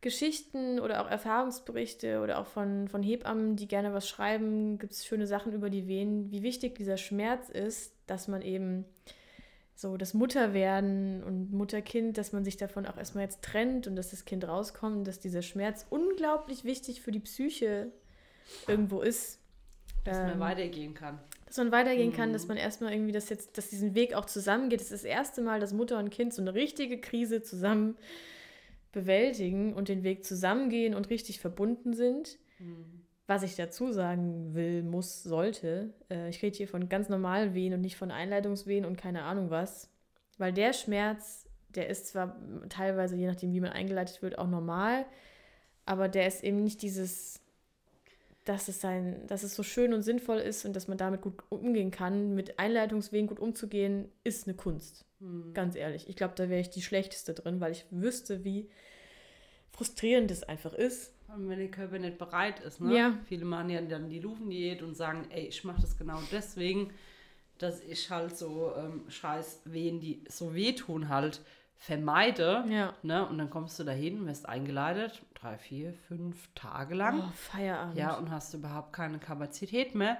Geschichten 0.00 0.78
oder 0.78 1.02
auch 1.02 1.10
Erfahrungsberichte 1.10 2.20
oder 2.20 2.38
auch 2.38 2.46
von, 2.46 2.88
von 2.88 3.02
Hebammen, 3.02 3.56
die 3.56 3.66
gerne 3.66 3.92
was 3.92 4.08
schreiben. 4.08 4.78
Gibt 4.78 4.92
es 4.92 5.06
schöne 5.06 5.26
Sachen 5.26 5.52
über 5.52 5.70
die 5.70 5.88
Wehen, 5.88 6.30
wie 6.30 6.42
wichtig 6.42 6.76
dieser 6.76 6.96
Schmerz 6.96 7.48
ist, 7.48 7.94
dass 8.06 8.28
man 8.28 8.42
eben 8.42 8.84
so 9.74 9.96
das 9.96 10.12
Mutterwerden 10.12 11.22
und 11.22 11.52
Mutterkind, 11.52 12.18
dass 12.18 12.32
man 12.32 12.44
sich 12.44 12.56
davon 12.56 12.86
auch 12.86 12.96
erstmal 12.96 13.24
jetzt 13.24 13.42
trennt 13.42 13.86
und 13.86 13.96
dass 13.96 14.10
das 14.10 14.24
Kind 14.24 14.46
rauskommt, 14.46 15.06
dass 15.06 15.20
dieser 15.20 15.42
Schmerz 15.42 15.86
unglaublich 15.88 16.64
wichtig 16.64 17.00
für 17.00 17.12
die 17.12 17.20
Psyche 17.20 17.92
irgendwo 18.66 19.00
ist. 19.00 19.40
Dass 20.04 20.18
man 20.18 20.32
Ähm, 20.32 20.40
weitergehen 20.40 20.94
kann. 20.94 21.18
Dass 21.48 21.56
man 21.56 21.72
weitergehen 21.72 22.12
kann, 22.12 22.34
dass 22.34 22.46
man 22.46 22.58
erstmal 22.58 22.92
irgendwie 22.92 23.12
das 23.12 23.30
jetzt, 23.30 23.56
dass 23.56 23.70
diesen 23.70 23.94
Weg 23.94 24.12
auch 24.12 24.26
zusammengeht. 24.26 24.80
Das 24.80 24.90
ist 24.90 25.04
das 25.04 25.10
erste 25.10 25.40
Mal, 25.40 25.60
dass 25.60 25.72
Mutter 25.72 25.98
und 25.98 26.10
Kind 26.10 26.34
so 26.34 26.42
eine 26.42 26.52
richtige 26.52 27.00
Krise 27.00 27.42
zusammen 27.42 27.96
bewältigen 28.92 29.72
und 29.72 29.88
den 29.88 30.02
Weg 30.02 30.24
zusammengehen 30.26 30.94
und 30.94 31.08
richtig 31.08 31.40
verbunden 31.40 31.94
sind. 31.94 32.38
Was 33.26 33.42
ich 33.42 33.56
dazu 33.56 33.92
sagen 33.92 34.54
will, 34.54 34.82
muss, 34.82 35.22
sollte, 35.22 35.94
äh, 36.10 36.28
ich 36.28 36.42
rede 36.42 36.56
hier 36.56 36.68
von 36.68 36.88
ganz 36.88 37.08
normalen 37.08 37.54
Wehen 37.54 37.72
und 37.72 37.80
nicht 37.80 37.96
von 37.96 38.10
Einleitungswehen 38.10 38.84
und 38.84 38.96
keine 38.98 39.22
Ahnung 39.22 39.48
was. 39.48 39.90
Weil 40.36 40.52
der 40.52 40.74
Schmerz, 40.74 41.48
der 41.70 41.88
ist 41.88 42.08
zwar 42.08 42.36
teilweise, 42.68 43.16
je 43.16 43.26
nachdem, 43.26 43.52
wie 43.54 43.60
man 43.60 43.72
eingeleitet 43.72 44.20
wird, 44.20 44.38
auch 44.38 44.48
normal, 44.48 45.06
aber 45.86 46.08
der 46.08 46.26
ist 46.26 46.44
eben 46.44 46.62
nicht 46.62 46.82
dieses, 46.82 47.40
dass 48.48 48.68
es, 48.68 48.80
sein, 48.80 49.26
dass 49.26 49.42
es 49.42 49.54
so 49.54 49.62
schön 49.62 49.92
und 49.92 50.02
sinnvoll 50.02 50.38
ist 50.38 50.64
und 50.64 50.74
dass 50.74 50.88
man 50.88 50.96
damit 50.96 51.20
gut 51.20 51.34
umgehen 51.50 51.90
kann. 51.90 52.34
Mit 52.34 52.58
Einleitungswegen 52.58 53.26
gut 53.26 53.40
umzugehen, 53.40 54.08
ist 54.24 54.48
eine 54.48 54.56
Kunst. 54.56 55.04
Ganz 55.52 55.76
ehrlich. 55.76 56.08
Ich 56.08 56.16
glaube, 56.16 56.34
da 56.34 56.48
wäre 56.48 56.60
ich 56.60 56.70
die 56.70 56.80
schlechteste 56.80 57.34
drin, 57.34 57.60
weil 57.60 57.72
ich 57.72 57.84
wüsste, 57.90 58.44
wie 58.44 58.70
frustrierend 59.70 60.30
es 60.30 60.44
einfach 60.44 60.72
ist. 60.72 61.12
Und 61.28 61.48
wenn 61.50 61.58
der 61.58 61.70
Körper 61.70 61.98
nicht 61.98 62.16
bereit 62.16 62.60
ist, 62.60 62.80
ne? 62.80 62.96
Ja. 62.96 63.18
Viele 63.26 63.44
machen 63.44 63.68
ja 63.68 63.82
dann 63.82 64.08
die 64.08 64.20
Luvendiät 64.20 64.82
und 64.82 64.96
sagen, 64.96 65.26
ey, 65.28 65.46
ich 65.48 65.62
mache 65.64 65.82
das 65.82 65.98
genau 65.98 66.18
deswegen, 66.32 66.90
dass 67.58 67.82
ich 67.82 68.08
halt 68.08 68.38
so 68.38 68.72
ähm, 68.76 69.02
scheiß 69.08 69.60
Wehen, 69.66 70.00
die 70.00 70.24
so 70.26 70.54
wehtun 70.54 71.10
halt, 71.10 71.42
vermeide. 71.78 72.64
Ja. 72.68 72.92
Ne? 73.02 73.26
Und 73.26 73.38
dann 73.38 73.50
kommst 73.50 73.78
du 73.78 73.84
dahin, 73.84 74.26
wirst 74.26 74.48
eingeleitet, 74.48 75.22
drei, 75.34 75.56
vier, 75.58 75.92
fünf 75.94 76.48
Tage 76.54 76.94
lang. 76.94 77.20
Oh, 77.20 77.32
Feierabend. 77.34 77.96
Ja, 77.96 78.14
und 78.16 78.30
hast 78.30 78.52
überhaupt 78.54 78.92
keine 78.92 79.18
Kapazität 79.18 79.94
mehr. 79.94 80.18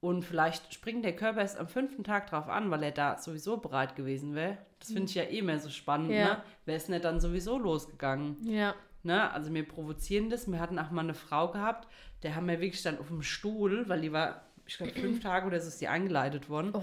Und 0.00 0.24
vielleicht 0.24 0.74
springt 0.74 1.04
der 1.04 1.14
Körper 1.14 1.40
erst 1.40 1.58
am 1.58 1.68
fünften 1.68 2.02
Tag 2.02 2.28
drauf 2.30 2.48
an, 2.48 2.70
weil 2.70 2.82
er 2.82 2.90
da 2.90 3.18
sowieso 3.18 3.58
bereit 3.58 3.94
gewesen 3.94 4.34
wäre. 4.34 4.58
Das 4.80 4.88
finde 4.88 5.04
ich 5.04 5.14
ja 5.14 5.22
eh 5.24 5.42
mehr 5.42 5.60
so 5.60 5.68
spannend, 5.70 6.10
Ja. 6.10 6.24
ne? 6.24 6.42
Wäre 6.64 6.76
es 6.76 6.88
nicht 6.88 7.04
dann 7.04 7.20
sowieso 7.20 7.58
losgegangen. 7.58 8.36
ja. 8.48 8.74
Ne? 9.04 9.32
Also 9.32 9.52
wir 9.52 9.66
provozieren 9.66 10.30
das. 10.30 10.46
Wir 10.50 10.60
hatten 10.60 10.78
auch 10.78 10.92
mal 10.92 11.00
eine 11.02 11.14
Frau 11.14 11.48
gehabt, 11.50 11.88
der 12.22 12.36
haben 12.36 12.46
wir 12.46 12.60
wirklich 12.60 12.84
dann 12.84 13.00
auf 13.00 13.08
dem 13.08 13.22
Stuhl, 13.22 13.88
weil 13.88 14.00
die 14.00 14.12
war, 14.12 14.42
ich 14.64 14.76
glaube, 14.76 14.92
fünf 14.92 15.20
Tage 15.20 15.44
oder 15.48 15.58
so 15.60 15.66
ist 15.66 15.80
die 15.80 15.88
eingeleitet 15.88 16.48
worden. 16.48 16.70
Oh. 16.72 16.80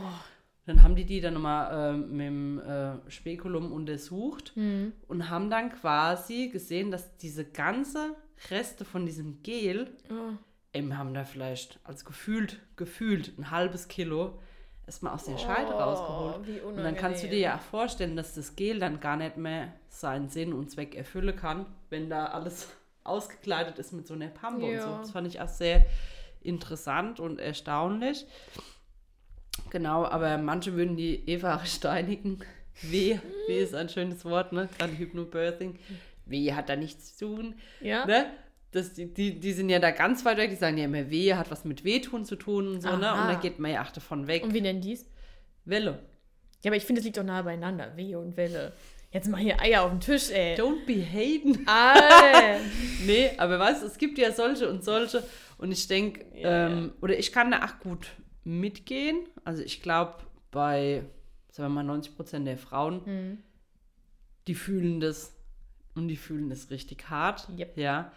Dann 0.69 0.83
haben 0.83 0.95
die 0.95 1.05
die 1.05 1.19
dann 1.19 1.33
nochmal 1.33 1.93
äh, 1.95 1.97
mit 1.97 2.27
dem 2.27 2.59
äh, 2.59 3.09
Spekulum 3.09 3.71
untersucht 3.71 4.53
Mhm. 4.55 4.93
und 5.07 5.29
haben 5.29 5.49
dann 5.49 5.71
quasi 5.71 6.49
gesehen, 6.49 6.91
dass 6.91 7.17
diese 7.17 7.43
ganze 7.43 8.15
Reste 8.51 8.85
von 8.85 9.05
diesem 9.05 9.41
Gel, 9.43 9.89
Oh. 10.11 10.33
eben 10.73 10.97
haben 10.97 11.13
da 11.13 11.23
vielleicht, 11.25 11.79
als 11.83 12.05
gefühlt, 12.05 12.59
gefühlt 12.75 13.37
ein 13.37 13.49
halbes 13.51 13.87
Kilo 13.87 14.39
erstmal 14.85 15.13
aus 15.13 15.25
der 15.25 15.37
Scheide 15.37 15.73
Oh, 15.73 15.79
rausgeholt. 15.79 16.47
wie 16.47 16.59
Und 16.61 16.77
dann 16.77 16.95
kannst 16.95 17.23
du 17.23 17.27
dir 17.27 17.39
ja 17.39 17.55
auch 17.57 17.61
vorstellen, 17.61 18.15
dass 18.15 18.35
das 18.35 18.55
Gel 18.55 18.79
dann 18.79 18.99
gar 18.99 19.17
nicht 19.17 19.37
mehr 19.37 19.73
seinen 19.89 20.29
Sinn 20.29 20.53
und 20.53 20.69
Zweck 20.71 20.95
erfüllen 20.95 21.35
kann, 21.35 21.65
wenn 21.89 22.09
da 22.09 22.27
alles 22.27 22.69
ausgekleidet 23.03 23.79
ist 23.79 23.91
mit 23.91 24.05
so 24.07 24.13
einer 24.13 24.27
Pampe 24.27 24.65
und 24.65 24.79
so. 24.81 24.87
Ja. 24.87 24.97
Das 24.99 25.11
fand 25.11 25.27
ich 25.27 25.41
auch 25.41 25.47
sehr 25.49 25.85
interessant 26.41 27.19
und 27.19 27.39
erstaunlich. 27.39 28.25
Genau, 29.69 30.05
aber 30.05 30.37
manche 30.37 30.73
würden 30.73 30.95
die 30.97 31.27
Eva 31.29 31.65
steinigen. 31.65 32.39
Weh, 32.81 33.17
weh 33.47 33.59
ist 33.59 33.75
ein 33.75 33.89
schönes 33.89 34.23
Wort, 34.25 34.53
ne? 34.53 34.69
Gerade 34.77 34.97
Hypnobirthing. 34.97 35.77
Weh 36.25 36.53
hat 36.53 36.69
da 36.69 36.75
nichts 36.75 37.17
zu 37.17 37.25
tun. 37.35 37.55
Ja? 37.81 38.05
Ne? 38.05 38.27
Das, 38.71 38.93
die, 38.93 39.11
die, 39.11 39.39
die 39.39 39.53
sind 39.53 39.69
ja 39.69 39.79
da 39.79 39.91
ganz 39.91 40.23
weit 40.25 40.37
weg, 40.37 40.51
die 40.51 40.55
sagen 40.55 40.77
ja 40.77 40.85
immer, 40.85 41.09
Weh 41.09 41.33
hat 41.33 41.49
was 41.51 41.65
mit 41.65 41.83
Wehtun 41.83 42.23
zu 42.23 42.35
tun 42.35 42.67
und 42.67 42.81
so, 42.81 42.89
ne? 42.89 42.95
Und 42.95 43.03
Aha. 43.03 43.33
da 43.33 43.39
geht 43.39 43.59
man 43.59 43.71
ja 43.71 43.83
auch 43.83 43.91
davon 43.91 44.27
weg. 44.27 44.43
Und 44.43 44.53
wie 44.53 44.61
nennen 44.61 44.81
die's? 44.81 45.05
Welle. 45.65 45.99
Ja, 46.63 46.69
aber 46.69 46.75
ich 46.77 46.85
finde, 46.85 46.99
es 46.99 47.05
liegt 47.05 47.17
doch 47.17 47.23
nahe 47.23 47.43
beieinander. 47.43 47.95
Wehe 47.95 48.19
und 48.19 48.37
Welle. 48.37 48.73
Jetzt 49.11 49.27
mal 49.27 49.39
hier 49.41 49.59
Eier 49.59 49.81
auf 49.81 49.91
den 49.91 50.01
Tisch, 50.01 50.29
ey. 50.29 50.55
Don't 50.55 50.85
be. 50.85 51.03
Alter. 51.65 52.59
Nee, 53.05 53.31
aber 53.37 53.57
weißt 53.57 53.81
du, 53.81 53.87
es 53.87 53.97
gibt 53.97 54.17
ja 54.17 54.31
solche 54.31 54.69
und 54.69 54.83
solche. 54.83 55.23
Und 55.57 55.71
ich 55.71 55.87
denke, 55.87 56.25
Ja, 56.37 56.67
ähm, 56.67 56.93
oder 57.01 57.17
ich 57.17 57.31
kann 57.31 57.49
da 57.49 57.65
auch 57.65 57.79
gut 57.79 58.07
mitgehen. 58.43 59.25
Also 59.43 59.61
ich 59.63 59.81
glaube, 59.81 60.15
bei, 60.51 61.03
sagen 61.51 61.73
wir 61.73 61.83
mal, 61.83 61.83
90 61.83 62.15
Prozent 62.15 62.47
der 62.47 62.57
Frauen, 62.57 63.05
Hm. 63.05 63.37
die 64.47 64.55
fühlen 64.55 64.99
das 64.99 65.33
und 65.95 66.07
die 66.07 66.17
fühlen 66.17 66.49
das 66.49 66.69
richtig 66.69 67.09
hart. 67.09 67.47
Yep. 67.57 67.77
Ja. 67.77 68.11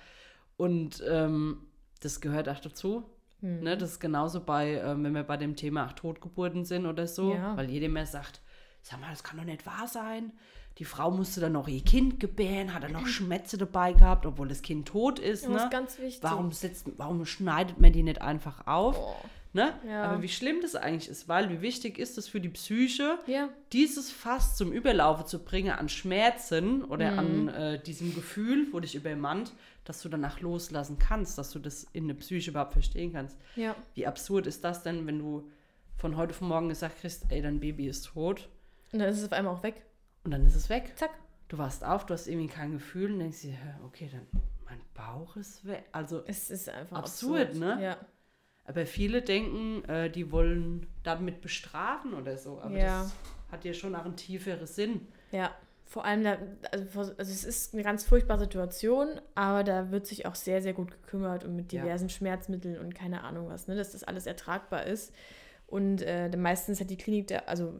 Und 0.56 1.02
ähm, 1.08 1.58
das 2.00 2.20
gehört 2.20 2.48
auch 2.48 2.60
dazu. 2.60 3.04
Hm. 3.40 3.60
Ne? 3.60 3.76
Das 3.76 3.90
ist 3.92 4.00
genauso 4.00 4.40
bei, 4.40 4.74
ähm, 4.80 5.04
wenn 5.04 5.14
wir 5.14 5.24
bei 5.24 5.36
dem 5.36 5.56
Thema 5.56 5.86
auch 5.86 5.92
Totgeburten 5.92 6.64
sind 6.64 6.86
oder 6.86 7.06
so. 7.06 7.34
Ja. 7.34 7.56
Weil 7.56 7.68
jeder 7.70 7.88
mehr 7.88 8.06
sagt, 8.06 8.40
sag 8.82 9.00
mal, 9.00 9.10
das 9.10 9.24
kann 9.24 9.38
doch 9.38 9.44
nicht 9.44 9.66
wahr 9.66 9.88
sein. 9.88 10.32
Die 10.78 10.84
Frau 10.86 11.10
musste 11.10 11.40
dann 11.40 11.52
noch 11.52 11.68
ihr 11.68 11.82
Kind 11.84 12.18
gebären, 12.18 12.72
hat 12.72 12.82
dann 12.84 12.92
noch 12.92 13.06
Schmerze 13.06 13.58
dabei 13.58 13.92
gehabt, 13.92 14.24
obwohl 14.24 14.48
das 14.48 14.62
Kind 14.62 14.88
tot 14.88 15.18
ist. 15.18 15.44
Das 15.44 15.50
Ne? 15.50 15.56
ist 15.58 15.70
ganz 15.70 15.98
wichtig. 15.98 16.22
Warum, 16.22 16.50
setzt, 16.52 16.86
warum 16.96 17.26
schneidet 17.26 17.78
man 17.80 17.92
die 17.92 18.02
nicht 18.02 18.22
einfach 18.22 18.66
auf? 18.66 18.96
Oh. 18.98 19.16
Ne? 19.54 19.74
Ja. 19.86 20.04
Aber 20.04 20.22
wie 20.22 20.28
schlimm 20.30 20.60
das 20.62 20.74
eigentlich 20.76 21.10
ist, 21.10 21.28
weil 21.28 21.50
wie 21.50 21.60
wichtig 21.60 21.98
ist 21.98 22.16
es 22.16 22.26
für 22.26 22.40
die 22.40 22.48
Psyche, 22.48 23.18
Ja. 23.26 23.50
dieses 23.72 24.10
Fass 24.10 24.56
zum 24.56 24.72
Überlaufen 24.72 25.26
zu 25.26 25.44
bringen 25.44 25.72
an 25.72 25.90
Schmerzen 25.90 26.82
oder 26.84 27.10
Mhm. 27.12 27.18
an 27.18 27.48
äh, 27.48 27.82
diesem 27.82 28.14
Gefühl, 28.14 28.68
wo 28.72 28.80
dich 28.80 28.94
übermannt, 28.94 29.52
dass 29.84 30.00
du 30.00 30.08
danach 30.08 30.40
loslassen 30.40 30.98
kannst, 30.98 31.36
dass 31.36 31.50
du 31.50 31.58
das 31.58 31.84
in 31.92 32.08
der 32.08 32.14
Psyche 32.14 32.50
überhaupt 32.50 32.72
verstehen 32.72 33.12
kannst. 33.12 33.36
Ja. 33.56 33.76
Wie 33.94 34.06
absurd 34.06 34.46
ist 34.46 34.64
das 34.64 34.82
denn, 34.82 35.06
wenn 35.06 35.18
du 35.18 35.50
von 35.98 36.16
heute 36.16 36.30
auf 36.30 36.40
morgen 36.40 36.70
gesagt 36.70 37.00
kriegst, 37.00 37.26
ey, 37.28 37.42
dein 37.42 37.60
Baby 37.60 37.88
ist 37.88 38.06
tot 38.06 38.48
Und 38.92 39.00
dann 39.00 39.08
ist 39.10 39.18
es 39.18 39.24
auf 39.26 39.32
einmal 39.32 39.54
auch 39.54 39.62
weg. 39.62 39.82
und 40.24 40.30
dann 40.30 40.46
ist 40.46 40.54
es 40.54 40.68
weg. 40.70 40.92
Zack. 40.96 41.10
Du 41.48 41.58
wachst 41.58 41.84
auf, 41.84 42.06
du 42.06 42.14
hast 42.14 42.26
irgendwie 42.26 42.46
kein 42.48 42.72
Gefühl 42.72 43.12
und 43.12 43.18
denkst 43.18 43.42
dir, 43.42 43.58
okay, 43.84 44.08
dann 44.10 44.26
mein 44.64 44.80
Bauch 44.94 45.36
ist 45.36 45.66
weg. 45.66 45.84
Also, 45.92 46.22
Es 46.26 46.48
ist 46.48 46.70
einfach 46.70 46.96
Absurd, 46.96 47.54
ne? 47.56 47.78
Ja. 47.82 47.96
Aber 48.64 48.86
viele 48.86 49.22
denken, 49.22 49.84
äh, 49.88 50.10
die 50.10 50.30
wollen 50.30 50.86
damit 51.02 51.40
bestrafen 51.40 52.14
oder 52.14 52.36
so. 52.36 52.60
Aber 52.60 52.76
Ja. 52.76 53.02
das 53.02 53.14
hat 53.50 53.64
ja 53.64 53.72
schon 53.74 53.94
auch 53.94 54.04
einen 54.04 54.16
tieferen 54.16 54.66
Sinn. 54.66 55.06
Ja. 55.30 55.50
Vor 55.84 56.06
allem, 56.06 56.24
da, 56.24 56.38
also, 56.70 57.00
also 57.00 57.16
es 57.18 57.44
ist 57.44 57.74
eine 57.74 57.82
ganz 57.82 58.02
furchtbare 58.04 58.40
Situation, 58.40 59.20
aber 59.34 59.62
da 59.62 59.90
wird 59.90 60.06
sich 60.06 60.24
auch 60.24 60.34
sehr, 60.34 60.62
sehr 60.62 60.72
gut 60.72 60.90
gekümmert 60.90 61.44
und 61.44 61.54
mit 61.54 61.70
Ja. 61.70 61.82
diversen 61.82 62.08
Schmerzmitteln 62.08 62.78
und 62.78 62.94
keine 62.94 63.24
Ahnung 63.24 63.50
was, 63.50 63.66
ne, 63.68 63.74
dass 63.74 63.92
das 63.92 64.02
alles 64.02 64.24
ertragbar 64.26 64.86
ist. 64.86 65.12
Und 65.66 66.00
äh, 66.00 66.34
meistens 66.34 66.80
hat 66.80 66.88
die 66.88 66.96
Klinik, 66.96 67.26
da, 67.26 67.40
also 67.40 67.78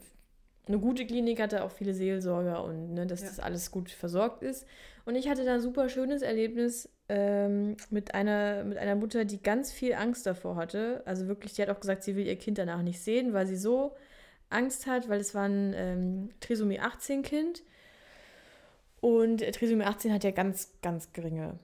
eine 0.68 0.78
gute 0.78 1.06
Klinik 1.06 1.40
hat 1.40 1.54
da 1.54 1.62
auch 1.64 1.70
viele 1.70 1.94
Seelsorger 1.94 2.62
und 2.64 2.92
ne, 2.92 3.06
dass 3.06 3.22
Ja. 3.22 3.28
das 3.28 3.40
alles 3.40 3.70
gut 3.70 3.90
versorgt 3.90 4.42
ist. 4.42 4.66
Und 5.06 5.14
ich 5.14 5.28
hatte 5.30 5.44
da 5.46 5.54
ein 5.54 5.60
super 5.62 5.88
schönes 5.88 6.20
Erlebnis 6.20 6.90
ähm, 7.14 7.76
mit, 7.90 8.14
einer, 8.14 8.64
mit 8.64 8.78
einer 8.78 8.94
Mutter, 8.94 9.26
die 9.26 9.42
ganz 9.42 9.70
viel 9.70 9.92
Angst 9.92 10.24
davor 10.24 10.56
hatte. 10.56 11.02
Also 11.04 11.28
wirklich, 11.28 11.52
die 11.52 11.60
hat 11.60 11.68
auch 11.68 11.78
gesagt, 11.78 12.02
sie 12.04 12.16
will 12.16 12.26
ihr 12.26 12.36
Kind 12.36 12.56
danach 12.56 12.80
nicht 12.80 13.00
sehen, 13.00 13.34
weil 13.34 13.46
sie 13.46 13.56
so 13.56 13.94
Angst 14.48 14.86
hat, 14.86 15.10
weil 15.10 15.20
es 15.20 15.34
war 15.34 15.44
ein 15.44 15.74
ähm, 15.76 16.30
Trisomie 16.40 16.80
18 16.80 17.22
Kind. 17.22 17.62
Und 19.02 19.42
äh, 19.42 19.52
Trisomie 19.52 19.84
18 19.84 20.10
hat 20.10 20.24
ja 20.24 20.30
ganz, 20.30 20.72
ganz 20.80 21.12
geringe 21.12 21.58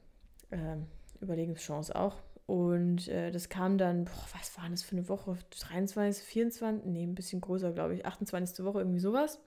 ähm, 0.52 0.84
Überlebenschance 1.22 1.96
auch. 1.96 2.16
Und 2.44 3.08
äh, 3.08 3.30
das 3.30 3.48
kam 3.48 3.78
dann, 3.78 4.04
boah, 4.04 4.26
was 4.38 4.58
war 4.58 4.68
das 4.68 4.82
für 4.82 4.96
eine 4.96 5.08
Woche? 5.08 5.38
23, 5.60 6.22
24, 6.24 6.84
nee, 6.84 7.04
ein 7.04 7.14
bisschen 7.14 7.40
größer, 7.40 7.72
glaube 7.72 7.94
ich, 7.94 8.04
28. 8.04 8.66
Woche, 8.66 8.80
irgendwie 8.80 9.00
sowas. 9.00 9.40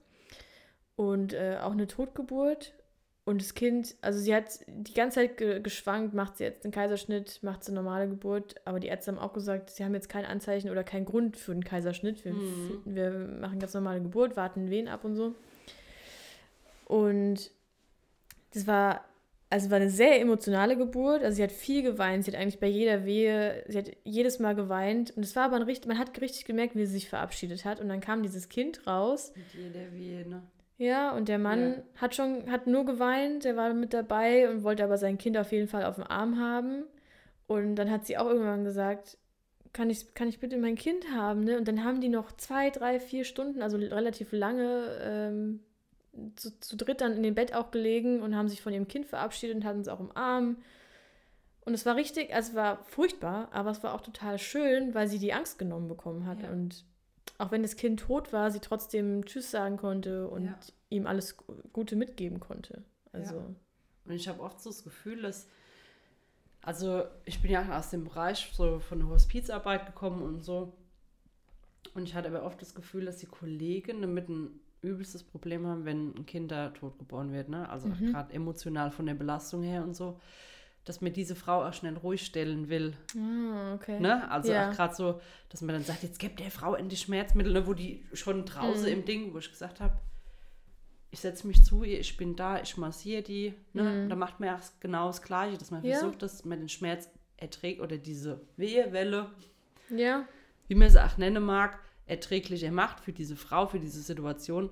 Und 0.96 1.32
äh, 1.32 1.58
auch 1.60 1.72
eine 1.72 1.86
Totgeburt. 1.86 2.74
Und 3.24 3.40
das 3.40 3.54
Kind, 3.54 3.94
also 4.00 4.18
sie 4.18 4.34
hat 4.34 4.46
die 4.66 4.94
ganze 4.94 5.20
Zeit 5.20 5.36
ge 5.36 5.60
geschwankt, 5.60 6.12
macht 6.12 6.38
sie 6.38 6.44
jetzt 6.44 6.64
einen 6.64 6.72
Kaiserschnitt, 6.72 7.38
macht 7.42 7.62
sie 7.62 7.70
eine 7.70 7.80
normale 7.80 8.08
Geburt. 8.08 8.56
Aber 8.64 8.80
die 8.80 8.88
Ärzte 8.88 9.12
haben 9.12 9.18
auch 9.20 9.32
gesagt, 9.32 9.70
sie 9.70 9.84
haben 9.84 9.94
jetzt 9.94 10.08
kein 10.08 10.24
Anzeichen 10.24 10.70
oder 10.70 10.82
keinen 10.82 11.04
Grund 11.04 11.36
für 11.36 11.52
einen 11.52 11.62
Kaiserschnitt. 11.62 12.24
Wir, 12.24 12.32
Mhm. 12.32 12.80
wir 12.84 13.10
machen 13.12 13.60
ganz 13.60 13.74
normale 13.74 14.00
Geburt, 14.00 14.36
warten 14.36 14.70
Wehen 14.70 14.88
ab 14.88 15.04
und 15.04 15.14
so. 15.14 15.36
Und 16.86 17.50
das 18.54 18.66
war, 18.66 19.04
also 19.50 19.70
war 19.70 19.76
eine 19.76 19.90
sehr 19.90 20.20
emotionale 20.20 20.76
Geburt. 20.76 21.22
Also 21.22 21.36
sie 21.36 21.42
hat 21.42 21.52
viel 21.52 21.82
geweint. 21.82 22.24
Sie 22.24 22.32
hat 22.32 22.40
eigentlich 22.40 22.58
bei 22.60 22.66
jeder 22.66 23.04
Wehe, 23.04 23.64
sie 23.68 23.78
hat 23.78 23.90
jedes 24.04 24.38
Mal 24.40 24.54
geweint. 24.54 25.12
Und 25.16 25.22
es 25.22 25.36
war 25.36 25.44
aber 25.44 25.56
ein 25.56 25.62
richtig, 25.62 25.86
man 25.86 25.98
hat 25.98 26.20
richtig 26.20 26.44
gemerkt, 26.44 26.74
wie 26.74 26.84
sie 26.86 26.92
sich 26.94 27.08
verabschiedet 27.08 27.64
hat. 27.64 27.80
Und 27.80 27.88
dann 27.88 28.00
kam 28.00 28.22
dieses 28.22 28.48
Kind 28.48 28.86
raus. 28.86 29.32
Mit 29.36 29.54
jeder 29.54 29.92
Wehe, 29.92 30.28
ne? 30.28 30.42
Ja, 30.78 31.12
und 31.12 31.28
der 31.28 31.38
Mann 31.38 31.74
Ja. 31.74 31.82
hat 32.00 32.14
schon, 32.14 32.50
hat 32.50 32.66
nur 32.66 32.84
geweint, 32.84 33.44
der 33.44 33.56
war 33.56 33.72
mit 33.74 33.92
dabei 33.94 34.50
und 34.50 34.64
wollte 34.64 34.82
aber 34.84 34.98
sein 34.98 35.18
Kind 35.18 35.36
auf 35.36 35.52
jeden 35.52 35.68
Fall 35.68 35.84
auf 35.84 35.94
dem 35.96 36.04
Arm 36.04 36.38
haben. 36.40 36.84
Und 37.46 37.76
dann 37.76 37.90
hat 37.90 38.06
sie 38.06 38.16
auch 38.18 38.26
irgendwann 38.26 38.64
gesagt, 38.64 39.18
kann 39.72 39.90
ich, 39.90 40.14
kann 40.14 40.28
ich 40.28 40.40
bitte 40.40 40.56
mein 40.58 40.74
Kind 40.74 41.06
haben, 41.14 41.44
ne? 41.44 41.56
Und 41.56 41.66
dann 41.68 41.84
haben 41.84 42.00
die 42.00 42.08
noch 42.08 42.32
zwei, 42.32 42.70
drei, 42.70 43.00
vier 43.00 43.24
Stunden, 43.24 43.62
also 43.62 43.76
relativ 43.76 44.32
lange, 44.32 44.98
ähm, 45.02 45.60
zu, 46.36 46.58
zu 46.60 46.76
dritt 46.76 47.00
dann 47.00 47.14
in 47.14 47.22
dem 47.22 47.34
Bett 47.34 47.54
auch 47.54 47.70
gelegen 47.70 48.20
und 48.20 48.36
haben 48.36 48.48
sich 48.48 48.60
von 48.60 48.72
ihrem 48.72 48.86
Kind 48.88 49.06
verabschiedet 49.06 49.56
und 49.56 49.64
hatten 49.64 49.80
es 49.80 49.88
auch 49.88 50.00
im 50.00 50.14
Arm. 50.14 50.56
Und 51.64 51.74
es 51.74 51.86
war 51.86 51.96
richtig, 51.96 52.34
also 52.34 52.50
es 52.50 52.56
war 52.56 52.82
furchtbar, 52.84 53.48
aber 53.52 53.70
es 53.70 53.82
war 53.82 53.94
auch 53.94 54.00
total 54.02 54.38
schön, 54.38 54.94
weil 54.94 55.06
sie 55.08 55.18
die 55.18 55.32
Angst 55.32 55.58
genommen 55.58 55.88
bekommen 55.88 56.26
hat. 56.26 56.42
Ja. 56.42 56.50
Und 56.50 56.84
auch 57.38 57.50
wenn 57.50 57.62
das 57.62 57.76
Kind 57.76 58.00
tot 58.00 58.32
war, 58.32 58.50
sie 58.50 58.60
trotzdem 58.60 59.24
Tschüss 59.24 59.50
sagen 59.50 59.76
konnte 59.76 60.28
und 60.28 60.44
Ja. 60.46 60.58
ihm 60.90 61.06
alles 61.06 61.36
Gute 61.72 61.96
mitgeben 61.96 62.40
konnte. 62.40 62.82
Also, 63.12 63.36
Ja. 63.36 63.46
Und 64.04 64.12
ich 64.14 64.26
habe 64.28 64.42
oft 64.42 64.60
so 64.60 64.70
das 64.70 64.82
Gefühl, 64.82 65.22
dass, 65.22 65.46
also 66.62 67.04
ich 67.24 67.40
bin 67.42 67.50
ja 67.50 67.78
aus 67.78 67.90
dem 67.90 68.04
Bereich 68.04 68.50
so 68.52 68.78
von 68.80 68.98
der 69.00 69.08
Hospizarbeit 69.08 69.86
gekommen 69.86 70.22
und 70.22 70.42
so. 70.42 70.72
Und 71.94 72.04
ich 72.04 72.14
hatte 72.14 72.28
aber 72.28 72.44
oft 72.44 72.60
das 72.62 72.74
Gefühl, 72.74 73.04
dass 73.04 73.18
die 73.18 73.26
Kollegen 73.26 74.00
damit 74.02 74.28
ein 74.28 74.60
übelstes 74.82 75.22
Problem 75.22 75.66
haben, 75.66 75.84
wenn 75.84 76.14
ein 76.16 76.26
Kind 76.26 76.50
da 76.50 76.70
tot 76.70 76.98
geboren 76.98 77.32
wird. 77.32 77.48
Ne? 77.48 77.68
Also 77.68 77.88
Mhm. 77.88 78.10
gerade 78.12 78.32
emotional 78.32 78.90
von 78.90 79.06
der 79.06 79.14
Belastung 79.14 79.62
her 79.62 79.82
und 79.84 79.94
so. 79.94 80.18
Dass 80.84 81.00
mir 81.00 81.10
diese 81.12 81.36
Frau 81.36 81.64
auch 81.64 81.72
schnell 81.74 81.96
ruhig 81.96 82.26
stellen 82.26 82.68
will. 82.68 82.94
ah, 83.16 83.74
okay. 83.74 84.00
Ne? 84.00 84.28
Also 84.30 84.52
Ja. 84.52 84.68
auch 84.70 84.74
gerade 84.74 84.94
so, 84.94 85.20
dass 85.48 85.60
man 85.60 85.74
dann 85.76 85.84
sagt, 85.84 86.02
jetzt 86.02 86.18
gibt 86.18 86.40
der 86.40 86.50
Frau 86.50 86.74
endlich 86.74 87.00
Schmerzmittel, 87.02 87.52
ne? 87.52 87.66
wo 87.66 87.72
die 87.74 88.04
schon 88.14 88.44
draußen 88.44 88.86
Mhm. 88.86 88.92
im 88.92 89.04
Ding, 89.04 89.32
wo 89.34 89.38
ich 89.38 89.50
gesagt 89.50 89.80
habe, 89.80 89.96
ich 91.12 91.20
setze 91.20 91.46
mich 91.46 91.62
zu 91.62 91.84
ihr, 91.84 92.00
ich 92.00 92.16
bin 92.16 92.34
da, 92.36 92.60
ich 92.60 92.76
massiere 92.78 93.22
die. 93.22 93.54
Ne? 93.74 93.82
Mhm. 93.82 94.02
Und 94.04 94.08
da 94.08 94.16
macht 94.16 94.40
man 94.40 94.48
ja 94.48 94.60
genau 94.80 95.06
das 95.08 95.22
Gleiche, 95.22 95.58
dass 95.58 95.70
man 95.70 95.84
Ja. 95.84 95.98
versucht, 95.98 96.22
dass 96.22 96.44
man 96.44 96.58
den 96.58 96.68
Schmerz 96.68 97.08
erträgt 97.36 97.80
oder 97.80 97.98
diese 97.98 98.40
Wehewelle, 98.56 99.30
Ja, 99.90 100.26
wie 100.68 100.74
man 100.74 100.88
sie 100.90 101.04
auch 101.04 101.16
nennen 101.18 101.44
mag, 101.44 101.78
erträglicher 102.06 102.70
macht 102.72 103.00
für 103.00 103.12
diese 103.12 103.36
Frau, 103.36 103.66
für 103.66 103.78
diese 103.78 104.00
Situation. 104.00 104.70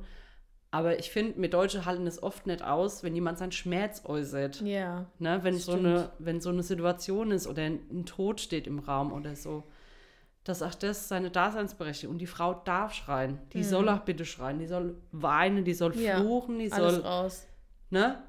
Aber 0.73 0.99
ich 1.01 1.11
finde, 1.11 1.41
wir 1.41 1.51
Deutsche 1.51 1.85
halten 1.85 2.07
es 2.07 2.23
oft 2.23 2.47
nicht 2.47 2.63
aus, 2.63 3.03
wenn 3.03 3.15
jemand 3.15 3.39
seinen 3.39 3.51
Schmerz 3.53 4.03
äußert. 4.05 4.61
ja. 4.61 5.07
Ne, 5.19 5.41
wenn, 5.43 5.55
so 5.59 5.73
stimmt. 5.73 5.87
eine, 5.87 6.11
wenn 6.21 6.41
so 6.41 6.51
eine 6.51 6.63
Situation 6.63 7.33
ist 7.33 7.47
oder 7.49 7.63
ein, 7.63 7.81
ein 7.91 8.07
Tod 8.07 8.41
steht 8.41 8.67
im 8.69 8.79
Raum 8.79 9.13
oder 9.13 9.35
so, 9.35 9.65
dass 10.45 10.63
auch 10.63 10.75
das 10.75 11.09
seine 11.09 11.31
Daseinsberechtigung 11.31 12.15
und 12.15 12.19
die 12.19 12.27
Frau 12.27 12.55
darf 12.55 12.95
schreien. 12.95 13.39
Die 13.53 13.59
Mhm. 13.59 13.63
soll 13.65 13.89
auch 13.89 14.01
bitte 14.01 14.25
schreien, 14.25 14.59
die 14.61 14.67
soll 14.67 14.97
weinen, 15.11 15.65
die 15.65 15.75
soll 15.75 15.95
Ja, 15.97 16.21
fluchen, 16.21 16.59
die 16.61 16.71
Alles 16.73 16.95
soll, 16.95 17.03
raus. 17.05 17.47
ne? 17.91 18.23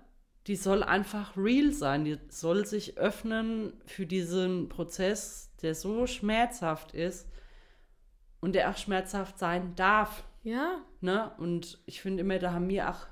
die 0.48 0.56
soll 0.56 0.82
einfach 0.82 1.38
real 1.38 1.72
sein. 1.72 2.04
Die 2.04 2.18
soll 2.30 2.66
sich 2.66 2.98
öffnen 2.98 3.74
für 3.86 4.08
diesen 4.08 4.68
Prozess, 4.70 5.52
der 5.62 5.76
so 5.76 6.08
schmerzhaft 6.08 6.96
ist 6.96 7.30
und 8.40 8.56
der 8.56 8.72
auch 8.72 8.78
schmerzhaft 8.78 9.38
sein 9.38 9.76
darf. 9.76 10.24
Ja. 10.42 10.80
Ne? 11.02 11.32
Und 11.38 11.80
ich 11.86 12.02
finde 12.02 12.22
immer, 12.22 12.38
da 12.40 12.54
haben 12.54 12.70
wir 12.70 12.90
auch 12.90 13.08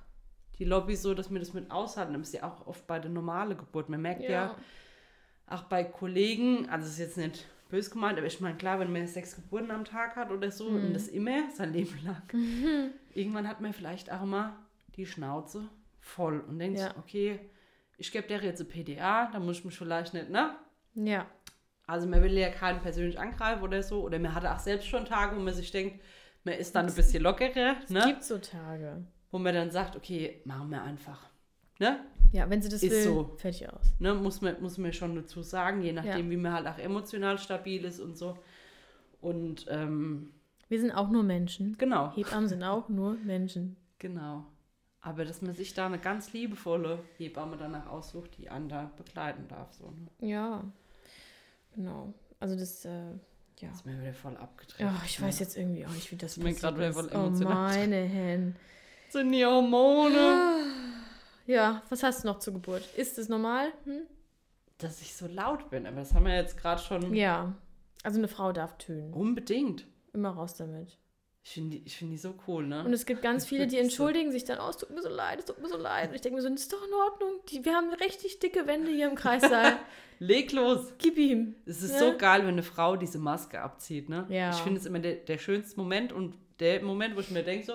die 0.60 0.66
Lobby 0.66 0.96
so, 0.96 1.14
dass 1.14 1.32
wir 1.32 1.40
das 1.40 1.54
mit 1.54 1.72
aushalten. 1.72 2.14
Das 2.14 2.28
ist 2.30 2.34
ja 2.34 2.44
auch 2.44 2.68
oft 2.68 2.86
bei 2.88 3.00
der 3.00 3.10
normalen 3.10 3.58
Geburt. 3.58 3.90
Man 3.90 4.02
merkt 4.02 4.24
ja, 4.24 4.30
Ja. 4.30 4.56
auch 5.48 5.64
bei 5.64 5.84
Kollegen, 5.84 6.70
also 6.70 6.86
es 6.86 6.94
ist 6.94 7.00
jetzt 7.00 7.18
nicht 7.18 7.48
bös 7.70 7.90
gemeint, 7.92 8.18
aber 8.18 8.28
ich 8.28 8.40
meine, 8.42 8.58
klar, 8.58 8.80
wenn 8.80 8.92
man 8.92 9.08
sechs 9.08 9.36
Geburten 9.36 9.72
am 9.72 9.86
Tag 9.86 10.16
hat 10.16 10.32
oder 10.32 10.52
so 10.52 10.70
Mhm. 10.70 10.76
und 10.88 10.94
das 10.94 11.08
immer 11.08 11.50
sein 11.52 11.72
Leben 11.74 11.98
lang, 12.04 12.22
irgendwann 13.14 13.48
hat 13.48 13.62
man 13.62 13.74
vielleicht 13.74 14.12
auch 14.12 14.24
mal 14.26 14.54
die 14.96 15.06
Schnauze 15.06 15.70
voll 16.00 16.42
und 16.42 16.60
denkt, 16.60 16.80
Ja. 16.80 16.96
okay, 16.98 17.40
ich 17.98 18.12
gebe 18.12 18.28
der 18.28 18.42
jetzt 18.44 18.60
eine 18.62 18.70
PDA, 18.70 19.30
da 19.32 19.40
muss 19.40 19.60
ich 19.60 19.66
mich 19.66 19.78
vielleicht 19.78 20.14
nicht, 20.14 20.30
ne? 20.30 20.56
Ja. 20.96 21.26
Also 21.86 22.08
man 22.08 22.22
will 22.24 22.38
ja 22.38 22.50
keinen 22.50 22.82
persönlich 22.82 23.20
angreifen 23.20 23.64
oder 23.64 23.82
so. 23.82 24.04
Oder 24.04 24.20
man 24.20 24.34
hatte 24.36 24.54
auch 24.54 24.60
selbst 24.60 24.88
schon 24.88 25.06
Tage, 25.06 25.36
wo 25.36 25.40
man 25.40 25.54
sich 25.54 25.72
denkt, 25.72 26.00
man 26.50 26.60
ist 26.60 26.76
dann 26.76 26.88
ein 26.88 26.93
bisschen 26.95 27.24
lockerer, 27.24 27.76
Es 27.84 27.89
ne? 27.89 28.04
gibt 28.08 28.24
so 28.24 28.38
Tage. 28.38 29.04
Wo 29.32 29.38
man 29.39 29.54
dann 29.54 29.72
sagt, 29.72 29.95
okay, 29.95 30.41
machen 30.45 30.70
wir 30.72 30.82
einfach. 30.82 31.30
Ne? 31.80 32.00
Ja, 32.32 32.50
wenn 32.50 32.62
sie 32.62 32.70
das 32.70 32.84
Ist 32.84 32.91
will, 32.91 33.04
so. 33.04 33.36
fertig 33.38 33.68
aus. 33.72 33.93
ne? 34.00 34.14
Muss, 34.14 34.41
man, 34.41 34.62
muss 34.62 34.78
man 34.78 34.91
schon 34.93 35.16
dazu 35.16 35.41
sagen, 35.41 35.82
je 35.82 35.93
nachdem, 35.93 36.30
wie 36.30 36.38
man 36.38 36.54
halt 36.54 36.68
auch 36.68 36.78
emotional 36.78 37.38
stabil 37.38 37.84
ist 37.86 38.00
und 38.00 38.18
so. 38.18 38.38
Und 39.22 39.66
ähm, 39.70 40.32
Wir 40.68 40.80
sind 40.80 40.91
auch 40.91 41.10
nur 41.10 41.24
Menschen. 41.24 41.76
genau, 41.78 42.12
Hebammen 42.16 42.47
sind 42.47 42.64
auch 42.64 42.89
nur 42.89 43.14
Menschen. 43.16 43.76
genau. 44.00 44.45
Aber 45.02 45.24
dass 45.24 45.41
man 45.41 45.54
sich 45.56 45.74
da 45.74 45.86
eine 45.86 45.97
ganz 45.97 46.34
liebevolle 46.34 47.00
Hebamme 47.18 47.56
danach 47.56 47.88
aussucht, 47.88 48.32
die 48.38 48.50
einen 48.50 48.68
da 48.68 48.91
begleiten 48.97 49.47
darf. 49.47 49.72
So, 49.72 49.86
ne? 50.20 50.28
Ja. 50.30 50.62
Genau. 51.74 52.14
Also 52.41 52.58
das, 52.58 52.84
äh, 52.84 53.14
ja. 53.62 53.70
Ist 53.72 53.86
mir 53.86 53.99
wieder 54.01 54.14
voll 54.14 54.36
abgedreht. 54.38 54.80
Ja, 54.80 54.95
ich 55.05 55.22
weiß 55.22 55.39
jetzt 55.39 55.57
irgendwie 55.57 55.86
auch 55.86 55.91
nicht, 55.91 56.12
wie 56.12 56.16
das 56.16 56.38
Ist 56.38 56.43
mir 56.43 56.53
grad 56.53 56.76
wieder 56.76 56.89
ist. 56.89 56.95
voll 56.95 57.10
Oh, 57.14 57.18
emotional. 57.28 57.53
meine 57.53 57.95
Herren. 57.97 58.55
Sind 59.10 59.32
die 59.32 59.45
Hormone? 59.45 60.66
Ja, 61.47 61.82
was 61.89 62.03
hast 62.03 62.24
du 62.24 62.28
noch 62.28 62.39
zur 62.39 62.53
Geburt? 62.53 62.86
Ist 62.95 63.18
es 63.18 63.28
normal? 63.30 63.72
Hm? 63.86 64.01
Dass 64.78 65.01
ich 65.01 65.16
so 65.16 65.28
laut 65.28 65.70
bin, 65.70 65.86
aber 65.88 65.97
das 65.97 66.14
haben 66.14 66.26
wir 66.26 66.36
jetzt 66.36 66.57
gerade 66.57 66.82
schon 66.82 67.14
Ja. 67.14 67.53
Also 68.03 68.18
eine 68.20 68.28
Frau 68.30 68.51
darf 68.53 68.78
tönen. 68.78 69.12
unbedingt. 69.14 69.86
Immer 70.14 70.30
raus 70.30 70.55
damit. 70.55 70.97
Ich 71.44 71.52
finde 71.52 71.78
die, 71.78 71.84
ich 71.86 71.98
find 71.98 72.12
die 72.12 72.18
so 72.18 72.36
cool, 72.48 72.68
ne? 72.68 72.84
Und 72.84 72.94
es 72.94 73.06
gibt 73.06 73.22
ganz 73.22 73.44
Das 73.44 73.50
viele, 73.50 73.66
die 73.66 73.78
entschuldigen 73.78 74.32
sich 74.32 74.44
dann, 74.44 74.60
oh, 74.60 74.70
es 74.70 74.78
tut 74.78 74.90
mir 74.92 75.02
so 75.02 75.10
leid, 75.10 75.40
es 75.40 75.46
tut 75.46 75.60
mir 75.62 75.70
so 75.70 75.78
leid. 75.78 76.10
Und 76.10 76.16
ich 76.16 76.22
denke 76.22 76.36
mir 76.36 76.42
so, 76.42 76.50
das 76.50 76.62
ist 76.62 76.74
doch 76.74 76.86
in 76.86 76.94
Ordnung. 76.94 77.40
Die, 77.50 77.64
wir 77.64 77.74
haben 77.76 77.92
richtig 77.94 78.40
dicke 78.40 78.68
Wände 78.68 78.92
hier 78.92 79.10
im 79.10 79.16
Kreissaal. 79.16 79.78
Leg 80.20 80.52
los! 80.52 80.94
Gib 80.98 81.18
ihm. 81.18 81.56
Es 81.66 81.82
ist 81.82 81.94
Ja. 81.94 82.00
so 82.12 82.18
geil, 82.18 82.42
wenn 82.42 82.50
eine 82.50 82.64
Frau 82.64 82.98
diese 82.98 83.20
Maske 83.20 83.62
abzieht, 83.62 84.10
ne? 84.10 84.26
Ja. 84.30 84.50
Ich 84.52 84.58
finde 84.58 84.80
es 84.80 84.86
immer 84.86 85.00
der, 85.00 85.16
der 85.16 85.38
schönste 85.38 85.78
Moment 85.80 86.12
und 86.12 86.36
der 86.60 86.84
Moment, 86.84 87.16
wo 87.16 87.22
ich 87.22 87.32
mir 87.32 87.42
denke, 87.44 87.66
so, 87.66 87.74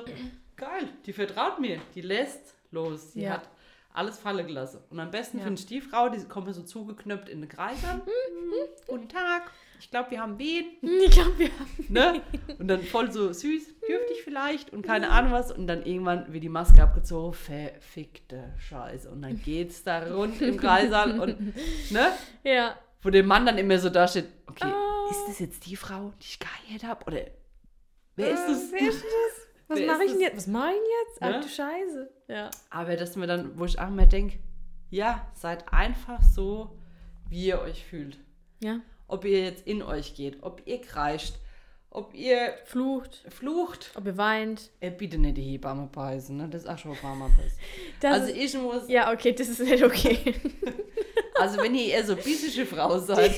geil, 0.57 0.87
die 1.07 1.15
vertraut 1.15 1.59
mir, 1.59 1.81
die 1.95 2.03
lässt 2.03 2.55
los, 2.71 3.13
die 3.13 3.23
Ja. 3.23 3.31
hat 3.33 3.49
alles 3.95 4.19
falle 4.19 4.45
gelassen. 4.45 4.81
Und 4.91 5.01
am 5.01 5.11
besten 5.11 5.39
Ja. 5.39 5.45
finde 5.45 5.59
ich 5.61 5.67
die 5.67 5.81
Frau, 5.81 6.11
die 6.11 6.23
kommt 6.25 6.47
mir 6.49 6.53
so 6.53 6.63
zugeknöpft 6.63 7.29
in 7.31 7.41
den 7.41 7.49
Kreis 7.49 7.83
an. 7.85 8.03
Guten 8.87 9.09
Tag, 9.09 9.51
ich 9.85 9.91
glaube, 9.91 10.11
wir 10.13 10.21
haben 10.23 10.39
Wehen. 10.39 10.65
Ich 10.83 11.11
glaube, 11.11 11.39
wir 11.39 11.49
haben. 11.51 11.77
ne? 11.91 12.23
Und 12.59 12.69
dann 12.69 12.83
voll 12.83 13.13
so 13.13 13.33
süß, 13.35 13.81
dürftig 13.87 14.23
vielleicht 14.25 14.73
und 14.73 14.81
keine 14.81 15.11
Ahnung 15.11 15.33
was. 15.33 15.53
Und 15.53 15.67
dann 15.67 15.85
irgendwann 15.85 16.33
wird 16.33 16.43
die 16.43 16.49
Maske 16.49 16.83
abgezogen, 16.83 17.35
verfickte 17.35 18.55
Scheiße. 18.59 19.11
Und 19.11 19.21
dann 19.21 19.41
geht's 19.43 19.85
da 19.85 20.03
rund 20.15 20.41
im 20.41 20.57
Kreissaal 20.57 21.21
und, 21.21 21.55
ne? 21.91 22.13
Ja. 22.45 22.79
Wo 23.03 23.11
der 23.11 23.25
Mann 23.25 23.45
dann 23.45 23.59
immer 23.59 23.79
so 23.79 23.91
da 23.91 24.09
steht, 24.09 24.29
okay, 24.47 24.65
Ah. 24.65 25.07
ist 25.11 25.29
das 25.29 25.39
jetzt 25.39 25.67
die 25.67 25.77
Frau, 25.77 26.13
die 26.19 26.25
ich 26.25 26.39
geheiert 26.39 26.85
habe? 26.85 27.05
Oder 27.05 27.21
wer 28.17 28.31
ist 28.31 28.47
das? 28.49 28.73
Wer 28.73 28.89
ist 28.89 29.03
das? 29.05 29.47
Was 29.69 29.81
mache 29.81 30.05
ich 30.05 30.13
denn 30.13 30.21
jetzt? 30.23 30.37
Was 30.39 30.47
mache 30.47 30.71
ich 30.73 31.09
jetzt? 31.09 31.19
Ach 31.23 31.29
Ne? 31.31 31.41
du 31.41 31.49
Scheiße. 31.49 32.11
Ja. 32.29 32.51
Aber 32.71 32.97
dass 32.97 33.17
mir 33.17 33.27
dann, 33.27 33.59
wo 33.59 33.67
ich 33.67 33.79
auch 33.79 33.89
immer 33.89 34.07
denke, 34.07 34.39
ja, 34.89 35.31
seid 35.35 35.71
einfach 35.75 36.23
so, 36.23 36.79
wie 37.29 37.47
ihr 37.49 37.61
euch 37.61 37.85
fühlt. 37.85 38.17
Ja. 38.63 38.81
Ob 39.07 39.25
ihr 39.25 39.43
jetzt 39.45 39.67
in 39.67 39.83
euch 39.83 40.15
geht, 40.15 40.43
ob 40.43 40.63
ihr 40.67 40.81
kreischt, 40.81 41.35
ob 41.91 42.13
ihr 42.15 42.55
Flucht. 42.65 43.23
flucht. 43.29 43.93
Ob 43.95 44.07
ihr 44.07 44.17
weint. 44.17 44.71
Äh, 44.81 44.91
bitte 44.91 45.19
nicht 45.19 45.37
die 45.37 45.43
Hebamme 45.43 45.89
beißen, 45.93 46.37
ne? 46.37 46.49
Das 46.49 46.63
ist 46.63 46.69
auch 46.69 46.79
schon 46.79 46.91
ein 46.93 46.97
paar 46.99 47.15
Mal 47.15 47.29
passiert. 47.29 47.53
Das 48.01 48.13
Also 48.15 48.33
ist, 48.33 48.55
ich 48.55 48.61
muss, 48.61 48.89
ja, 48.89 49.13
okay, 49.13 49.33
das 49.33 49.49
ist 49.49 49.61
nicht 49.61 49.85
okay. 49.85 50.19
also 51.39 51.63
wenn 51.63 51.75
ihr 51.75 51.87
eher 51.95 52.05
so 52.05 52.17
bissische 52.17 52.67
Frau 52.67 52.99
seid, 52.99 53.33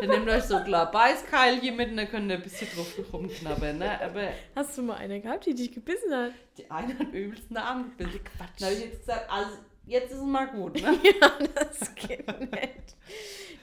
dann 0.00 0.10
nehmt 0.10 0.28
euch 0.28 0.44
so 0.44 0.60
klar 0.60 0.90
Beißkeilchen 0.92 1.74
mit 1.76 1.90
und 1.90 1.96
dann 1.96 2.08
könnt 2.08 2.30
ihr 2.30 2.36
ein 2.36 2.42
bisschen 2.42 2.68
drauf 2.74 2.94
rumknabbern, 3.12 3.78
ne? 3.78 4.00
Aber 4.00 4.28
Hast 4.54 4.78
du 4.78 4.82
mal 4.82 4.94
eine 4.96 5.20
gehabt, 5.20 5.46
die 5.46 5.54
dich 5.54 5.72
gebissen 5.72 6.14
hat? 6.14 6.32
die 6.58 6.70
eine 6.70 6.96
hat 6.98 7.12
übelst 7.12 7.44
einen 7.48 7.56
Arm 7.58 7.90
gebissen. 7.96 8.20
Quatsch. 8.36 8.60
Da 8.60 8.66
habe 8.66 8.74
ich 8.76 8.84
jetzt 8.84 9.00
gesagt, 9.00 9.28
also 9.30 9.50
jetzt 9.86 10.10
ist 10.12 10.18
es 10.18 10.24
mal 10.24 10.46
gut, 10.48 10.74
ne? 10.82 10.94
Ja, 11.20 11.32
das 11.54 11.94
geht 11.94 12.26
nicht. 12.40 12.96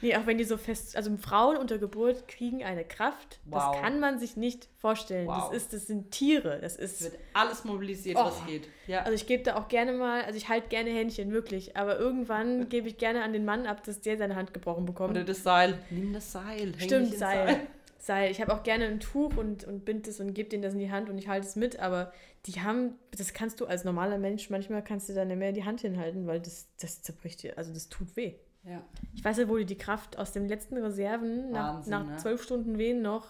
Nee, 0.01 0.17
auch 0.17 0.25
wenn 0.25 0.37
die 0.37 0.43
so 0.43 0.57
fest, 0.57 0.97
also 0.97 1.15
Frauen 1.15 1.55
unter 1.55 1.77
Geburt 1.77 2.27
kriegen 2.27 2.61
eine 2.61 2.83
Kraft, 2.83 3.39
Wow. 3.45 3.71
das 3.71 3.81
kann 3.81 4.01
man 4.01 4.19
sich 4.19 4.35
nicht 4.35 4.67
vorstellen. 4.79 5.27
Wow. 5.27 5.49
Das 5.51 5.63
ist, 5.63 5.71
das 5.73 5.87
sind 5.87 6.11
Tiere. 6.11 6.59
Das 6.61 6.75
Es 6.75 6.99
ist, 7.01 7.11
wird 7.13 7.21
alles 7.33 7.63
mobilisiert, 7.63 8.17
Oh. 8.19 8.25
was 8.25 8.45
geht. 8.45 8.67
Ja. 8.87 8.99
also 9.03 9.13
ich 9.13 9.27
gebe 9.27 9.43
da 9.43 9.55
auch 9.55 9.69
gerne 9.69 9.93
mal, 9.93 10.23
also 10.23 10.35
ich 10.35 10.49
halte 10.49 10.67
gerne 10.67 10.89
Händchen, 10.89 11.31
wirklich, 11.31 11.77
aber 11.77 11.97
irgendwann 11.99 12.67
gebe 12.67 12.89
ich 12.89 12.97
gerne 12.97 13.23
an 13.23 13.31
den 13.31 13.45
Mann 13.45 13.65
ab, 13.65 13.81
dass 13.85 14.01
der 14.01 14.17
seine 14.17 14.35
Hand 14.35 14.53
gebrochen 14.53 14.85
bekommt. 14.85 15.11
Oder 15.11 15.23
das 15.23 15.41
Seil. 15.43 15.77
Nimm 15.89 16.11
das 16.11 16.33
Seil. 16.33 16.73
häng 16.73 16.79
Stimmt, 16.79 17.07
ins 17.11 17.19
Seil. 17.19 17.61
Seil. 18.03 18.31
Ich 18.31 18.41
habe 18.41 18.53
auch 18.53 18.63
gerne 18.63 18.85
ein 18.85 18.99
Tuch 18.99 19.37
und, 19.37 19.63
und 19.63 19.85
bind 19.85 20.07
es 20.09 20.19
und 20.19 20.33
gebe 20.33 20.49
denen 20.49 20.61
das 20.61 20.73
in 20.73 20.79
die 20.79 20.91
Hand 20.91 21.09
und 21.09 21.17
ich 21.17 21.29
halte 21.29 21.47
es 21.47 21.55
mit, 21.55 21.79
aber 21.79 22.11
die 22.45 22.59
haben, 22.59 22.95
das 23.11 23.33
kannst 23.33 23.61
du 23.61 23.65
als 23.65 23.85
normaler 23.85 24.17
Mensch, 24.17 24.49
manchmal 24.49 24.83
kannst 24.83 25.07
du 25.07 25.13
da 25.13 25.23
nicht 25.23 25.37
mehr 25.37 25.53
die 25.53 25.63
Hand 25.63 25.79
hinhalten, 25.79 26.27
weil 26.27 26.41
das, 26.41 26.67
das 26.81 27.01
zerbricht 27.01 27.43
dir, 27.43 27.57
also 27.57 27.73
das 27.73 27.87
tut 27.87 28.17
weh. 28.17 28.33
Ja. 28.65 28.83
Ich 29.13 29.23
weiß 29.23 29.37
ja, 29.37 29.47
wo 29.47 29.55
die 29.55 29.65
die 29.65 29.77
Kraft 29.77 30.17
aus 30.17 30.33
den 30.33 30.49
letzten 30.49 30.75
Reserven 30.77 31.51
nach, 31.51 31.75
Wahnsinn, 31.75 31.91
nach 31.91 32.05
ne? 32.05 32.17
zwölf 32.17 32.43
Stunden 32.43 32.77
Wehen 32.77 33.01
noch 33.01 33.27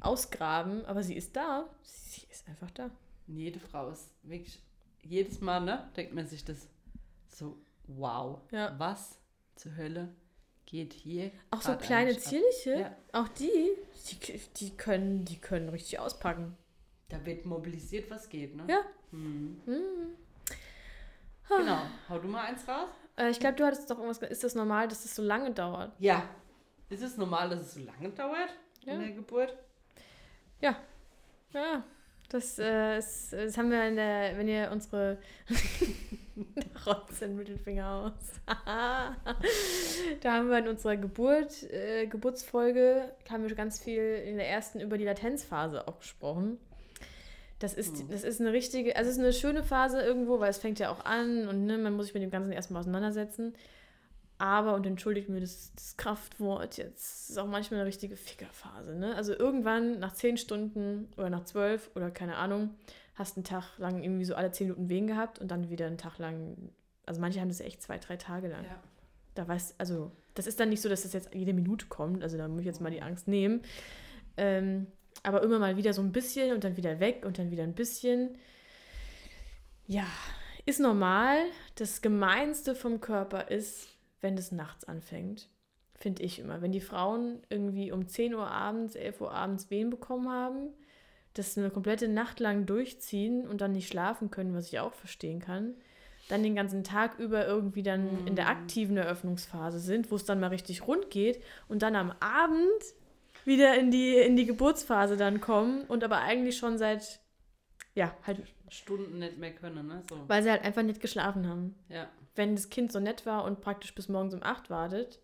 ausgraben, 0.00 0.84
aber 0.86 1.04
sie 1.04 1.16
ist 1.16 1.36
da. 1.36 1.68
Sie 1.82 2.26
ist 2.28 2.48
einfach 2.48 2.72
da. 2.72 2.90
Jede 3.28 3.60
Frau 3.60 3.90
ist 3.90 4.10
wirklich, 4.24 4.60
jedes 5.02 5.40
Mal, 5.40 5.60
ne, 5.60 5.88
denkt 5.96 6.12
man 6.12 6.26
sich 6.26 6.44
das 6.44 6.68
so, 7.28 7.56
wow, 7.86 8.40
Ja. 8.50 8.74
was 8.78 9.20
zur 9.54 9.76
Hölle 9.76 10.08
geht 10.66 10.92
hier? 10.92 11.30
Auch 11.50 11.62
so 11.62 11.74
kleine? 11.76 12.16
Zierliche, 12.18 12.80
Ja. 12.80 12.96
auch 13.12 13.28
die, 13.28 13.70
die, 14.10 14.40
die, 14.56 14.76
können, 14.76 15.24
die 15.24 15.38
können 15.38 15.68
richtig 15.70 15.98
auspacken. 15.98 16.56
Da 17.08 17.24
wird 17.24 17.46
mobilisiert, 17.46 18.10
was 18.10 18.28
geht, 18.28 18.54
ne? 18.56 18.64
Ja. 18.68 18.80
Mhm. 19.12 19.60
Hm. 19.64 20.16
Genau. 21.48 21.78
Hau 22.08 22.18
du 22.18 22.28
mal 22.28 22.44
eins 22.46 22.66
raus? 22.66 22.88
Äh, 23.16 23.30
ich 23.30 23.38
glaube, 23.38 23.54
du 23.56 23.64
hattest 23.64 23.88
doch 23.88 23.96
irgendwas. 23.98 24.18
ge- 24.20 24.28
Ist 24.30 24.42
das 24.44 24.54
normal, 24.56 24.88
dass 24.88 25.02
das 25.04 25.14
so 25.14 25.22
lange 25.22 25.52
dauert? 25.52 25.92
Ja. 26.00 26.28
Ist 26.88 27.02
es 27.02 27.16
normal, 27.16 27.48
dass 27.50 27.60
es 27.60 27.74
so 27.74 27.80
lange 27.80 28.10
dauert 28.10 28.50
Ja. 28.84 28.94
in 28.94 29.00
der 29.00 29.12
Geburt? 29.12 29.56
Ja, 30.60 30.76
das, 32.28 32.58
äh, 32.58 32.98
ist, 32.98 33.32
das 33.32 33.56
haben 33.56 33.70
wir 33.70 33.86
in 33.88 33.96
der, 33.96 34.36
wenn 34.36 34.48
ihr 34.48 34.70
unsere 34.72 35.18
Rotz 36.86 37.20
den 37.20 37.36
Mittelfinger 37.36 37.88
aus. 37.88 38.12
da 40.20 40.32
haben 40.32 40.48
wir 40.48 40.58
in 40.58 40.68
unserer 40.68 40.96
Geburt, 40.96 41.62
äh, 41.70 42.06
Geburtsfolge, 42.06 43.12
haben 43.30 43.48
wir 43.48 43.54
ganz 43.54 43.78
viel 43.80 44.02
in 44.26 44.36
der 44.36 44.48
ersten 44.48 44.80
über 44.80 44.98
die 44.98 45.04
Latenzphase 45.04 45.86
auch 45.88 45.98
gesprochen. 46.00 46.58
Das 47.58 47.72
ist, 47.72 48.04
Mhm. 48.04 48.10
das 48.10 48.22
ist 48.22 48.40
eine 48.40 48.52
richtige, 48.52 48.96
also 48.96 49.08
es 49.10 49.16
ist 49.16 49.22
eine 49.22 49.32
schöne 49.32 49.62
Phase 49.62 50.02
irgendwo, 50.02 50.40
weil 50.40 50.50
es 50.50 50.58
fängt 50.58 50.78
ja 50.78 50.90
auch 50.90 51.04
an 51.04 51.48
und 51.48 51.64
ne, 51.64 51.78
man 51.78 51.94
muss 51.94 52.06
sich 52.06 52.14
mit 52.14 52.22
dem 52.22 52.30
Ganzen 52.30 52.52
erstmal 52.52 52.80
auseinandersetzen. 52.80 53.54
Aber, 54.38 54.74
und 54.74 54.86
entschuldigt 54.86 55.28
mir 55.28 55.40
das, 55.40 55.72
das 55.74 55.96
Kraftwort 55.96 56.76
jetzt, 56.76 57.30
ist 57.30 57.38
auch 57.38 57.46
manchmal 57.46 57.80
eine 57.80 57.88
richtige 57.88 58.16
Fickerphase. 58.16 58.94
Ne? 58.94 59.14
Also 59.14 59.32
irgendwann 59.32 59.98
nach 59.98 60.12
zehn 60.12 60.36
Stunden 60.36 61.08
oder 61.16 61.30
nach 61.30 61.44
zwölf 61.44 61.90
oder 61.94 62.10
keine 62.10 62.36
Ahnung, 62.36 62.74
hast 63.14 63.36
einen 63.36 63.44
Tag 63.44 63.78
lang 63.78 64.02
irgendwie 64.02 64.26
so 64.26 64.34
alle 64.34 64.52
zehn 64.52 64.68
Minuten 64.68 64.90
Wehen 64.90 65.06
gehabt 65.06 65.38
und 65.38 65.50
dann 65.50 65.70
wieder 65.70 65.86
einen 65.86 65.96
Tag 65.96 66.18
lang, 66.18 66.70
also 67.06 67.20
manche 67.20 67.40
haben 67.40 67.48
das 67.48 67.60
echt 67.60 67.82
zwei, 67.82 67.98
drei 67.98 68.16
Tage 68.16 68.48
lang. 68.48 68.64
Ja. 68.64 68.78
Da 69.34 69.48
weißt 69.48 69.76
also, 69.78 70.12
das 70.34 70.46
ist 70.46 70.60
dann 70.60 70.68
nicht 70.68 70.82
so, 70.82 70.90
dass 70.90 71.02
das 71.02 71.14
jetzt 71.14 71.34
jede 71.34 71.54
Minute 71.54 71.86
kommt, 71.86 72.22
also 72.22 72.36
da 72.36 72.46
muss 72.46 72.60
ich 72.60 72.66
jetzt 72.66 72.80
mal 72.82 72.90
die 72.90 73.02
Angst 73.02 73.28
nehmen. 73.28 73.62
Ähm, 74.36 74.86
aber 75.22 75.42
immer 75.42 75.58
mal 75.58 75.78
wieder 75.78 75.94
so 75.94 76.02
ein 76.02 76.12
bisschen 76.12 76.52
und 76.52 76.62
dann 76.62 76.76
wieder 76.76 77.00
weg 77.00 77.24
und 77.24 77.38
dann 77.38 77.50
wieder 77.50 77.62
ein 77.62 77.74
bisschen. 77.74 78.36
Ja, 79.86 80.06
ist 80.66 80.80
normal. 80.80 81.38
Das 81.76 82.02
Gemeinste 82.02 82.74
vom 82.74 83.00
Körper 83.00 83.50
ist, 83.50 83.88
wenn 84.20 84.36
es 84.36 84.52
nachts 84.52 84.84
anfängt. 84.84 85.48
Finde 85.94 86.22
ich 86.22 86.38
immer. 86.38 86.60
Wenn 86.60 86.72
die 86.72 86.80
Frauen 86.80 87.40
irgendwie 87.48 87.90
um 87.92 88.06
10 88.06 88.34
Uhr 88.34 88.50
abends, 88.50 88.94
11 88.96 89.20
Uhr 89.20 89.32
abends 89.32 89.70
Wehen 89.70 89.88
bekommen 89.90 90.28
haben, 90.28 90.68
das 91.34 91.56
eine 91.56 91.70
komplette 91.70 92.08
Nacht 92.08 92.40
lang 92.40 92.66
durchziehen 92.66 93.46
und 93.46 93.60
dann 93.60 93.72
nicht 93.72 93.88
schlafen 93.88 94.30
können, 94.30 94.54
was 94.54 94.68
ich 94.68 94.78
auch 94.78 94.94
verstehen 94.94 95.40
kann, 95.40 95.74
dann 96.28 96.42
den 96.42 96.54
ganzen 96.54 96.82
Tag 96.82 97.18
über 97.18 97.46
irgendwie 97.46 97.82
dann 97.82 98.26
in 98.26 98.36
der 98.36 98.46
Mhm. 98.46 98.50
aktiven 98.50 98.96
Eröffnungsphase 98.96 99.78
sind, 99.78 100.10
wo 100.10 100.16
es 100.16 100.24
dann 100.24 100.40
mal 100.40 100.48
richtig 100.48 100.86
rund 100.86 101.10
geht 101.10 101.42
und 101.68 101.82
dann 101.82 101.94
am 101.94 102.10
Abend 102.20 102.82
wieder 103.44 103.78
in 103.78 103.90
die, 103.90 104.16
in 104.16 104.34
die 104.36 104.44
Geburtsphase 104.46 105.16
dann 105.16 105.40
kommen 105.40 105.84
und 105.84 106.02
aber 106.02 106.18
eigentlich 106.22 106.56
schon 106.58 106.78
seit, 106.78 107.20
ja, 107.94 108.14
halt, 108.26 108.42
Stunden 108.68 109.18
nicht 109.20 109.38
mehr 109.38 109.52
können, 109.54 109.86
ne? 109.86 110.02
So. 110.10 110.18
weil 110.26 110.42
sie 110.42 110.50
halt 110.50 110.64
einfach 110.64 110.82
nicht 110.82 111.00
geschlafen 111.00 111.48
haben. 111.48 111.76
Ja, 111.88 112.08
Wenn 112.36 112.54
das 112.54 112.68
Kind 112.70 112.92
so 112.92 113.00
nett 113.00 113.26
war 113.26 113.44
und 113.44 113.60
praktisch 113.60 113.94
bis 113.94 114.08
morgens 114.08 114.34
um 114.34 114.42
8 114.42 114.70
wartet 114.70 115.20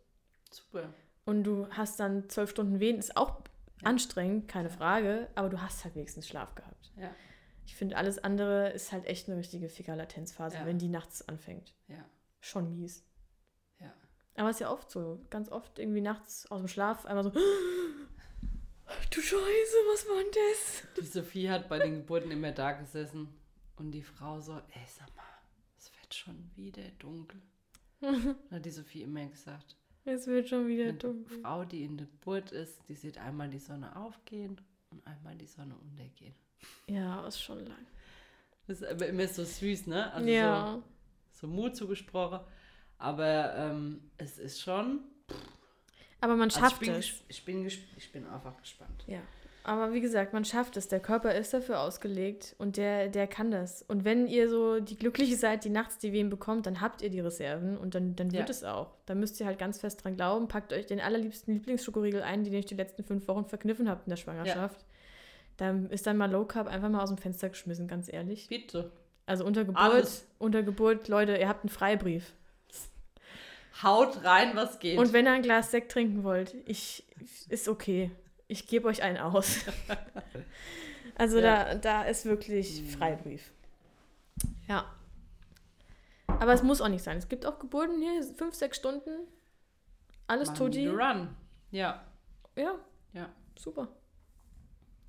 super. 0.50 0.92
und 1.24 1.44
du 1.44 1.68
hast 1.70 2.00
dann 2.00 2.28
zwölf 2.28 2.50
Stunden 2.50 2.80
Wehen, 2.80 2.98
ist 2.98 3.16
auch 3.16 3.40
Ja. 3.82 3.88
anstrengend, 3.88 4.48
keine 4.48 4.70
Frage, 4.70 5.28
aber 5.34 5.48
du 5.48 5.60
hast 5.60 5.84
halt 5.84 5.94
wenigstens 5.94 6.26
Schlaf 6.28 6.54
gehabt. 6.54 6.92
Ja, 6.96 7.10
Ich 7.64 7.76
finde, 7.76 7.96
alles 7.96 8.18
andere 8.18 8.70
ist 8.70 8.90
halt 8.92 9.06
echt 9.06 9.28
eine 9.28 9.38
richtige 9.38 9.68
Ficker-Latenzphase, 9.68 10.56
Ja. 10.56 10.66
wenn 10.66 10.78
die 10.78 10.88
nachts 10.88 11.26
anfängt. 11.28 11.74
ja, 11.88 12.04
Schon 12.40 12.70
mies. 12.76 13.04
ja. 13.78 13.92
Aber 14.36 14.48
es 14.50 14.56
ist 14.56 14.60
ja 14.60 14.70
oft 14.72 14.90
so. 14.90 15.24
Ganz 15.30 15.48
oft 15.50 15.78
irgendwie 15.78 16.00
nachts 16.00 16.50
aus 16.50 16.60
dem 16.60 16.66
Schlaf 16.68 17.06
einmal 17.06 17.24
so. 17.24 17.32
Du 19.10 19.20
Scheiße, 19.20 19.76
was 19.92 20.06
war 20.08 20.16
denn 20.22 20.32
das? 20.50 20.82
Die 20.98 21.06
Sophie 21.06 21.48
hat 21.50 21.68
bei 21.68 21.78
den 21.78 21.96
Geburten 21.98 22.30
immer 22.30 22.52
da 22.52 22.72
gesessen 22.72 23.28
und 23.76 23.90
die 23.92 24.02
Frau 24.02 24.40
so, 24.40 24.54
ey, 24.54 24.86
sag 24.86 25.14
mal, 25.16 25.21
wird 26.12 26.14
schon 26.14 26.50
wieder 26.56 26.82
dunkel. 26.98 27.40
Hat 28.50 28.64
die 28.64 28.70
Sophie 28.70 29.02
immer 29.02 29.24
gesagt, 29.26 29.76
Es 30.04 30.26
wird 30.26 30.48
schon 30.48 30.68
wieder 30.68 30.84
eine 30.84 30.94
dunkel. 30.94 31.40
Frau, 31.40 31.64
die 31.64 31.84
in 31.84 31.96
der 31.96 32.06
Geburt 32.06 32.52
ist, 32.52 32.80
die 32.88 32.94
sieht 32.94 33.18
einmal 33.18 33.48
die 33.48 33.58
Sonne 33.58 33.96
aufgehen 33.96 34.60
und 34.90 35.06
einmal 35.06 35.36
die 35.36 35.46
Sonne 35.46 35.74
untergehen. 35.76 36.34
Ja, 36.86 37.26
ist 37.26 37.40
schon 37.40 37.64
lang. 37.66 37.86
Das 38.66 38.82
ist 38.82 38.88
aber 38.88 39.06
immer 39.06 39.26
so 39.26 39.44
süß, 39.44 39.86
ne? 39.86 40.12
Also 40.12 40.28
ja. 40.28 40.82
so, 41.32 41.40
so 41.40 41.46
Mut 41.46 41.76
zugesprochen. 41.76 42.40
Aber 42.98 43.54
ähm, 43.56 44.10
es 44.18 44.38
ist 44.38 44.60
schon. 44.60 45.00
Aber 46.20 46.36
man 46.36 46.50
Also 46.50 46.60
schafft 46.60 46.82
ich, 46.82 46.88
bin, 46.88 46.96
es. 46.98 47.12
ich, 47.28 47.44
bin 47.44 47.66
ich 47.66 48.12
bin 48.12 48.26
einfach 48.26 48.56
gespannt. 48.60 49.04
Ja. 49.08 49.22
Aber 49.64 49.92
wie 49.92 50.00
gesagt, 50.00 50.32
man 50.32 50.44
schafft 50.44 50.76
es. 50.76 50.88
Der 50.88 50.98
Körper 50.98 51.34
ist 51.34 51.54
dafür 51.54 51.80
ausgelegt 51.80 52.56
und 52.58 52.76
der, 52.76 53.08
der 53.08 53.28
kann 53.28 53.50
das. 53.52 53.82
Und 53.82 54.04
wenn 54.04 54.26
ihr 54.26 54.48
so 54.48 54.80
die 54.80 54.96
Glückliche 54.96 55.36
seid, 55.36 55.64
die 55.64 55.70
nachts 55.70 55.98
die 55.98 56.12
Wehen 56.12 56.30
bekommt, 56.30 56.66
dann 56.66 56.80
habt 56.80 57.00
ihr 57.00 57.10
die 57.10 57.20
Reserven 57.20 57.78
und 57.78 57.94
dann, 57.94 58.16
dann 58.16 58.32
wird 58.32 58.48
Ja. 58.48 58.50
es 58.50 58.64
auch. 58.64 58.90
Da 59.06 59.14
müsst 59.14 59.38
ihr 59.38 59.46
halt 59.46 59.58
ganz 59.60 59.78
fest 59.78 60.02
dran 60.04 60.16
glauben. 60.16 60.48
Packt 60.48 60.72
euch 60.72 60.86
den 60.86 61.00
allerliebsten 61.00 61.54
Lieblingsschokoriegel 61.54 62.22
ein, 62.22 62.42
den 62.42 62.52
ihr 62.52 62.58
euch 62.58 62.66
die 62.66 62.74
letzten 62.74 63.04
fünf 63.04 63.28
Wochen 63.28 63.44
verkniffen 63.44 63.88
habt 63.88 64.06
in 64.06 64.10
der 64.10 64.16
Schwangerschaft. 64.16 64.84
Da 65.58 65.70
ist 65.90 66.06
dann 66.08 66.16
mal 66.16 66.30
Low 66.30 66.44
Carb 66.44 66.66
einfach 66.66 66.88
mal 66.88 67.02
aus 67.02 67.10
dem 67.10 67.18
Fenster 67.18 67.48
geschmissen, 67.48 67.86
ganz 67.86 68.12
ehrlich. 68.12 68.48
Bitte. 68.48 68.90
Also 69.26 69.44
unter 69.44 69.64
Geburt, 69.64 69.80
Alles. 69.84 70.26
unter 70.38 70.64
Geburt, 70.64 71.06
Leute, 71.06 71.36
ihr 71.36 71.48
habt 71.48 71.62
einen 71.62 71.68
Freibrief. 71.70 72.32
Haut 73.82 74.24
rein, 74.24 74.50
was 74.54 74.80
geht. 74.80 74.98
Und 74.98 75.12
wenn 75.12 75.26
ihr 75.26 75.32
ein 75.32 75.42
Glas 75.42 75.70
Sekt 75.70 75.92
trinken 75.92 76.24
wollt, 76.24 76.54
ich 76.66 77.04
ist 77.48 77.68
okay. 77.68 78.10
Ich 78.52 78.66
gebe 78.66 78.86
euch 78.86 79.02
einen 79.02 79.16
aus. 79.16 79.60
also 81.16 81.38
Ja. 81.38 81.72
da, 81.72 81.74
da 81.76 82.02
ist 82.04 82.26
wirklich 82.26 82.82
Mhm. 82.82 82.86
Freibrief. 82.88 83.50
Ja. 84.68 84.84
Aber 86.26 86.52
es 86.52 86.62
muss 86.62 86.82
auch 86.82 86.88
nicht 86.88 87.02
sein. 87.02 87.16
Es 87.16 87.28
gibt 87.30 87.46
auch 87.46 87.58
Geburten 87.58 87.98
hier, 88.00 88.22
fünf, 88.36 88.54
sechs 88.54 88.76
Stunden. 88.76 89.26
Alles 90.26 90.48
the 90.56 90.86
Run. 90.88 91.34
Ja, 91.70 92.04
Ja, 92.54 92.74
ja, 93.14 93.30
super. 93.58 93.88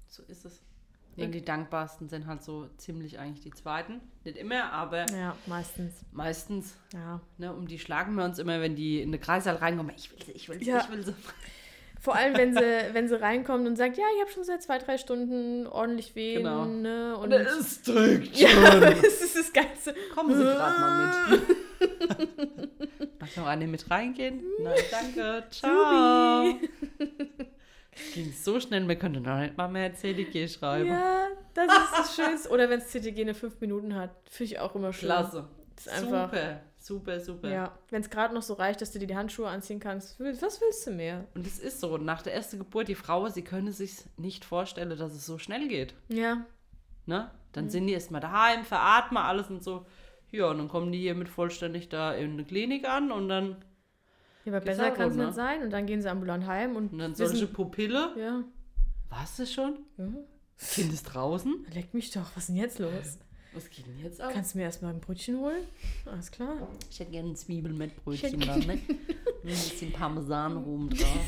so 0.08 0.24
ist 0.24 0.46
es. 0.46 0.62
Ja, 1.18 1.28
die 1.28 1.44
dankbarsten 1.44 2.08
sind 2.10 2.26
halt 2.26 2.42
so 2.44 2.68
ziemlich 2.78 3.20
eigentlich 3.20 3.44
die 3.44 3.52
zweiten. 3.52 4.00
Nicht 4.24 4.38
immer, 4.38 4.72
aber 4.72 5.06
Ja, 5.12 5.36
meistens. 5.48 5.94
meistens. 6.12 6.76
Ja. 6.94 7.20
Ne, 7.38 7.54
um 7.54 7.68
die 7.68 7.78
schlagen 7.78 8.16
wir 8.16 8.24
uns 8.24 8.40
immer, 8.40 8.62
wenn 8.62 8.76
die 8.76 9.02
in 9.02 9.12
den 9.12 9.20
Kreissaal 9.22 9.58
reinkommen. 9.58 9.94
Ich 9.98 10.12
will 10.12 10.24
sie, 10.26 10.32
ich 10.32 10.48
will 10.50 10.60
sie, 10.60 10.66
Ja. 10.70 10.80
ich 10.82 10.90
will 10.90 11.04
sie. 11.06 11.14
Vor 12.04 12.16
allem, 12.16 12.36
wenn 12.36 12.54
sie, 12.54 12.60
wenn 12.94 13.08
sie 13.08 13.20
reinkommt 13.20 13.66
und 13.66 13.78
sagt, 13.78 13.98
ja, 13.98 14.04
ich 14.14 14.22
habe 14.22 14.30
schon 14.30 14.44
seit 14.44 14.62
zwei, 14.62 14.78
drei 14.78 14.98
Stunden 14.98 15.66
ordentlich 15.68 16.16
wehen. 16.16 16.44
Genau. 16.44 16.66
Ne? 16.66 17.16
Und, 17.16 17.32
Und 17.32 17.32
es 17.32 17.82
drückt 17.82 18.36
ja, 18.36 18.50
schon. 18.50 18.82
das 19.02 19.22
ist 19.22 19.38
das 19.38 19.54
Ganze. 19.54 19.96
Kommen 20.14 20.36
Sie 20.36 20.44
gerade 20.44 20.80
mal 20.82 21.30
mit. 21.30 21.42
Darf 23.22 23.38
noch 23.38 23.48
eine 23.48 23.68
mit 23.68 23.90
reingehen? 23.90 24.44
Nein, 24.60 24.74
danke. 24.92 25.46
Ciao. 25.50 26.60
Ging 28.14 28.34
so 28.34 28.60
schnell, 28.60 28.86
wir 28.86 28.98
könnten 28.98 29.22
noch 29.22 29.40
nicht 29.40 29.56
mal 29.56 29.70
mehr 29.70 29.94
CDG 29.94 30.50
schreiben. 30.50 30.90
Ja, 30.90 31.28
das 31.54 31.68
ist 31.68 31.98
das 31.98 32.16
Schönste. 32.18 32.50
Oder 32.50 32.70
wenn 32.70 32.80
es 32.80 32.90
CTG 32.90 33.22
eine 33.22 33.34
fünf 33.34 33.62
Minuten 33.62 33.96
hat, 33.96 34.10
finde 34.30 34.52
ich 34.52 34.60
auch 34.60 34.76
immer 34.76 34.92
schön. 34.92 35.08
Klasse. 35.08 35.48
Das 35.78 35.86
ist 35.86 35.94
einfach, 35.94 36.34
Super, 36.34 36.60
super, 36.86 37.20
super. 37.20 37.50
ja, 37.50 37.78
wenn 37.90 38.02
es 38.02 38.10
gerade 38.10 38.34
noch 38.34 38.42
so 38.42 38.54
reicht, 38.54 38.82
dass 38.82 38.92
du 38.92 39.00
dir 39.00 39.08
die 39.08 39.16
Handschuhe 39.16 39.48
anziehen 39.48 39.80
kannst. 39.80 40.20
Was 40.20 40.60
willst 40.62 40.86
du 40.88 40.92
mehr? 40.92 41.26
Und 41.34 41.48
es 41.48 41.60
ist 41.60 41.80
so, 41.80 41.98
nach 41.98 42.22
der 42.22 42.34
ersten 42.34 42.60
Geburt, 42.60 42.88
die 42.90 42.96
Frau, 42.96 43.28
sie 43.30 43.42
können 43.44 43.72
sich 43.72 43.98
nicht 44.18 44.44
vorstellen, 44.46 44.90
dass 44.90 45.14
es 45.14 45.26
so 45.26 45.38
schnell 45.38 45.68
geht. 45.68 45.94
Ja, 46.10 46.46
Ne? 47.06 47.20
Mhm. 47.32 47.38
Dann 47.54 47.70
sind 47.70 47.88
die 47.88 47.94
erstmal 47.94 48.22
daheim, 48.22 48.64
veratmen 48.64 49.22
alles 49.22 49.50
und 49.50 49.62
so. 49.64 49.86
Ja, 50.32 50.50
und 50.50 50.58
dann 50.58 50.68
kommen 50.70 50.92
die 50.92 51.00
hier 51.00 51.16
mit 51.16 51.28
vollständig 51.30 51.90
da 51.90 52.14
in 52.14 52.38
der 52.38 52.46
Klinik 52.46 52.88
an 52.88 53.12
und 53.12 53.28
dann, 53.30 53.58
ja 54.46 54.54
aber 54.54 54.62
besser 54.62 54.90
kann 54.92 55.10
es 55.12 55.16
ne? 55.18 55.26
nicht 55.26 55.36
sein. 55.36 55.62
Und 55.64 55.70
dann 55.72 55.86
gehen 55.86 56.02
sie 56.02 56.10
ambulant 56.10 56.48
heim 56.48 56.76
und, 56.76 56.92
und 56.94 57.00
dann 57.00 57.12
wissen- 57.12 57.28
solche 57.36 57.48
Pupille. 57.48 58.14
Ja, 58.18 58.44
Was 59.10 59.38
ist 59.40 59.54
schon? 59.54 59.80
ja. 59.98 60.06
Kind 60.72 60.94
ist 60.94 61.04
draußen. 61.04 61.66
Leck 61.74 61.94
mich 61.94 62.10
doch, 62.12 62.32
was 62.36 62.44
ist 62.44 62.48
denn 62.50 62.56
jetzt 62.56 62.80
los? 62.80 63.18
Was 63.56 63.70
geht 63.70 63.86
denn 63.86 64.00
jetzt 64.00 64.20
ab? 64.22 64.32
Kannst 64.34 64.54
du 64.54 64.58
mir 64.58 64.64
erstmal 64.66 64.94
ein 64.94 65.00
Brötchen 65.00 65.40
holen? 65.40 65.64
Alles 66.06 66.32
klar. 66.32 66.68
Ich 66.90 67.00
hätte 67.00 67.12
gerne 67.12 67.30
ein 67.30 67.36
Zwiebel 67.36 67.74
mit 67.74 67.96
Brötchen 68.04 68.40
dann, 68.40 68.60
ne? 68.62 68.76
Mit 68.76 68.90
ein 68.90 69.44
bisschen 69.44 69.92
Parmesan 69.92 70.58
oben 70.64 70.90
drauf. 70.92 71.26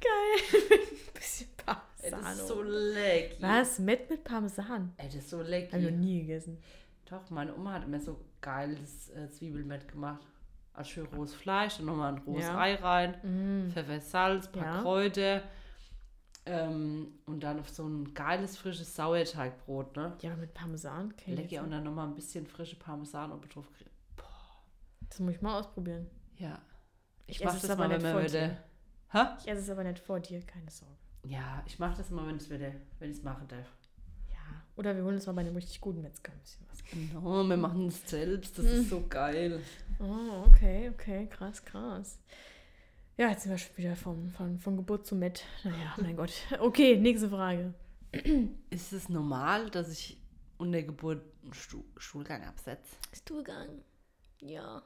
Geil. 0.00 0.60
ein 0.70 1.14
bisschen 1.14 1.48
Parmesan. 1.56 2.22
das 2.24 2.38
ist 2.40 2.48
so 2.48 2.62
lecker. 2.62 3.36
Was? 3.40 3.78
Met 3.78 4.10
mit 4.10 4.24
Parmesan? 4.24 4.92
Ey, 4.96 5.06
das 5.06 5.16
ist 5.16 5.30
so 5.30 5.42
lecker. 5.42 5.78
ich 5.78 5.84
noch 5.90 5.96
nie 5.96 6.20
gegessen. 6.20 6.58
Doch, 7.08 7.28
meine 7.30 7.54
Oma 7.54 7.72
hat 7.74 7.88
mir 7.88 8.00
so 8.00 8.20
geiles 8.40 9.10
äh, 9.10 9.28
Zwiebelmett 9.30 9.88
gemacht. 9.88 10.20
Also 10.72 10.90
schön 10.90 11.06
rohes 11.06 11.34
Fleisch, 11.34 11.78
dann 11.78 11.86
nochmal 11.86 12.12
ein 12.14 12.18
rohes 12.18 12.44
Ja. 12.44 12.58
Ei 12.58 12.74
rein, 12.76 13.14
Mm. 13.22 13.70
Pfeffer, 13.72 14.00
Salz, 14.00 14.48
paar 14.48 14.64
Ja. 14.64 14.82
Kräuter 14.82 15.42
ähm, 16.46 17.18
und 17.26 17.40
dann 17.42 17.60
auf 17.60 17.68
so 17.68 17.86
ein 17.86 18.12
geiles, 18.14 18.56
frisches 18.56 18.94
Sauerteigbrot, 18.96 19.96
ne? 19.96 20.16
Ja, 20.22 20.34
mit 20.36 20.54
Parmesan? 20.54 21.14
Lecker 21.26 21.62
und 21.62 21.70
dann 21.70 21.84
nochmal 21.84 22.08
ein 22.08 22.14
bisschen 22.14 22.46
frische 22.46 22.76
Parmesan 22.76 23.32
oben 23.32 23.48
drauf. 23.48 23.68
gekriegt. 23.68 23.90
Das 25.08 25.18
muss 25.20 25.34
ich 25.34 25.42
mal 25.42 25.58
ausprobieren. 25.58 26.06
Ja. 26.36 26.58
Ich, 27.26 27.38
Ich 27.38 27.44
mach 27.44 27.50
esse 27.54 27.56
es 27.58 27.62
das 27.62 27.70
aber 27.72 27.88
mal, 27.88 28.02
wenn 28.02 28.14
nicht 28.22 28.32
wir 28.34 28.40
dir. 28.48 28.56
Hä? 29.12 29.18
Ich 29.40 29.48
esse 29.48 29.60
es 29.62 29.70
aber 29.70 29.84
nicht 29.84 29.98
vor 29.98 30.20
dir, 30.20 30.40
keine 30.42 30.70
Sorge. 30.70 30.94
Ja, 31.24 31.62
ich 31.66 31.78
mach 31.78 31.96
das 31.96 32.10
mal, 32.10 32.26
wenn 32.26 32.36
ich 32.36 32.42
es 32.42 32.50
wieder, 32.50 32.72
wenn 32.98 33.10
ich 33.10 33.18
es 33.18 33.22
machen 33.22 33.46
darf. 33.48 33.66
Ja. 34.30 34.36
Oder 34.76 34.96
wir 34.96 35.02
holen 35.04 35.16
uns 35.16 35.26
mal 35.26 35.32
bei 35.34 35.42
einem 35.42 35.54
richtig 35.56 35.80
guten 35.80 36.00
Metzger 36.00 36.32
ein 36.32 36.38
bisschen 36.38 36.64
was. 36.70 36.82
Genau, 36.84 37.44
wir 37.44 37.56
machen 37.56 37.88
es 37.88 38.08
selbst, 38.08 38.58
das 38.58 38.64
ist 38.66 38.88
so 38.90 39.04
geil. 39.08 39.60
Oh, 39.98 40.44
okay, 40.46 40.90
okay, 40.94 41.26
krass, 41.26 41.64
krass. 41.64 42.18
Ja, 43.20 43.28
jetzt 43.28 43.42
sind 43.42 43.50
wir 43.50 43.58
schon 43.58 43.76
wieder 43.76 43.96
vom, 43.96 44.30
von, 44.30 44.58
von 44.58 44.78
Geburt 44.78 45.06
zu 45.06 45.14
Met. 45.14 45.44
Naja, 45.62 45.94
mein 46.00 46.16
Gott. 46.16 46.32
Okay, 46.58 46.96
nächste 46.96 47.28
Frage. 47.28 47.74
Ist 48.70 48.94
es 48.94 49.10
normal, 49.10 49.68
dass 49.68 49.92
ich 49.92 50.16
unter 50.56 50.82
Geburt 50.82 51.20
einen 51.42 51.52
Stu 51.52 51.84
Stuhlgang 51.98 52.42
absetze? 52.44 52.96
Stuhlgang. 53.12 53.82
Ja. 54.40 54.82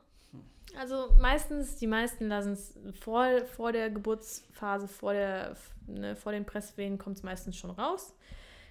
Also 0.77 1.15
meistens, 1.21 1.77
die 1.77 1.87
meisten 1.87 2.27
lassen 2.27 2.55
es 2.55 2.77
vor, 2.99 3.45
vor 3.47 3.71
der 3.71 3.89
Geburtsphase, 3.91 4.89
vor, 4.89 5.13
der, 5.13 5.57
ne, 5.87 6.17
vor 6.17 6.33
den 6.33 6.45
Presswehen 6.45 6.99
kommt 6.99 7.19
es 7.19 7.23
meistens 7.23 7.57
schon 7.57 7.71
raus. 7.71 8.17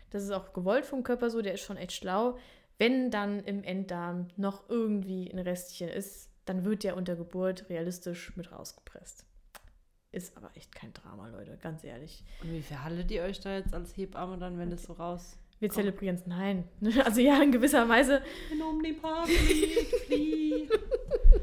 Das 0.09 0.23
ist 0.23 0.31
auch 0.31 0.51
gewollt 0.51 0.85
vom 0.85 1.03
Körper 1.03 1.29
so, 1.29 1.41
der 1.41 1.53
ist 1.53 1.61
schon 1.61 1.77
echt 1.77 1.93
schlau. 1.93 2.37
Wenn 2.79 3.11
dann 3.11 3.39
im 3.45 3.63
Enddarm 3.63 4.27
noch 4.35 4.67
irgendwie 4.67 5.31
ein 5.31 5.39
Restchen 5.39 5.87
ist, 5.87 6.29
dann 6.43 6.65
wird 6.65 6.83
der 6.83 6.97
unter 6.97 7.15
Geburt 7.15 7.69
realistisch 7.69 8.35
mit 8.35 8.51
rausgepresst. 8.51 9.25
Ist 10.13 10.37
aber 10.37 10.51
echt 10.55 10.73
kein 10.75 10.93
Drama, 10.93 11.27
Leute, 11.27 11.57
ganz 11.59 11.83
ehrlich. 11.83 12.23
Und 12.43 12.53
wie 12.53 12.61
verhaltet 12.61 13.09
ihr 13.09 13.23
euch 13.23 13.39
da 13.39 13.55
jetzt 13.55 13.73
als 13.73 13.97
Hebamme 13.97 14.37
dann, 14.37 14.59
wenn 14.59 14.69
das 14.69 14.83
so 14.83 14.93
raus... 14.93 15.39
Wir 15.59 15.71
zelebrieren 15.71 16.17
es, 16.17 16.27
nein. 16.27 16.65
Also 17.03 17.19
ja, 17.19 17.41
in 17.41 17.51
gewisser 17.51 17.89
Weise 17.89 18.21
um 18.69 18.83
die 18.83 18.93
Park 18.93 19.27
fliegt, 19.27 19.95
fliegt. 20.05 20.71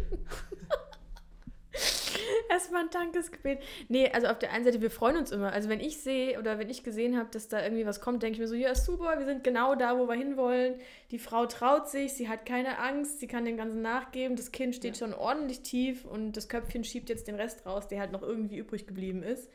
Erstmal 2.51 2.83
ein 2.83 2.91
Dankesgebet. 2.91 3.61
Nee, 3.89 4.11
also 4.11 4.27
auf 4.27 4.41
der 4.41 4.53
einen 4.53 4.65
Seite, 4.65 4.81
wir 4.81 4.91
freuen 4.91 5.17
uns 5.17 5.31
immer. 5.31 5.53
Also 5.53 5.69
wenn 5.69 5.79
ich 5.79 5.99
sehe 5.99 6.37
oder 6.37 6.59
wenn 6.59 6.69
ich 6.69 6.83
gesehen 6.83 7.17
habe, 7.17 7.29
dass 7.31 7.47
da 7.47 7.63
irgendwie 7.63 7.87
was 7.87 8.01
kommt, 8.01 8.25
denke 8.25 8.35
ich 8.35 8.41
mir 8.41 8.49
so, 8.49 8.57
ja 8.57 8.75
super, 8.75 9.19
wir 9.19 9.25
sind 9.25 9.45
genau 9.45 9.77
da, 9.77 9.97
wo 9.97 10.09
wir 10.09 10.17
hinwollen. 10.17 10.75
Die 11.13 11.21
Frau 11.21 11.47
traut 11.47 11.89
sich, 11.89 12.13
sie 12.15 12.29
hat 12.29 12.45
keine 12.47 12.79
Angst, 12.79 13.21
sie 13.21 13.29
kann 13.29 13.45
dem 13.45 13.57
Ganzen 13.57 13.83
nachgeben. 13.83 14.35
Das 14.35 14.51
Kind 14.51 14.75
steht 14.75 14.97
schon 14.97 15.15
ordentlich 15.15 15.63
tief 15.63 16.05
und 16.05 16.37
das 16.37 16.49
Köpfchen 16.49 16.83
schiebt 16.83 17.09
jetzt 17.09 17.29
den 17.29 17.37
Rest 17.37 17.65
raus, 17.67 17.87
der 17.87 18.01
halt 18.01 18.11
noch 18.11 18.23
irgendwie 18.23 18.59
übrig 18.59 18.89
geblieben 18.89 19.23
ist. 19.23 19.49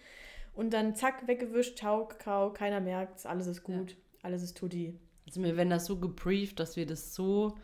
Und 0.54 0.72
dann 0.72 0.96
zack, 0.96 1.28
weggewischt, 1.28 1.78
Tau, 1.78 2.06
Kakao, 2.06 2.54
keiner 2.54 2.80
merkt 2.80 3.26
alles 3.26 3.48
ist 3.48 3.64
gut, 3.64 3.98
alles 4.24 4.42
ist 4.42 4.58
tutti. 4.58 4.98
Also 5.26 5.42
mir 5.42 5.58
werden 5.58 5.70
das 5.70 5.86
so 5.86 5.98
gebrieft, 6.00 6.62
dass 6.62 6.78
wir 6.78 6.86
das 6.86 7.14
so 7.14 7.58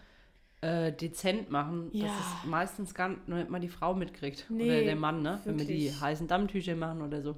äh, 0.62 0.91
dezent 0.91 1.49
machen, 1.49 1.89
Ja. 1.91 2.05
dass 2.05 2.16
es 2.20 2.45
meistens 2.49 2.93
gar 2.93 3.09
nicht 3.09 3.49
mal 3.49 3.59
die 3.59 3.68
Frau 3.70 3.93
mitkriegt. 3.95 4.45
Nee, 4.49 4.66
oder 4.66 4.84
der 4.84 4.95
Mann, 4.95 5.22
ne? 5.22 5.39
Wenn 5.43 5.57
wir 5.57 5.66
die 5.66 5.86
wirklich. 5.86 6.01
heißen 6.01 6.28
Dammtücher 6.28 6.76
machen 6.76 7.01
oder 7.01 7.22
so. 7.22 7.36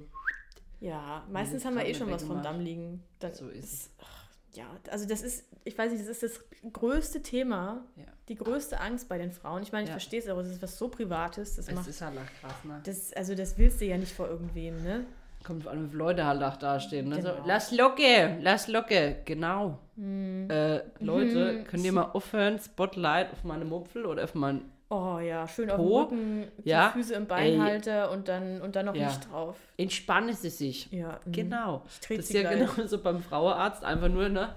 Ja, 0.80 1.24
meistens 1.30 1.64
haben 1.64 1.76
wir 1.76 1.86
eh 1.86 1.94
schon 1.94 2.10
was 2.10 2.24
vom. 2.24 2.42
Damm 2.42 2.60
liegen. 2.60 3.02
Das 3.20 3.38
So 3.38 3.48
ist 3.48 3.90
ach, 4.02 4.28
ja, 4.52 4.66
also 4.90 5.06
das 5.08 5.22
ist, 5.22 5.44
ich 5.64 5.76
weiß 5.78 5.90
nicht, 5.92 6.02
das 6.06 6.10
ist 6.10 6.22
das 6.22 6.44
größte 6.72 7.22
Thema, 7.22 7.84
Ja. 7.96 8.04
die 8.28 8.34
größte 8.34 8.78
Angst 8.80 9.08
bei 9.08 9.16
den 9.16 9.32
Frauen. 9.32 9.62
Ich 9.62 9.72
meine, 9.72 9.84
ich 9.84 9.88
Ja. 9.88 9.94
verstehe 9.94 10.20
es, 10.20 10.28
aber 10.28 10.42
es 10.42 10.48
ist 10.50 10.62
was 10.62 10.76
so 10.76 10.88
Privates, 10.88 11.56
das 11.56 11.68
Es 11.68 11.74
macht, 11.74 11.88
ist 11.88 12.02
halt 12.02 12.14
krass, 12.40 12.64
ne? 12.64 12.80
das, 12.84 13.12
also 13.14 13.34
das 13.34 13.56
willst 13.56 13.80
du 13.80 13.86
ja 13.86 13.96
nicht 13.96 14.12
vor 14.12 14.28
irgendwem, 14.28 14.82
ne? 14.82 15.06
Kommt 15.44 15.62
vor 15.64 15.72
allem, 15.72 15.90
wenn 15.92 15.98
Leute 15.98 16.24
halt 16.26 16.42
auch 16.42 16.56
dastehen. 16.56 17.08
Ne? 17.10 17.16
So, 17.16 17.28
Genau. 17.28 17.44
lass 17.46 17.70
Locke, 17.70 18.38
lass 18.40 18.66
Locke. 18.68 19.16
Genau. 19.24 19.78
Hm. 19.96 20.48
Äh, 20.50 20.80
Leute, 21.00 21.64
könnt 21.64 21.84
ihr 21.84 21.92
mal 21.92 22.10
aufhören, 22.12 22.58
Spotlight 22.58 23.30
auf 23.32 23.44
meine 23.44 23.64
Mupfel 23.64 24.06
oder 24.06 24.24
auf 24.24 24.34
meinen 24.34 24.70
Oh 24.90 25.18
ja, 25.18 25.48
schön 25.48 25.70
auf 25.70 25.76
Po. 25.78 26.04
dem 26.04 26.18
Rücken, 26.42 26.44
die 26.64 26.68
Ja. 26.68 26.90
Füße 26.90 27.14
im 27.14 27.22
Ey. 27.22 27.28
Beinhalter 27.28 28.10
und 28.10 28.28
dann, 28.28 28.60
und 28.60 28.76
dann 28.76 28.86
noch 28.86 28.94
Ja. 28.94 29.08
Licht 29.08 29.30
drauf. 29.30 29.56
Entspannen 29.76 30.34
Sie 30.34 30.50
sich. 30.50 30.90
Ja, 30.92 31.18
mhm. 31.24 31.32
Genau. 31.32 31.82
Das 32.08 32.10
ist 32.18 32.32
ja 32.32 32.42
gleich. 32.42 32.74
genauso 32.74 32.98
beim 33.02 33.22
Frauenarzt. 33.22 33.82
Einfach 33.84 34.08
nur, 34.08 34.28
ne? 34.28 34.54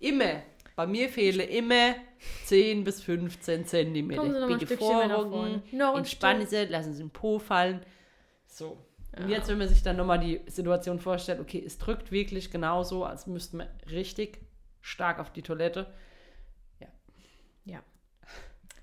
Immer. 0.00 0.42
Bei 0.76 0.86
mir 0.86 1.08
fehlen 1.08 1.40
immer 1.48 1.94
10 2.46 2.84
bis 2.84 3.02
15 3.02 3.64
Zentimeter. 3.66 4.24
Noch 4.24 4.58
Bitte 4.58 4.76
vorrücken. 4.76 5.62
Noch 5.72 5.92
ein 5.94 5.98
entspannen 5.98 6.46
Sie, 6.46 6.64
lassen 6.66 6.92
Sie 6.92 7.02
den 7.02 7.10
Po 7.10 7.38
fallen. 7.38 7.80
So. 8.46 8.76
Und 9.16 9.24
Ja. 9.28 9.36
jetzt, 9.36 9.48
wenn 9.48 9.58
man 9.58 9.68
sich 9.68 9.82
dann 9.82 9.96
nochmal 9.96 10.20
die 10.20 10.40
Situation 10.46 10.98
vorstellt, 11.00 11.40
okay, 11.40 11.62
es 11.64 11.78
drückt 11.78 12.12
wirklich 12.12 12.50
genauso, 12.50 13.04
als 13.04 13.26
müsste 13.26 13.56
man 13.56 13.66
richtig 13.90 14.38
stark 14.80 15.18
auf 15.18 15.30
die 15.32 15.42
Toilette. 15.42 15.86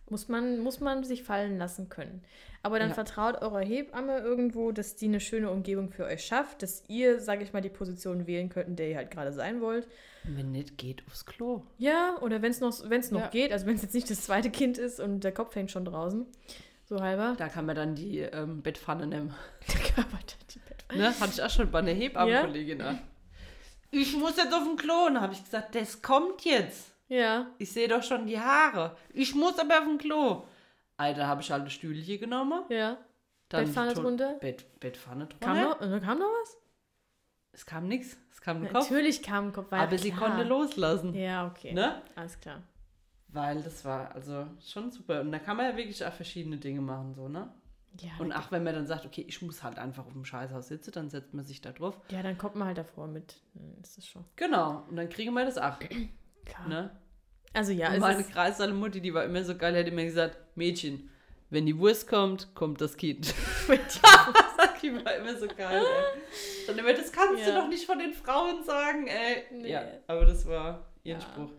Muss 0.09 0.29
man, 0.29 0.59
muss 0.59 0.79
man 0.79 1.03
sich 1.03 1.23
fallen 1.23 1.57
lassen 1.57 1.89
können. 1.89 2.23
Aber 2.63 2.79
dann 2.79 2.89
Ja. 2.89 2.93
vertraut 2.93 3.41
eurer 3.41 3.59
Hebamme 3.59 4.19
irgendwo, 4.19 4.71
dass 4.71 4.95
die 4.95 5.07
eine 5.07 5.19
schöne 5.19 5.51
Umgebung 5.51 5.89
für 5.89 6.05
euch 6.05 6.23
schafft, 6.25 6.63
dass 6.63 6.83
ihr, 6.87 7.19
sage 7.19 7.43
ich 7.43 7.51
mal, 7.51 7.61
die 7.61 7.67
Position 7.67 8.25
wählen 8.25 8.47
könnt, 8.47 8.69
in 8.69 8.75
der 8.77 8.89
ihr 8.89 8.95
halt 8.95 9.11
gerade 9.11 9.33
sein 9.33 9.59
wollt. 9.59 9.85
Und 10.23 10.37
wenn 10.37 10.53
nicht, 10.53 10.77
geht 10.77 11.05
aufs 11.07 11.25
Klo. 11.25 11.63
Ja, 11.77 12.17
oder 12.21 12.41
wenn 12.41 12.51
es 12.51 12.61
noch, 12.61 12.89
wenn's 12.89 13.11
noch 13.11 13.19
Ja. 13.19 13.27
geht, 13.27 13.51
also 13.51 13.65
wenn 13.65 13.75
es 13.75 13.81
jetzt 13.81 13.93
nicht 13.95 14.09
das 14.09 14.21
zweite 14.21 14.49
Kind 14.49 14.77
ist 14.77 15.01
und 15.01 15.25
der 15.25 15.33
Kopf 15.33 15.53
hängt 15.55 15.71
schon 15.71 15.83
draußen, 15.83 16.25
so 16.87 17.01
halber. 17.01 17.35
Da 17.37 17.49
kann 17.49 17.65
man 17.65 17.75
dann 17.75 17.95
die 17.95 18.19
ähm, 18.19 18.61
Bettpfanne 18.61 19.07
nehmen. 19.07 19.33
Der 19.67 19.79
Körper 19.91 20.17
tut 20.19 20.55
die 20.55 20.59
Bettwanne. 20.59 21.01
Ne? 21.01 21.19
Hatte 21.19 21.31
ich 21.33 21.41
auch 21.43 21.49
schon 21.49 21.69
bei 21.71 21.79
einer 21.79 21.91
Hebammenkollegin 21.91 22.81
an. 22.81 22.99
Ich 23.91 24.15
muss 24.17 24.37
jetzt 24.37 24.53
auf 24.53 24.63
den 24.63 24.75
Klo. 24.77 25.09
Da 25.13 25.21
habe 25.21 25.33
ich 25.33 25.43
gesagt, 25.43 25.75
das 25.75 26.01
kommt 26.01 26.43
jetzt. 26.45 26.91
Ja, 27.09 27.47
Ich 27.57 27.71
sehe 27.71 27.87
doch 27.87 28.03
schon 28.03 28.25
die 28.27 28.39
Haare. 28.39 28.97
Ich 29.13 29.33
muss 29.33 29.57
aber 29.59 29.77
auf 29.79 29.85
den 29.85 29.97
Klo. 29.97 30.43
Alter, 30.97 31.27
habe 31.27 31.41
ich 31.41 31.49
halt 31.51 31.63
ein 31.63 31.69
Stühlchen 31.69 32.19
genommen. 32.19 32.63
ja. 32.69 32.97
Dann 33.49 33.63
Bettpfanne 33.63 33.93
drunter? 33.93 34.33
Bett, 34.41 34.65
Bettpfanne 34.81 35.25
drunter. 35.25 35.45
Kam 35.45 35.61
noch, 35.63 36.01
kam 36.01 36.19
noch 36.19 36.25
was? 36.41 36.57
Es 37.53 37.65
kam 37.65 37.87
nichts. 37.87 38.17
Es 38.29 38.41
kam 38.41 38.57
ein 38.57 38.63
Kopf. 38.73 38.89
Natürlich 38.89 39.23
kam 39.23 39.53
Kopf. 39.53 39.71
war 39.71 39.79
Aber 39.79 39.97
sie 39.97 40.11
klar. 40.11 40.31
konnte 40.31 40.43
loslassen. 40.43 41.13
Ja, 41.13 41.47
okay. 41.47 41.71
Ne? 41.71 42.01
Alles 42.17 42.37
klar. 42.41 42.61
Weil 43.37 43.61
das 43.61 43.85
war 43.85 44.13
also 44.15 44.47
schon 44.65 44.91
super. 44.91 45.21
Und 45.21 45.31
da 45.31 45.39
kann 45.39 45.57
man 45.57 45.67
ja 45.71 45.77
wirklich 45.77 46.03
auch 46.05 46.13
verschiedene 46.13 46.57
Dinge 46.57 46.81
machen, 46.81 47.13
so, 47.13 47.27
ne? 47.29 47.49
Ja, 48.01 48.11
Und 48.19 48.31
auch 48.31 48.51
wenn 48.51 48.63
man 48.63 48.73
dann 48.75 48.85
sagt, 48.85 49.05
okay, 49.05 49.25
ich 49.27 49.41
muss 49.41 49.63
halt 49.63 49.79
einfach 49.79 50.05
auf 50.05 50.13
dem 50.13 50.25
Scheißhaus 50.25 50.67
sitzen, 50.67 50.91
dann 50.91 51.09
setzt 51.09 51.33
man 51.33 51.45
sich 51.45 51.61
da 51.61 51.71
drauf. 51.71 51.99
ja, 52.09 52.21
dann 52.21 52.37
kommt 52.37 52.55
man 52.55 52.67
halt 52.67 52.77
davor 52.77 53.07
mit. 53.07 53.35
Dann 53.55 53.75
ist 53.81 53.97
das 53.97 54.05
schon. 54.05 54.23
Genau. 54.35 54.83
Und 54.89 54.95
dann 54.97 55.09
kriegen 55.09 55.33
wir 55.33 55.45
das 55.45 55.57
auch. 55.57 55.77
Klar. 56.45 56.67
Ne? 56.67 56.91
Also 57.53 57.71
ja, 57.71 57.87
Und 57.87 57.95
es 57.95 57.99
meine 58.01 58.19
ist, 58.21 58.31
Kreissaale 58.31 58.73
Mutti, 58.73 59.01
die 59.01 59.13
war 59.13 59.23
immer 59.23 59.43
so 59.43 59.55
geil, 59.57 59.75
hat 59.77 59.87
immer 59.87 60.03
gesagt, 60.03 60.37
Mädchen, 60.55 61.09
wenn 61.49 61.65
die 61.65 61.77
Wurst 61.79 62.07
kommt, 62.07 62.53
kommt 62.55 62.81
das 62.81 62.97
Kind. 62.97 63.33
die 64.81 64.93
war 65.05 65.15
immer 65.15 65.35
so 65.37 65.47
geil, 65.47 65.81
ey. 65.83 66.21
Dann 66.67 66.77
immer, 66.77 66.93
das 66.93 67.11
kannst 67.11 67.39
Ja. 67.45 67.53
du 67.55 67.61
doch 67.61 67.67
nicht 67.67 67.85
von 67.85 67.97
den 67.99 68.13
Frauen 68.13 68.63
sagen, 68.63 69.07
ey. 69.07 69.43
Nee. 69.51 69.71
Ja, 69.71 69.81
aber 70.07 70.25
das 70.25 70.45
war 70.45 70.85
ihren 71.03 71.19
Ja. 71.19 71.25
Spruch. 71.25 71.51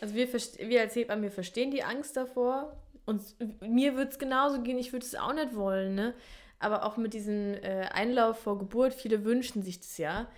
Also 0.00 0.14
wir, 0.14 0.32
wir 0.32 0.80
als 0.80 0.96
Hebammen, 0.96 1.22
wir 1.22 1.30
verstehen 1.30 1.70
die 1.70 1.84
Angst 1.84 2.16
davor. 2.16 2.76
Und 3.06 3.22
mir 3.60 3.96
würde 3.96 4.10
es 4.10 4.18
genauso 4.18 4.62
gehen, 4.62 4.78
ich 4.78 4.92
würde 4.92 5.04
es 5.04 5.14
auch 5.14 5.32
nicht 5.32 5.54
wollen, 5.54 5.94
ne? 5.94 6.14
Aber 6.58 6.84
auch 6.84 6.96
mit 6.96 7.14
diesem 7.14 7.54
äh, 7.54 7.86
Einlauf 7.90 8.38
vor 8.38 8.58
Geburt, 8.58 8.92
viele 8.92 9.24
wünschen 9.24 9.62
sich 9.62 9.80
das 9.80 9.96
ja. 9.98 10.28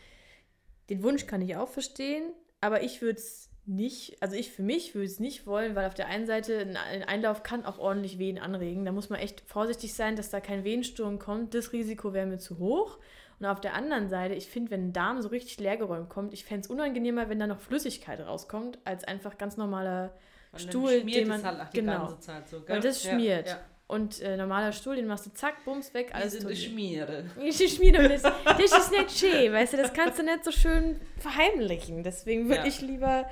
Den 0.89 1.03
Wunsch 1.03 1.27
kann 1.27 1.43
ich 1.43 1.57
auch 1.57 1.69
verstehen, 1.69 2.33
aber 2.61 2.83
ich 2.83 3.03
würde 3.03 3.19
es 3.19 3.51
nicht, 3.65 4.21
also 4.21 4.35
ich 4.35 4.51
für 4.51 4.63
mich 4.63 4.95
würde 4.95 5.07
es 5.07 5.21
nicht 5.21 5.47
wollen, 5.47 5.75
weil 5.75 5.87
auf 5.87 5.95
der 5.95 6.07
einen 6.07 6.27
Seite 6.27 6.61
ein 6.61 7.05
Einlauf 7.05 7.43
kann 7.43 7.65
auch 7.65 7.79
ordentlich 7.79 8.19
Wehen 8.19 8.39
anregen. 8.39 8.85
Da 8.85 8.93
muss 8.93 9.11
man 9.11 9.21
echt 9.21 9.43
vorsichtig 9.47 9.95
sein, 9.95 10.17
dass 10.17 10.31
da 10.31 10.41
kein 10.41 10.65
Wehensturm 10.65 11.19
kommt. 11.19 11.55
Das 11.55 11.73
Risiko 11.73 12.13
wäre 12.13 12.27
mir 12.27 12.39
zu 12.39 12.59
hoch. 12.59 12.99
Und 13.43 13.49
auf 13.49 13.61
der 13.61 13.75
anderen 13.75 14.09
Seite, 14.09 14.35
ich 14.35 14.47
finde, 14.47 14.71
wenn 14.71 14.89
ein 14.89 14.93
Darm 14.93 15.21
so 15.21 15.29
richtig 15.29 15.59
leergeräumt 15.59 16.09
kommt, 16.09 16.33
ich 16.33 16.45
fände 16.45 16.61
es 16.61 16.67
unangenehmer, 16.69 17.29
wenn 17.29 17.41
da 17.41 17.47
noch 17.49 17.59
Flüssigkeit 17.61 18.21
rauskommt, 18.21 18.79
als 18.85 19.03
einfach 19.05 19.37
ganz 19.37 19.57
normaler 19.57 20.15
Stuhl, 20.57 21.03
den 21.03 21.27
man. 21.29 21.43
halt 21.43 21.73
die 21.73 21.81
genau. 21.81 22.07
ganze 22.07 22.21
Zeit 22.21 22.49
so, 22.49 22.61
gell? 22.61 22.77
Weil 22.77 22.81
das 22.83 23.03
Ja, 23.03 23.13
schmiert. 23.13 23.49
Ja, 23.49 23.61
Und 23.89 24.21
äh, 24.21 24.37
normaler 24.37 24.71
Stuhl, 24.73 24.95
den 24.97 25.07
machst 25.09 25.27
du 25.27 25.31
zack, 25.33 25.65
bums, 25.65 25.93
weg, 25.93 26.09
Die 26.09 26.15
alles 26.15 26.45
eine 26.45 26.55
Schmiere. 26.55 27.25
Ich 27.43 27.57
schmiede 27.75 28.09
das. 28.09 28.23
Das 28.23 28.79
ist 28.79 28.91
nicht 28.93 29.11
schön, 29.11 29.53
weißt 29.53 29.73
du, 29.73 29.77
das 29.79 29.93
kannst 29.93 30.19
du 30.19 30.23
nicht 30.23 30.45
so 30.45 30.53
schön 30.53 31.01
verheimlichen. 31.19 32.05
Deswegen 32.05 32.45
würde 32.49 32.61
Ja. 32.63 32.67
ich 32.67 32.81
lieber. 32.81 33.29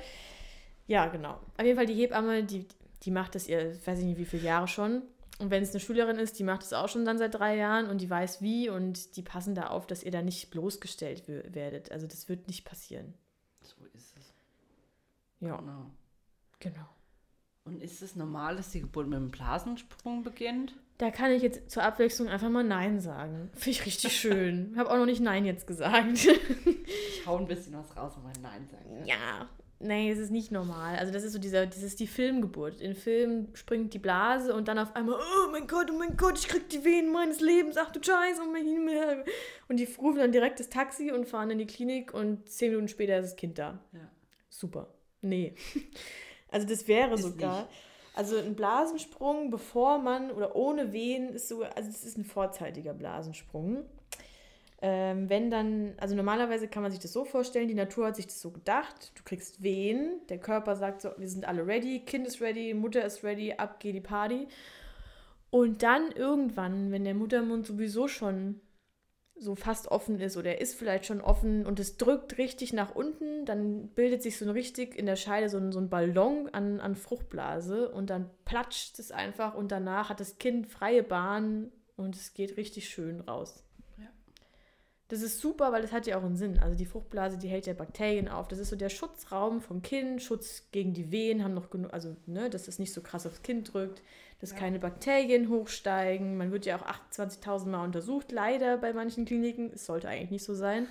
Ja, 0.87 1.07
genau. 1.07 1.39
Auf 1.57 1.63
jeden 1.65 1.77
Fall 1.77 1.85
die 1.85 1.93
Hebamme, 1.95 2.43
die, 2.43 2.67
die 3.03 3.11
macht 3.11 3.35
das 3.35 3.47
ihr, 3.47 3.77
weiß 3.85 3.99
ich 3.99 4.05
nicht 4.05 4.17
wie 4.19 4.25
viele 4.25 4.43
Jahre 4.43 4.67
schon. 4.67 5.03
Und 5.41 5.49
wenn 5.49 5.63
es 5.63 5.71
eine 5.71 5.79
Schülerin 5.79 6.17
ist, 6.17 6.37
die 6.39 6.43
macht 6.43 6.61
es 6.61 6.71
auch 6.71 6.87
schon 6.87 7.03
dann 7.03 7.17
seit 7.17 7.33
drei 7.33 7.55
Jahren 7.57 7.87
und 7.89 7.99
die 7.99 8.09
weiß 8.09 8.41
wie 8.41 8.69
und 8.69 9.15
die 9.15 9.23
passen 9.23 9.55
da 9.55 9.67
auf, 9.67 9.87
dass 9.87 10.03
ihr 10.03 10.11
da 10.11 10.21
nicht 10.21 10.51
bloßgestellt 10.51 11.27
werdet. 11.27 11.91
Also 11.91 12.05
das 12.07 12.29
wird 12.29 12.47
nicht 12.47 12.63
passieren. 12.63 13.13
So 13.63 13.75
ist 13.93 14.15
es. 14.17 14.33
Ja, 15.39 15.57
Genau. 15.57 15.85
genau. 16.59 16.87
Und 17.63 17.81
ist 17.81 18.01
es 18.01 18.15
normal, 18.15 18.55
dass 18.55 18.69
die 18.71 18.81
Geburt 18.81 19.07
mit 19.07 19.17
einem 19.17 19.29
Blasensprung 19.31 20.23
beginnt? 20.23 20.75
Da 20.97 21.09
kann 21.09 21.31
ich 21.31 21.41
jetzt 21.41 21.71
zur 21.71 21.83
Abwechslung 21.83 22.27
einfach 22.27 22.49
mal 22.49 22.63
Nein 22.63 22.99
sagen. 22.99 23.49
Finde 23.53 23.69
ich 23.71 23.85
richtig 23.85 24.15
schön. 24.15 24.73
Habe 24.77 24.91
auch 24.91 24.97
noch 24.97 25.05
nicht 25.05 25.21
Nein 25.21 25.45
jetzt 25.45 25.65
gesagt. 25.65 26.17
Ich 26.23 27.25
hau 27.25 27.37
ein 27.37 27.47
bisschen 27.47 27.73
was 27.73 27.95
raus, 27.97 28.13
aber 28.17 28.31
Nein 28.41 28.67
sagen. 28.67 29.05
Ja, 29.05 29.47
nee, 29.81 30.11
es 30.11 30.19
ist 30.19 30.31
nicht 30.31 30.51
normal. 30.51 30.97
Also 30.97 31.11
das 31.11 31.23
ist 31.23 31.33
so 31.33 31.39
dieser, 31.39 31.65
das 31.65 31.83
ist 31.83 31.99
die 31.99 32.07
Filmgeburt. 32.07 32.81
In 32.81 32.95
Filmen 32.95 33.49
springt 33.53 33.93
die 33.93 33.99
Blase 33.99 34.53
und 34.53 34.67
dann 34.67 34.79
auf 34.79 34.95
einmal, 34.95 35.19
oh 35.19 35.51
mein 35.51 35.67
Gott, 35.67 35.89
oh 35.91 35.97
mein 35.97 36.17
Gott, 36.17 36.37
ich 36.37 36.47
krieg 36.47 36.69
die 36.69 36.83
Wehen 36.83 37.11
meines 37.11 37.39
Lebens, 37.39 37.77
ach 37.77 37.91
du 37.91 38.01
Scheiße, 38.01 38.41
oh 38.41 38.51
mein 38.51 38.65
Himmel. 38.65 39.25
Und 39.67 39.77
die 39.77 39.87
rufen 39.99 40.19
dann 40.19 40.31
direkt 40.31 40.59
das 40.59 40.69
Taxi 40.69 41.11
und 41.11 41.27
fahren 41.27 41.49
in 41.51 41.57
die 41.57 41.67
Klinik 41.67 42.13
und 42.13 42.49
zehn 42.49 42.71
Minuten 42.71 42.87
später 42.87 43.17
ist 43.17 43.31
das 43.31 43.35
Kind 43.35 43.57
da. 43.57 43.79
Ja. 43.93 44.09
Super. 44.49 44.93
Nee. 45.21 45.55
Also 46.49 46.67
das 46.67 46.87
wäre 46.87 47.13
Ist 47.13 47.21
sogar. 47.21 47.61
nicht. 47.61 47.69
Also 48.13 48.37
ein 48.37 48.55
Blasensprung, 48.55 49.51
bevor 49.51 49.97
man 49.99 50.31
oder 50.31 50.55
ohne 50.55 50.91
Wehen, 50.91 51.33
ist 51.33 51.47
so, 51.47 51.63
also 51.63 51.89
das 51.89 52.03
ist 52.03 52.17
ein 52.17 52.25
vorzeitiger 52.25 52.93
Blasensprung. 52.93 53.85
Ähm, 54.83 55.29
wenn 55.29 55.51
dann, 55.51 55.93
also 55.97 56.15
normalerweise 56.15 56.67
kann 56.67 56.81
man 56.81 56.91
sich 56.91 56.99
das 56.99 57.13
so 57.13 57.23
vorstellen, 57.23 57.67
die 57.67 57.75
Natur 57.75 58.07
hat 58.07 58.15
sich 58.15 58.25
das 58.25 58.41
so 58.41 58.49
gedacht, 58.49 59.11
du 59.13 59.21
kriegst 59.23 59.61
Wehen, 59.61 60.21
der 60.29 60.39
Körper 60.39 60.75
sagt 60.75 61.01
so, 61.01 61.11
wir 61.17 61.29
sind 61.29 61.47
alle 61.47 61.67
ready, 61.67 61.99
Kind 61.99 62.25
ist 62.25 62.41
ready, 62.41 62.73
Mutter 62.73 63.05
ist 63.05 63.23
ready, 63.23 63.53
ab 63.53 63.79
geht 63.79 63.93
die 63.93 64.01
Party. 64.01 64.47
Und 65.51 65.83
dann 65.83 66.11
irgendwann, 66.11 66.91
wenn 66.91 67.03
der 67.03 67.13
Muttermund 67.13 67.67
sowieso 67.67 68.07
schon 68.07 68.59
so 69.35 69.55
fast 69.55 69.87
offen 69.89 70.19
ist 70.19 70.37
oder 70.37 70.51
er 70.51 70.61
ist 70.61 70.75
vielleicht 70.75 71.05
schon 71.05 71.21
offen 71.21 71.65
und 71.65 71.79
es 71.79 71.97
drückt 71.97 72.37
richtig 72.37 72.73
nach 72.73 72.95
unten, 72.95 73.45
dann 73.45 73.89
bildet 73.89 74.21
sich 74.23 74.37
so 74.37 74.45
ein 74.45 74.51
richtig 74.51 74.95
in 74.95 75.05
der 75.05 75.15
Scheide 75.15 75.49
so 75.49 75.57
ein, 75.57 75.71
so 75.71 75.79
ein 75.79 75.89
Ballon 75.89 76.49
an, 76.53 76.79
an 76.79 76.95
Fruchtblase 76.95 77.89
und 77.89 78.09
dann 78.09 78.29
platscht 78.45 78.99
es 78.99 79.11
einfach 79.11 79.55
und 79.55 79.71
danach 79.71 80.09
hat 80.09 80.19
das 80.19 80.37
Kind 80.37 80.67
freie 80.67 81.03
Bahn 81.03 81.71
und 81.97 82.15
es 82.15 82.33
geht 82.33 82.55
richtig 82.55 82.89
schön 82.89 83.19
raus. 83.21 83.63
Das 85.11 85.21
ist 85.21 85.41
super, 85.41 85.73
weil 85.73 85.81
das 85.81 85.91
hat 85.91 86.07
ja 86.07 86.17
auch 86.17 86.23
einen 86.23 86.37
Sinn. 86.37 86.57
Also 86.59 86.73
die 86.73 86.85
Fruchtblase, 86.85 87.37
die 87.37 87.49
hält 87.49 87.65
ja 87.67 87.73
Bakterien 87.73 88.29
auf. 88.29 88.47
Das 88.47 88.59
ist 88.59 88.69
so 88.69 88.77
der 88.77 88.87
Schutzraum 88.87 89.59
vom 89.59 89.81
Kind, 89.81 90.21
Schutz 90.21 90.69
gegen 90.71 90.93
die 90.93 91.11
Wehen, 91.11 91.43
haben 91.43 91.53
noch 91.53 91.69
genug, 91.69 91.91
also 91.93 92.15
ne, 92.27 92.49
dass 92.49 92.69
es 92.69 92.79
nicht 92.79 92.93
so 92.93 93.01
krass 93.01 93.27
aufs 93.27 93.41
Kind 93.41 93.73
drückt, 93.73 94.01
dass 94.39 94.51
Ja. 94.51 94.57
keine 94.57 94.79
Bakterien 94.79 95.49
hochsteigen. 95.49 96.37
Man 96.37 96.53
wird 96.53 96.65
ja 96.65 96.77
auch 96.79 96.85
28.000 96.85 97.67
Mal 97.67 97.83
untersucht, 97.83 98.31
leider 98.31 98.77
bei 98.77 98.93
manchen 98.93 99.25
Kliniken. 99.25 99.71
Es 99.73 99.85
sollte 99.85 100.07
eigentlich 100.07 100.31
nicht 100.31 100.45
so 100.45 100.53
sein. 100.53 100.87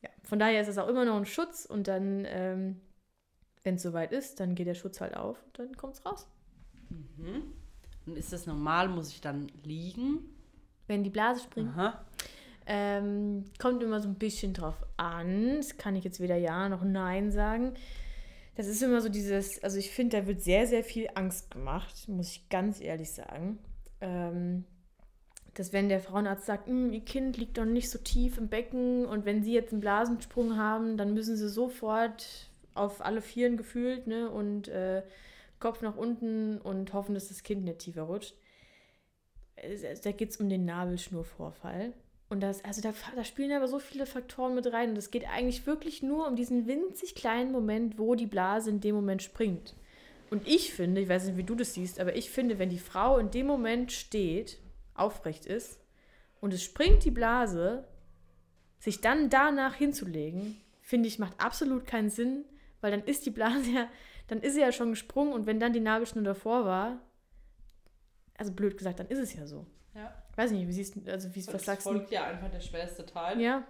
Ja, 0.00 0.08
von 0.24 0.38
daher 0.38 0.62
ist 0.62 0.68
es 0.68 0.78
auch 0.78 0.88
immer 0.88 1.04
noch 1.04 1.16
ein 1.16 1.26
Schutz 1.26 1.66
und 1.66 1.88
dann, 1.88 2.24
ähm, 2.26 2.80
wenn 3.62 3.74
es 3.74 3.82
soweit 3.82 4.10
ist, 4.12 4.40
dann 4.40 4.54
geht 4.54 4.68
der 4.68 4.74
Schutz 4.74 5.02
halt 5.02 5.14
auf 5.14 5.36
und 5.44 5.58
dann 5.58 5.76
kommt 5.76 5.96
es 5.96 6.06
raus. 6.06 6.26
Mhm. 6.88 7.42
Und 8.06 8.16
ist 8.16 8.32
das 8.32 8.46
normal? 8.46 8.88
Muss 8.88 9.10
ich 9.10 9.20
dann 9.20 9.48
liegen? 9.64 10.20
Wenn 10.86 11.04
die 11.04 11.10
Blase 11.10 11.42
springt. 11.42 11.72
Aha. 11.76 12.02
Ähm, 12.66 13.44
kommt 13.60 13.82
immer 13.82 14.00
so 14.00 14.08
ein 14.08 14.16
bisschen 14.16 14.52
drauf 14.52 14.76
an. 14.96 15.56
Das 15.58 15.76
kann 15.78 15.94
ich 15.96 16.04
jetzt 16.04 16.20
weder 16.20 16.36
Ja 16.36 16.68
noch 16.68 16.82
Nein 16.82 17.30
sagen. 17.30 17.74
Das 18.56 18.66
ist 18.68 18.82
immer 18.82 19.00
so 19.02 19.08
dieses, 19.08 19.62
also 19.64 19.78
ich 19.78 19.90
finde, 19.90 20.18
da 20.20 20.26
wird 20.26 20.42
sehr, 20.42 20.66
sehr 20.66 20.84
viel 20.84 21.08
Angst 21.14 21.50
gemacht, 21.50 22.08
muss 22.08 22.30
ich 22.32 22.48
ganz 22.48 22.80
ehrlich 22.80 23.12
sagen. 23.12 23.58
Ähm, 24.00 24.64
dass 25.54 25.72
wenn 25.72 25.88
der 25.88 26.00
Frauenarzt 26.00 26.46
sagt, 26.46 26.68
"Hm, 26.68 26.92
ihr 26.92 27.00
Kind 27.04 27.36
liegt 27.38 27.58
doch 27.58 27.64
nicht 27.64 27.90
so 27.90 27.98
tief 27.98 28.38
im 28.38 28.48
Becken 28.48 29.06
und 29.06 29.24
wenn 29.24 29.42
sie 29.42 29.52
jetzt 29.54 29.72
einen 29.72 29.80
Blasensprung 29.80 30.56
haben, 30.56 30.96
dann 30.98 31.14
müssen 31.14 31.36
sie 31.36 31.48
sofort 31.48 32.50
auf 32.74 33.04
alle 33.04 33.22
Vieren 33.22 33.56
gefühlt 33.56 34.06
ne, 34.06 34.30
und 34.30 34.68
äh, 34.68 35.02
Kopf 35.60 35.80
nach 35.82 35.96
unten 35.96 36.58
und 36.60 36.92
hoffen, 36.92 37.14
dass 37.14 37.28
das 37.28 37.42
Kind 37.42 37.64
nicht 37.64 37.78
tiefer 37.80 38.02
rutscht. 38.02 38.34
Es- 39.56 40.00
Da 40.02 40.12
geht 40.12 40.30
es 40.30 40.36
um 40.38 40.48
den 40.48 40.64
Nabelschnurvorfall. 40.64 41.92
Und 42.28 42.42
das, 42.42 42.64
also 42.64 42.80
da, 42.80 42.92
da 43.14 43.24
spielen 43.24 43.52
aber 43.52 43.68
so 43.68 43.78
viele 43.78 44.06
Faktoren 44.06 44.54
mit 44.54 44.72
rein. 44.72 44.90
Und 44.90 44.98
es 44.98 45.10
geht 45.10 45.28
eigentlich 45.28 45.66
wirklich 45.66 46.02
nur 46.02 46.26
um 46.26 46.36
diesen 46.36 46.66
winzig 46.66 47.14
kleinen 47.14 47.52
Moment, 47.52 47.98
wo 47.98 48.14
die 48.14 48.26
Blase 48.26 48.70
in 48.70 48.80
dem 48.80 48.96
Moment 48.96 49.22
springt. 49.22 49.74
Und 50.30 50.46
ich 50.46 50.72
finde, 50.72 51.00
ich 51.00 51.08
weiß 51.08 51.26
nicht, 51.26 51.36
wie 51.36 51.44
du 51.44 51.54
das 51.54 51.74
siehst, 51.74 52.00
aber 52.00 52.16
ich 52.16 52.30
finde, 52.30 52.58
wenn 52.58 52.68
die 52.68 52.78
Frau 52.78 53.18
in 53.18 53.30
dem 53.30 53.46
Moment 53.46 53.92
steht, 53.92 54.58
aufrecht 54.94 55.46
ist 55.46 55.78
und 56.40 56.52
es 56.52 56.62
springt 56.62 57.04
die 57.04 57.10
Blase, 57.10 57.86
sich 58.78 59.00
dann 59.00 59.30
danach 59.30 59.74
hinzulegen, 59.74 60.60
finde 60.80 61.08
ich, 61.08 61.18
macht 61.18 61.40
absolut 61.40 61.86
keinen 61.86 62.10
Sinn, 62.10 62.44
weil 62.80 62.90
dann 62.90 63.04
ist 63.04 63.26
die 63.26 63.30
Blase 63.30 63.70
ja, 63.70 63.88
dann 64.28 64.40
ist 64.40 64.54
sie 64.54 64.60
ja 64.60 64.72
schon 64.72 64.90
gesprungen 64.90 65.32
und 65.32 65.46
wenn 65.46 65.60
dann 65.60 65.72
die 65.72 65.80
Nabelschnur 65.80 66.24
davor 66.24 66.64
war, 66.64 67.00
also 68.36 68.52
blöd 68.52 68.76
gesagt, 68.76 68.98
dann 68.98 69.08
ist 69.08 69.18
es 69.18 69.34
ja 69.34 69.46
so. 69.46 69.66
Ja. 69.96 70.12
Weiß 70.36 70.50
nicht, 70.50 70.68
wie 70.68 70.72
siehst 70.72 70.94
du, 70.96 71.10
also 71.10 71.34
wie, 71.34 71.46
was 71.46 71.64
sagst 71.64 71.86
du? 71.86 71.90
folgt 71.90 72.10
ja 72.10 72.24
einfach 72.24 72.50
der 72.50 72.60
schwerste 72.60 73.06
Teil. 73.06 73.40
Ja, 73.40 73.64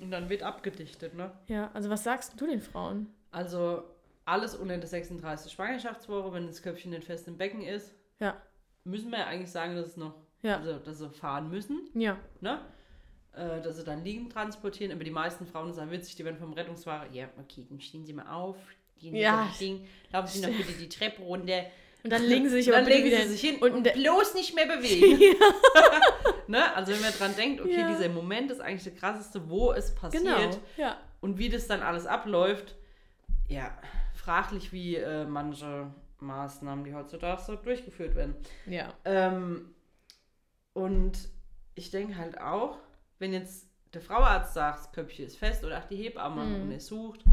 Und 0.00 0.10
dann 0.10 0.28
wird 0.28 0.42
abgedichtet, 0.42 1.14
ne? 1.14 1.32
ja, 1.46 1.70
also 1.72 1.88
was 1.90 2.04
sagst 2.04 2.38
du 2.40 2.46
den 2.46 2.60
Frauen? 2.60 3.06
Also 3.30 3.82
alles 4.26 4.54
unter 4.54 4.76
der 4.76 4.86
36. 4.86 5.50
Schwangerschaftswoche, 5.52 6.32
wenn 6.32 6.46
das 6.46 6.60
Köpfchen 6.62 6.90
nicht 6.90 7.04
fest 7.04 7.26
im 7.28 7.38
Becken 7.38 7.62
ist, 7.62 7.92
Ja, 8.18 8.36
müssen 8.84 9.10
wir 9.10 9.18
ja 9.20 9.26
eigentlich 9.26 9.50
sagen, 9.50 9.74
dass 9.76 9.86
es 9.88 9.96
noch, 9.96 10.14
ja, 10.42 10.58
also 10.58 10.78
dass 10.78 10.98
sie 10.98 11.08
fahren 11.10 11.48
müssen, 11.48 11.88
ja, 11.94 12.18
ne? 12.40 12.60
Äh, 13.32 13.62
dass 13.62 13.76
sie 13.76 13.84
dann 13.84 14.02
liegend 14.04 14.32
transportieren. 14.32 14.92
Aber 14.92 15.04
die 15.04 15.10
meisten 15.12 15.46
Frauen 15.46 15.72
sind 15.72 15.90
witzig, 15.90 16.16
die 16.16 16.24
werden 16.24 16.36
vom 16.38 16.52
Rettungsfahrer, 16.52 17.10
ja, 17.12 17.28
okay, 17.38 17.64
dann 17.68 17.80
stehen 17.80 18.04
sie 18.04 18.12
mal 18.12 18.26
auf, 18.28 18.56
gehen 18.98 19.14
Ja. 19.14 19.46
das 19.48 19.58
Ding, 19.58 19.86
laufen 20.12 20.26
sie 20.28 20.40
noch 20.40 20.48
bitte 20.56 20.72
die 20.72 20.88
Treppe 20.88 21.22
runter. 21.22 21.62
Und 22.02 22.10
dann 22.10 22.22
legen 22.22 22.48
sie 22.48 22.56
sich 22.62 22.66
dann 22.66 22.84
legen 22.84 23.10
sie 23.10 23.28
sich 23.28 23.40
hin 23.40 23.56
Und, 23.60 23.72
und, 23.72 23.92
bloß 23.92 24.34
nicht 24.34 24.54
mehr 24.54 24.66
bewegen. 24.66 25.18
ne? 26.46 26.74
Also 26.74 26.92
wenn 26.92 27.00
man 27.00 27.12
dran 27.12 27.36
denkt, 27.36 27.60
okay, 27.60 27.80
Ja. 27.80 27.88
dieser 27.88 28.08
Moment 28.08 28.50
ist 28.50 28.60
eigentlich 28.60 28.84
der 28.84 28.94
krasseste, 28.94 29.48
wo 29.50 29.72
es 29.72 29.94
passiert 29.94 30.22
genau, 30.24 30.58
ja. 30.76 30.96
und 31.20 31.38
wie 31.38 31.48
das 31.48 31.66
dann 31.66 31.82
alles 31.82 32.06
abläuft. 32.06 32.74
Ja, 33.48 33.76
fraglich, 34.14 34.72
wie 34.72 34.96
äh, 34.96 35.24
manche 35.24 35.88
Maßnahmen, 36.20 36.84
die 36.84 36.94
heutzutage 36.94 37.42
so 37.42 37.56
durchgeführt 37.56 38.14
werden. 38.14 38.34
Ja, 38.66 38.92
Ähm, 39.04 39.74
und 40.72 41.12
ich 41.74 41.90
denke 41.90 42.16
halt 42.16 42.40
auch, 42.40 42.78
wenn 43.18 43.32
jetzt 43.32 43.66
der 43.92 44.00
Frauenarzt 44.00 44.54
sagt, 44.54 44.78
das 44.78 44.92
Köpfchen 44.92 45.26
ist 45.26 45.36
fest 45.36 45.64
oder 45.64 45.78
auch 45.78 45.84
die 45.88 45.96
Hebamme 45.96 46.44
Mhm. 46.44 46.62
und 46.62 46.72
er 46.72 46.80
sucht, 46.80 47.24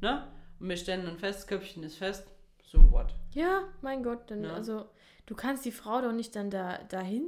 ne? 0.00 0.26
Und 0.58 0.68
wir 0.68 0.76
stellen 0.76 1.04
dann 1.06 1.18
fest, 1.18 1.40
das 1.40 1.46
Köpfchen 1.46 1.82
ist 1.84 1.96
fest, 1.96 2.26
so 2.70 2.78
what? 2.92 3.14
ja, 3.32 3.64
mein 3.82 4.02
Gott, 4.02 4.30
dann, 4.30 4.44
Ja. 4.44 4.54
also 4.54 4.86
du 5.26 5.34
kannst 5.34 5.64
die 5.64 5.72
Frau 5.72 6.00
doch 6.00 6.12
nicht 6.12 6.34
dann 6.36 6.50
da 6.50 6.78
dahin, 6.84 7.24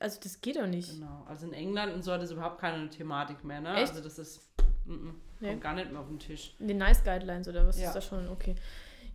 also 0.00 0.18
das 0.22 0.40
geht 0.40 0.56
doch 0.56 0.66
nicht. 0.66 0.90
Genau. 0.92 1.24
Also 1.28 1.46
in 1.46 1.52
England 1.52 1.94
und 1.94 2.02
so 2.02 2.12
hat 2.12 2.22
es 2.22 2.30
überhaupt 2.30 2.60
keine 2.60 2.88
Thematik 2.90 3.44
mehr, 3.44 3.60
ne? 3.60 3.74
Echt? 3.76 3.90
Also 3.90 4.02
das 4.02 4.18
ist 4.18 4.40
mm, 4.84 4.92
mm, 4.92 5.20
Nee. 5.40 5.48
kommt 5.50 5.60
gar 5.62 5.74
nicht 5.74 5.90
mehr 5.90 6.00
auf 6.00 6.08
den 6.08 6.18
Tisch. 6.18 6.54
In 6.58 6.68
den 6.68 6.78
Nice 6.78 7.04
Guidelines 7.04 7.46
oder 7.48 7.66
was 7.66 7.78
Ja. 7.78 7.88
ist 7.88 7.94
das 7.94 8.04
schon? 8.06 8.26
Okay. 8.28 8.54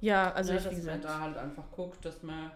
Ja, 0.01 0.31
also 0.33 0.53
ne, 0.53 0.59
ich, 0.59 0.63
dass 0.65 0.83
man 0.83 1.01
da 1.01 1.19
halt 1.19 1.37
einfach 1.37 1.71
guckt, 1.71 2.03
dass 2.05 2.21
man, 2.23 2.51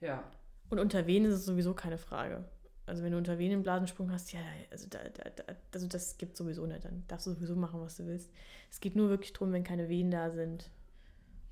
ja, 0.00 0.22
Und 0.70 0.78
unter 0.78 1.06
Venen 1.06 1.30
ist 1.30 1.38
es 1.38 1.44
sowieso 1.46 1.74
keine 1.74 1.98
Frage. 1.98 2.44
Also 2.86 3.02
wenn 3.04 3.12
du 3.12 3.18
unter 3.18 3.38
Venen 3.38 3.54
einen 3.54 3.62
Blasensprung 3.62 4.10
hast, 4.10 4.32
ja, 4.32 4.40
also, 4.70 4.86
da, 4.88 4.98
da, 4.98 5.30
da, 5.30 5.42
also 5.72 5.86
das 5.86 6.16
gibt 6.18 6.36
sowieso 6.36 6.66
nicht. 6.66 6.84
Dann 6.84 7.04
darfst 7.08 7.26
du 7.26 7.32
sowieso 7.32 7.54
machen, 7.54 7.80
was 7.80 7.96
du 7.96 8.06
willst. 8.06 8.30
Es 8.70 8.80
geht 8.80 8.96
nur 8.96 9.08
wirklich 9.10 9.32
darum, 9.32 9.52
wenn 9.52 9.62
keine 9.64 9.88
Venen 9.88 10.10
da 10.10 10.30
sind 10.30 10.70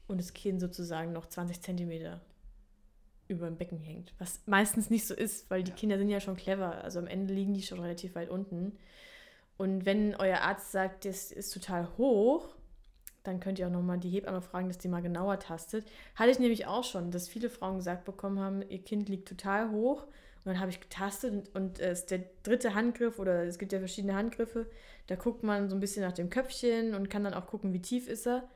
und 0.08 0.18
das 0.18 0.34
Kind 0.34 0.60
sozusagen 0.60 1.12
noch 1.12 1.26
20 1.26 1.60
Zentimeter 1.60 2.20
über 3.28 3.46
dem 3.46 3.56
Becken 3.56 3.78
hängt. 3.78 4.14
Was 4.18 4.40
meistens 4.46 4.90
nicht 4.90 5.06
so 5.06 5.14
ist, 5.14 5.50
weil 5.50 5.62
die 5.62 5.70
Ja. 5.70 5.76
Kinder 5.76 5.98
sind 5.98 6.08
ja 6.08 6.20
schon 6.20 6.36
clever. 6.36 6.82
Also 6.82 6.98
am 6.98 7.06
Ende 7.06 7.34
liegen 7.34 7.54
die 7.54 7.62
schon 7.62 7.78
relativ 7.78 8.14
weit 8.14 8.30
unten. 8.30 8.76
Und 9.58 9.84
wenn 9.84 10.14
euer 10.14 10.38
Arzt 10.38 10.72
sagt, 10.72 11.04
das 11.04 11.30
ist 11.30 11.52
total 11.52 11.88
hoch, 11.98 12.48
dann 13.24 13.40
könnt 13.40 13.58
ihr 13.58 13.66
auch 13.66 13.72
nochmal 13.72 13.98
die 13.98 14.08
Hebamme 14.08 14.40
fragen, 14.40 14.68
dass 14.68 14.78
die 14.78 14.88
mal 14.88 15.02
genauer 15.02 15.38
tastet. 15.40 15.86
Hatte 16.14 16.30
ich 16.30 16.38
nämlich 16.38 16.66
auch 16.66 16.84
schon, 16.84 17.10
dass 17.10 17.28
viele 17.28 17.50
Frauen 17.50 17.76
gesagt 17.76 18.04
bekommen 18.06 18.38
haben, 18.38 18.62
ihr 18.68 18.82
Kind 18.82 19.08
liegt 19.08 19.28
total 19.28 19.70
hoch. 19.70 20.04
Und 20.04 20.54
dann 20.54 20.60
habe 20.60 20.70
ich 20.70 20.80
getastet 20.80 21.32
und, 21.32 21.54
und 21.54 21.80
es 21.80 22.00
ist 22.00 22.10
der 22.10 22.20
dritte 22.44 22.74
Handgriff 22.74 23.18
oder 23.18 23.44
es 23.44 23.58
gibt 23.58 23.72
ja 23.72 23.80
verschiedene 23.80 24.14
Handgriffe. 24.14 24.70
Da 25.08 25.16
guckt 25.16 25.42
man 25.42 25.68
so 25.68 25.76
ein 25.76 25.80
bisschen 25.80 26.02
nach 26.02 26.12
dem 26.12 26.30
Köpfchen 26.30 26.94
und 26.94 27.10
kann 27.10 27.24
dann 27.24 27.34
auch 27.34 27.46
gucken, 27.48 27.74
wie 27.74 27.82
tief 27.82 28.08
ist 28.08 28.26
er. 28.26 28.48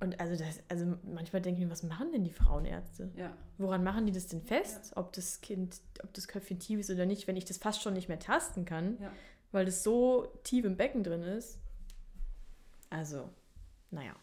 Und 0.00 0.18
also, 0.18 0.42
das, 0.42 0.60
also 0.68 0.96
manchmal 1.04 1.42
denke 1.42 1.60
ich 1.60 1.66
mir, 1.66 1.70
was 1.70 1.82
machen 1.82 2.10
denn 2.12 2.24
die 2.24 2.32
Frauenärzte? 2.32 3.10
ja. 3.16 3.36
Woran 3.58 3.84
machen 3.84 4.06
die 4.06 4.12
das 4.12 4.26
denn 4.28 4.40
fest, 4.42 4.92
ob 4.96 5.12
das 5.12 5.42
Kind, 5.42 5.78
ob 6.02 6.14
das 6.14 6.26
Köpfchen 6.26 6.58
tief 6.58 6.80
ist 6.80 6.90
oder 6.90 7.04
nicht, 7.04 7.26
wenn 7.28 7.36
ich 7.36 7.44
das 7.44 7.58
fast 7.58 7.82
schon 7.82 7.92
nicht 7.92 8.08
mehr 8.08 8.18
tasten 8.18 8.64
kann, 8.64 8.96
Ja. 9.00 9.12
weil 9.52 9.66
das 9.66 9.82
so 9.82 10.26
tief 10.42 10.64
im 10.64 10.76
Becken 10.78 11.04
drin 11.04 11.22
ist? 11.22 11.58
Also, 12.88 13.28
naja. 13.90 14.14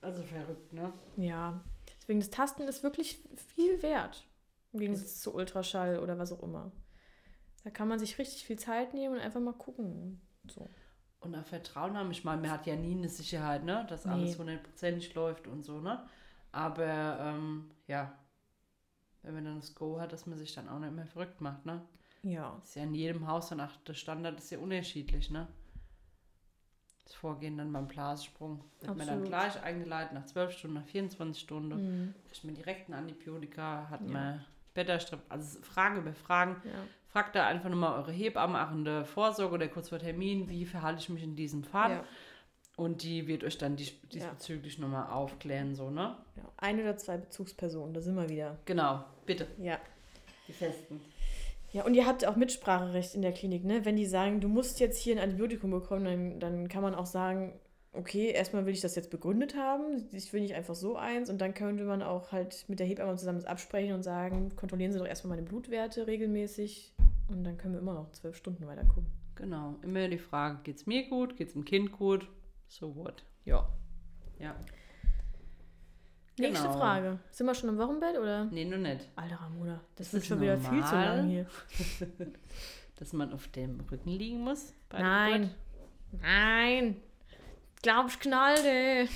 Also 0.00 0.22
verrückt, 0.22 0.72
ne? 0.72 0.92
Ja, 1.16 1.62
deswegen 2.00 2.20
das 2.20 2.30
Tasten 2.30 2.62
ist 2.62 2.82
wirklich 2.82 3.22
viel 3.54 3.82
wert. 3.82 4.26
Im 4.72 4.80
Gegensatz 4.80 5.20
zu 5.20 5.34
Ultraschall 5.34 5.98
oder 6.00 6.18
was 6.18 6.32
auch 6.32 6.42
immer. 6.42 6.72
Da 7.62 7.70
kann 7.70 7.88
man 7.88 7.98
sich 7.98 8.18
richtig 8.18 8.44
viel 8.44 8.58
Zeit 8.58 8.92
nehmen 8.94 9.14
und 9.14 9.20
einfach 9.20 9.40
mal 9.40 9.52
gucken. 9.54 10.20
So. 10.48 10.68
Und 11.24 11.34
auch 11.34 11.44
Vertrauen 11.44 11.96
haben. 11.96 12.10
Ich 12.10 12.24
meine, 12.24 12.40
man 12.42 12.50
hat 12.50 12.66
ja 12.66 12.76
nie 12.76 12.96
eine 12.96 13.08
Sicherheit, 13.08 13.64
ne? 13.64 13.86
Dass 13.88 14.04
Nee. 14.04 14.12
alles 14.12 14.38
hundertprozentig 14.38 15.14
läuft 15.14 15.46
und 15.46 15.62
so, 15.64 15.80
ne? 15.80 16.04
Aber 16.52 17.18
ähm, 17.20 17.70
ja, 17.86 18.12
wenn 19.22 19.34
man 19.34 19.44
dann 19.44 19.56
das 19.60 19.74
Go 19.74 19.98
hat, 20.00 20.12
dass 20.12 20.26
man 20.26 20.38
sich 20.38 20.54
dann 20.54 20.68
auch 20.68 20.78
nicht 20.78 20.92
mehr 20.94 21.06
verrückt 21.06 21.40
macht, 21.40 21.64
ne? 21.66 21.82
Ja. 22.22 22.58
Ist 22.62 22.76
ja 22.76 22.82
in 22.84 22.94
jedem 22.94 23.26
Haus 23.26 23.48
dann 23.48 23.60
auch, 23.60 23.74
der 23.86 23.94
Standard 23.94 24.38
ist 24.38 24.50
ja 24.50 24.58
unterschiedlich, 24.58 25.30
ne? 25.30 25.46
Das 27.04 27.14
Vorgehen 27.14 27.58
dann 27.58 27.72
beim 27.72 27.86
Blasensprung. 27.86 28.64
Wird 28.80 28.88
man 28.96 28.98
dann 29.06 29.08
Absolut. 29.20 29.26
gleich 29.28 29.62
eingeleitet 29.62 30.12
nach 30.14 30.24
12 30.24 30.52
Stunden, 30.52 30.76
nach 30.76 30.86
24 30.86 31.42
Stunden. 31.42 31.74
Mhm. 32.06 32.14
Kriegt 32.28 32.44
man 32.44 32.54
direkt 32.54 32.88
ein 32.88 32.94
Antibiotika, 32.94 33.88
hat 33.90 34.00
Ja. 34.02 34.08
man 34.08 34.44
Betterstrip, 34.72 35.20
also 35.28 35.60
Fragen 35.62 35.98
über 35.98 36.14
Fragen. 36.14 36.56
ja. 36.64 36.70
Fragt 37.14 37.36
da 37.36 37.46
einfach 37.46 37.70
nochmal 37.70 37.96
eure 37.96 38.10
Hebamme 38.10 38.66
auch 38.66 38.72
in 38.72 38.84
der 38.84 39.04
Vorsorge 39.04 39.54
oder 39.54 39.68
kurz 39.68 39.90
vor 39.90 40.00
Termin, 40.00 40.48
wie 40.48 40.66
verhalte 40.66 41.00
ich 41.00 41.08
mich 41.10 41.22
in 41.22 41.36
diesem 41.36 41.62
Fall. 41.62 41.90
Ja. 41.92 42.04
Und 42.74 43.04
die 43.04 43.28
wird 43.28 43.44
euch 43.44 43.56
dann 43.56 43.76
dies, 43.76 43.92
diesbezüglich 44.12 44.80
nochmal 44.80 45.12
aufklären, 45.12 45.76
so, 45.76 45.90
ne? 45.90 46.16
ja. 46.34 46.42
Ein 46.56 46.80
oder 46.80 46.96
zwei 46.96 47.18
Bezugspersonen, 47.18 47.94
da 47.94 48.00
sind 48.00 48.16
wir 48.16 48.28
wieder. 48.28 48.58
Genau, 48.64 49.04
bitte. 49.26 49.46
Ja. 49.58 49.78
Die 50.48 50.52
festen. 50.52 51.00
Ja, 51.70 51.84
und 51.84 51.94
ihr 51.94 52.04
habt 52.04 52.26
auch 52.26 52.34
Mitspracherecht 52.34 53.14
in 53.14 53.22
der 53.22 53.32
Klinik, 53.32 53.64
ne? 53.64 53.84
Wenn 53.84 53.94
die 53.94 54.06
sagen, 54.06 54.40
du 54.40 54.48
musst 54.48 54.80
jetzt 54.80 55.00
hier 55.00 55.14
ein 55.14 55.22
Antibiotikum 55.22 55.70
bekommen, 55.70 56.04
dann, 56.04 56.40
dann 56.40 56.68
kann 56.68 56.82
man 56.82 56.96
auch 56.96 57.06
sagen, 57.06 57.52
okay, 57.94 58.30
erstmal 58.30 58.66
will 58.66 58.74
ich 58.74 58.80
das 58.80 58.96
jetzt 58.96 59.10
begründet 59.10 59.56
haben, 59.56 60.08
ich 60.12 60.32
will 60.32 60.40
nicht 60.40 60.54
einfach 60.54 60.74
so 60.74 60.96
eins 60.96 61.30
und 61.30 61.40
dann 61.40 61.54
könnte 61.54 61.84
man 61.84 62.02
auch 62.02 62.32
halt 62.32 62.64
mit 62.68 62.80
der 62.80 62.86
Hebamme 62.86 63.16
zusammen 63.16 63.38
das 63.38 63.46
absprechen 63.46 63.94
und 63.94 64.02
sagen, 64.02 64.54
kontrollieren 64.56 64.92
Sie 64.92 64.98
doch 64.98 65.06
erstmal 65.06 65.36
meine 65.36 65.46
Blutwerte 65.46 66.06
regelmäßig 66.06 66.92
und 67.28 67.44
dann 67.44 67.56
können 67.58 67.74
wir 67.74 67.80
immer 67.80 67.94
noch 67.94 68.10
zwölf 68.12 68.36
Stunden 68.36 68.66
weiter 68.66 68.84
gucken. 68.84 69.06
Genau. 69.36 69.76
Immer 69.82 70.08
die 70.08 70.18
Frage, 70.18 70.58
geht's 70.62 70.86
mir 70.86 71.08
gut, 71.08 71.36
geht's 71.36 71.52
dem 71.54 71.64
Kind 71.64 71.92
gut? 71.92 72.28
So 72.68 72.94
what? 72.96 73.24
Ja. 73.44 73.68
Ja. 74.38 74.54
Nächste 76.36 76.66
Genau. 76.66 76.78
Frage. 76.78 77.18
Sind 77.30 77.46
wir 77.46 77.54
schon 77.54 77.68
im 77.68 77.78
Wochenbett 77.78 78.18
oder? 78.18 78.46
Nee, 78.46 78.64
nur 78.64 78.78
nicht. 78.78 79.08
Alter 79.16 79.36
Ramona, 79.36 79.80
das 79.96 80.08
Ist 80.08 80.14
das 80.14 80.26
schon 80.26 80.40
wieder 80.40 80.56
viel 80.58 80.68
zu 80.84 80.94
normal? 80.94 81.16
lang 81.18 81.28
hier. 81.28 81.46
Dass 82.96 83.12
man 83.12 83.32
auf 83.32 83.48
dem 83.48 83.80
Rücken 83.90 84.10
liegen 84.10 84.40
muss? 84.40 84.72
Nein. 84.92 85.50
Nein. 86.20 86.96
Glaubst 87.82 88.20
knallt, 88.20 88.64
ey. 88.64 89.08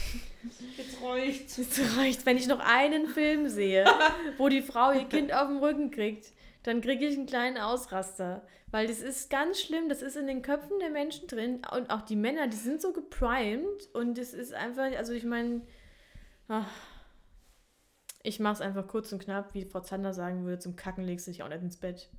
Jetzt 0.77 1.03
reicht's. 1.03 1.59
Es 1.59 1.97
reicht, 1.97 2.27
wenn 2.27 2.37
ich 2.37 2.47
noch 2.49 2.61
einen 2.61 3.07
Film 3.07 3.49
sehe, 3.49 3.85
wo 4.37 4.49
die 4.49 4.63
Frau 4.63 4.93
ihr 4.93 5.05
Kind 5.05 5.33
auf 5.33 5.49
dem 5.49 5.59
Rücken 5.59 5.91
kriegt, 5.91 6.33
dann 6.63 6.81
kriege 6.81 7.07
ich 7.07 7.17
einen 7.17 7.27
kleinen 7.27 7.59
Ausraster. 7.59 8.47
Weil 8.71 8.87
das 8.87 9.01
ist 9.01 9.31
ganz 9.31 9.61
schlimm, 9.61 9.89
das 9.89 10.03
ist 10.03 10.17
in 10.17 10.27
den 10.27 10.43
Köpfen 10.43 10.79
der 10.79 10.91
Menschen 10.91 11.27
drin. 11.27 11.63
Und 11.75 11.91
auch 11.91 12.03
die 12.03 12.17
Männer, 12.17 12.49
die 12.49 12.57
sind 12.57 12.83
so 12.83 12.93
geprimed. 12.93 13.89
Und 13.95 14.19
es 14.19 14.35
ist 14.35 14.53
einfach, 14.53 14.93
also 14.97 15.13
ich 15.13 15.25
meine, 15.25 15.63
ich 18.23 18.41
mache 18.41 18.55
es 18.55 18.61
einfach 18.61 18.87
kurz 18.87 19.13
und 19.13 19.23
knapp, 19.23 19.55
wie 19.55 19.65
Frau 19.65 19.81
Zander 19.81 20.13
sagen 20.13 20.45
würde, 20.45 20.59
zum 20.59 20.77
Kacken 20.77 21.05
legst 21.05 21.27
du 21.27 21.31
dich 21.31 21.43
auch 21.43 21.49
nicht 21.49 21.63
ins 21.63 21.79
Bett. 21.79 22.11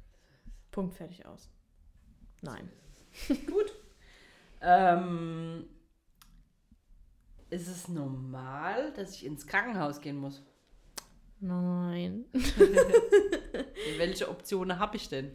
Punkt, 0.71 0.95
fertig 0.95 1.25
aus. 1.25 1.49
Nein. 2.41 2.71
Ähm, 4.61 5.69
ist 7.49 7.67
es 7.67 7.87
normal, 7.87 8.91
dass 8.93 9.15
ich 9.15 9.25
ins 9.25 9.47
Krankenhaus 9.47 10.01
gehen 10.01 10.17
muss? 10.17 10.43
Nein. 11.39 12.25
Welche 13.97 14.29
Optionen 14.29 14.79
habe 14.79 14.97
ich 14.97 15.09
denn? 15.09 15.31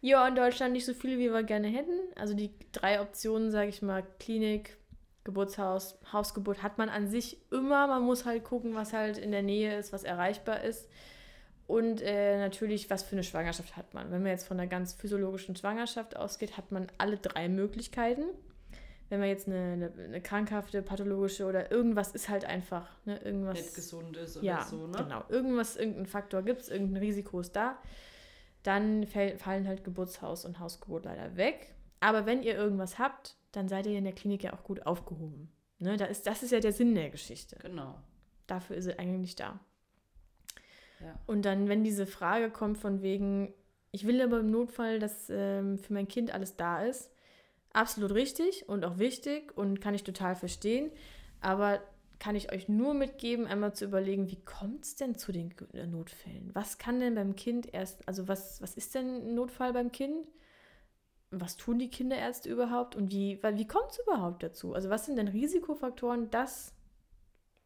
Ja, 0.00 0.26
in 0.28 0.34
Deutschland 0.34 0.72
nicht 0.72 0.84
so 0.84 0.94
viele, 0.94 1.18
wie 1.18 1.32
wir 1.32 1.42
gerne 1.42 1.68
hätten. 1.68 1.98
Also 2.16 2.34
die 2.34 2.50
drei 2.72 3.00
Optionen, 3.00 3.50
sage 3.50 3.68
ich 3.68 3.82
mal, 3.82 4.04
Klinik, 4.18 4.76
Geburtshaus, 5.24 5.98
Hausgeburt 6.12 6.62
hat 6.62 6.76
man 6.76 6.88
an 6.88 7.08
sich 7.08 7.38
immer. 7.50 7.86
Man 7.86 8.02
muss 8.02 8.26
halt 8.26 8.44
gucken, 8.44 8.74
was 8.74 8.92
halt 8.92 9.16
in 9.16 9.32
der 9.32 9.42
Nähe 9.42 9.78
ist, 9.78 9.92
was 9.92 10.04
erreichbar 10.04 10.62
ist. 10.62 10.88
Und 11.66 12.02
äh, 12.02 12.38
natürlich, 12.38 12.90
was 12.90 13.02
für 13.02 13.16
eine 13.16 13.24
Schwangerschaft 13.24 13.76
hat 13.76 13.94
man. 13.94 14.10
Wenn 14.10 14.22
man 14.22 14.32
jetzt 14.32 14.46
von 14.46 14.60
einer 14.60 14.68
ganz 14.68 14.92
physiologischen 14.92 15.56
Schwangerschaft 15.56 16.16
ausgeht, 16.16 16.58
hat 16.58 16.70
man 16.70 16.88
alle 16.98 17.16
drei 17.16 17.48
Möglichkeiten. 17.48 18.24
Wenn 19.08 19.20
man 19.20 19.28
jetzt 19.28 19.46
eine, 19.46 19.72
eine, 19.72 19.92
eine 20.02 20.20
krankhafte, 20.20 20.82
pathologische 20.82 21.46
oder 21.46 21.70
irgendwas 21.70 22.12
ist 22.12 22.28
halt 22.28 22.44
einfach, 22.44 22.88
ne, 23.04 23.18
irgendwas. 23.18 23.58
Nicht 23.58 23.74
gesund 23.74 24.16
ist 24.16 24.36
oder 24.38 24.46
ja, 24.46 24.62
so, 24.62 24.86
ne? 24.86 24.98
genau. 24.98 25.24
Irgendwas, 25.28 25.76
irgendein 25.76 26.06
Faktor 26.06 26.42
gibt 26.42 26.62
es, 26.62 26.68
irgendein 26.68 27.02
Risiko 27.02 27.40
ist 27.40 27.54
da. 27.54 27.78
Dann 28.62 29.06
fäll, 29.06 29.36
fallen 29.38 29.68
halt 29.68 29.84
Geburtshaus 29.84 30.44
und 30.44 30.58
Hausgeburt 30.58 31.04
leider 31.04 31.36
weg. 31.36 31.74
Aber 32.00 32.26
wenn 32.26 32.42
ihr 32.42 32.54
irgendwas 32.54 32.98
habt, 32.98 33.36
dann 33.52 33.68
seid 33.68 33.86
ihr 33.86 33.96
in 33.96 34.04
der 34.04 34.14
Klinik 34.14 34.42
ja 34.42 34.52
auch 34.52 34.64
gut 34.64 34.86
aufgehoben. 34.86 35.50
Ne, 35.78 35.96
da 35.96 36.06
ist, 36.06 36.26
das 36.26 36.42
ist 36.42 36.50
ja 36.50 36.60
der 36.60 36.72
Sinn 36.72 36.94
der 36.94 37.10
Geschichte. 37.10 37.56
Genau. 37.60 37.98
Dafür 38.46 38.76
ist 38.76 38.84
sie 38.84 38.98
eigentlich 38.98 39.36
da. 39.36 39.60
Ja. 41.00 41.18
Und 41.26 41.44
dann, 41.44 41.68
wenn 41.68 41.84
diese 41.84 42.06
Frage 42.06 42.50
kommt 42.50 42.78
von 42.78 43.02
wegen, 43.02 43.52
ich 43.90 44.06
will 44.06 44.20
aber 44.22 44.40
im 44.40 44.50
Notfall, 44.50 44.98
dass 44.98 45.28
ähm, 45.30 45.78
für 45.78 45.92
mein 45.92 46.08
Kind 46.08 46.32
alles 46.32 46.56
da 46.56 46.82
ist, 46.82 47.10
absolut 47.74 48.12
richtig 48.14 48.68
und 48.68 48.84
auch 48.84 48.98
wichtig 48.98 49.56
und 49.56 49.80
kann 49.82 49.94
ich 49.94 50.04
total 50.04 50.36
verstehen. 50.36 50.90
Aber 51.42 51.80
kann 52.18 52.36
ich 52.36 52.52
euch 52.52 52.68
nur 52.68 52.94
mitgeben, 52.94 53.46
einmal 53.46 53.74
zu 53.74 53.84
überlegen, 53.84 54.30
wie 54.30 54.40
kommt 54.44 54.84
es 54.84 54.96
denn 54.96 55.16
zu 55.16 55.32
den 55.32 55.50
G- 55.50 55.86
Notfällen? 55.86 56.50
Was 56.54 56.78
kann 56.78 57.00
denn 57.00 57.16
beim 57.16 57.36
Kind 57.36 57.74
erst, 57.74 58.08
also 58.08 58.28
was, 58.28 58.62
was 58.62 58.74
ist 58.76 58.94
denn 58.94 59.28
ein 59.28 59.34
Notfall 59.34 59.74
beim 59.74 59.92
Kind? 59.92 60.28
Was 61.30 61.56
tun 61.56 61.78
die 61.78 61.90
Kinderärzte 61.90 62.48
überhaupt 62.48 62.94
und 62.96 63.10
wie, 63.10 63.42
weil- 63.42 63.58
wie 63.58 63.66
kommt 63.66 63.90
es 63.90 63.98
überhaupt 63.98 64.42
dazu? 64.42 64.72
Also 64.74 64.88
was 64.88 65.04
sind 65.04 65.16
denn 65.16 65.28
Risikofaktoren, 65.28 66.30
dass 66.30 66.72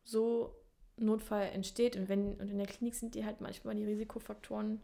so 0.04 0.54
Notfall 0.96 1.48
entsteht? 1.50 1.96
Und 1.96 2.08
wenn, 2.08 2.34
und 2.36 2.50
in 2.50 2.58
der 2.58 2.66
Klinik 2.66 2.94
sind 2.94 3.14
die 3.14 3.24
halt 3.26 3.40
manchmal 3.40 3.74
die 3.74 3.84
Risikofaktoren 3.84 4.80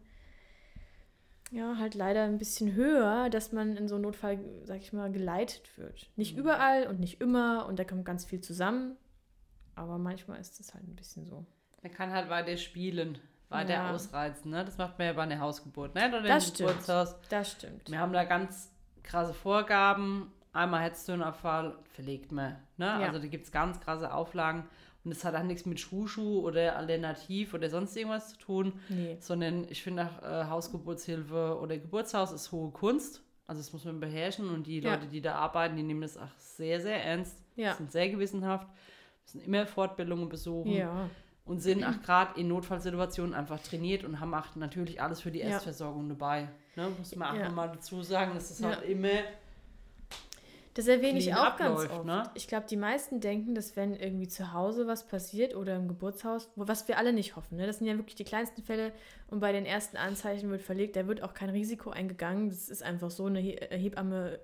ja, 1.51 1.77
halt 1.77 1.95
leider 1.95 2.23
ein 2.23 2.37
bisschen 2.37 2.73
höher, 2.73 3.29
dass 3.29 3.51
man 3.51 3.77
in 3.77 3.87
so 3.87 3.95
einen 3.95 4.03
Notfall, 4.03 4.39
sag 4.63 4.77
ich 4.77 4.93
mal, 4.93 5.11
geleitet 5.11 5.77
wird. 5.77 6.09
Nicht 6.15 6.33
Mhm. 6.33 6.39
überall 6.41 6.87
und 6.87 6.99
nicht 6.99 7.21
immer 7.21 7.65
und 7.67 7.77
da 7.79 7.83
kommt 7.83 8.05
ganz 8.05 8.25
viel 8.25 8.41
zusammen. 8.41 8.97
Aber 9.75 9.97
manchmal 9.97 10.39
ist 10.39 10.59
es 10.59 10.73
halt 10.73 10.87
ein 10.87 10.95
bisschen 10.95 11.25
so. 11.25 11.45
Man 11.81 11.91
kann 11.91 12.11
halt 12.11 12.29
weiter 12.29 12.57
spielen, 12.57 13.17
weiter 13.49 13.73
Ja. 13.73 13.91
ausreizen, 13.93 14.51
ne? 14.51 14.63
Das 14.65 14.77
macht 14.77 14.97
man 14.97 15.07
ja 15.07 15.13
bei 15.13 15.23
einer 15.23 15.39
Hausgeburt, 15.39 15.93
ne? 15.95 16.07
Oder 16.07 16.21
Das 16.23 16.49
im 16.49 16.55
stimmt. 16.55 16.69
Geburtshaus. 16.69 17.15
Das 17.29 17.51
stimmt. 17.51 17.91
Wir 17.91 17.99
haben 17.99 18.13
da 18.13 18.23
ganz 18.23 18.71
krasse 19.03 19.33
Vorgaben. 19.33 20.31
Einmal 20.53 20.81
hättest 20.83 21.07
du 21.09 21.11
einen 21.13 21.21
Abfall, 21.23 21.77
verlegt 21.91 22.31
man. 22.31 22.53
Ne? 22.77 22.85
Ja. 22.85 22.99
Also 23.01 23.19
da 23.19 23.27
gibt 23.27 23.45
es 23.45 23.51
ganz 23.51 23.79
krasse 23.81 24.13
Auflagen. 24.13 24.63
Und 25.05 25.11
das 25.13 25.23
hat 25.23 25.35
auch 25.35 25.43
nichts 25.43 25.65
mit 25.67 25.79
Schuschu 25.79 26.39
oder 26.39 26.75
Alternativ 26.75 27.53
oder 27.53 27.69
sonst 27.69 27.95
irgendwas 27.95 28.29
zu 28.29 28.37
tun, 28.39 28.73
Nee. 28.89 29.17
sondern 29.19 29.65
ich 29.69 29.83
finde 29.83 30.05
auch 30.09 30.23
äh, 30.23 30.45
Hausgeburtshilfe 30.49 31.59
oder 31.61 31.77
Geburtshaus 31.77 32.31
ist 32.31 32.51
hohe 32.51 32.71
Kunst. 32.71 33.21
Also 33.47 33.61
das 33.61 33.71
muss 33.71 33.85
man 33.85 33.99
beherrschen 33.99 34.49
und 34.49 34.65
die 34.65 34.79
Ja. 34.79 34.95
Leute, 34.95 35.05
die 35.07 35.21
da 35.21 35.35
arbeiten, 35.35 35.75
die 35.77 35.83
nehmen 35.83 36.01
das 36.01 36.17
auch 36.17 36.27
sehr, 36.37 36.81
sehr 36.81 37.03
ernst, 37.05 37.37
Ja. 37.55 37.75
sind 37.75 37.91
sehr 37.91 38.09
gewissenhaft, 38.09 38.67
müssen 39.25 39.41
immer 39.45 39.67
Fortbildungen 39.67 40.27
besuchen 40.27 40.71
Ja. 40.71 41.09
und 41.45 41.59
sind 41.59 41.83
auch 41.83 42.01
gerade 42.01 42.39
in 42.39 42.47
Notfallsituationen 42.47 43.35
einfach 43.35 43.59
trainiert 43.61 44.03
und 44.03 44.19
haben 44.19 44.33
auch 44.33 44.55
natürlich 44.55 44.99
alles 45.03 45.21
für 45.21 45.29
die 45.29 45.39
Ja. 45.39 45.49
Erstversorgung 45.49 46.09
dabei. 46.09 46.49
Ne? 46.75 46.89
Muss 46.97 47.15
man 47.15 47.29
auch 47.35 47.39
Ja. 47.39 47.45
nochmal 47.49 47.69
dazu 47.71 48.01
sagen, 48.01 48.31
dass 48.33 48.49
es 48.49 48.59
Ja. 48.59 48.69
halt 48.69 48.81
immer 48.89 49.09
Das 50.75 50.87
erwähne 50.87 51.17
ich 51.19 51.33
auch 51.33 51.55
ganz 51.57 51.79
abläuft, 51.81 51.91
oft. 51.91 52.05
ne? 52.05 52.23
Ich 52.35 52.47
glaube, 52.47 52.67
die 52.69 52.75
meisten 52.77 53.19
denken, 53.21 53.55
dass 53.55 53.75
wenn 53.75 53.95
irgendwie 53.95 54.27
zu 54.27 54.53
Hause 54.53 54.87
was 54.87 55.07
passiert 55.07 55.55
oder 55.55 55.75
im 55.77 55.87
Geburtshaus, 55.87 56.51
was 56.55 56.87
wir 56.87 56.97
alle 56.97 57.13
nicht 57.13 57.35
hoffen, 57.35 57.57
ne? 57.57 57.65
das 57.65 57.79
sind 57.79 57.87
ja 57.87 57.95
wirklich 57.97 58.15
die 58.15 58.25
kleinsten 58.25 58.61
Fälle 58.61 58.91
und 59.27 59.39
bei 59.39 59.51
den 59.51 59.65
ersten 59.65 59.97
Anzeichen 59.97 60.49
wird 60.51 60.61
verlegt, 60.61 60.95
da 60.95 61.07
wird 61.07 61.23
auch 61.23 61.33
kein 61.33 61.49
Risiko 61.49 61.89
eingegangen. 61.91 62.49
Das 62.49 62.69
ist 62.69 62.83
einfach 62.83 63.09
so, 63.09 63.25
eine 63.25 63.39
He 63.39 63.53
äh, 63.55 63.77
Hebamme, 63.77 64.39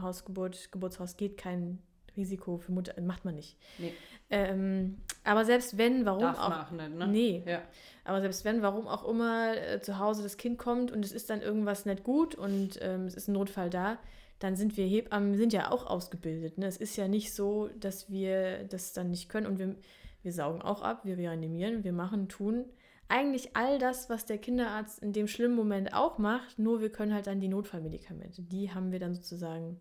Hausgeburt, 0.00 0.72
Geburtshaus 0.72 1.16
geht 1.16 1.36
kein 1.36 1.78
Risiko 2.16 2.58
für 2.58 2.72
Mutter, 2.72 2.98
macht 3.02 3.24
man 3.24 3.34
nicht. 3.34 3.56
Nee. 3.78 3.92
Ähm, 4.30 4.98
aber 5.22 5.44
selbst 5.44 5.76
wenn, 5.76 6.06
warum 6.06 6.20
darf 6.22 6.38
auch. 6.38 6.70
nicht, 6.70 6.94
ne? 6.96 7.06
Nee, 7.08 7.42
Ja. 7.46 7.60
aber 8.04 8.20
selbst 8.20 8.44
wenn, 8.44 8.62
warum 8.62 8.88
auch 8.88 9.06
immer 9.06 9.54
äh, 9.56 9.80
zu 9.82 9.98
Hause 9.98 10.22
das 10.22 10.36
Kind 10.36 10.56
kommt 10.58 10.90
und 10.92 11.04
es 11.04 11.12
ist 11.12 11.28
dann 11.28 11.42
irgendwas 11.42 11.84
nicht 11.84 12.04
gut 12.04 12.34
und 12.34 12.78
ähm, 12.80 13.04
es 13.06 13.14
ist 13.14 13.28
ein 13.28 13.32
Notfall 13.32 13.68
da, 13.68 13.98
dann 14.38 14.56
sind 14.56 14.76
wir 14.76 14.86
Hebammen, 14.86 15.36
sind 15.36 15.52
ja 15.52 15.70
auch 15.70 15.86
ausgebildet. 15.86 16.58
Ne? 16.58 16.66
Es 16.66 16.76
ist 16.76 16.96
ja 16.96 17.08
nicht 17.08 17.34
so, 17.34 17.68
dass 17.78 18.10
wir 18.10 18.64
das 18.64 18.92
dann 18.92 19.10
nicht 19.10 19.28
können 19.28 19.46
und 19.46 19.58
wir, 19.58 19.76
wir 20.22 20.32
saugen 20.32 20.62
auch 20.62 20.82
ab, 20.82 21.04
wir 21.04 21.16
reanimieren, 21.16 21.84
wir 21.84 21.92
machen, 21.92 22.28
tun. 22.28 22.64
Eigentlich 23.08 23.54
all 23.54 23.78
das, 23.78 24.08
was 24.08 24.26
der 24.26 24.38
Kinderarzt 24.38 25.02
in 25.02 25.12
dem 25.12 25.28
schlimmen 25.28 25.54
Moment 25.54 25.92
auch 25.92 26.18
macht, 26.18 26.58
nur 26.58 26.80
wir 26.80 26.90
können 26.90 27.12
halt 27.12 27.26
dann 27.26 27.40
die 27.40 27.48
Notfallmedikamente. 27.48 28.42
Die 28.42 28.72
haben 28.72 28.92
wir 28.92 28.98
dann 28.98 29.14
sozusagen 29.14 29.80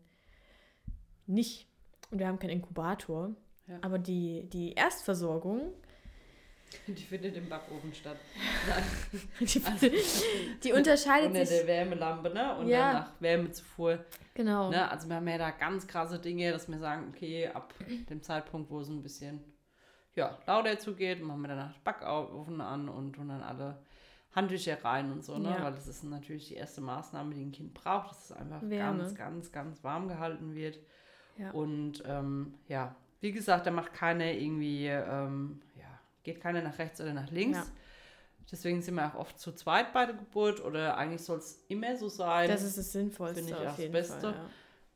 nicht. 1.25 1.67
Und 2.11 2.19
wir 2.19 2.27
haben 2.27 2.39
keinen 2.39 2.51
Inkubator. 2.51 3.33
Ja. 3.67 3.77
Aber 3.81 3.97
die, 3.97 4.49
die 4.49 4.73
Erstversorgung, 4.73 5.73
Die 6.87 7.03
findet 7.03 7.35
im 7.37 7.47
Backofen 7.49 7.93
statt. 7.93 8.17
die, 9.39 9.45
die 10.63 10.71
unterscheidet 10.73 11.29
Unter 11.29 11.45
sich. 11.45 11.57
der 11.59 11.67
Wärmelampe, 11.67 12.29
ne? 12.29 12.55
Und 12.57 12.67
Ja. 12.67 12.91
dann 12.93 13.01
nach 13.03 13.11
Wärmezufuhr. 13.21 14.05
Genau. 14.33 14.69
Ne? 14.69 14.89
Also 14.89 15.07
wir 15.09 15.15
haben 15.17 15.27
ja 15.27 15.37
da 15.37 15.51
ganz 15.51 15.87
krasse 15.87 16.19
Dinge, 16.19 16.51
dass 16.51 16.67
wir 16.69 16.79
sagen, 16.79 17.11
okay, 17.13 17.47
ab 17.47 17.73
dem 18.09 18.21
Zeitpunkt, 18.21 18.69
wo 18.71 18.79
es 18.79 18.89
ein 18.89 19.03
bisschen 19.03 19.43
ja, 20.15 20.37
lauter 20.45 20.77
zugeht, 20.79 21.21
machen 21.23 21.41
wir 21.41 21.47
danach 21.49 21.77
Backofen 21.79 22.61
an 22.61 22.87
und 22.89 23.13
tun 23.13 23.29
dann 23.29 23.41
alle 23.41 23.81
Handtücher 24.35 24.83
rein 24.83 25.11
und 25.11 25.23
so, 25.23 25.37
ne? 25.37 25.49
Ja. 25.51 25.63
Weil 25.63 25.73
das 25.73 25.87
ist 25.87 26.03
natürlich 26.03 26.47
die 26.47 26.55
erste 26.55 26.81
Maßnahme, 26.81 27.33
die 27.35 27.41
ein 27.43 27.51
Kind 27.51 27.73
braucht, 27.73 28.09
dass 28.11 28.25
es 28.25 28.31
einfach 28.31 28.61
Wärme. 28.63 28.99
ganz, 29.03 29.15
ganz, 29.15 29.51
ganz 29.51 29.83
warm 29.83 30.07
gehalten 30.07 30.55
wird. 30.55 30.79
Ja. 31.37 31.51
Und 31.51 32.03
ähm, 32.05 32.55
ja, 32.67 32.95
wie 33.21 33.31
gesagt, 33.31 33.65
da 33.67 33.71
macht 33.71 33.93
keiner 33.93 34.31
irgendwie, 34.31 34.87
ähm, 34.87 35.61
geht 36.23 36.41
keiner 36.41 36.61
nach 36.61 36.77
rechts 36.79 36.99
oder 37.01 37.13
nach 37.13 37.29
links. 37.31 37.57
Ja. 37.57 37.65
Deswegen 38.51 38.81
sind 38.81 38.95
wir 38.95 39.07
auch 39.07 39.15
oft 39.19 39.39
zu 39.39 39.53
zweit 39.53 39.93
bei 39.93 40.05
der 40.05 40.15
Geburt 40.15 40.63
oder 40.63 40.97
eigentlich 40.97 41.21
soll 41.21 41.37
es 41.39 41.63
immer 41.69 41.95
so 41.95 42.09
sein. 42.09 42.49
Das 42.49 42.61
ist 42.63 42.77
das 42.77 42.91
Sinnvollste 42.91 43.43
Finde 43.43 43.51
ich 43.51 43.57
auf 43.57 43.63
auch 43.63 43.69
das 43.71 43.77
jeden 43.79 43.93
Beste. 43.93 44.19
Fall. 44.33 44.49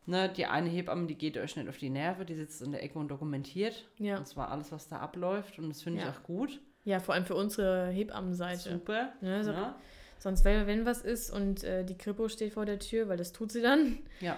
Ne, 0.06 0.30
die 0.30 0.46
eine 0.46 0.70
Hebamme, 0.70 1.06
die 1.08 1.16
geht 1.16 1.38
euch 1.38 1.56
nicht 1.58 1.68
auf 1.68 1.78
die 1.78 1.90
Nerven, 1.90 2.26
die 2.26 2.36
sitzt 2.36 2.62
in 2.62 2.72
der 2.72 2.82
Ecke 2.84 2.98
und 3.00 3.10
dokumentiert. 3.10 3.86
Ja. 3.98 4.06
Ja. 4.14 4.18
Und 4.20 4.28
zwar 4.28 4.52
alles, 4.52 4.72
was 4.72 4.88
da 4.88 4.98
abläuft. 5.00 5.60
Und 5.60 5.70
das 5.70 5.82
finde 5.82 6.02
Ja. 6.02 6.10
ich 6.10 6.16
auch 6.18 6.24
gut. 6.24 6.62
ja, 6.86 7.00
vor 7.02 7.14
allem 7.16 7.26
für 7.26 7.36
unsere 7.36 7.88
Hebammenseite. 7.90 8.72
Super. 8.72 9.14
Ne, 9.22 9.44
so, 9.44 9.52
Ne? 9.52 9.76
Sonst, 10.20 10.46
wenn, 10.46 10.66
wenn 10.66 10.86
was 10.86 11.02
ist 11.02 11.30
und 11.30 11.64
äh, 11.64 11.84
die 11.86 11.98
Kripo 11.98 12.28
steht 12.30 12.54
vor 12.54 12.66
der 12.66 12.80
Tür, 12.80 13.08
weil 13.10 13.18
das 13.18 13.34
tut 13.34 13.52
sie 13.52 13.62
dann, 13.62 14.00
Ja, 14.20 14.38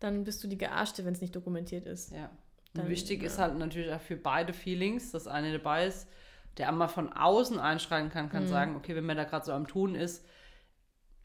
dann 0.00 0.24
bist 0.24 0.42
du 0.42 0.48
die 0.48 0.58
Gearschte, 0.58 1.04
wenn 1.04 1.12
es 1.12 1.20
nicht 1.20 1.34
dokumentiert 1.36 1.86
ist. 1.86 2.12
ja. 2.12 2.30
Dann, 2.72 2.88
wichtig 2.88 3.20
ja. 3.20 3.26
ist 3.26 3.38
halt 3.38 3.58
natürlich 3.58 3.92
auch 3.92 4.00
für 4.00 4.16
beide 4.16 4.52
Feelings, 4.52 5.10
dass 5.10 5.26
einer 5.26 5.52
dabei 5.52 5.86
ist, 5.86 6.06
der 6.58 6.68
einmal 6.68 6.88
von 6.88 7.12
außen 7.12 7.58
einschreiten 7.58 8.10
kann, 8.10 8.28
kann 8.28 8.44
Mhm. 8.44 8.48
sagen, 8.48 8.76
okay, 8.76 8.94
wenn 8.96 9.06
man 9.06 9.16
da 9.16 9.24
gerade 9.24 9.44
so 9.44 9.52
am 9.52 9.66
Tun 9.66 9.94
ist, 9.94 10.24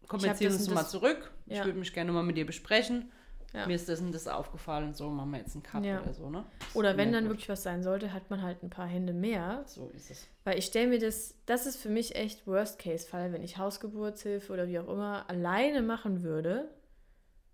komm, 0.08 0.20
Ich 0.20 0.26
jetzt 0.28 0.38
ziehen 0.38 0.52
uns 0.52 0.68
und 0.68 0.74
mal 0.74 0.86
zurück. 0.86 1.32
Ich 1.48 1.58
Ja. 1.58 1.66
würde 1.66 1.80
mich 1.80 1.94
gerne 1.94 2.12
mal 2.12 2.24
mit 2.24 2.38
dir 2.38 2.46
besprechen. 2.46 3.12
Ja. 3.54 3.68
Mir 3.68 3.76
ist 3.76 3.88
das 3.88 4.02
und 4.02 4.12
das 4.12 4.28
aufgefallen, 4.28 4.94
so 4.94 5.10
machen 5.10 5.32
wir 5.32 5.40
jetzt 5.40 5.56
einen 5.56 5.64
Cut 5.64 5.86
Ja. 5.86 6.02
oder 6.02 6.14
so, 6.14 6.30
ne? 6.30 6.44
Das 6.60 6.76
Oder 6.76 6.98
wenn 6.98 7.14
dann 7.14 7.24
gut. 7.24 7.32
wirklich 7.34 7.48
was 7.50 7.64
sein 7.64 7.84
sollte, 7.84 8.12
hat 8.12 8.30
man 8.30 8.42
halt 8.42 8.62
ein 8.64 8.70
paar 8.70 8.86
Hände 8.88 9.14
mehr. 9.14 9.64
So 9.66 9.90
ist 9.96 10.12
es. 10.12 10.28
Weil 10.44 10.60
ich 10.60 10.66
stelle 10.66 10.88
mir 10.88 11.00
das, 11.00 11.36
das 11.46 11.66
ist 11.66 11.78
für 11.78 11.88
mich 11.90 12.16
echt 12.16 12.46
Worst-Case-Fall, 12.48 13.32
wenn 13.32 13.44
ich 13.44 13.58
Hausgeburtshilfe 13.58 14.52
oder 14.52 14.68
wie 14.68 14.78
auch 14.80 14.90
immer 14.90 15.30
alleine 15.30 15.82
machen 15.82 16.22
würde 16.22 16.70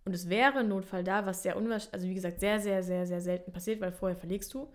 und 0.04 0.14
es 0.16 0.28
wäre 0.28 0.60
ein 0.60 0.70
Notfall 0.70 1.04
da, 1.04 1.28
was 1.28 1.44
sehr 1.44 1.56
unwahrscheinlich, 1.56 1.94
also 1.94 2.08
wie 2.08 2.16
gesagt, 2.16 2.40
sehr, 2.40 2.60
sehr, 2.60 2.82
sehr, 2.82 3.06
sehr 3.06 3.22
selten 3.22 3.52
passiert, 3.54 3.80
weil 3.80 3.92
vorher 3.92 4.18
verlegst 4.18 4.52
du. 4.56 4.74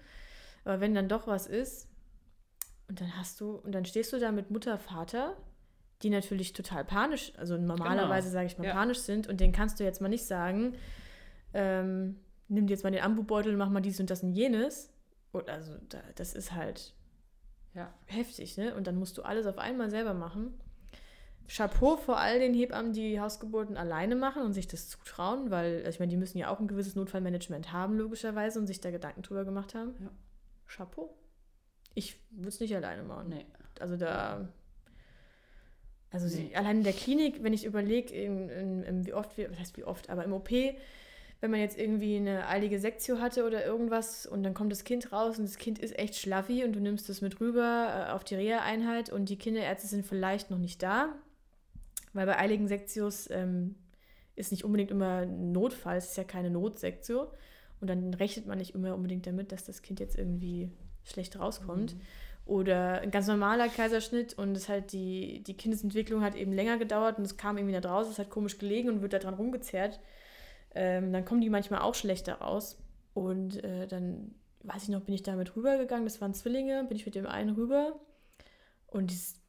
Aber 0.65 0.81
wenn 0.81 0.95
dann 0.95 1.09
doch 1.09 1.27
was 1.27 1.49
ist 1.49 1.89
und 2.89 3.01
dann 3.01 3.17
hast 3.17 3.41
du, 3.41 3.57
und 3.57 3.73
dann 3.73 3.85
stehst 3.85 4.13
du 4.13 4.19
da 4.19 4.33
mit 4.33 4.51
Mutter, 4.51 4.79
Vater, 4.79 5.37
die 6.03 6.11
natürlich 6.11 6.53
total 6.53 6.85
panisch, 6.85 7.33
also 7.39 7.57
normalerweise 7.57 8.31
sage 8.31 8.47
ich 8.47 8.59
mal 8.59 8.67
Ja. 8.67 8.73
panisch 8.75 8.99
sind 8.99 9.29
und 9.29 9.41
denen 9.41 9.53
kannst 9.53 9.81
du 9.81 9.85
jetzt 9.85 10.01
mal 10.01 10.09
nicht 10.09 10.27
sagen, 10.27 10.75
ähm, 11.55 12.17
nimm 12.49 12.67
dir 12.67 12.75
jetzt 12.75 12.85
mal 12.85 12.91
den 12.93 13.03
Ambubeutel, 13.03 13.57
mach 13.57 13.71
mal 13.71 13.81
dies 13.81 13.99
und 13.99 14.11
das 14.11 14.23
und 14.23 14.33
jenes. 14.33 14.93
Und 15.33 15.49
also 15.49 15.73
da, 15.89 15.99
das 16.15 16.35
ist 16.35 16.53
halt 16.53 16.95
Ja. 17.75 17.93
heftig, 18.07 18.57
ne? 18.57 18.75
Und 18.75 18.87
dann 18.87 18.97
musst 18.97 19.17
du 19.19 19.23
alles 19.23 19.47
auf 19.47 19.59
einmal 19.59 19.91
selber 19.91 20.15
machen. 20.15 20.55
Chapeau 21.49 21.97
vor 21.97 22.19
all 22.19 22.41
den 22.41 22.55
Hebammen, 22.55 22.93
die 22.93 23.21
Hausgeburten 23.21 23.77
alleine 23.77 24.17
machen 24.17 24.43
und 24.43 24.53
sich 24.53 24.67
das 24.67 24.89
zutrauen, 24.89 25.51
weil, 25.51 25.79
also 25.79 25.91
ich 25.91 25.99
meine, 26.01 26.11
die 26.11 26.17
müssen 26.17 26.39
ja 26.39 26.49
auch 26.51 26.59
ein 26.61 26.67
gewisses 26.69 26.95
Notfallmanagement 26.97 27.73
haben, 27.73 27.97
logischerweise, 27.97 28.59
und 28.59 28.67
sich 28.67 28.81
da 28.81 28.91
Gedanken 28.91 29.23
drüber 29.23 29.45
gemacht 29.45 29.75
haben. 29.75 29.95
Ja. 30.01 30.11
Chapeau. 30.67 31.15
Ich 31.97 32.21
würde 32.31 32.51
es 32.51 32.61
nicht 32.61 32.77
alleine 32.77 33.03
machen. 33.03 33.31
Nee. 33.31 33.47
Also 33.81 33.97
da. 33.97 34.49
Also 36.11 36.29
sie, 36.29 36.55
allein 36.55 36.79
in 36.79 36.85
der 36.85 36.93
Klinik, 36.93 37.43
wenn 37.43 37.53
ich 37.53 37.65
überlege, 37.65 38.15
wie 39.05 39.13
oft 39.13 39.37
wir, 39.37 39.51
was 39.51 39.59
heißt 39.59 39.77
wie 39.77 39.85
oft, 39.85 40.09
aber 40.09 40.25
im 40.25 40.33
OP, 40.33 40.51
wenn 41.41 41.51
man 41.51 41.61
jetzt 41.61 41.79
irgendwie 41.79 42.17
eine 42.17 42.47
eilige 42.47 42.79
Sektio 42.79 43.19
hatte 43.19 43.45
oder 43.45 43.67
irgendwas 43.67 44.25
und 44.25 44.43
dann 44.43 44.55
kommt 44.55 44.73
das 44.73 44.85
Kind 44.85 45.13
raus 45.13 45.39
und 45.39 45.45
das 45.45 45.59
Kind 45.59 45.79
ist 45.79 45.99
echt 45.99 46.17
schlaffi 46.17 46.65
und 46.65 46.75
du 46.75 46.81
nimmst 46.81 47.11
es 47.11 47.23
mit 47.23 47.41
rüber 47.41 48.09
äh, 48.09 48.13
auf 48.13 48.25
die 48.25 48.37
Reha-Einheit 48.37 49.11
und 49.11 49.29
die 49.29 49.37
Kinderärzte 49.37 49.89
sind 49.89 50.07
vielleicht 50.07 50.51
noch 50.51 50.59
nicht 50.59 50.83
da, 50.83 51.15
weil 52.13 52.27
bei 52.27 52.39
eiligen 52.39 52.69
Sektios 52.69 53.29
ähm, 53.31 53.75
ist 54.37 54.53
nicht 54.53 54.65
unbedingt 54.65 54.91
immer 54.91 55.23
ein 55.23 55.53
Notfall, 55.53 55.97
es 55.97 56.11
ist 56.11 56.17
ja 56.17 56.25
keine 56.25 56.51
Notsektio 56.51 57.33
und 57.81 57.89
dann 57.89 58.15
rechnet 58.15 58.47
man 58.47 58.59
nicht 58.59 58.75
immer 58.75 58.95
unbedingt 58.95 59.27
damit, 59.27 59.51
dass 59.51 59.65
das 59.65 59.83
Kind 59.83 59.99
jetzt 59.99 60.17
irgendwie 60.17 60.71
schlecht 61.07 61.39
rauskommt. 61.39 61.95
Mhm. 61.95 62.01
Oder 62.45 63.01
ein 63.01 63.11
ganz 63.11 63.27
normaler 63.27 63.69
Kaiserschnitt 63.69 64.35
und 64.35 64.57
es 64.57 64.69
halt 64.69 64.93
die, 64.93 65.43
die 65.43 65.57
Kindesentwicklung 65.57 66.23
hat 66.23 66.37
eben 66.37 66.53
länger 66.53 66.79
gedauert 66.79 67.19
und 67.19 67.25
es 67.25 67.37
kam 67.37 67.59
irgendwie 67.59 67.79
da 67.79 67.91
raus, 67.91 68.07
es 68.09 68.21
hat 68.21 68.31
komisch 68.31 68.59
gelegen 68.59 68.89
und 68.89 69.03
wird 69.03 69.13
da 69.13 69.19
dran 69.19 69.35
rumgezerrt. 69.35 69.99
Ähm, 70.75 71.13
dann 71.13 71.25
kommen 71.25 71.41
die 71.41 71.51
manchmal 71.51 71.81
auch 71.81 71.97
schlechter 71.97 72.35
raus. 72.35 72.79
Und 73.15 73.65
äh, 73.65 73.89
dann, 73.89 74.35
weiß 74.63 74.85
ich 74.85 74.89
noch, 74.91 75.01
bin 75.01 75.15
ich 75.15 75.23
damit 75.23 75.57
rübergegangen, 75.57 76.05
das 76.05 76.21
waren 76.21 76.35
Zwillinge, 76.35 76.85
bin 76.85 76.97
ich 76.97 77.07
mit 77.07 77.15
dem 77.15 77.27
einen 77.27 77.51
rüber 77.51 77.99
und, 78.87 79.11
dies, 79.11 79.41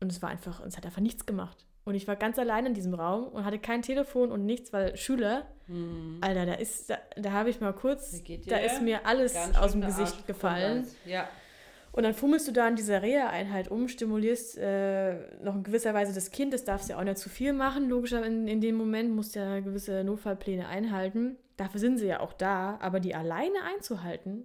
und 0.00 0.12
es 0.12 0.22
war 0.22 0.28
einfach, 0.28 0.64
es 0.64 0.76
hat 0.76 0.84
einfach 0.84 1.00
nichts 1.00 1.26
gemacht. 1.26 1.66
Und 1.86 1.94
ich 1.94 2.06
war 2.08 2.16
ganz 2.16 2.36
allein 2.38 2.66
in 2.66 2.74
diesem 2.74 2.94
Raum 2.94 3.28
und 3.28 3.44
hatte 3.44 3.58
kein 3.60 3.80
Telefon 3.80 4.30
und 4.32 4.44
nichts, 4.44 4.72
weil 4.74 4.96
Schüler, 4.96 5.46
Mhm. 5.68 6.18
Alter, 6.20 6.46
da 6.46 6.52
ist, 6.54 6.90
da, 6.90 6.98
da 7.16 7.32
habe 7.32 7.50
ich 7.50 7.60
mal 7.60 7.72
kurz, 7.72 8.22
Da 8.46 8.56
ist 8.58 8.82
mir 8.82 9.04
alles 9.04 9.34
aus 9.58 9.72
dem 9.72 9.80
Gesicht 9.80 10.14
Arsch 10.14 10.26
gefallen. 10.26 10.86
Ja. 11.04 11.28
Und 11.90 12.04
dann 12.04 12.14
fummelst 12.14 12.46
du 12.46 12.52
da 12.52 12.68
in 12.68 12.76
dieser 12.76 13.02
Reha-Einheit 13.02 13.68
um, 13.68 13.88
stimulierst 13.88 14.58
äh, 14.58 15.42
noch 15.42 15.56
in 15.56 15.64
gewisser 15.64 15.92
Weise 15.94 16.12
das 16.14 16.30
Kind, 16.30 16.52
das 16.52 16.62
darfst 16.64 16.88
ja 16.88 16.98
auch 16.98 17.02
nicht 17.04 17.18
zu 17.18 17.28
viel 17.28 17.52
machen, 17.52 17.88
logischerweise 17.88 18.28
in, 18.28 18.46
in 18.46 18.60
dem 18.60 18.76
Moment 18.76 19.10
musst 19.14 19.34
du 19.34 19.40
ja 19.40 19.58
gewisse 19.60 20.04
Notfallpläne 20.04 20.68
einhalten. 20.68 21.36
Dafür 21.56 21.80
sind 21.80 21.98
sie 21.98 22.06
ja 22.06 22.20
auch 22.20 22.32
da, 22.34 22.78
aber 22.80 23.00
die 23.00 23.14
alleine 23.16 23.56
einzuhalten, 23.74 24.44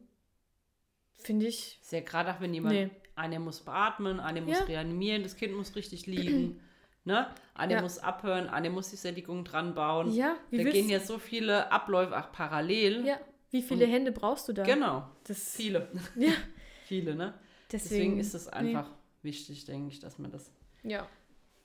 finde 1.19 1.45
ich, 1.47 1.79
ja 1.91 1.99
gerade 1.99 2.31
auch, 2.33 2.39
wenn 2.41 2.53
jemand, 2.53 2.73
Nee. 2.73 2.89
einer 3.15 3.39
muss 3.39 3.59
beatmen, 3.59 4.19
einer 4.19 4.41
muss 4.41 4.57
Ja. 4.59 4.65
reanimieren, 4.65 5.21
das 5.23 5.35
Kind 5.35 5.53
muss 5.55 5.75
richtig 5.75 6.07
liegen, 6.07 6.59
ne? 7.04 7.28
Einer 7.54 7.74
Ja. 7.76 7.82
muss 7.82 7.97
abhören, 7.99 8.47
einer 8.49 8.70
muss 8.70 8.89
die 8.89 8.95
Sättigung 8.95 9.43
dran 9.43 9.74
bauen. 9.76 10.12
ja, 10.14 10.36
wie 10.49 10.64
da 10.64 10.70
gehen 10.70 10.89
ja 10.89 10.99
so 10.99 11.18
viele 11.20 11.72
Abläufe 11.72 12.18
auch 12.18 12.32
parallel. 12.32 13.06
ja, 13.06 13.20
wie 13.52 13.62
viele 13.62 13.86
Hände 13.86 14.12
brauchst 14.12 14.47
du 14.47 14.54
da? 14.54 14.64
Genau, 14.64 15.08
Das, 15.26 15.56
viele. 15.56 15.88
Ja, 16.16 16.32
viele, 16.86 17.16
ne? 17.16 17.34
deswegen, 17.72 17.89
Deswegen 17.95 18.20
ist 18.20 18.34
es 18.34 18.47
einfach 18.47 18.89
wichtig, 19.24 19.66
denke 19.66 19.89
ich, 19.89 19.99
dass 19.99 20.18
man 20.20 20.32
das 20.32 20.52
Nee, 20.84 20.93
ja, 20.93 21.08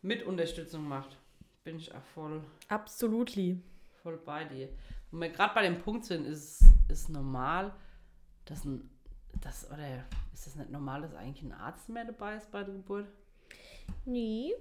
mit 0.02 0.22
Unterstützung 0.24 0.86
macht. 0.88 1.16
Bin 1.64 1.76
ich 1.78 1.92
auch 1.94 2.02
voll, 2.14 2.42
absolutely. 2.68 3.60
voll 4.02 4.18
bei 4.18 4.44
dir. 4.44 4.68
Und 5.10 5.20
wir 5.20 5.30
gerade 5.30 5.54
bei 5.54 5.62
dem 5.62 5.78
Punkt 5.80 6.04
sind, 6.04 6.24
ist 6.26 6.60
es 6.88 7.08
normal, 7.08 7.72
dass 8.44 8.64
ein, 8.64 8.88
das, 9.42 9.66
oder 9.70 10.04
ist 10.32 10.46
das 10.46 10.54
nicht 10.56 10.70
normal, 10.70 11.02
dass 11.02 11.14
eigentlich 11.14 11.42
ein 11.42 11.52
Arzt 11.52 11.88
mehr 11.88 12.04
dabei 12.04 12.36
ist 12.36 12.50
bei 12.50 12.62
der 12.62 12.74
Geburt? 12.74 13.06
Nee. 14.04 14.52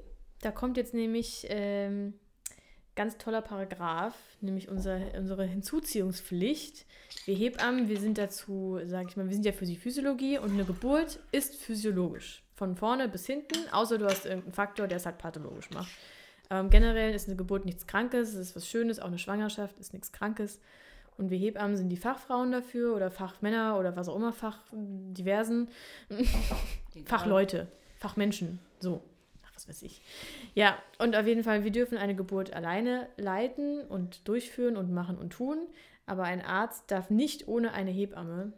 Da 0.46 0.52
kommt 0.52 0.78
jetzt 0.78 0.94
nämlich 0.94 1.48
ähm, 1.50 2.14
ganz 2.96 3.18
toller 3.18 3.42
Paragraph, 3.42 4.14
nämlich 4.42 4.70
unser, 4.70 5.00
unsere 5.18 5.44
Hinzuziehungspflicht. 5.44 6.86
Wir 7.26 7.34
Hebammen, 7.34 7.90
wir 7.90 8.00
sind 8.00 8.20
dazu, 8.20 8.80
sage 8.86 9.08
ich 9.10 9.18
mal, 9.18 9.26
wir 9.26 9.34
sind 9.34 9.48
ja 9.48 9.54
für 9.54 9.66
die 9.66 9.76
Physiologie 9.76 10.38
und 10.38 10.52
eine 10.52 10.64
Geburt 10.64 11.20
ist 11.32 11.56
physiologisch. 11.56 12.44
Von 12.54 12.76
vorne 12.76 13.10
bis 13.10 13.26
hinten, 13.26 13.58
außer 13.72 13.98
du 13.98 14.06
hast 14.06 14.28
irgendeinen 14.28 14.54
Faktor, 14.54 14.88
der 14.88 14.98
es 14.98 15.08
halt 15.08 15.18
pathologisch 15.18 15.72
macht. 15.72 15.90
Ähm, 16.52 16.70
generell 16.70 17.16
ist 17.16 17.28
eine 17.28 17.38
Geburt 17.38 17.66
nichts 17.66 17.88
Krankes, 17.88 18.36
es 18.36 18.50
ist 18.50 18.56
was 18.56 18.68
Schönes, 18.68 19.00
auch 19.00 19.08
eine 19.08 19.18
Schwangerschaft 19.18 19.80
ist 19.80 19.94
nichts 19.94 20.12
Krankes. 20.12 20.62
Und 21.18 21.32
wir 21.32 21.40
Hebammen 21.40 21.76
sind 21.76 21.90
die 21.90 21.98
Fachfrauen 21.98 22.52
dafür 22.52 22.96
oder 22.96 23.10
Fachmänner 23.10 23.80
oder 23.80 23.96
was 23.96 24.10
auch 24.10 24.16
immer, 24.16 24.32
Fach 24.32 24.60
diversen. 24.72 25.70
Fachleute, 27.06 27.68
Fachmenschen, 27.98 28.60
so. 28.80 29.02
Weiß 29.68 29.82
ich. 29.82 30.02
Ja, 30.54 30.78
und 31.00 31.16
auf 31.16 31.26
jeden 31.26 31.44
Fall, 31.44 31.64
wir 31.64 31.72
dürfen 31.72 31.98
eine 31.98 32.16
Geburt 32.16 32.54
alleine 32.54 33.08
leiten 33.18 33.82
und 33.82 34.28
durchführen 34.28 34.78
und 34.78 34.92
machen 34.92 35.18
und 35.18 35.32
tun. 35.32 35.68
Aber 36.06 36.24
ein 36.24 36.42
Arzt 36.42 36.92
darf 36.92 37.10
nicht 37.10 37.48
ohne 37.48 37.74
eine 37.74 37.92
Hebamme 37.92 38.54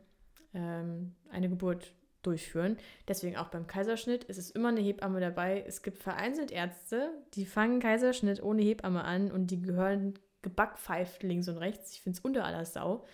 ähm, 0.53 1.15
eine 1.29 1.49
Geburt 1.49 1.93
durchführen. 2.23 2.77
Deswegen 3.07 3.37
auch 3.37 3.47
beim 3.47 3.67
Kaiserschnitt 3.67 4.25
ist 4.25 4.37
es 4.37 4.51
immer 4.51 4.69
eine 4.69 4.81
Hebamme 4.81 5.21
dabei. 5.21 5.63
Es 5.65 5.81
gibt 5.81 5.99
vereinzelt 5.99 6.51
Ärzte, 6.51 7.11
die 7.35 7.45
fangen 7.45 7.79
Kaiserschnitt 7.79 8.43
ohne 8.43 8.61
Hebamme 8.61 9.03
an 9.03 9.31
und 9.31 9.47
die 9.47 9.61
gehören 9.61 10.15
gebackpfeift 10.41 11.23
links 11.23 11.47
und 11.47 11.57
rechts. 11.57 11.93
Ich 11.93 12.01
finde 12.01 12.17
es 12.17 12.25
unter 12.25 12.43
aller 12.43 12.65
Sau. 12.65 13.05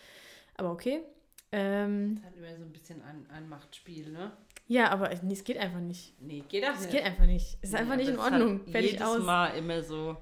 Aber 0.55 0.71
okay. 0.71 1.01
Ähm, 1.51 2.15
Das 2.15 2.25
halt 2.25 2.37
immer 2.37 2.57
so 2.57 2.63
ein 2.63 2.71
bisschen 2.71 3.01
ein, 3.03 3.27
ein 3.29 3.47
Machtspiel, 3.47 4.11
ne? 4.11 4.31
Ja, 4.67 4.89
aber 4.91 5.09
nee, 5.23 5.33
es 5.33 5.43
geht 5.43 5.57
einfach 5.57 5.79
nicht. 5.79 6.13
Nee, 6.21 6.43
geht 6.47 6.63
Es 6.63 6.81
nicht. 6.81 6.91
geht 6.91 7.03
einfach 7.03 7.25
nicht. 7.25 7.57
Es 7.61 7.69
ist 7.69 7.73
Nee, 7.73 7.79
einfach 7.79 7.95
nicht 7.95 8.09
in 8.09 8.19
Ordnung. 8.19 8.59
Halt 8.61 8.69
Fertig 8.71 8.91
jedes 8.93 9.05
aus. 9.07 9.23
Mal 9.23 9.47
immer 9.57 9.81
so, 9.83 10.17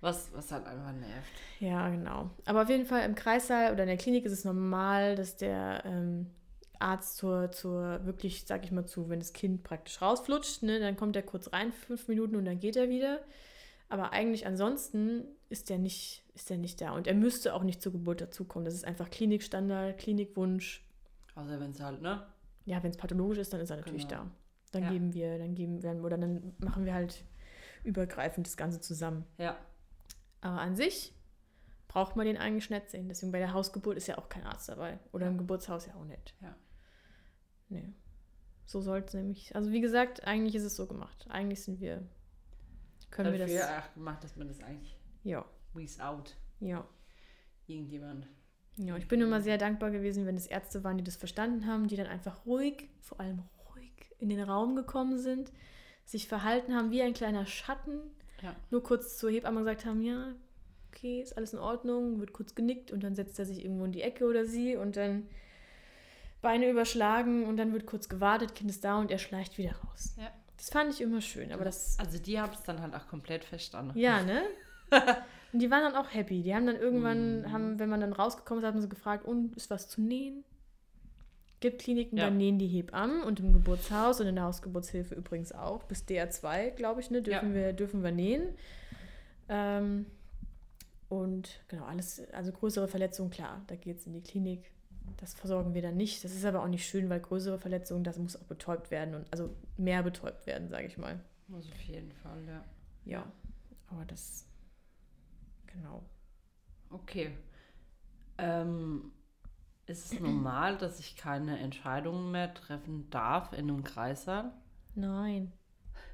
was, 0.00 0.30
was 0.34 0.50
halt 0.52 0.66
einfach 0.66 0.92
nervt. 0.92 1.30
Ja, 1.60 1.88
genau. 1.88 2.30
Aber 2.44 2.62
auf 2.62 2.68
jeden 2.68 2.86
Fall 2.86 3.04
im 3.04 3.14
Kreissaal 3.14 3.72
oder 3.72 3.82
in 3.82 3.88
der 3.88 3.96
Klinik 3.96 4.24
ist 4.24 4.32
es 4.32 4.44
normal, 4.44 5.16
dass 5.16 5.36
der 5.36 5.82
ähm, 5.84 6.30
Arzt 6.78 7.16
zur, 7.16 7.52
zur 7.52 8.04
wirklich, 8.04 8.44
sag 8.46 8.64
ich 8.64 8.72
mal, 8.72 8.84
zu, 8.86 9.08
wenn 9.08 9.20
das 9.20 9.32
Kind 9.32 9.62
praktisch 9.62 10.02
rausflutscht, 10.02 10.62
ne, 10.64 10.80
dann 10.80 10.96
kommt 10.96 11.14
er 11.14 11.22
kurz 11.22 11.52
rein, 11.52 11.72
fünf 11.72 12.08
Minuten 12.08 12.34
und 12.36 12.44
dann 12.44 12.58
geht 12.58 12.76
er 12.76 12.88
wieder. 12.88 13.20
Aber 13.88 14.12
eigentlich 14.12 14.46
ansonsten 14.46 15.24
ist 15.50 15.68
der 15.68 15.78
nicht, 15.78 16.22
ist 16.34 16.48
der 16.50 16.56
nicht 16.56 16.80
da. 16.80 16.92
Und 16.92 17.06
er 17.06 17.14
müsste 17.14 17.54
auch 17.54 17.62
nicht 17.62 17.82
zur 17.82 17.92
Geburt 17.92 18.20
dazukommen. 18.22 18.64
Das 18.64 18.74
ist 18.74 18.86
einfach 18.86 19.10
Klinikstandard, 19.10 19.98
Klinikwunsch. 19.98 20.82
Außer 21.34 21.60
wenn 21.60 21.70
es 21.72 21.80
halt, 21.80 22.00
ne? 22.02 22.26
Ja, 22.64 22.82
wenn 22.82 22.90
es 22.90 22.96
pathologisch 22.96 23.38
ist, 23.38 23.52
dann 23.52 23.60
ist 23.60 23.70
er 23.70 23.76
natürlich 23.76 24.08
Genau. 24.08 24.24
da. 24.24 24.30
Dann 24.72 24.82
Ja. 24.84 24.90
geben 24.90 25.12
wir, 25.12 25.38
dann 25.38 25.54
geben 25.54 25.82
wir, 25.82 25.90
oder 26.04 26.16
dann 26.16 26.54
machen 26.58 26.84
wir 26.84 26.94
halt 26.94 27.24
übergreifend 27.84 28.46
das 28.46 28.56
Ganze 28.56 28.80
zusammen. 28.80 29.24
Ja. 29.38 29.56
Aber 30.40 30.60
an 30.60 30.76
sich 30.76 31.12
braucht 31.88 32.16
man 32.16 32.24
den 32.26 32.36
eigentlich 32.38 32.70
nicht 32.70 32.88
sehen. 32.90 33.08
Deswegen 33.08 33.32
bei 33.32 33.38
der 33.38 33.52
Hausgeburt 33.52 33.96
ist 33.96 34.06
ja 34.06 34.16
auch 34.18 34.28
kein 34.28 34.44
Arzt 34.44 34.68
dabei. 34.68 34.98
Oder 35.12 35.26
im 35.26 35.34
Ja. 35.34 35.38
Geburtshaus 35.38 35.86
ja 35.86 35.94
auch 35.94 36.04
nicht. 36.04 36.34
Ja. 36.40 36.56
Nee. 37.68 37.92
So 38.64 38.80
sollte 38.80 39.08
es 39.08 39.14
nämlich. 39.14 39.54
Also 39.54 39.72
wie 39.72 39.80
gesagt, 39.80 40.24
eigentlich 40.26 40.54
ist 40.54 40.62
es 40.62 40.76
so 40.76 40.86
gemacht. 40.86 41.26
Eigentlich 41.28 41.62
sind 41.62 41.80
wir. 41.80 42.02
Können 43.10 43.32
wir 43.32 43.38
Dafür 43.40 43.58
das. 43.58 43.84
auch 43.84 43.94
gemacht, 43.94 44.24
dass 44.24 44.36
man 44.36 44.48
das 44.48 44.62
eigentlich 44.62 44.96
Ja. 45.22 45.44
without 45.74 46.24
Ja. 46.60 46.86
irgendjemand. 47.66 48.26
Ja, 48.76 48.96
ich 48.96 49.06
bin 49.08 49.20
immer 49.20 49.40
sehr 49.42 49.58
dankbar 49.58 49.90
gewesen, 49.90 50.24
wenn 50.26 50.36
es 50.36 50.46
Ärzte 50.46 50.82
waren, 50.84 50.96
die 50.98 51.04
das 51.04 51.16
verstanden 51.16 51.66
haben, 51.66 51.88
die 51.88 51.96
dann 51.96 52.06
einfach 52.06 52.46
ruhig, 52.46 52.88
vor 53.00 53.20
allem 53.20 53.42
ruhig 53.74 53.92
in 54.18 54.28
den 54.30 54.40
Raum 54.40 54.74
gekommen 54.76 55.18
sind, 55.18 55.52
sich 56.04 56.26
verhalten 56.26 56.74
haben 56.74 56.90
wie 56.90 57.02
ein 57.02 57.12
kleiner 57.14 57.44
Schatten, 57.46 57.98
Ja. 58.42 58.56
nur 58.70 58.82
kurz 58.82 59.18
zur 59.18 59.30
Hebamme 59.30 59.60
gesagt 59.60 59.84
haben, 59.84 60.02
ja, 60.02 60.34
okay, 60.88 61.20
ist 61.20 61.36
alles 61.36 61.52
in 61.52 61.58
Ordnung, 61.58 62.18
wird 62.20 62.32
kurz 62.32 62.54
genickt 62.54 62.90
und 62.92 63.02
dann 63.02 63.14
setzt 63.14 63.38
er 63.38 63.44
sich 63.44 63.62
irgendwo 63.64 63.84
in 63.84 63.92
die 63.92 64.02
Ecke 64.02 64.24
oder 64.26 64.44
sie 64.46 64.76
und 64.76 64.96
dann 64.96 65.28
Beine 66.40 66.68
überschlagen 66.68 67.44
und 67.46 67.56
dann 67.56 67.72
wird 67.72 67.86
kurz 67.86 68.08
gewartet, 68.08 68.54
Kind 68.54 68.68
ist 68.70 68.84
da 68.84 68.98
und 68.98 69.10
er 69.10 69.18
schleicht 69.18 69.58
wieder 69.58 69.76
raus. 69.76 70.14
Ja. 70.18 70.30
Das 70.56 70.70
fand 70.70 70.92
ich 70.92 71.00
immer 71.00 71.20
schön, 71.20 71.52
aber 71.52 71.64
das, 71.64 71.98
Also 71.98 72.18
die 72.18 72.40
haben 72.40 72.52
es 72.52 72.62
dann 72.62 72.80
halt 72.80 72.94
auch 72.94 73.06
komplett 73.08 73.44
verstanden. 73.44 73.96
ja, 73.98 74.22
ne? 74.24 74.42
Und 75.52 75.60
die 75.60 75.70
waren 75.70 75.82
dann 75.82 75.94
auch 75.96 76.12
happy. 76.14 76.42
Die 76.42 76.54
haben 76.54 76.66
dann 76.66 76.76
irgendwann, 76.76 77.42
Mhm. 77.42 77.52
haben, 77.52 77.78
wenn 77.78 77.88
man 77.88 78.00
dann 78.00 78.12
rausgekommen 78.12 78.62
ist, 78.62 78.66
haben 78.68 78.80
sie 78.80 78.88
gefragt, 78.88 79.24
und 79.26 79.54
ist 79.56 79.68
was 79.70 79.88
zu 79.88 80.00
nähen? 80.00 80.44
Gibt 81.60 81.82
Kliniken, 81.82 82.16
Ja. 82.18 82.24
da 82.24 82.30
nähen 82.30 82.58
die 82.58 82.66
Hebammen 82.66 83.22
und 83.22 83.38
im 83.38 83.52
Geburtshaus 83.52 84.20
und 84.20 84.26
in 84.26 84.34
der 84.34 84.44
Hausgeburtshilfe 84.44 85.14
übrigens 85.14 85.52
auch. 85.52 85.84
Bis 85.84 86.04
DR2, 86.08 86.70
glaube 86.70 87.00
ich, 87.00 87.10
ne, 87.10 87.22
dürfen, 87.22 87.50
Ja. 87.50 87.54
wir, 87.54 87.72
dürfen 87.72 88.02
wir 88.02 88.10
nähen. 88.12 88.54
Ähm, 89.48 90.06
und 91.08 91.60
genau, 91.68 91.84
alles, 91.84 92.22
also 92.32 92.50
größere 92.52 92.88
Verletzungen, 92.88 93.30
klar, 93.30 93.60
da 93.66 93.76
geht 93.76 93.98
es 93.98 94.06
in 94.06 94.14
die 94.14 94.22
Klinik. 94.22 94.70
Das 95.18 95.34
versorgen 95.34 95.74
wir 95.74 95.82
dann 95.82 95.96
nicht. 95.96 96.24
Das 96.24 96.32
ist 96.34 96.44
aber 96.44 96.62
auch 96.62 96.68
nicht 96.68 96.86
schön, 96.86 97.08
weil 97.10 97.20
größere 97.20 97.58
Verletzungen, 97.58 98.02
das 98.02 98.18
muss 98.18 98.36
auch 98.36 98.44
betäubt 98.44 98.90
werden 98.90 99.14
und 99.14 99.26
also 99.30 99.50
mehr 99.76 100.02
betäubt 100.02 100.46
werden, 100.46 100.68
sage 100.68 100.86
ich 100.86 100.96
mal. 100.96 101.20
Muss 101.48 101.70
auf 101.70 101.80
jeden 101.82 102.10
Fall, 102.12 102.38
ja. 102.46 102.64
Ja, 103.04 103.26
aber 103.90 104.04
das, 104.06 104.46
genau. 105.72 106.04
Okay. 106.90 107.32
Ähm, 108.38 109.12
ist 109.86 110.12
es 110.12 110.20
normal, 110.20 110.78
dass 110.78 110.98
ich 111.00 111.16
keine 111.16 111.58
Entscheidungen 111.58 112.30
mehr 112.30 112.52
treffen 112.54 113.08
darf 113.10 113.52
in 113.52 113.70
einem 113.70 113.84
Kreissaal? 113.84 114.52
Nein. 114.94 115.52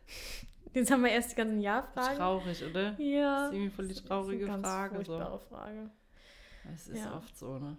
Jetzt 0.74 0.90
haben 0.90 1.02
wir 1.02 1.10
erst 1.10 1.32
die 1.32 1.36
ganzen 1.36 1.60
Ja-Fragen. 1.60 2.16
Traurig, 2.16 2.64
oder? 2.64 3.00
Ja. 3.00 3.36
Das 3.44 3.48
ist 3.48 3.54
irgendwie 3.54 3.70
voll 3.70 3.88
die 3.88 3.94
Das 3.94 4.02
ist 4.02 4.08
traurige 4.08 4.44
eine 4.44 4.52
ganz 4.52 4.66
Frage, 4.66 4.96
so. 4.98 5.04
Furchtbare 5.04 5.38
Frage. 5.40 5.90
Es 6.74 6.88
ist 6.88 6.98
Ja. 6.98 7.16
oft 7.16 7.36
so, 7.36 7.58
ne? 7.58 7.76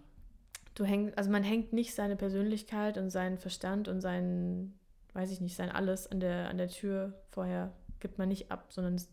du 0.80 0.85
hängst, 0.85 1.18
also 1.18 1.30
man 1.30 1.43
hängt 1.43 1.73
nicht 1.73 1.93
seine 1.93 2.15
Persönlichkeit 2.15 2.97
und 2.97 3.10
seinen 3.10 3.38
Verstand 3.38 3.88
und 3.88 4.01
sein, 4.01 4.73
weiß 5.14 5.30
ich 5.31 5.41
nicht, 5.41 5.56
sein 5.56 5.69
alles 5.69 6.10
an 6.10 6.19
der, 6.19 6.49
an 6.49 6.57
der 6.57 6.69
Tür 6.69 7.22
vorher 7.31 7.73
gibt 7.99 8.18
man 8.18 8.30
nicht 8.30 8.49
ab, 8.49 8.72
sondern 8.72 8.95
es 8.95 9.10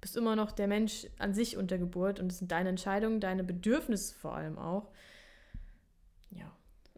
bist 0.00 0.16
immer 0.16 0.36
noch 0.36 0.52
der 0.52 0.66
Mensch 0.68 1.06
an 1.18 1.34
sich 1.34 1.56
unter 1.56 1.78
Geburt 1.78 2.20
und 2.20 2.32
es 2.32 2.38
sind 2.38 2.50
deine 2.52 2.68
Entscheidungen, 2.70 3.20
deine 3.20 3.44
Bedürfnisse 3.44 4.14
vor 4.14 4.34
allem 4.34 4.58
auch. 4.58 4.90
Ja. 6.30 6.50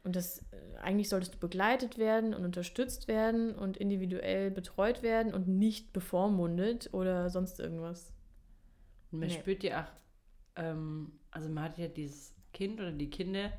Und 0.04 0.16
das 0.16 0.38
äh, 0.52 0.78
eigentlich 0.82 1.08
solltest 1.08 1.34
du 1.34 1.38
begleitet 1.38 1.98
werden 1.98 2.34
und 2.34 2.44
unterstützt 2.44 3.08
werden 3.08 3.54
und 3.54 3.76
individuell 3.76 4.50
betreut 4.50 5.02
werden 5.02 5.32
und 5.34 5.48
nicht 5.48 5.92
bevormundet 5.92 6.92
oder 6.92 7.30
sonst 7.30 7.60
irgendwas. 7.60 8.12
Und 9.10 9.20
man 9.20 9.28
Nee. 9.28 9.34
spürt 9.34 9.62
ja 9.62 9.82
auch, 9.82 9.92
ähm, 10.62 11.12
also 11.30 11.48
man 11.48 11.64
hat 11.64 11.78
ja 11.78 11.88
dieses 11.88 12.34
Kind 12.52 12.80
oder 12.80 12.92
die 12.92 13.10
Kinder 13.10 13.50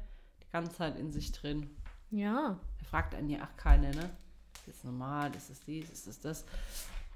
die 0.41 0.49
ganze 0.52 0.74
Zeit 0.78 0.98
in 0.98 1.11
sich 1.11 1.32
drin. 1.32 1.70
Ja. 2.11 2.60
Da 2.80 2.86
fragt 2.86 3.15
einen 3.15 3.30
ja 3.30 3.44
auch 3.44 3.57
keiner, 3.57 3.90
ne? 3.91 4.10
Ist 4.56 4.68
das 4.68 4.84
normal? 4.84 5.36
Ist 5.36 5.49
das 5.49 5.60
dies? 5.61 5.90
Ist 5.90 6.07
das 6.07 6.20
das? 6.20 6.45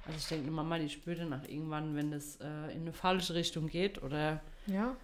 Also 0.08 0.20
ich 0.20 0.28
denke, 0.28 0.46
die 0.46 0.52
Mama, 0.52 0.80
die 0.80 0.90
spürt 0.90 1.20
dann 1.20 1.34
auch 1.34 1.44
irgendwann, 1.48 1.96
wenn 1.96 2.12
das 2.12 2.38
äh, 2.38 2.74
in 2.74 2.82
eine 2.82 2.94
falsche 2.94 3.36
Richtung 3.36 3.68
geht 3.68 4.02
oder 4.02 4.42
Ja. 4.66 4.96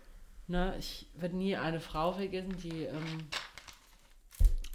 Ne, 0.48 0.76
ich 0.78 1.08
werde 1.16 1.38
nie 1.38 1.56
eine 1.56 1.80
Frau 1.80 2.12
vergessen, 2.12 2.58
die 2.58 2.84
ähm, 2.84 3.28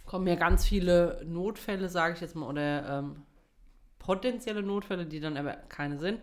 kommen 0.06 0.26
ja 0.26 0.34
ganz 0.34 0.66
viele 0.66 1.22
Notfälle, 1.26 1.90
sage 1.90 2.14
ich 2.14 2.20
jetzt 2.22 2.34
mal, 2.34 2.48
oder 2.48 2.98
ähm, 2.98 3.22
potenzielle 3.98 4.62
Notfälle, 4.62 5.04
die 5.04 5.20
dann 5.20 5.36
aber 5.36 5.52
keine 5.52 5.98
sind. 5.98 6.20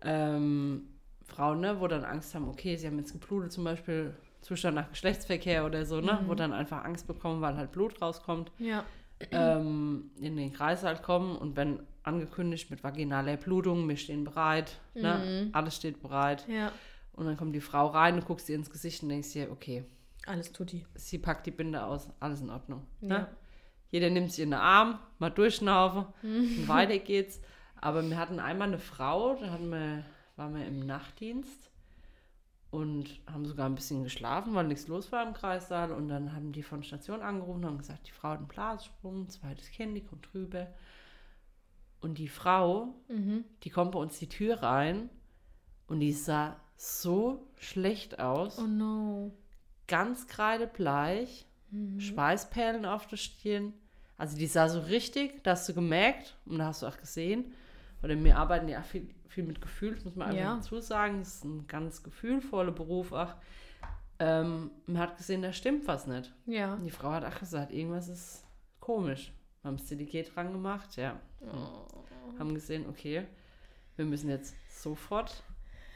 Ähm, 0.00 0.88
Frauen, 1.26 1.60
ne, 1.60 1.80
wo 1.80 1.86
dann 1.86 2.04
Angst 2.04 2.34
haben, 2.34 2.48
okay, 2.48 2.76
sie 2.76 2.86
haben 2.86 2.98
jetzt 2.98 3.12
geblutet, 3.12 3.52
zum 3.52 3.64
Beispiel 3.64 4.14
Zustand 4.40 4.76
nach 4.76 4.88
Geschlechtsverkehr 4.90 5.66
oder 5.66 5.84
so, 5.84 6.00
ne, 6.00 6.20
wo 6.26 6.34
dann 6.34 6.52
einfach 6.52 6.84
Angst 6.84 7.06
bekommen, 7.06 7.42
weil 7.42 7.56
halt 7.56 7.72
Blut 7.72 8.00
rauskommt, 8.00 8.50
Ja. 8.58 8.84
Ähm, 9.30 10.10
in 10.20 10.36
den 10.36 10.52
Kreißsaal 10.52 11.00
kommen 11.00 11.36
und 11.36 11.56
wenn 11.56 11.80
angekündigt 12.02 12.70
mit 12.70 12.84
vaginaler 12.84 13.36
Blutung, 13.36 13.88
wir 13.88 13.96
stehen 13.96 14.24
bereit, 14.24 14.78
ne, 14.94 15.50
alles 15.52 15.76
steht 15.76 16.00
bereit. 16.00 16.46
Ja. 16.48 16.70
Und 17.14 17.26
dann 17.26 17.36
kommt 17.36 17.54
die 17.54 17.60
Frau 17.60 17.86
rein, 17.88 18.16
du 18.16 18.22
guckst 18.22 18.48
ihr 18.48 18.56
ins 18.56 18.70
Gesicht 18.70 19.02
und 19.02 19.08
denkst 19.08 19.32
dir, 19.32 19.50
okay, 19.50 19.84
Alles 20.26 20.52
tutti. 20.52 20.84
sie 20.94 21.18
packt 21.18 21.46
die 21.46 21.50
Binde 21.50 21.82
aus, 21.82 22.08
alles 22.20 22.40
in 22.42 22.50
Ordnung. 22.50 22.86
Ja. 23.00 23.08
Ne? 23.08 23.28
Jeder 23.90 24.10
nimmt 24.10 24.32
sie 24.32 24.42
in 24.42 24.50
den 24.50 24.60
Arm, 24.60 24.98
mal 25.18 25.30
durchschnaufen 25.30 26.06
und 26.22 26.68
weiter 26.68 26.98
geht's. 26.98 27.40
Aber 27.80 28.02
wir 28.02 28.18
hatten 28.18 28.40
einmal 28.40 28.68
eine 28.68 28.78
Frau, 28.78 29.36
da 29.36 29.50
hatten 29.50 29.70
wir, 29.70 30.04
waren 30.36 30.54
wir 30.54 30.66
im 30.66 30.80
Nachtdienst 30.80 31.70
und 32.70 33.20
haben 33.32 33.46
sogar 33.46 33.66
ein 33.68 33.74
bisschen 33.74 34.02
geschlafen, 34.04 34.54
weil 34.54 34.66
nichts 34.66 34.88
los 34.88 35.10
war 35.12 35.26
im 35.26 35.32
Kreissaal. 35.34 35.92
Und 35.92 36.08
dann 36.08 36.32
haben 36.34 36.52
die 36.52 36.62
von 36.62 36.82
Station 36.82 37.22
angerufen 37.22 37.60
und 37.60 37.66
haben 37.66 37.78
gesagt, 37.78 38.06
die 38.08 38.12
Frau 38.12 38.30
hat 38.30 38.38
einen 38.38 38.48
Blassprung, 38.48 39.28
zweites 39.28 39.70
Kind, 39.70 39.96
die 39.96 40.02
kommt 40.04 40.28
rüber. 40.34 40.66
Und 42.00 42.18
die 42.18 42.28
Frau, 42.28 42.94
Mhm. 43.08 43.44
die 43.62 43.70
kommt 43.70 43.92
bei 43.92 43.98
uns 43.98 44.18
die 44.18 44.28
Tür 44.28 44.62
rein 44.62 45.08
und 45.86 46.00
die 46.00 46.12
sah 46.12 46.56
so 46.76 47.46
schlecht 47.56 48.20
aus 48.20 48.58
Oh 48.58 48.66
no. 48.66 49.32
ganz 49.86 50.26
kreidebleich, 50.26 51.46
Schweißperlen 51.98 52.84
auf 52.84 53.06
der 53.06 53.16
Stirn. 53.16 53.72
Also 54.18 54.36
die 54.38 54.46
sah 54.46 54.68
so 54.68 54.80
richtig, 54.80 55.42
da 55.42 55.52
hast 55.52 55.68
du 55.68 55.74
gemerkt 55.74 56.36
und 56.46 56.58
da 56.58 56.66
hast 56.66 56.82
du 56.82 56.86
auch 56.86 56.96
gesehen. 56.96 57.52
Oder 58.02 58.22
wir 58.22 58.36
arbeiten 58.38 58.68
ja 58.68 58.82
viel, 58.82 59.08
viel 59.36 59.44
mit 59.44 59.60
Gefühl, 59.60 59.94
das 59.94 60.04
muss 60.04 60.16
man 60.16 60.28
einfach 60.28 60.40
Ja. 60.42 60.54
dazu 60.56 60.80
sagen. 60.80 61.18
Das 61.20 61.36
ist 61.36 61.44
ein 61.44 61.66
ganz 61.66 62.02
gefühlvoller 62.02 62.72
Beruf 62.72 63.12
auch. 63.12 63.34
Ähm, 64.18 64.70
man 64.86 64.98
hat 64.98 65.16
gesehen, 65.18 65.42
da 65.42 65.52
stimmt 65.52 65.86
was 65.86 66.06
nicht. 66.06 66.32
Ja. 66.46 66.72
Und 66.74 66.84
die 66.84 66.90
Frau 66.90 67.10
hat 67.12 67.24
auch 67.24 67.38
gesagt, 67.38 67.70
irgendwas 67.72 68.08
ist 68.08 68.44
komisch. 68.80 69.32
Wir 69.62 69.68
haben 69.68 69.76
das 69.76 69.86
CDG 69.86 70.22
dran 70.22 70.52
gemacht, 70.52 70.96
ja. 70.96 71.20
Haben 72.38 72.54
gesehen, 72.54 72.86
okay, 72.88 73.26
wir 73.96 74.04
müssen 74.04 74.28
jetzt 74.30 74.54
sofort 74.82 75.42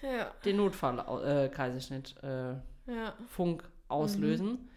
Ja. 0.03 0.31
den 0.45 0.57
Notfall, 0.59 0.99
äh, 1.25 1.49
Kaiserschnitt, 1.49 2.15
äh, 2.23 2.53
Ja. 2.87 3.15
Funk 3.29 3.65
auslösen. 3.89 4.69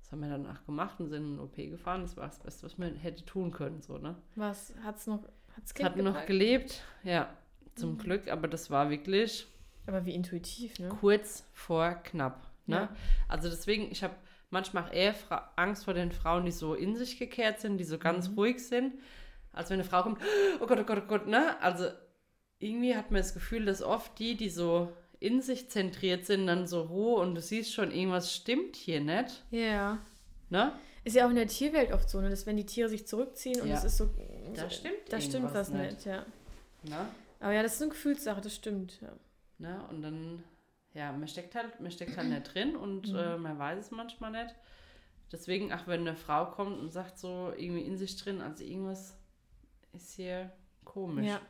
Das 0.00 0.12
haben 0.12 0.20
wir 0.20 0.28
dann 0.28 0.46
auch 0.46 0.64
gemacht 0.66 1.00
und 1.00 1.08
sind 1.08 1.24
in 1.24 1.36
den 1.36 1.40
OP 1.40 1.56
gefahren. 1.70 2.02
Das 2.02 2.16
war 2.16 2.26
das 2.26 2.38
Beste, 2.40 2.64
was 2.66 2.76
man 2.76 2.94
hätte 2.96 3.24
tun 3.24 3.50
können. 3.52 3.80
So, 3.80 3.96
ne? 3.98 4.16
Was 4.36 4.74
hat's 4.84 5.06
noch? 5.06 5.22
Hat's 5.56 5.68
Es 5.70 5.74
Kind 5.74 5.88
hat 5.88 5.96
noch 5.96 6.04
gepackt? 6.12 6.26
gelebt, 6.26 6.82
ja, 7.04 7.28
zum 7.74 7.98
Glück, 7.98 8.28
aber 8.28 8.48
das 8.48 8.70
war 8.70 8.90
wirklich 8.90 9.46
Aber 9.86 10.04
wie 10.06 10.14
intuitiv, 10.14 10.78
ne? 10.78 10.88
kurz 11.00 11.44
vor 11.54 11.90
knapp. 12.04 12.46
Ne? 12.66 12.76
Ja. 12.76 12.96
Also 13.28 13.48
deswegen, 13.48 13.90
ich 13.90 14.02
habe 14.04 14.14
manchmal 14.50 14.84
auch 14.84 14.92
eher 14.92 15.14
Fra 15.14 15.50
Angst 15.56 15.84
vor 15.84 15.94
den 15.94 16.12
Frauen, 16.12 16.44
die 16.44 16.52
so 16.52 16.74
in 16.74 16.94
sich 16.96 17.18
gekehrt 17.18 17.60
sind, 17.60 17.78
die 17.78 17.84
so 17.84 17.98
ganz 17.98 18.28
Mhm. 18.28 18.34
ruhig 18.34 18.58
sind, 18.66 18.94
als 19.52 19.70
wenn 19.70 19.80
eine 19.80 19.84
Frau 19.88 20.02
kommt, 20.02 20.20
oh 20.60 20.66
Gott, 20.66 20.78
oh 20.78 20.84
Gott, 20.84 21.02
oh 21.04 21.06
Gott, 21.08 21.26
ne? 21.26 21.60
Also 21.60 21.86
irgendwie 22.58 22.94
hat 22.94 23.10
man 23.10 23.20
das 23.20 23.34
Gefühl, 23.34 23.64
dass 23.64 23.82
oft 23.82 24.18
die, 24.18 24.36
die 24.36 24.48
so 24.50 24.92
in 25.18 25.40
sich 25.40 25.68
zentriert 25.70 26.26
sind, 26.26 26.46
dann 26.46 26.66
so 26.66 26.82
roh 26.82 27.14
und 27.20 27.34
du 27.34 27.40
siehst 27.40 27.72
schon, 27.72 27.90
irgendwas 27.90 28.34
stimmt 28.34 28.76
hier 28.76 29.00
nicht, 29.00 29.44
Ja. 29.50 29.98
ne? 30.50 30.72
Ist 31.04 31.16
ja 31.16 31.26
auch 31.26 31.30
in 31.30 31.36
der 31.36 31.48
Tierwelt 31.48 31.92
oft 31.92 32.08
so, 32.08 32.20
ne? 32.20 32.30
dass 32.30 32.46
wenn 32.46 32.56
die 32.56 32.66
Tiere 32.66 32.88
sich 32.88 33.06
zurückziehen 33.08 33.60
und 33.60 33.68
Ja. 33.68 33.74
es 33.76 33.84
ist 33.84 33.96
so. 33.96 34.08
Da 34.54 34.70
stimmt 34.70 34.94
Da 35.08 35.20
stimmt 35.20 35.52
was 35.52 35.70
nicht. 35.70 35.90
nicht, 35.92 36.06
ja. 36.06 36.24
ne? 36.84 37.08
Aber 37.42 37.52
ja, 37.52 37.62
das 37.62 37.74
ist 37.74 37.82
eine 37.82 37.90
Gefühlssache, 37.90 38.40
das 38.40 38.54
stimmt. 38.54 39.00
Ja. 39.00 39.12
Ne? 39.58 39.84
Und 39.90 40.02
dann, 40.02 40.42
ja, 40.94 41.12
man 41.12 41.26
steckt 41.28 41.54
halt, 41.54 41.80
man 41.80 41.90
steckt 41.90 42.16
halt 42.16 42.28
nicht 42.28 42.54
drin 42.54 42.76
und 42.76 43.08
Mhm. 43.12 43.18
äh, 43.18 43.36
man 43.36 43.58
weiß 43.58 43.78
es 43.86 43.90
manchmal 43.90 44.30
nicht. 44.30 44.54
Deswegen, 45.30 45.72
ach, 45.72 45.86
wenn 45.86 46.00
eine 46.02 46.14
Frau 46.14 46.46
kommt 46.46 46.78
und 46.78 46.92
sagt 46.92 47.18
so 47.18 47.52
irgendwie 47.56 47.82
in 47.82 47.96
sich 47.96 48.16
drin, 48.16 48.40
also 48.42 48.62
irgendwas 48.64 49.16
ist 49.92 50.12
hier 50.12 50.52
komisch. 50.84 51.26
ja. 51.26 51.40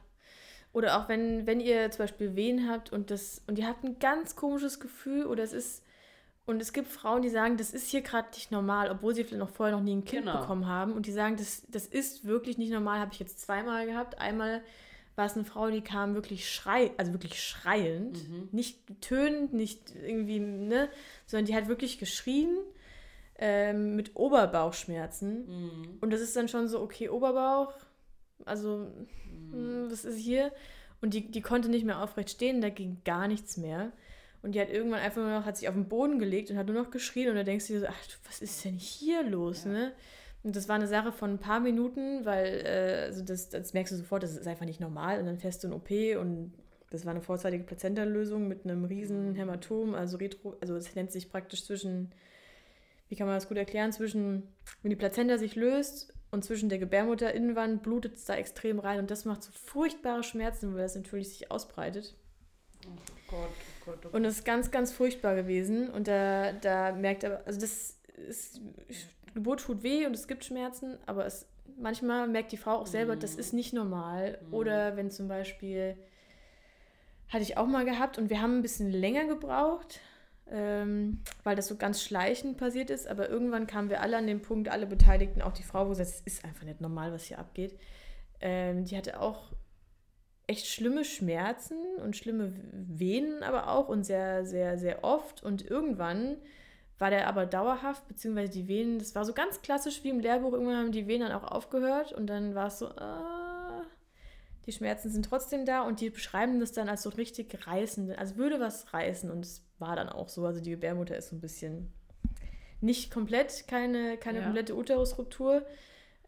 Oder 0.73 0.97
auch 0.99 1.09
wenn, 1.11 1.47
wenn 1.47 1.61
ihr 1.61 1.91
zum 1.91 2.05
Beispiel 2.05 2.35
Wehen 2.35 2.67
habt 2.71 2.91
und 2.93 3.11
das 3.11 3.43
und 3.47 3.59
ihr 3.59 3.67
habt 3.69 3.85
ein 3.85 3.99
ganz 3.99 4.37
komisches 4.37 4.81
Gefühl 4.81 5.27
oder 5.27 5.43
es 5.43 5.53
ist 5.53 5.85
und 6.47 6.63
es 6.63 6.73
gibt 6.73 6.89
Frauen, 6.89 7.21
die 7.21 7.29
sagen, 7.29 7.59
das 7.59 7.73
ist 7.75 7.91
hier 7.91 8.01
gerade 8.01 8.29
nicht 8.31 8.51
normal, 8.51 8.91
obwohl 8.91 9.15
sie 9.15 9.23
vielleicht 9.25 9.39
noch 9.41 9.51
vorher 9.51 9.77
noch 9.77 9.83
nie 9.83 9.95
ein 9.95 10.05
Kind 10.07 10.25
Genau. 10.25 10.41
bekommen 10.41 10.67
haben 10.67 10.93
und 10.95 11.05
die 11.07 11.13
sagen, 11.13 11.37
das, 11.37 11.65
das 11.69 11.87
ist 11.87 12.25
wirklich 12.25 12.57
nicht 12.57 12.73
normal, 12.73 13.01
habe 13.01 13.13
ich 13.13 13.19
jetzt 13.19 13.41
zweimal 13.43 13.85
gehabt. 13.85 14.19
Einmal 14.19 14.63
war 15.15 15.27
es 15.27 15.35
eine 15.35 15.45
Frau, 15.45 15.71
die 15.71 15.83
kam 15.83 16.15
wirklich 16.15 16.51
schrei, 16.51 16.91
also 16.97 17.13
wirklich 17.13 17.43
schreiend, 17.43 18.19
nicht 18.53 18.79
tönend, 19.01 19.53
nicht 19.53 19.95
irgendwie, 19.95 20.41
ne, 20.41 20.89
sondern 21.27 21.47
die 21.47 21.55
hat 21.55 21.69
wirklich 21.69 21.99
geschrien 21.99 22.57
ähm, 23.39 23.97
mit 23.97 24.17
Oberbauchschmerzen. 24.17 25.47
Mhm. 25.47 25.99
Und 26.01 26.13
das 26.13 26.21
ist 26.21 26.35
dann 26.37 26.49
schon 26.49 26.69
so, 26.69 26.81
okay, 26.81 27.09
Oberbauch, 27.09 27.75
also, 28.45 28.89
hm, 29.51 29.87
was 29.91 30.05
ist 30.05 30.19
hier? 30.19 30.53
Und 31.01 31.15
die, 31.15 31.31
die 31.31 31.43
konnte 31.43 31.69
nicht 31.69 31.85
mehr 31.85 32.03
aufrecht 32.03 32.31
stehen, 32.31 32.61
da 32.61 32.71
ging 32.71 33.03
gar 33.05 33.29
nichts 33.29 33.57
mehr. 33.57 33.93
Und 34.43 34.55
die 34.55 34.61
hat 34.61 34.71
irgendwann 34.71 35.01
einfach 35.01 35.23
nur 35.23 35.31
noch, 35.31 35.45
hat 35.45 35.57
sich 35.57 35.69
auf 35.69 35.75
den 35.75 35.89
Boden 35.89 36.19
gelegt 36.19 36.51
und 36.51 36.57
hat 36.57 36.67
nur 36.67 36.81
noch 36.81 36.91
geschrien 36.91 37.29
und 37.29 37.37
da 37.37 37.45
denkst 37.45 37.67
du 37.67 37.75
dir 37.75 37.81
so, 37.81 37.87
ach, 37.87 38.19
was 38.27 38.41
ist 38.41 38.65
denn 38.65 38.77
hier 38.77 39.23
los, 39.23 39.65
ne? 39.65 39.93
Und 40.45 40.57
das 40.57 40.69
war 40.69 40.77
eine 40.77 40.89
Sache 40.89 41.13
von 41.13 41.31
ein 41.31 41.39
paar 41.39 41.61
Minuten, 41.61 42.25
weil, 42.25 42.63
äh, 42.67 43.05
also 43.07 43.23
das, 43.23 43.49
das 43.49 43.75
merkst 43.75 43.93
du 43.93 43.97
sofort, 43.97 44.23
das 44.23 44.37
ist 44.37 44.47
einfach 44.47 44.67
nicht 44.67 44.81
normal 44.81 45.21
und 45.21 45.27
dann 45.27 45.39
fährst 45.39 45.63
du 45.63 45.69
in 45.69 45.73
OP 45.73 45.91
und 46.21 46.53
das 46.91 47.07
war 47.07 47.13
eine 47.13 47.23
vorzeitige 47.23 47.65
Plazentalösung 47.65 48.49
mit 48.49 48.65
einem 48.65 48.85
riesen 48.85 49.35
Hämatom, 49.35 49.95
also 49.95 50.17
Retro, 50.19 50.57
also 50.61 50.77
es 50.77 50.95
nennt 50.95 51.13
sich 51.13 51.31
praktisch 51.31 51.65
zwischen, 51.65 52.13
wie 53.09 53.17
kann 53.17 53.27
man 53.27 53.37
das 53.37 53.49
gut 53.49 53.57
erklären, 53.57 53.93
zwischen, 53.93 54.49
wenn 54.83 54.91
die 54.91 54.97
Plazenta 54.97 55.39
sich 55.39 55.55
löst 55.55 56.13
und 56.33 56.45
zwischen 56.45 56.69
der 56.69 56.79
Gebärmutterinnenwand 56.79 57.83
blutet 57.83 58.17
es 58.17 58.25
da 58.25 58.35
extrem 58.35 58.79
rein 58.79 58.99
und 58.99 59.11
das 59.11 59.25
macht 59.25 59.43
so 59.45 59.53
furchtbare 59.53 60.25
Schmerzen, 60.25 60.75
weil 60.75 60.83
das 60.83 60.97
natürlich 60.97 61.29
sich 61.29 61.51
ausbreitet. 61.51 62.17
Oh 62.87 62.91
Gott, 63.29 63.39
oh 63.39 63.85
Gott, 63.85 63.99
oh 63.99 64.03
Gott. 64.05 64.15
Und 64.15 64.25
das 64.25 64.37
ist 64.39 64.45
ganz, 64.45 64.71
ganz 64.71 64.93
furchtbar 64.93 65.35
gewesen. 65.37 65.89
Und 65.89 66.09
da, 66.09 66.53
da 66.53 66.93
merkt 66.93 67.23
er, 67.25 67.47
also 67.47 67.61
das 67.61 67.99
ist, 68.29 68.61
Geburt 69.35 69.61
tut 69.61 69.83
weh 69.83 70.07
und 70.07 70.15
es 70.15 70.29
gibt 70.29 70.45
Schmerzen, 70.45 70.99
aber 71.07 71.27
es, 71.27 71.47
manchmal 71.79 72.29
merkt 72.29 72.53
die 72.53 72.57
Frau 72.57 72.73
auch 72.73 72.87
selber, 72.87 73.17
das 73.17 73.35
ist 73.35 73.53
nicht 73.53 73.73
normal. 73.73 74.39
Oder 74.51 74.97
wenn 74.97 75.11
zum 75.11 75.29
Beispiel, 75.29 75.97
hatte 77.29 77.43
ich 77.43 77.57
auch 77.57 77.67
mal 77.67 77.85
gehabt 77.85 78.19
und 78.19 78.31
wir 78.31 78.43
haben 78.43 78.59
ein 78.59 78.63
bisschen 78.63 78.91
länger 78.91 79.27
gebraucht, 79.27 80.01
ähm, 80.51 81.23
weil 81.45 81.57
das 81.57 81.69
so 81.69 81.77
ganz 81.77 82.03
schleichend 82.03 82.59
passiert 82.59 82.91
ist, 82.91 83.07
aber 83.07 83.29
irgendwann 83.29 83.67
kamen 83.67 83.89
wir 83.89 84.03
alle 84.03 84.19
an 84.19 84.27
den 84.27 84.43
Punkt, 84.43 84.69
alle 84.69 84.87
Beteiligten, 84.87 85.41
auch 85.41 85.53
die 85.53 85.63
Frau, 85.63 85.89
wo 85.89 85.95
sie 85.95 86.05
sagt, 86.05 86.27
es 86.27 86.35
ist 86.35 86.45
einfach 86.45 86.65
nicht 86.65 86.81
normal, 86.81 87.13
was 87.13 87.25
hier 87.25 87.39
abgeht. 87.39 87.79
Ähm, 88.41 88.85
die 88.85 88.97
hatte 88.97 89.21
auch 89.21 89.53
echt 90.47 90.67
schlimme 90.67 91.05
Schmerzen 91.05 91.79
und 92.03 92.17
schlimme 92.17 92.53
Venen 92.73 93.43
aber 93.43 93.69
auch 93.69 93.89
und 93.89 94.05
sehr, 94.05 94.45
sehr, 94.45 94.77
sehr 94.77 95.05
oft. 95.05 95.43
Und 95.43 95.65
irgendwann 95.65 96.37
war 97.03 97.11
der 97.11 97.27
aber 97.27 97.45
dauerhaft, 97.45 98.07
beziehungsweise 98.09 98.53
die 98.53 98.69
Venen, 98.69 98.99
das 98.99 99.15
war 99.15 99.25
so 99.27 99.35
ganz 99.35 99.61
klassisch 99.61 100.03
wie 100.05 100.09
im 100.09 100.21
Lehrbuch, 100.21 100.53
irgendwann 100.53 100.77
haben 100.79 100.93
die 100.93 101.07
Venen 101.07 101.29
dann 101.29 101.37
auch 101.37 101.51
aufgehört 101.51 102.13
und 102.13 102.29
dann 102.29 102.55
war 102.55 102.69
es 102.69 102.79
so, 102.79 102.87
ah, 102.89 103.83
die 104.67 104.73
Schmerzen 104.73 105.11
sind 105.11 105.27
trotzdem 105.27 105.67
da 105.67 105.83
und 105.83 106.01
die 106.01 106.11
beschreiben 106.11 106.61
das 106.61 106.71
dann 106.73 106.89
als 106.89 107.03
so 107.03 107.11
richtig 107.11 107.67
reißend, 107.67 108.17
als 108.17 108.37
würde 108.37 108.61
was 108.61 108.95
reißen 108.95 109.31
und 109.31 109.45
es 109.45 109.67
war 109.81 109.97
dann 109.97 110.09
auch 110.09 110.29
so, 110.29 110.47
also 110.47 110.61
die 110.61 110.71
Gebärmutter 110.71 111.17
ist 111.17 111.31
so 111.31 111.37
ein 111.37 111.41
bisschen 111.41 111.93
nicht 112.81 113.11
komplett, 113.13 113.67
keine, 113.67 114.17
keine 114.17 114.39
Ja. 114.39 114.45
komplette 114.45 114.77
Uterusruptur. 114.77 115.67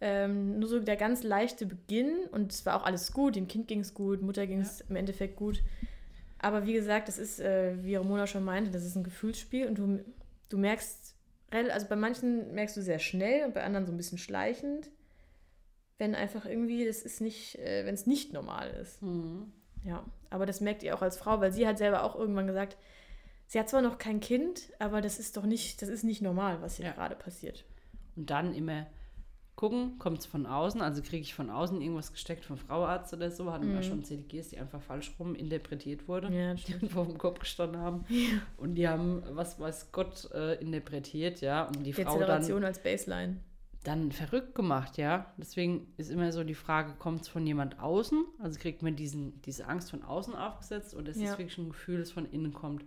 Ähm, 0.00 0.58
nur 0.58 0.68
so 0.68 0.80
der 0.80 0.96
ganz 0.96 1.22
leichte 1.22 1.66
Beginn 1.66 2.26
und 2.32 2.52
es 2.52 2.66
war 2.66 2.76
auch 2.80 2.84
alles 2.84 3.12
gut, 3.12 3.36
dem 3.36 3.46
Kind 3.46 3.68
ging 3.68 3.80
es 3.80 3.94
gut, 3.94 4.22
Mutter 4.22 4.46
ging 4.46 4.60
es 4.60 4.80
im 4.82 4.96
Endeffekt 4.96 5.36
gut. 5.36 5.62
Aber 6.40 6.66
wie 6.66 6.72
gesagt, 6.74 7.06
das 7.08 7.16
ist, 7.16 7.40
äh, 7.40 7.82
wie 7.82 7.94
Ramona 7.94 8.26
schon 8.26 8.44
meinte, 8.44 8.70
das 8.72 8.84
ist 8.84 8.96
ein 8.96 9.04
Gefühlsspiel 9.04 9.66
und 9.68 9.78
du, 9.78 10.04
du 10.54 10.60
merkst, 10.60 11.14
also 11.50 11.86
bei 11.88 11.96
manchen 11.96 12.54
merkst 12.54 12.76
du 12.76 12.82
sehr 12.82 12.98
schnell 13.00 13.44
und 13.44 13.54
bei 13.54 13.64
anderen 13.64 13.86
so 13.86 13.92
ein 13.92 13.96
bisschen 13.96 14.18
schleichend, 14.18 14.88
wenn 15.98 16.14
einfach 16.14 16.46
irgendwie, 16.46 16.84
das 16.86 17.02
ist 17.02 17.20
nicht, 17.20 17.58
äh, 17.58 17.84
wenn 17.86 17.94
es 17.94 18.06
nicht 18.06 18.32
normal 18.32 18.70
ist. 18.70 19.02
Mhm. 19.02 19.52
Ja, 19.84 20.04
aber 20.30 20.46
das 20.46 20.60
merkt 20.60 20.82
ihr 20.82 20.94
auch 20.96 21.02
als 21.02 21.16
Frau, 21.18 21.40
weil 21.40 21.52
sie 21.52 21.66
hat 21.66 21.78
selber 21.78 22.04
auch 22.04 22.16
irgendwann 22.16 22.46
gesagt, 22.46 22.76
sie 23.46 23.58
hat 23.58 23.68
zwar 23.68 23.82
noch 23.82 23.98
kein 23.98 24.20
Kind, 24.20 24.72
aber 24.78 25.00
das 25.00 25.18
ist 25.18 25.36
doch 25.36 25.44
nicht, 25.44 25.82
das 25.82 25.88
ist 25.88 26.04
nicht 26.04 26.22
normal, 26.22 26.62
was 26.62 26.76
hier 26.76 26.86
Ja. 26.86 26.92
gerade 26.92 27.16
passiert. 27.16 27.64
Und 28.16 28.30
dann 28.30 28.54
immer 28.54 28.86
gucken, 29.64 29.98
kommt 29.98 30.18
es 30.18 30.26
von 30.26 30.44
außen, 30.44 30.82
also 30.82 31.00
kriege 31.00 31.22
ich 31.22 31.32
von 31.34 31.48
außen 31.48 31.80
irgendwas 31.80 32.12
gesteckt 32.12 32.44
vom 32.44 32.58
Frauarzt 32.58 33.14
oder 33.14 33.30
so, 33.30 33.50
hatten 33.50 33.72
wir 33.72 33.82
schon 33.82 34.04
CDGs, 34.04 34.48
die 34.48 34.58
einfach 34.58 34.82
falsch 34.82 35.10
rum 35.18 35.34
interpretiert 35.34 36.06
wurden. 36.06 36.32
Mhm. 36.34 36.38
Ja, 36.38 36.54
die 36.54 36.88
vor 36.88 37.06
dem 37.06 37.16
Kopf 37.16 37.38
gestanden 37.40 37.80
haben. 37.80 38.04
Und 38.58 38.74
die 38.74 38.86
haben, 38.86 39.22
was 39.30 39.58
weiß 39.58 39.90
Gott, 39.92 40.30
äh, 40.34 40.56
interpretiert, 40.60 41.40
ja. 41.40 41.64
Und 41.64 41.82
die 41.84 41.94
Frau 41.94 42.18
dann, 42.20 42.64
als 42.64 42.82
Baseline. 42.82 43.38
dann 43.84 44.12
verrückt 44.12 44.54
gemacht, 44.54 44.98
ja. 44.98 45.32
Deswegen 45.38 45.86
ist 45.96 46.10
immer 46.10 46.30
so 46.30 46.44
die 46.44 46.54
Frage, 46.54 46.92
kommt 46.98 47.22
es 47.22 47.28
von 47.28 47.46
jemand 47.46 47.80
außen? 47.80 48.22
Also 48.40 48.60
kriegt 48.60 48.82
man 48.82 48.96
diesen, 48.96 49.40
diese 49.42 49.66
Angst 49.66 49.90
von 49.90 50.02
außen 50.02 50.34
aufgesetzt 50.34 50.94
oder 50.94 51.08
ist 51.10 51.16
es 51.16 51.22
Ja. 51.22 51.30
wirklich 51.38 51.56
ein 51.56 51.70
Gefühl, 51.70 52.00
das 52.00 52.10
von 52.10 52.26
innen 52.26 52.52
kommt? 52.52 52.84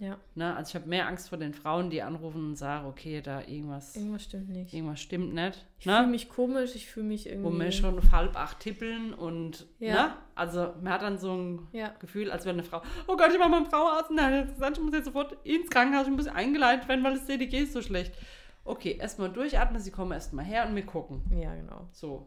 Ja, 0.00 0.16
Ne? 0.34 0.54
Also 0.56 0.70
ich 0.70 0.74
habe 0.74 0.88
mehr 0.88 1.06
Angst 1.06 1.28
vor 1.28 1.38
den 1.38 1.54
Frauen, 1.54 1.88
die 1.90 2.02
anrufen 2.02 2.44
und 2.48 2.56
sagen, 2.56 2.86
okay, 2.86 3.20
da 3.22 3.40
irgendwas, 3.42 3.94
irgendwas 3.96 4.24
stimmt 4.24 4.48
nicht. 4.50 4.74
irgendwas 4.74 5.00
stimmt 5.00 5.34
nicht. 5.34 5.64
Ich 5.78 5.86
ne? 5.86 5.96
fühle 5.98 6.06
mich 6.08 6.28
komisch, 6.28 6.74
ich 6.74 6.86
fühle 6.88 7.06
mich 7.06 7.26
irgendwie. 7.28 7.44
wo 7.52 7.58
wir 7.58 7.70
schon 7.72 7.96
auf 7.98 8.10
halb 8.12 8.36
acht 8.36 8.60
tippeln 8.60 9.14
und, 9.14 9.66
Ja. 9.78 9.94
ne? 9.94 10.12
Also 10.34 10.72
man 10.82 10.92
hat 10.92 11.02
dann 11.02 11.18
so 11.18 11.32
ein 11.36 11.68
Ja. 11.72 11.92
Gefühl, 12.00 12.30
als 12.30 12.44
wäre 12.44 12.54
eine 12.54 12.64
Frau, 12.64 12.82
oh 13.06 13.16
Gott, 13.16 13.30
ich 13.32 13.38
war 13.38 13.50
beim 13.50 13.66
Frauenarzt 13.66 14.10
und 14.10 14.16
der 14.16 14.26
hat 14.40 14.54
gesagt, 14.54 14.78
ich 14.78 14.82
muss 14.84 14.94
jetzt 14.94 15.04
sofort 15.06 15.36
ins 15.46 15.70
Krankenhaus, 15.70 16.06
ich 16.06 16.12
muss 16.12 16.26
eingeleitet 16.26 16.88
werden, 16.88 17.04
weil 17.04 17.14
das 17.14 17.26
CDG 17.26 17.60
ist 17.60 17.72
so 17.72 17.80
schlecht. 17.82 18.12
Okay, 18.64 18.96
erstmal 18.98 19.30
durchatmen, 19.30 19.80
sie 19.80 19.90
kommen 19.90 20.12
erstmal 20.12 20.44
her 20.44 20.66
und 20.66 20.74
wir 20.74 20.84
gucken. 20.86 21.22
Ja, 21.38 21.54
genau. 21.54 21.86
So. 21.92 22.26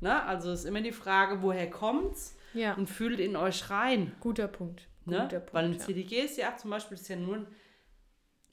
Ne? 0.00 0.22
Also 0.24 0.50
ist 0.52 0.64
immer 0.64 0.80
die 0.80 0.92
Frage, 0.92 1.42
woher 1.42 1.70
kommt's? 1.70 2.36
Ja, 2.54 2.74
Und 2.74 2.88
fühlt 2.88 3.20
in 3.20 3.36
euch 3.36 3.68
rein. 3.70 4.12
guter 4.20 4.48
Punkt. 4.48 4.88
Ne? 5.06 5.28
Punkt. 5.30 5.54
Weil 5.54 5.64
ein 5.66 5.72
ja. 5.74 5.78
CDG 5.78 6.20
ist 6.22 6.36
ja 6.36 6.56
zum 6.56 6.70
Beispiel 6.70 6.96
ist 6.96 7.08
ja 7.08 7.16
nur 7.16 7.36
eine 7.36 7.46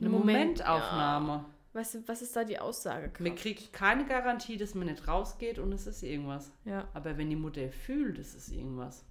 Ein 0.01 0.11
Moment, 0.11 0.37
Momentaufnahme. 0.59 1.45
Weißt 1.73 1.95
du, 1.95 2.07
was 2.07 2.21
ist 2.21 2.35
da 2.35 2.43
die 2.43 2.59
Aussage? 2.59 3.11
Man 3.23 3.35
kriegt 3.35 3.73
keine 3.73 4.05
Garantie, 4.05 4.57
dass 4.57 4.75
man 4.75 4.85
nicht 4.87 5.07
rausgeht 5.07 5.57
und 5.57 5.71
es 5.73 5.87
ist 5.87 6.03
irgendwas. 6.03 6.51
Ja, 6.65 6.87
Aber 6.93 7.17
wenn 7.17 7.29
die 7.31 7.35
Mutter 7.35 7.67
fühlt, 7.71 8.19
es 8.19 8.35
ist 8.35 8.49
irgendwas, 8.51 9.03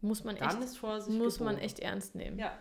muss 0.00 0.22
man 0.24 0.36
echt, 0.36 0.44
dann 0.52 0.62
ist 0.62 0.78
Vorsicht 0.78 1.16
muss 1.18 1.40
man 1.40 1.48
geboten. 1.50 1.64
echt 1.64 1.78
ernst 1.80 2.14
nehmen. 2.14 2.38
Ja. 2.38 2.52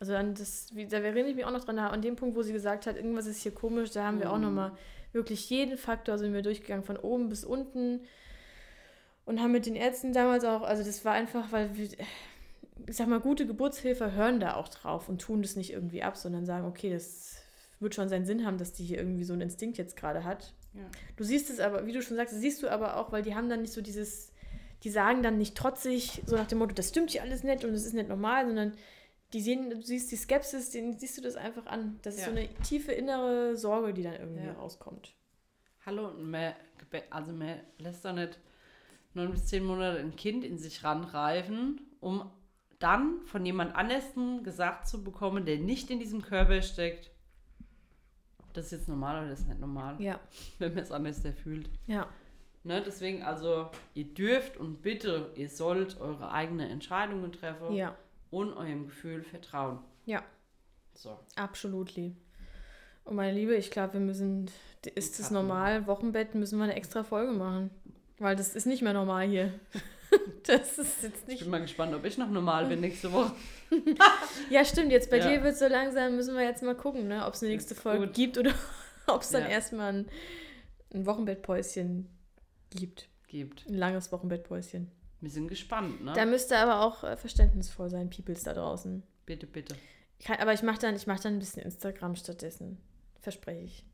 Also 0.00 0.14
an 0.14 0.34
das, 0.34 0.74
wie, 0.76 0.86
da 0.86 0.98
erinnere 0.98 1.30
ich 1.30 1.36
mich 1.36 1.44
auch 1.44 1.50
noch 1.50 1.64
dran, 1.64 1.76
da- 1.76 1.88
an 1.88 2.02
dem 2.02 2.16
Punkt, 2.16 2.36
wo 2.36 2.42
sie 2.42 2.52
gesagt 2.52 2.86
hat, 2.86 2.96
irgendwas 2.96 3.26
ist 3.26 3.42
hier 3.42 3.52
komisch, 3.52 3.90
da 3.90 4.04
haben 4.04 4.20
wir 4.20 4.30
auch 4.30 4.36
Mhm. 4.36 4.42
nochmal 4.44 4.72
wirklich 5.12 5.48
jeden 5.50 5.76
Faktor 5.78 6.18
sind 6.18 6.34
wir 6.34 6.42
durchgegangen, 6.42 6.84
von 6.84 6.96
oben 6.98 7.30
bis 7.30 7.44
unten 7.44 8.02
und 9.24 9.40
haben 9.40 9.52
mit 9.52 9.66
den 9.66 9.74
Ärzten 9.74 10.12
damals 10.12 10.44
auch, 10.44 10.62
also 10.62 10.84
das 10.84 11.04
war 11.04 11.14
einfach, 11.14 11.50
weil 11.50 11.76
wir, 11.76 11.88
ich 12.86 12.96
sag 12.96 13.08
mal, 13.08 13.20
gute 13.20 13.46
Geburtshilfe 13.46 14.12
hören 14.12 14.40
da 14.40 14.54
auch 14.54 14.68
drauf 14.68 15.08
und 15.08 15.20
tun 15.20 15.42
das 15.42 15.56
nicht 15.56 15.72
irgendwie 15.72 16.02
ab, 16.02 16.16
sondern 16.16 16.46
sagen, 16.46 16.66
okay, 16.66 16.90
das 16.90 17.36
wird 17.80 17.94
schon 17.94 18.08
seinen 18.08 18.24
Sinn 18.26 18.44
haben, 18.44 18.58
dass 18.58 18.72
die 18.72 18.84
hier 18.84 18.98
irgendwie 18.98 19.24
so 19.24 19.32
einen 19.32 19.42
Instinkt 19.42 19.78
jetzt 19.78 19.96
gerade 19.96 20.24
hat. 20.24 20.52
Ja. 20.74 20.82
Du 21.16 21.24
siehst 21.24 21.50
es 21.50 21.60
aber, 21.60 21.86
wie 21.86 21.92
du 21.92 22.02
schon 22.02 22.16
sagst, 22.16 22.34
siehst 22.34 22.62
du 22.62 22.68
aber 22.68 22.96
auch, 22.96 23.12
weil 23.12 23.22
die 23.22 23.34
haben 23.34 23.48
dann 23.48 23.62
nicht 23.62 23.72
so 23.72 23.80
dieses, 23.80 24.32
die 24.82 24.90
sagen 24.90 25.22
dann 25.22 25.38
nicht 25.38 25.56
trotzig, 25.56 26.22
so 26.26 26.36
nach 26.36 26.46
dem 26.46 26.58
Motto, 26.58 26.74
das 26.74 26.88
stimmt 26.88 27.10
hier 27.10 27.22
alles 27.22 27.42
nicht 27.44 27.64
und 27.64 27.72
es 27.72 27.86
ist 27.86 27.94
nicht 27.94 28.08
normal, 28.08 28.46
sondern 28.46 28.72
die 29.32 29.40
sehen, 29.40 29.70
du 29.70 29.82
siehst 29.82 30.10
die 30.10 30.16
Skepsis, 30.16 30.70
denen 30.70 30.98
siehst 30.98 31.18
du 31.18 31.22
das 31.22 31.36
einfach 31.36 31.66
an. 31.66 31.98
Das 32.02 32.14
ist 32.14 32.20
Ja. 32.22 32.32
so 32.32 32.38
eine 32.38 32.48
tiefe 32.62 32.92
innere 32.92 33.56
Sorge, 33.56 33.92
die 33.92 34.02
dann 34.02 34.14
irgendwie 34.14 34.46
Ja. 34.46 34.52
rauskommt. 34.54 35.14
Hallo, 35.84 36.08
und 36.08 36.30
man, 36.30 36.52
also 37.10 37.32
man 37.32 37.60
lässt 37.78 38.04
doch 38.04 38.12
nicht 38.12 38.38
neun 39.14 39.30
bis 39.32 39.46
zehn 39.46 39.64
Monate 39.64 39.98
ein 40.00 40.16
Kind 40.16 40.44
in 40.44 40.58
sich 40.58 40.82
ranreifen, 40.84 41.80
um 42.00 42.30
dann 42.78 43.20
von 43.24 43.44
jemand 43.44 43.74
anderem 43.74 44.42
gesagt 44.44 44.86
zu 44.88 45.02
bekommen, 45.02 45.44
der 45.44 45.58
nicht 45.58 45.90
in 45.90 45.98
diesem 45.98 46.22
Körper 46.22 46.62
steckt, 46.62 47.10
das 48.52 48.66
ist 48.66 48.72
jetzt 48.72 48.88
normal 48.88 49.20
oder 49.20 49.30
das 49.30 49.40
ist 49.40 49.48
nicht 49.48 49.60
normal, 49.60 50.00
Ja, 50.00 50.18
wenn 50.58 50.74
man 50.74 50.82
es 50.82 50.92
anders 50.92 51.22
fühlt. 51.42 51.68
ja, 51.86 52.08
Ne, 52.64 52.82
deswegen 52.84 53.22
also, 53.22 53.70
ihr 53.94 54.04
dürft 54.12 54.56
und 54.56 54.82
bitte, 54.82 55.30
ihr 55.36 55.48
sollt 55.48 56.00
eure 56.00 56.32
eigenen 56.32 56.68
Entscheidungen 56.68 57.30
treffen 57.32 57.72
ja, 57.72 57.96
und 58.30 58.52
eurem 58.52 58.86
Gefühl 58.86 59.22
vertrauen. 59.22 59.78
ja, 60.06 60.22
So. 60.94 61.18
absolut. 61.36 61.96
Und 61.96 63.14
meine 63.16 63.32
Liebe, 63.32 63.54
ich 63.54 63.70
glaube, 63.70 63.94
wir 63.94 64.00
müssen, 64.00 64.50
ist 64.96 65.18
das 65.18 65.28
Cutten. 65.28 65.34
normal, 65.34 65.86
Wochenbett, 65.86 66.34
müssen 66.34 66.58
wir 66.58 66.64
eine 66.64 66.74
extra 66.74 67.04
Folge 67.04 67.32
machen. 67.32 67.70
Weil 68.18 68.34
das 68.36 68.54
ist 68.54 68.66
nicht 68.66 68.82
mehr 68.82 68.92
normal 68.92 69.26
hier. 69.28 69.52
das 70.46 70.78
ist 70.78 71.02
jetzt 71.02 71.22
Ich 71.22 71.26
nicht. 71.28 71.40
bin 71.40 71.50
mal 71.50 71.60
gespannt, 71.60 71.94
ob 71.94 72.04
ich 72.04 72.16
noch 72.18 72.30
normal 72.30 72.66
bin 72.66 72.80
nächste 72.80 73.12
Woche. 73.12 73.32
Ja, 74.50 74.64
stimmt, 74.64 74.92
jetzt 74.92 75.10
bei 75.10 75.18
Ja. 75.18 75.28
dir 75.30 75.42
wird 75.42 75.56
so 75.58 75.66
langsam, 75.66 76.16
müssen 76.16 76.34
wir 76.34 76.42
jetzt 76.44 76.62
mal 76.62 76.74
gucken, 76.74 77.06
ne, 77.08 77.26
ob 77.26 77.34
es 77.34 77.42
eine 77.42 77.52
nächste 77.52 77.74
Folge 77.74 78.06
gut. 78.06 78.14
gibt 78.14 78.38
oder 78.38 78.54
ob 79.06 79.20
es 79.22 79.30
dann 79.30 79.42
Ja. 79.42 79.48
erstmal 79.48 79.92
ein, 79.92 80.08
ein 80.94 81.04
Wochenbettpäuschen 81.06 82.08
gibt. 82.70 83.08
Gibt. 83.26 83.66
Ein 83.68 83.74
langes 83.74 84.10
Wochenbettpäuschen. 84.10 84.90
Wir 85.20 85.30
sind 85.30 85.48
gespannt, 85.48 86.02
ne? 86.02 86.12
Da 86.14 86.24
müsst 86.24 86.50
ihr 86.50 86.58
aber 86.60 86.80
auch 86.80 87.04
äh, 87.04 87.16
verständnisvoll 87.16 87.90
sein, 87.90 88.08
Peoples 88.08 88.42
da 88.44 88.54
draußen. 88.54 89.02
bitte, 89.26 89.46
bitte. 89.46 89.74
Ich 90.18 90.24
kann, 90.26 90.38
aber 90.38 90.52
ich 90.54 90.62
mache 90.62 90.78
dann, 90.78 90.96
ich 90.96 91.06
mach 91.06 91.20
dann 91.20 91.34
ein 91.34 91.38
bisschen 91.38 91.62
Instagram 91.62 92.16
stattdessen. 92.16 92.78
Verspreche 93.20 93.64
ich. 93.64 93.84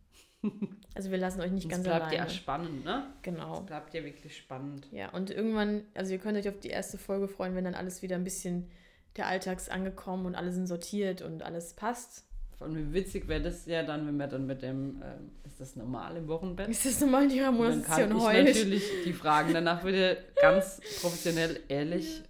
Also 0.96 1.10
wir 1.10 1.18
lassen 1.18 1.40
euch 1.40 1.50
nicht 1.50 1.68
ganz 1.68 1.80
es 1.80 1.88
bleibt 1.88 2.04
alleine. 2.06 2.16
ja 2.18 2.28
spannend, 2.28 2.84
ne? 2.84 3.08
Genau. 3.22 3.58
Es 3.58 3.66
bleibt 3.66 3.94
ja 3.94 4.04
wirklich 4.04 4.36
spannend. 4.36 4.86
Ja, 4.92 5.10
und 5.10 5.30
irgendwann, 5.30 5.82
also 5.94 6.12
ihr 6.12 6.18
könnt 6.18 6.38
euch 6.38 6.48
auf 6.48 6.60
die 6.60 6.68
erste 6.68 6.98
Folge 6.98 7.26
freuen, 7.26 7.56
wenn 7.56 7.64
dann 7.64 7.74
alles 7.74 8.00
wieder 8.00 8.14
ein 8.14 8.22
bisschen 8.22 8.70
der 9.16 9.26
Alltags 9.26 9.68
angekommen 9.68 10.24
und 10.24 10.36
alle 10.36 10.52
sind 10.52 10.68
sortiert 10.68 11.20
und 11.20 11.42
alles 11.42 11.74
passt. 11.74 12.24
Allem 12.60 12.76
wie 12.76 12.94
witzig 12.94 13.28
wäre 13.28 13.42
das 13.42 13.66
ja 13.66 13.82
dann, 13.82 14.06
wenn 14.06 14.16
wir 14.16 14.26
dann 14.26 14.46
mit 14.46 14.62
dem, 14.62 15.02
ähm, 15.02 15.30
ist 15.44 15.60
das 15.60 15.76
normal 15.76 16.16
im 16.16 16.28
Wochenbett? 16.28 16.68
Ist 16.68 16.86
das 16.86 17.00
normal, 17.00 17.28
die 17.28 17.40
Und 17.40 17.46
Ramona 17.46 17.70
dann 17.70 17.84
kann 17.84 18.46
ich 18.46 18.54
natürlich 18.54 18.84
die 19.04 19.12
Fragen 19.12 19.52
danach 19.52 19.84
wieder 19.84 20.16
ganz 20.40 20.80
professionell, 21.00 21.60
ehrlich 21.68 22.22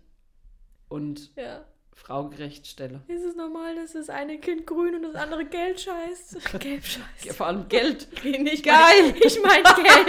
und 0.88 1.34
Ja. 1.36 1.64
Fraugerecht 1.94 2.66
stelle. 2.66 3.00
Ist 3.08 3.24
es 3.24 3.36
normal, 3.36 3.76
dass 3.76 3.92
das 3.92 4.08
eine 4.10 4.38
Kind 4.38 4.66
grün 4.66 4.94
und 4.96 5.02
das 5.02 5.14
andere 5.14 5.44
gelb 5.44 5.78
scheißt? 5.78 6.38
gelb 6.60 6.84
scheißt. 6.84 7.36
Vor 7.36 7.46
allem 7.46 7.68
Geld. 7.68 8.08
Nicht 8.24 8.64
Geil. 8.64 8.74
Mein, 9.02 9.14
ich 9.16 9.42
meine 9.42 9.62
gelb. 9.62 10.06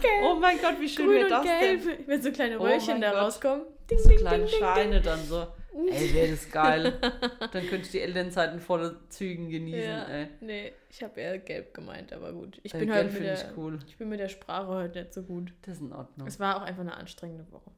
gelb. 0.00 0.22
Oh 0.24 0.34
mein 0.34 0.60
Gott, 0.60 0.80
wie 0.80 0.88
schön 0.88 1.06
grün 1.06 1.16
wäre 1.16 1.28
das 1.28 1.42
gelb. 1.44 1.84
denn? 1.84 2.06
Wenn 2.06 2.22
so 2.22 2.30
kleine 2.32 2.58
Oh 2.58 2.62
Röhrchen 2.64 2.94
mein 2.94 3.00
da 3.02 3.10
Gott. 3.12 3.20
rauskommen. 3.22 3.62
Ding, 3.90 3.98
So 3.98 4.08
ding, 4.08 4.18
kleine 4.18 4.44
ding, 4.46 4.58
Scheine 4.58 5.00
dann 5.00 5.24
so. 5.24 5.46
Ey, 5.90 6.12
wäre 6.12 6.30
das 6.32 6.50
geil. 6.50 6.98
Dann 7.00 7.66
könnte 7.68 7.76
ich 7.82 7.90
die 7.92 8.00
Elternzeiten 8.00 8.58
voller 8.58 8.96
Zügen 9.10 9.48
genießen, 9.48 9.80
Ja, 9.80 10.02
ey. 10.08 10.28
nee, 10.40 10.72
ich 10.90 11.02
habe 11.04 11.20
eher 11.20 11.38
gelb 11.38 11.72
gemeint, 11.72 12.12
aber 12.12 12.32
gut. 12.32 12.58
Ich 12.64 12.74
Äh, 12.74 12.78
bin 12.80 12.88
Geld 12.88 12.98
halt 13.04 13.12
mit 13.12 13.22
der, 13.22 13.34
ich 13.34 13.56
cool. 13.56 13.78
ich 13.86 13.96
bin 13.96 14.08
mit 14.08 14.18
der 14.18 14.28
Sprache 14.28 14.66
heute 14.66 14.98
nicht 14.98 15.14
so 15.14 15.22
gut. 15.22 15.52
Das 15.62 15.76
ist 15.76 15.82
in 15.82 15.92
Ordnung. 15.92 16.26
Es 16.26 16.40
war 16.40 16.56
auch 16.56 16.62
einfach 16.62 16.80
eine 16.80 16.96
anstrengende 16.96 17.46
Woche. 17.52 17.70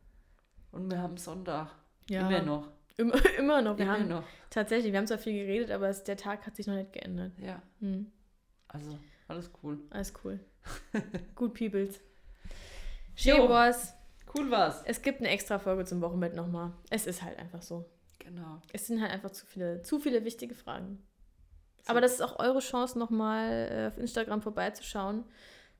Und 0.72 0.90
wir 0.90 0.98
haben 0.98 1.18
Sonntag. 1.18 1.72
Ja. 2.08 2.26
Immer 2.26 2.40
noch. 2.42 2.68
Immer, 3.00 3.14
immer 3.38 3.62
noch. 3.62 3.76
Wir 3.78 3.84
Immer 3.84 3.94
haben 3.94 4.08
noch. 4.08 4.24
tatsächlich, 4.50 4.92
wir 4.92 4.98
haben 4.98 5.06
zwar 5.06 5.18
viel 5.18 5.32
geredet, 5.32 5.70
aber 5.70 5.88
es, 5.88 6.02
der 6.04 6.16
Tag 6.16 6.46
hat 6.46 6.56
sich 6.56 6.66
noch 6.66 6.74
nicht 6.74 6.92
geändert. 6.92 7.32
Ja, 7.38 7.62
Hm, 7.80 8.10
also 8.68 8.98
alles 9.28 9.50
cool. 9.62 9.78
alles 9.90 10.12
cool. 10.24 10.40
gut, 11.34 11.54
Peoples. 11.54 12.00
Schön 13.14 13.48
war's. 13.48 13.94
Cool 14.36 14.50
war's. 14.50 14.82
Es 14.84 15.02
gibt 15.02 15.20
eine 15.20 15.28
extra 15.28 15.58
Folge 15.58 15.84
zum 15.84 16.00
Wochenbett 16.00 16.34
nochmal. 16.34 16.72
Es 16.90 17.06
ist 17.06 17.22
halt 17.22 17.38
einfach 17.38 17.62
so. 17.62 17.84
Genau. 18.18 18.60
Es 18.72 18.86
sind 18.86 19.00
halt 19.00 19.10
einfach 19.12 19.30
zu 19.30 19.44
viele, 19.46 19.82
zu 19.82 19.98
viele 19.98 20.24
wichtige 20.24 20.54
Fragen. 20.54 21.02
Aber 21.86 22.00
das 22.00 22.12
ist 22.12 22.20
auch 22.20 22.38
eure 22.38 22.60
Chance, 22.60 22.98
nochmal 22.98 23.68
äh, 23.72 23.86
auf 23.88 23.98
Instagram 23.98 24.42
vorbeizuschauen. 24.42 25.24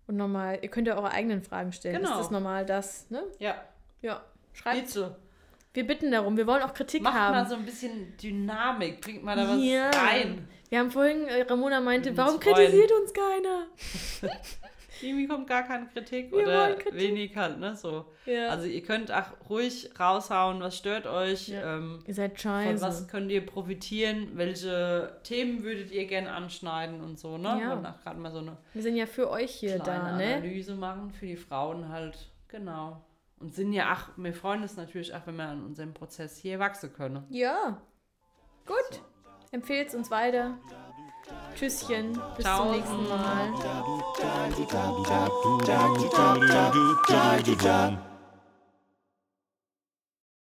Und 0.07 0.17
nochmal, 0.17 0.59
ihr 0.63 0.69
könnt 0.69 0.89
ja 0.89 0.97
eure 0.97 1.11
eigenen 1.13 1.43
Fragen 1.43 1.73
stellen. 1.73 1.97
Genau. 1.97 2.13
Ist 2.13 2.19
das 2.19 2.31
normal 2.31 2.67
das? 2.67 3.09
Ne? 3.11 3.23
Ja, 3.39 3.63
Ja. 4.03 4.25
Schreibt. 4.53 4.87
bitte. 4.87 5.17
Wir 5.73 5.87
bitten 5.87 6.11
darum. 6.11 6.37
Wir 6.37 6.47
wollen 6.47 6.63
auch 6.63 6.75
Kritik 6.75 7.03
Macht 7.03 7.15
haben. 7.15 7.35
mal 7.35 7.47
so 7.49 7.55
ein 7.55 7.65
bisschen 7.65 8.17
Dynamik. 8.17 9.01
Bringt 9.01 9.23
mal 9.23 9.37
da 9.37 9.49
was 9.49 9.63
Ja. 9.63 9.91
rein. 9.91 10.49
Wir 10.69 10.79
haben 10.81 10.91
vorhin, 10.91 11.27
äh, 11.27 11.43
Ramona 11.43 11.81
meinte, 11.81 12.17
warum 12.17 12.41
freuen. 12.41 12.55
kritisiert 12.57 12.91
uns 12.93 13.13
keiner? 13.13 13.67
irgendwie 15.03 15.27
kommt 15.29 15.47
gar 15.47 15.63
keine 15.63 15.87
Kritik 15.87 16.31
Wir 16.31 16.43
oder 16.43 16.75
Kritik. 16.75 16.95
wenig 17.01 17.37
halt, 17.37 17.59
ne? 17.59 17.75
So. 17.75 18.05
Ja. 18.27 18.49
Also 18.49 18.67
ihr 18.67 18.83
könnt 18.83 19.11
auch 19.13 19.49
ruhig 19.49 19.91
raushauen, 19.99 20.61
was 20.61 20.77
stört 20.77 21.07
euch, 21.07 21.49
Ja. 21.49 21.77
ähm, 21.77 22.01
Ihr 22.07 22.15
seid 22.15 22.33
von 22.41 22.51
scheiße. 22.53 22.83
was 22.85 23.09
könnt 23.09 23.31
ihr 23.31 23.45
profitieren, 23.47 24.29
welche 24.35 25.19
Themen 25.23 25.63
würdet 25.63 25.91
ihr 25.91 26.07
gerne 26.07 26.31
anschneiden 26.33 27.01
und 27.01 27.19
so, 27.19 27.39
ne? 27.39 27.59
Ja. 27.63 27.73
Und 27.75 27.87
auch 27.87 27.99
gerade 28.03 28.19
mal 28.21 28.31
so 28.31 28.39
eine 28.41 28.57
Wir 28.75 28.83
sind 28.83 28.97
ja 28.97 29.07
für 29.07 29.31
euch 29.31 29.53
hier 29.53 29.79
da, 29.79 30.17
ne? 30.17 30.35
Analyse 30.37 30.75
machen 30.75 31.11
für 31.13 31.27
die 31.27 31.37
Frauen 31.37 31.89
halt, 31.89 32.29
genau. 32.49 33.01
Und 33.41 33.55
sind 33.55 33.73
ja, 33.73 33.87
ach, 33.89 34.11
wir 34.17 34.35
freuen 34.35 34.63
uns 34.63 34.77
natürlich 34.77 35.15
auch, 35.15 35.27
wenn 35.27 35.37
wir 35.37 35.49
an 35.49 35.65
unserem 35.65 35.95
Prozess 35.95 36.37
hier 36.37 36.59
wachsen 36.59 36.93
können. 36.93 37.25
Ja. 37.31 37.81
Gut. 38.67 39.03
Empfehlt 39.51 39.95
uns 39.95 40.11
weiter. 40.11 40.59
Tschüsschen. 41.55 42.13
Bis 42.37 42.45
Ciao. 42.45 42.65
zum 42.65 42.73
nächsten 42.73 43.09
Mal. 43.09 43.53